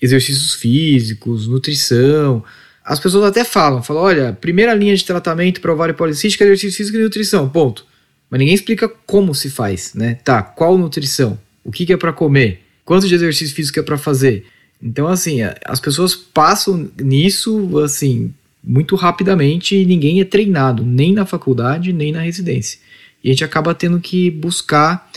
exercícios 0.00 0.54
físicos, 0.54 1.48
nutrição. 1.48 2.44
As 2.84 3.00
pessoas 3.00 3.24
até 3.24 3.44
falam, 3.44 3.82
falam, 3.82 4.02
olha, 4.02 4.32
primeira 4.38 4.74
linha 4.74 4.94
de 4.94 5.04
tratamento 5.04 5.62
para 5.62 5.72
ovário 5.72 5.94
policístico 5.94 6.44
é 6.44 6.46
exercício 6.46 6.76
físico 6.76 6.98
e 6.98 7.02
nutrição, 7.02 7.48
ponto. 7.48 7.86
Mas 8.34 8.40
ninguém 8.40 8.56
explica 8.56 8.88
como 8.88 9.32
se 9.32 9.48
faz, 9.48 9.94
né? 9.94 10.18
Tá, 10.24 10.42
qual 10.42 10.76
nutrição? 10.76 11.38
O 11.62 11.70
que, 11.70 11.86
que 11.86 11.92
é 11.92 11.96
para 11.96 12.12
comer? 12.12 12.62
Quanto 12.84 13.06
de 13.06 13.14
exercício 13.14 13.54
físico 13.54 13.78
é 13.78 13.82
para 13.84 13.96
fazer? 13.96 14.44
Então, 14.82 15.06
assim, 15.06 15.38
as 15.64 15.78
pessoas 15.78 16.16
passam 16.16 16.90
nisso, 17.00 17.78
assim, 17.78 18.34
muito 18.60 18.96
rapidamente 18.96 19.76
e 19.76 19.86
ninguém 19.86 20.20
é 20.20 20.24
treinado, 20.24 20.84
nem 20.84 21.12
na 21.12 21.24
faculdade, 21.24 21.92
nem 21.92 22.10
na 22.10 22.22
residência. 22.22 22.80
E 23.22 23.28
a 23.28 23.32
gente 23.32 23.44
acaba 23.44 23.72
tendo 23.72 24.00
que 24.00 24.32
buscar 24.32 25.08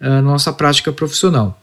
a 0.00 0.22
nossa 0.22 0.50
prática 0.50 0.90
profissional. 0.90 1.62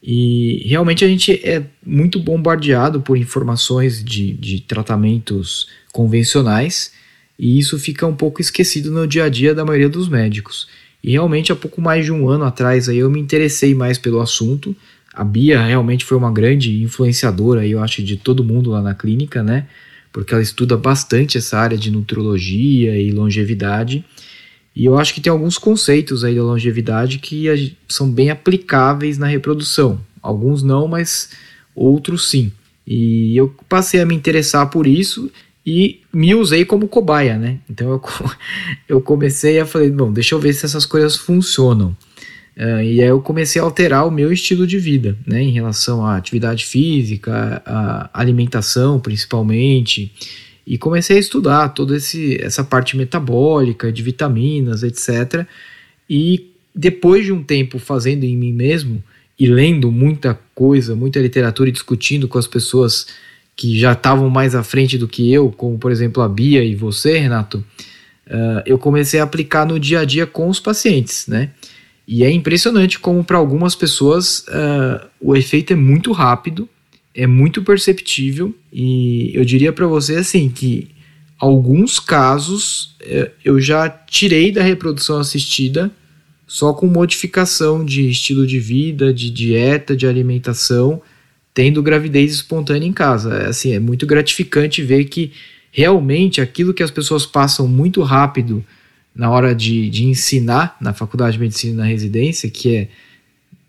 E 0.00 0.62
realmente 0.68 1.04
a 1.04 1.08
gente 1.08 1.32
é 1.32 1.64
muito 1.84 2.20
bombardeado 2.20 3.00
por 3.00 3.18
informações 3.18 4.04
de, 4.04 4.32
de 4.34 4.60
tratamentos 4.60 5.66
convencionais 5.92 6.92
e 7.38 7.58
isso 7.58 7.78
fica 7.78 8.06
um 8.06 8.14
pouco 8.14 8.40
esquecido 8.40 8.90
no 8.90 9.06
dia 9.06 9.24
a 9.24 9.28
dia 9.28 9.54
da 9.54 9.64
maioria 9.64 9.88
dos 9.88 10.08
médicos. 10.08 10.68
E 11.02 11.12
realmente 11.12 11.52
há 11.52 11.56
pouco 11.56 11.80
mais 11.80 12.04
de 12.04 12.12
um 12.12 12.28
ano 12.28 12.44
atrás 12.44 12.88
aí 12.88 12.98
eu 12.98 13.10
me 13.10 13.20
interessei 13.20 13.74
mais 13.74 13.98
pelo 13.98 14.20
assunto. 14.20 14.74
A 15.12 15.22
Bia 15.22 15.62
realmente 15.62 16.04
foi 16.04 16.16
uma 16.16 16.32
grande 16.32 16.82
influenciadora, 16.82 17.66
eu 17.66 17.82
acho, 17.82 18.02
de 18.02 18.16
todo 18.16 18.44
mundo 18.44 18.70
lá 18.70 18.80
na 18.80 18.94
clínica, 18.94 19.42
né? 19.42 19.66
porque 20.14 20.32
ela 20.32 20.42
estuda 20.42 20.76
bastante 20.76 21.36
essa 21.36 21.58
área 21.58 21.76
de 21.76 21.90
nutrologia 21.90 22.96
e 22.96 23.10
longevidade. 23.10 24.04
E 24.74 24.84
eu 24.84 24.96
acho 24.96 25.12
que 25.12 25.20
tem 25.20 25.28
alguns 25.28 25.58
conceitos 25.58 26.22
aí 26.22 26.36
da 26.36 26.42
longevidade 26.44 27.18
que 27.18 27.74
são 27.88 28.08
bem 28.08 28.30
aplicáveis 28.30 29.18
na 29.18 29.26
reprodução. 29.26 29.98
Alguns 30.22 30.62
não, 30.62 30.86
mas 30.86 31.30
outros 31.74 32.30
sim. 32.30 32.52
E 32.86 33.36
eu 33.36 33.52
passei 33.68 34.00
a 34.00 34.06
me 34.06 34.14
interessar 34.14 34.70
por 34.70 34.86
isso 34.86 35.32
e 35.66 36.00
me 36.12 36.34
usei 36.34 36.64
como 36.64 36.88
cobaia, 36.88 37.38
né? 37.38 37.58
Então 37.68 37.90
eu, 37.90 38.02
eu 38.88 39.00
comecei 39.00 39.58
a 39.58 39.66
falei, 39.66 39.90
bom, 39.90 40.12
deixa 40.12 40.34
eu 40.34 40.38
ver 40.38 40.52
se 40.52 40.66
essas 40.66 40.84
coisas 40.84 41.16
funcionam. 41.16 41.96
Uh, 42.56 42.82
e 42.82 43.02
aí 43.02 43.08
eu 43.08 43.20
comecei 43.20 43.60
a 43.60 43.64
alterar 43.64 44.06
o 44.06 44.10
meu 44.10 44.32
estilo 44.32 44.64
de 44.64 44.78
vida, 44.78 45.18
né, 45.26 45.42
em 45.42 45.50
relação 45.50 46.06
à 46.06 46.16
atividade 46.16 46.64
física, 46.64 47.60
à 47.66 48.08
alimentação 48.14 49.00
principalmente, 49.00 50.12
e 50.64 50.78
comecei 50.78 51.16
a 51.16 51.20
estudar 51.20 51.70
toda 51.70 51.96
esse, 51.96 52.40
essa 52.40 52.62
parte 52.62 52.96
metabólica, 52.96 53.92
de 53.92 54.02
vitaminas, 54.02 54.84
etc. 54.84 55.46
E 56.08 56.52
depois 56.74 57.24
de 57.24 57.32
um 57.32 57.42
tempo 57.42 57.78
fazendo 57.78 58.24
em 58.24 58.36
mim 58.36 58.52
mesmo 58.52 59.02
e 59.38 59.46
lendo 59.46 59.90
muita 59.90 60.38
coisa, 60.54 60.94
muita 60.94 61.20
literatura 61.20 61.68
e 61.68 61.72
discutindo 61.72 62.28
com 62.28 62.38
as 62.38 62.46
pessoas 62.46 63.08
que 63.56 63.78
já 63.78 63.92
estavam 63.92 64.28
mais 64.28 64.54
à 64.54 64.62
frente 64.62 64.98
do 64.98 65.06
que 65.06 65.32
eu, 65.32 65.50
como 65.50 65.78
por 65.78 65.92
exemplo 65.92 66.22
a 66.22 66.28
Bia 66.28 66.64
e 66.64 66.74
você, 66.74 67.18
Renato, 67.18 67.58
uh, 68.26 68.62
eu 68.66 68.78
comecei 68.78 69.20
a 69.20 69.24
aplicar 69.24 69.66
no 69.66 69.78
dia 69.78 70.00
a 70.00 70.04
dia 70.04 70.26
com 70.26 70.48
os 70.48 70.58
pacientes, 70.58 71.26
né? 71.26 71.50
E 72.06 72.22
é 72.22 72.30
impressionante 72.30 72.98
como 72.98 73.24
para 73.24 73.38
algumas 73.38 73.74
pessoas 73.74 74.40
uh, 74.48 75.06
o 75.20 75.34
efeito 75.34 75.72
é 75.72 75.76
muito 75.76 76.12
rápido, 76.12 76.68
é 77.14 77.26
muito 77.26 77.62
perceptível 77.62 78.54
e 78.72 79.30
eu 79.34 79.44
diria 79.44 79.72
para 79.72 79.86
você 79.86 80.16
assim 80.16 80.50
que 80.50 80.88
alguns 81.38 81.98
casos 81.98 82.96
uh, 83.02 83.30
eu 83.44 83.60
já 83.60 83.88
tirei 83.88 84.50
da 84.50 84.62
reprodução 84.62 85.18
assistida 85.18 85.90
só 86.46 86.74
com 86.74 86.86
modificação 86.86 87.84
de 87.84 88.08
estilo 88.08 88.46
de 88.46 88.58
vida, 88.60 89.14
de 89.14 89.30
dieta, 89.30 89.96
de 89.96 90.06
alimentação, 90.06 91.00
tendo 91.54 91.82
gravidez 91.82 92.32
espontânea 92.32 92.86
em 92.86 92.92
casa. 92.92 93.34
É, 93.34 93.46
assim, 93.46 93.72
é 93.72 93.78
muito 93.78 94.06
gratificante 94.06 94.82
ver 94.82 95.04
que 95.04 95.32
realmente 95.70 96.40
aquilo 96.40 96.74
que 96.74 96.82
as 96.82 96.90
pessoas 96.90 97.24
passam 97.24 97.66
muito 97.66 98.02
rápido 98.02 98.64
na 99.14 99.30
hora 99.30 99.54
de, 99.54 99.88
de 99.88 100.04
ensinar 100.04 100.76
na 100.80 100.92
faculdade 100.92 101.34
de 101.34 101.40
medicina 101.40 101.84
na 101.84 101.88
residência, 101.88 102.50
que 102.50 102.76
é 102.76 102.88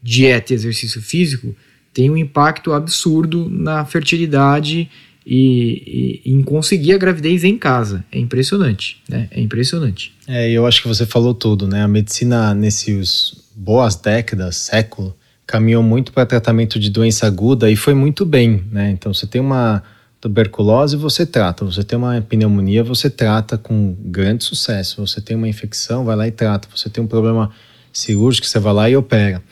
dieta 0.01 0.51
e 0.51 0.55
exercício 0.55 1.01
físico, 1.01 1.55
tem 1.93 2.09
um 2.09 2.17
impacto 2.17 2.73
absurdo 2.73 3.47
na 3.49 3.85
fertilidade 3.85 4.89
e, 5.25 6.21
e, 6.25 6.31
em 6.31 6.43
conseguir 6.43 6.93
a 6.93 6.97
gravidez 6.97 7.43
em 7.43 7.57
casa. 7.57 8.03
É 8.11 8.19
impressionante, 8.19 9.01
né? 9.07 9.27
É 9.31 9.39
impressionante. 9.39 10.13
É, 10.27 10.49
eu 10.51 10.65
acho 10.65 10.81
que 10.81 10.87
você 10.87 11.05
falou 11.05 11.33
tudo, 11.33 11.67
né? 11.67 11.83
A 11.83 11.87
medicina 11.87 12.53
nesses 12.53 13.33
boas 13.55 13.95
décadas, 13.95 14.57
século, 14.57 15.15
caminhou 15.45 15.83
muito 15.83 16.11
para 16.11 16.25
tratamento 16.25 16.79
de 16.79 16.89
doença 16.89 17.27
aguda 17.27 17.69
e 17.69 17.75
foi 17.75 17.93
muito 17.93 18.25
bem, 18.25 18.63
né? 18.71 18.91
Então 18.91 19.13
você 19.13 19.27
tem 19.27 19.41
uma 19.41 19.83
tuberculose 20.25 20.95
você 20.95 21.23
trata, 21.23 21.63
você 21.63 21.83
tem 21.83 21.95
uma 21.97 22.19
pneumonia, 22.19 22.83
você 22.83 23.11
trata 23.11 23.59
com 23.59 23.95
grande 24.05 24.43
sucesso. 24.43 25.05
Você 25.05 25.21
tem 25.21 25.37
uma 25.37 25.47
infecção, 25.47 26.03
vai 26.03 26.15
lá 26.15 26.27
e 26.27 26.31
trata. 26.31 26.67
Você 26.75 26.89
tem 26.89 27.03
um 27.03 27.07
problema 27.07 27.51
cirúrgico, 27.93 28.47
você 28.47 28.57
vai 28.59 28.73
lá 28.73 28.89
e 28.89 28.97
opera. 28.97 29.43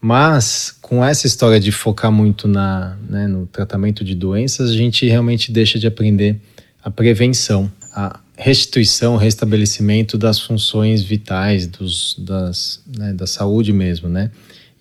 Mas 0.00 0.76
com 0.80 1.04
essa 1.04 1.26
história 1.26 1.58
de 1.58 1.72
focar 1.72 2.12
muito 2.12 2.46
na, 2.46 2.96
né, 3.08 3.26
no 3.26 3.44
tratamento 3.46 4.04
de 4.04 4.14
doenças, 4.14 4.70
a 4.70 4.72
gente 4.72 5.04
realmente 5.06 5.50
deixa 5.50 5.80
de 5.80 5.86
aprender 5.88 6.40
a 6.82 6.90
prevenção, 6.90 7.70
a 7.92 8.20
restituição, 8.36 9.16
restabelecimento 9.16 10.16
das 10.16 10.40
funções 10.40 11.02
vitais, 11.02 11.66
dos, 11.66 12.14
das, 12.18 12.80
né, 12.96 13.12
da 13.12 13.26
saúde 13.26 13.72
mesmo, 13.72 14.08
né? 14.08 14.30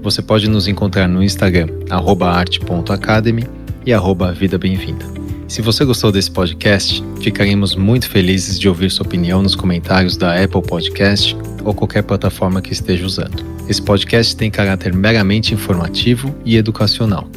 Você 0.00 0.22
pode 0.22 0.48
nos 0.48 0.68
encontrar 0.68 1.08
no 1.08 1.22
Instagram, 1.22 1.68
arte.academy 1.90 3.44
e 3.84 3.92
arroba 3.92 4.32
Vida 4.32 4.56
Bem-vinda. 4.56 5.15
Se 5.48 5.62
você 5.62 5.84
gostou 5.84 6.10
desse 6.10 6.30
podcast, 6.30 7.02
ficaremos 7.20 7.74
muito 7.74 8.08
felizes 8.08 8.58
de 8.58 8.68
ouvir 8.68 8.90
sua 8.90 9.06
opinião 9.06 9.42
nos 9.42 9.54
comentários 9.54 10.16
da 10.16 10.42
Apple 10.42 10.62
Podcast 10.62 11.36
ou 11.64 11.72
qualquer 11.72 12.02
plataforma 12.02 12.60
que 12.60 12.72
esteja 12.72 13.06
usando. 13.06 13.44
Esse 13.68 13.82
podcast 13.82 14.36
tem 14.36 14.50
caráter 14.50 14.92
meramente 14.92 15.54
informativo 15.54 16.34
e 16.44 16.56
educacional 16.56 17.28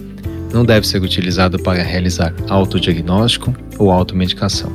não 0.54 0.66
deve 0.66 0.88
ser 0.88 1.02
utilizado 1.02 1.60
para 1.60 1.82
realizar 1.84 2.34
autodiagnóstico 2.48 3.54
ou 3.78 3.92
automedicação. 3.92 4.72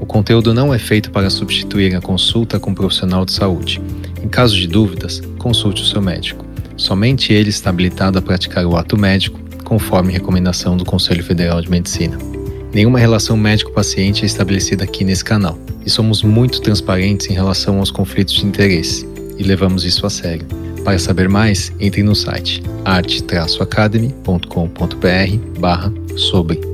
O 0.00 0.06
conteúdo 0.06 0.52
não 0.52 0.72
é 0.72 0.78
feito 0.78 1.10
para 1.10 1.30
substituir 1.30 1.94
a 1.94 2.00
consulta 2.00 2.58
com 2.58 2.70
um 2.70 2.74
profissional 2.74 3.24
de 3.24 3.32
saúde. 3.32 3.80
Em 4.22 4.28
caso 4.28 4.56
de 4.56 4.66
dúvidas, 4.66 5.20
consulte 5.38 5.82
o 5.82 5.86
seu 5.86 6.00
médico. 6.00 6.44
Somente 6.76 7.32
ele 7.32 7.50
está 7.50 7.70
habilitado 7.70 8.18
a 8.18 8.22
praticar 8.22 8.66
o 8.66 8.76
ato 8.76 8.98
médico, 8.98 9.40
conforme 9.64 10.12
recomendação 10.12 10.76
do 10.76 10.84
Conselho 10.84 11.24
Federal 11.24 11.60
de 11.60 11.70
Medicina. 11.70 12.33
Nenhuma 12.74 12.98
relação 12.98 13.36
médico-paciente 13.36 14.24
é 14.24 14.26
estabelecida 14.26 14.82
aqui 14.82 15.04
nesse 15.04 15.24
canal 15.24 15.56
e 15.86 15.90
somos 15.90 16.24
muito 16.24 16.60
transparentes 16.60 17.30
em 17.30 17.32
relação 17.32 17.78
aos 17.78 17.92
conflitos 17.92 18.34
de 18.34 18.44
interesse 18.44 19.08
e 19.38 19.44
levamos 19.44 19.84
isso 19.84 20.04
a 20.04 20.10
sério. 20.10 20.44
Para 20.84 20.98
saber 20.98 21.28
mais, 21.28 21.72
entre 21.78 22.02
no 22.02 22.16
site 22.16 22.60
arte-academy.com.br 22.84 25.60
barra 25.60 25.92
sobre 26.16 26.73